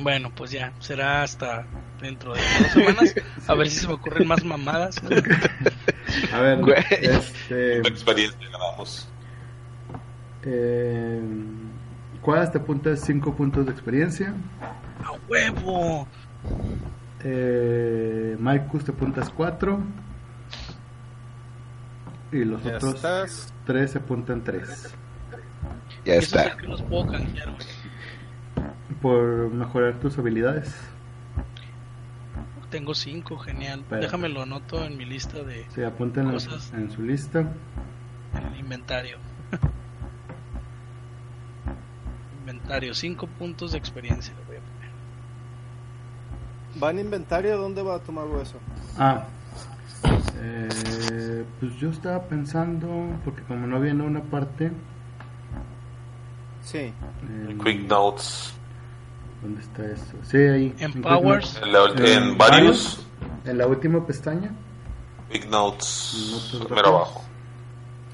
Bueno, 0.00 0.30
pues 0.34 0.50
ya, 0.52 0.72
será 0.80 1.22
hasta 1.22 1.66
dentro 2.00 2.34
de 2.34 2.40
dos 2.40 2.68
semanas. 2.72 3.14
A 3.48 3.54
ver 3.54 3.68
si 3.68 3.80
se 3.80 3.86
me 3.88 3.94
ocurren 3.94 4.26
más 4.28 4.44
mamadas. 4.44 4.96
A 6.32 6.40
ver, 6.40 6.58
Güey. 6.60 6.76
este, 6.90 7.82
La 7.82 7.88
experiencia 7.88 8.38
ganamos. 8.50 9.08
eh, 10.44 11.20
Cuadras 12.20 12.52
te 12.52 12.58
apuntas 12.58 13.00
5 13.00 13.34
puntos 13.34 13.66
de 13.66 13.72
experiencia. 13.72 14.32
¡A 15.04 15.12
huevo! 15.28 16.06
Eh, 17.24 18.36
Maikus 18.38 18.84
te 18.84 18.92
apuntas 18.92 19.30
4. 19.30 19.80
Y 22.32 22.44
los 22.44 22.62
Ya 22.62 22.76
otros 22.76 22.94
estás. 22.94 23.54
3 23.66 23.90
se 23.90 23.98
apuntan 23.98 24.42
3. 24.44 24.94
Ya 26.04 26.14
está. 26.14 26.44
es 26.44 26.54
que 26.56 26.66
los 26.66 26.82
puedo 26.82 27.06
canjear, 27.08 27.50
güey. 27.50 27.66
Por 29.02 29.50
mejorar 29.52 29.94
tus 29.94 30.16
habilidades. 30.18 30.74
Tengo 32.70 32.94
cinco, 32.94 33.36
genial. 33.36 33.84
Pero- 33.90 34.00
Déjame 34.00 34.28
lo 34.30 34.42
anoto 34.42 34.82
en 34.84 34.96
mi 34.96 35.04
lista 35.04 35.42
de 35.42 35.66
Se 35.74 35.84
apuntan 35.84 36.28
en, 36.28 36.32
Cosas. 36.32 36.72
en 36.72 36.90
su 36.90 37.02
lista. 37.02 37.40
en 37.40 38.46
el 38.54 38.60
inventario. 38.60 39.18
inventario, 42.40 42.94
cinco 42.94 43.26
puntos 43.26 43.72
de 43.72 43.78
experiencia. 43.78 44.32
le 44.34 44.44
voy 44.46 44.56
a 44.56 44.60
poner. 44.60 44.90
¿Va 46.82 46.90
en 46.90 46.98
inventario? 47.00 47.58
¿Dónde 47.58 47.82
va 47.82 47.96
a 47.96 47.98
tomar 47.98 48.24
eso? 48.40 48.58
Ah, 48.98 49.24
eh, 50.40 51.44
pues 51.60 51.74
yo 51.76 51.90
estaba 51.90 52.22
pensando, 52.22 52.88
porque 53.24 53.42
como 53.42 53.66
no 53.66 53.80
viene 53.80 54.02
una 54.02 54.22
parte, 54.22 54.72
Sí. 56.62 56.92
en- 57.48 57.58
Quick 57.62 57.86
Notes. 57.88 58.54
¿Dónde 59.42 59.60
está 59.60 59.84
eso? 59.86 60.16
Sí, 60.22 60.36
ahí. 60.38 60.74
En 60.78 61.02
Powers. 61.02 61.60
En, 61.62 61.72
la- 61.72 62.14
en 62.14 62.38
varios. 62.38 63.06
En 63.44 63.58
la 63.58 63.66
última 63.66 64.04
pestaña. 64.06 64.50
Quick 65.30 65.48
Notes. 65.48 66.28
Notas 66.30 66.52
Mero 66.52 66.68
rápidas. 66.68 66.88
abajo. 66.88 67.24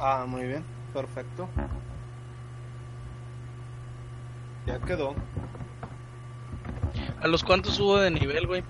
Ah, 0.00 0.24
muy 0.26 0.44
bien. 0.44 0.64
Perfecto. 0.92 1.48
Ya 4.66 4.78
quedó. 4.80 5.14
¿A 7.20 7.26
los 7.26 7.42
cuantos 7.42 7.74
subo 7.74 7.98
de 7.98 8.10
nivel, 8.10 8.46
güey? 8.46 8.62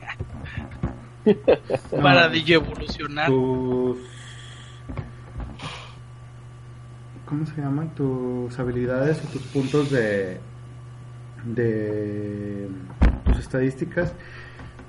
Para 2.02 2.28
DJ 2.28 2.54
evolucionar. 2.54 3.26
tus 3.28 3.98
¿cómo 7.26 7.44
se 7.46 7.60
llaman? 7.60 7.94
tus 7.94 8.58
habilidades 8.58 9.22
o 9.24 9.28
tus 9.28 9.42
puntos 9.42 9.90
de 9.90 10.40
de 11.44 12.68
tus 13.24 13.38
estadísticas 13.38 14.14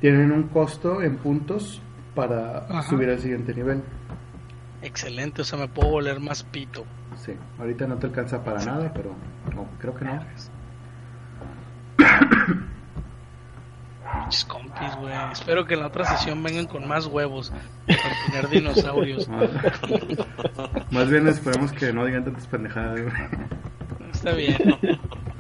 tienen 0.02 0.32
un 0.32 0.44
costo 0.44 1.02
en 1.02 1.18
puntos 1.18 1.82
para 2.16 2.60
Ajá. 2.66 2.84
subir 2.84 3.10
al 3.10 3.19
siguiente 3.19 3.53
nivel 3.53 3.82
Excelente, 4.82 5.42
o 5.42 5.45
sea, 5.45 5.60
me 5.60 5.68
puedo 5.68 5.90
volver 5.90 6.19
más 6.19 6.44
pito. 6.44 6.86
sí 7.18 7.34
ahorita 7.60 7.86
no 7.88 7.98
te 7.98 8.08
alcanza 8.08 8.44
para 8.44 8.64
nada 8.64 8.92
pero 8.94 9.14
no, 9.56 9.68
creo 9.80 9.95
que 9.95 10.06
no 10.06 10.19
Pinches 14.11 14.45
compis, 14.45 14.95
güey. 15.00 15.14
Espero 15.32 15.66
que 15.66 15.76
en 15.76 15.82
la 15.82 15.88
otra 15.88 16.03
sesión 16.06 16.42
vengan 16.42 16.66
con 16.66 16.88
más 16.88 17.06
huevos 17.06 17.52
para 17.86 18.16
tener 18.28 18.50
dinosaurios. 18.50 19.28
Más 20.92 21.10
bien 21.10 21.28
esperemos 21.28 21.72
que 21.72 21.94
no 21.94 22.06
digan 22.06 22.26
tantas 22.26 22.48
pendejadas 22.48 23.02
güey. 23.02 23.14
Está 24.11 24.32
bien. 24.34 24.58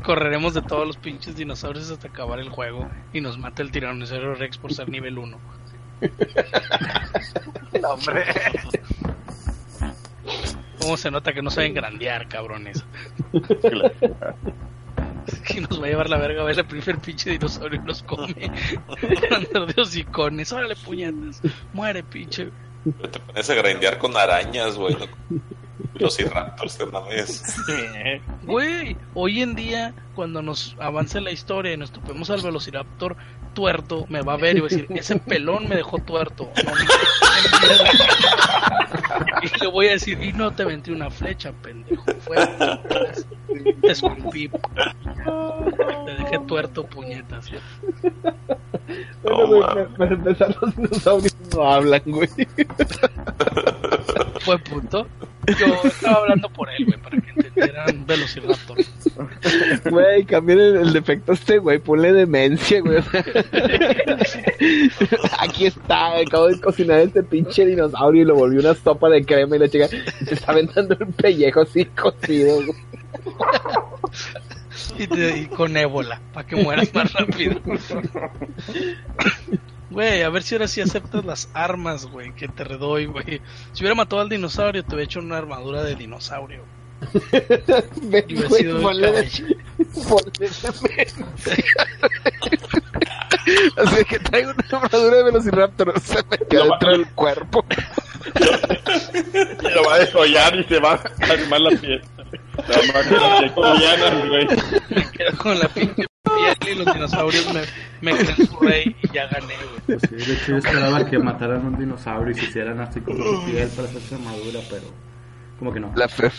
Correremos 0.03 0.53
de 0.53 0.61
todos 0.61 0.87
los 0.87 0.97
pinches 0.97 1.35
dinosaurios 1.35 1.91
hasta 1.91 2.07
acabar 2.07 2.39
el 2.39 2.49
juego 2.49 2.89
y 3.13 3.21
nos 3.21 3.37
mata 3.37 3.61
el 3.61 3.71
tiranosaurio 3.71 4.35
Rex 4.35 4.57
por 4.57 4.73
ser 4.73 4.89
nivel 4.89 5.17
1. 5.17 5.37
hombre. 7.83 8.25
¿Cómo 10.79 10.97
se 10.97 11.11
nota 11.11 11.33
que 11.33 11.41
no 11.41 11.51
saben 11.51 11.73
grandear, 11.73 12.27
cabrones? 12.27 12.83
Que 15.45 15.61
nos 15.69 15.81
va 15.81 15.85
a 15.85 15.89
llevar 15.89 16.09
la 16.09 16.17
verga 16.17 16.41
a 16.41 16.45
ver 16.45 16.57
el 16.57 16.65
primer 16.65 16.99
pinche 16.99 17.31
dinosaurio 17.31 17.81
y 17.81 17.85
nos 17.85 18.01
come. 18.03 18.51
Andar 19.31 19.73
de 19.73 19.81
hocicones. 19.81 20.51
Órale, 20.51 20.75
puñetas. 20.75 21.41
Muere, 21.73 22.03
pinche. 22.03 22.49
Te 22.83 23.19
pones 23.19 23.49
a 23.49 23.53
grindear 23.55 23.97
con 23.97 24.15
arañas, 24.15 24.77
güey. 24.77 24.95
Los 25.95 26.17
raptors 26.31 26.77
de 26.77 26.83
una 26.83 26.99
vez. 27.01 27.43
Güey, 28.43 28.97
hoy 29.13 29.41
en 29.41 29.55
día, 29.55 29.93
cuando 30.15 30.41
nos 30.41 30.75
avance 30.79 31.21
la 31.21 31.31
historia 31.31 31.73
y 31.73 31.77
nos 31.77 31.91
topemos 31.91 32.29
al 32.29 32.41
Velociraptor 32.41 33.15
tuerto, 33.53 34.05
me 34.09 34.21
va 34.21 34.33
a 34.33 34.37
ver 34.37 34.57
y 34.57 34.59
va 34.61 34.67
a 34.67 34.69
decir, 34.69 34.87
ese 34.89 35.17
pelón 35.17 35.67
me 35.67 35.75
dejó 35.75 35.97
tuerto. 35.99 36.49
No 36.65 36.71
y 39.41 39.59
le 39.59 39.67
voy 39.67 39.87
a 39.87 39.91
decir, 39.91 40.21
y 40.21 40.33
no 40.33 40.51
te 40.51 40.63
aventé 40.63 40.91
una 40.91 41.09
flecha, 41.09 41.51
pendejo. 41.51 42.03
Fue 42.21 42.37
te 43.81 43.91
escupí. 43.91 44.49
Te 44.49 46.11
dejé 46.11 46.39
tuerto, 46.47 46.85
puñetas. 46.85 47.49
Bueno, 49.23 49.47
güey, 49.47 49.61
para 49.97 50.13
empezar, 50.13 50.55
los 50.61 50.75
dinosaurios 50.75 51.35
no 51.53 51.71
hablan, 51.71 52.01
güey. 52.05 52.29
Fue 54.39 54.57
punto. 54.59 55.07
Yo 55.59 55.65
estaba 55.83 56.17
hablando 56.17 56.49
por 56.49 56.69
él, 56.69 56.85
güey, 56.85 56.97
para 56.99 57.19
que 57.19 57.29
entendieran 57.31 58.05
Velociraptor. 58.05 58.77
Güey, 59.89 60.23
cambien 60.25 60.59
el, 60.59 60.75
el 60.77 60.93
defecto 60.93 61.31
a 61.31 61.35
este, 61.35 61.57
güey. 61.57 61.79
Ponle 61.79 62.13
demencia, 62.13 62.81
güey. 62.81 63.01
Aquí 65.39 65.65
está, 65.65 66.17
acabo 66.19 66.47
de 66.47 66.59
cocinar 66.59 66.99
este 66.99 67.23
pinche 67.23 67.65
dinosaurio 67.65 68.21
y 68.21 68.25
lo 68.25 68.35
volví 68.35 68.57
una 68.59 68.75
sopa 68.75 69.09
de 69.09 69.25
crema 69.25 69.55
y 69.55 69.59
la 69.59 69.69
chica 69.69 69.87
se 69.87 70.33
está 70.33 70.51
aventando 70.51 70.95
el 70.99 71.07
pellejo 71.07 71.61
así 71.61 71.85
cocido, 71.85 72.55
güey. 72.57 72.77
Y, 74.99 75.07
te- 75.07 75.37
y 75.39 75.45
con 75.47 75.75
ébola, 75.77 76.21
para 76.33 76.45
que 76.47 76.55
mueras 76.57 76.93
más 76.93 77.11
rápido. 77.13 77.59
Güey, 79.89 80.21
a 80.21 80.29
ver 80.29 80.43
si 80.43 80.55
ahora 80.55 80.67
sí 80.67 80.81
aceptas 80.81 81.25
las 81.25 81.49
armas, 81.53 82.05
güey, 82.05 82.33
que 82.35 82.47
te 82.47 82.63
redoy, 82.63 83.07
güey. 83.07 83.41
Si 83.73 83.81
hubiera 83.81 83.95
matado 83.95 84.21
al 84.21 84.29
dinosaurio, 84.29 84.83
te 84.83 84.89
hubiera 84.89 85.05
hecho 85.05 85.19
una 85.19 85.37
armadura 85.37 85.83
de 85.83 85.95
dinosaurio. 85.95 86.63
Ven, 88.03 88.25
Y 88.27 88.35
güey. 88.35 88.67
Así 93.77 94.05
que 94.05 94.19
traigo 94.19 94.51
una 94.51 94.77
armadura 94.79 95.17
de 95.17 95.23
Velociraptor, 95.23 95.99
se 95.99 96.23
metió 96.29 96.65
dentro 96.65 96.91
del 96.91 97.07
cuerpo. 97.13 97.65
Lo 99.73 99.83
va 99.83 99.95
a 99.95 99.99
desollar 99.99 100.55
y 100.59 100.63
se 100.65 100.79
va 100.79 100.93
a 100.93 101.31
armar 101.31 101.61
la 101.61 101.77
fiesta. 101.77 102.23
La 102.67 102.93
máquina 102.93 103.53
como 103.55 103.73
llanas, 103.75 104.27
güey. 104.27 104.47
Me 104.89 105.11
quedo 105.11 105.37
con 105.37 105.57
la 105.57 105.67
pinche 105.69 105.93
piel 105.95 106.08
y 106.23 106.75
los 106.75 106.93
dinosaurios 106.93 107.53
me, 107.53 107.61
me 108.01 108.17
creen 108.17 108.47
su 108.47 108.57
rey 108.59 108.95
y 109.01 109.07
ya 109.13 109.27
gané, 109.27 109.55
güey. 109.55 109.79
Pues 109.99 110.01
sí, 110.09 110.15
de 110.15 110.33
hecho 110.33 110.51
yo 110.51 110.57
esperaba 110.57 111.05
que 111.05 111.17
mataran 111.19 111.65
un 111.65 111.77
dinosaurio 111.77 112.31
y 112.35 112.39
se 112.39 112.45
hicieran 112.45 112.79
así 112.81 112.99
con 113.01 113.17
su 113.17 113.45
piel 113.45 113.69
para 113.69 113.87
hacerse 113.87 114.15
armadura, 114.15 114.59
pero 114.69 114.83
como 115.57 115.73
que 115.73 115.79
no. 115.79 115.91
La, 115.95 116.07
fe, 116.07 116.31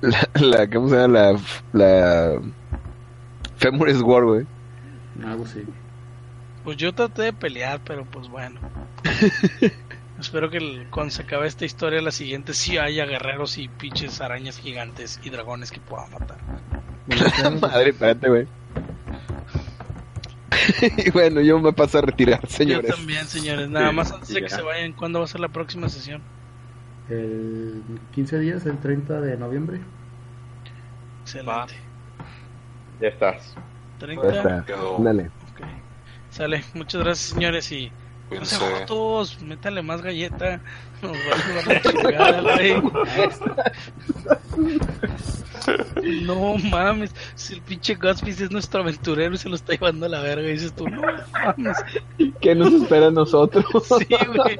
la, 0.00 0.28
la, 0.34 0.70
¿cómo 0.70 0.88
se 0.88 0.96
llama? 0.96 1.18
La, 1.18 1.38
la 1.72 2.40
Femoris 3.56 4.00
War, 4.02 4.24
güey. 4.24 4.46
Algo 5.24 5.44
así. 5.44 5.64
Pues 6.64 6.76
yo 6.76 6.92
traté 6.94 7.22
de 7.22 7.32
pelear, 7.32 7.80
pero 7.84 8.04
pues 8.04 8.28
bueno. 8.28 8.60
Espero 10.20 10.50
que 10.50 10.58
el- 10.58 10.86
cuando 10.90 11.10
se 11.12 11.22
acabe 11.22 11.48
esta 11.48 11.64
historia, 11.64 12.00
la 12.00 12.12
siguiente 12.12 12.54
sí 12.54 12.78
haya 12.78 13.04
guerreros 13.06 13.58
y 13.58 13.66
pinches 13.68 14.20
arañas 14.20 14.58
gigantes 14.58 15.18
y 15.24 15.30
dragones 15.30 15.72
que 15.72 15.80
puedan 15.80 16.10
matar. 16.12 16.38
Madre, 17.60 17.90
espérate, 17.90 18.28
güey. 18.28 18.46
y 20.98 21.10
bueno, 21.10 21.40
yo 21.40 21.58
me 21.60 21.72
paso 21.72 21.98
a 21.98 22.02
retirar, 22.02 22.46
señores. 22.48 22.90
Yo 22.90 22.96
también, 22.96 23.28
señores. 23.28 23.68
Nada 23.70 23.90
Sí, 23.90 23.92
más 23.92 24.12
antes 24.12 24.32
de 24.32 24.42
que 24.42 24.50
se 24.50 24.62
vayan, 24.62 24.92
¿cuándo 24.94 25.18
va 25.20 25.24
a 25.24 25.28
ser 25.28 25.40
la 25.40 25.52
próxima 25.52 25.88
sesión? 25.88 26.28
el 27.08 28.00
15 28.10 28.38
días, 28.40 28.66
el 28.66 28.80
30 28.80 29.20
de 29.20 29.36
noviembre. 29.36 29.88
Excelente. 31.24 31.74
Ya 32.98 33.08
estás. 33.08 33.58
30. 33.98 34.28
Ya 34.28 34.34
está. 34.34 34.70
Dale. 34.96 35.32
Sale. 36.28 36.64
Muchas 36.74 37.02
gracias, 37.02 37.28
señores. 37.30 37.70
Y 37.72 37.92
no 38.30 38.44
se 38.44 38.58
Cuídense. 38.58 38.86
todos. 38.86 39.40
Métale 39.42 39.82
más 39.82 40.02
galleta. 40.02 40.62
No 46.24 46.56
mames, 46.58 47.14
si 47.36 47.54
el 47.54 47.62
pinche 47.62 47.94
Gospis 47.94 48.40
es 48.40 48.50
nuestro 48.50 48.80
aventurero 48.80 49.34
y 49.34 49.38
se 49.38 49.48
lo 49.48 49.54
está 49.54 49.74
llevando 49.74 50.06
a 50.06 50.08
la 50.08 50.20
verga, 50.20 50.48
y 50.48 50.52
dices 50.52 50.74
tú, 50.74 50.88
no 50.88 51.02
mames, 51.32 51.76
¿Qué 52.40 52.54
nos 52.54 52.72
espera 52.72 53.08
a 53.08 53.10
nosotros? 53.12 53.64
sí, 53.98 54.06
güey. 54.26 54.58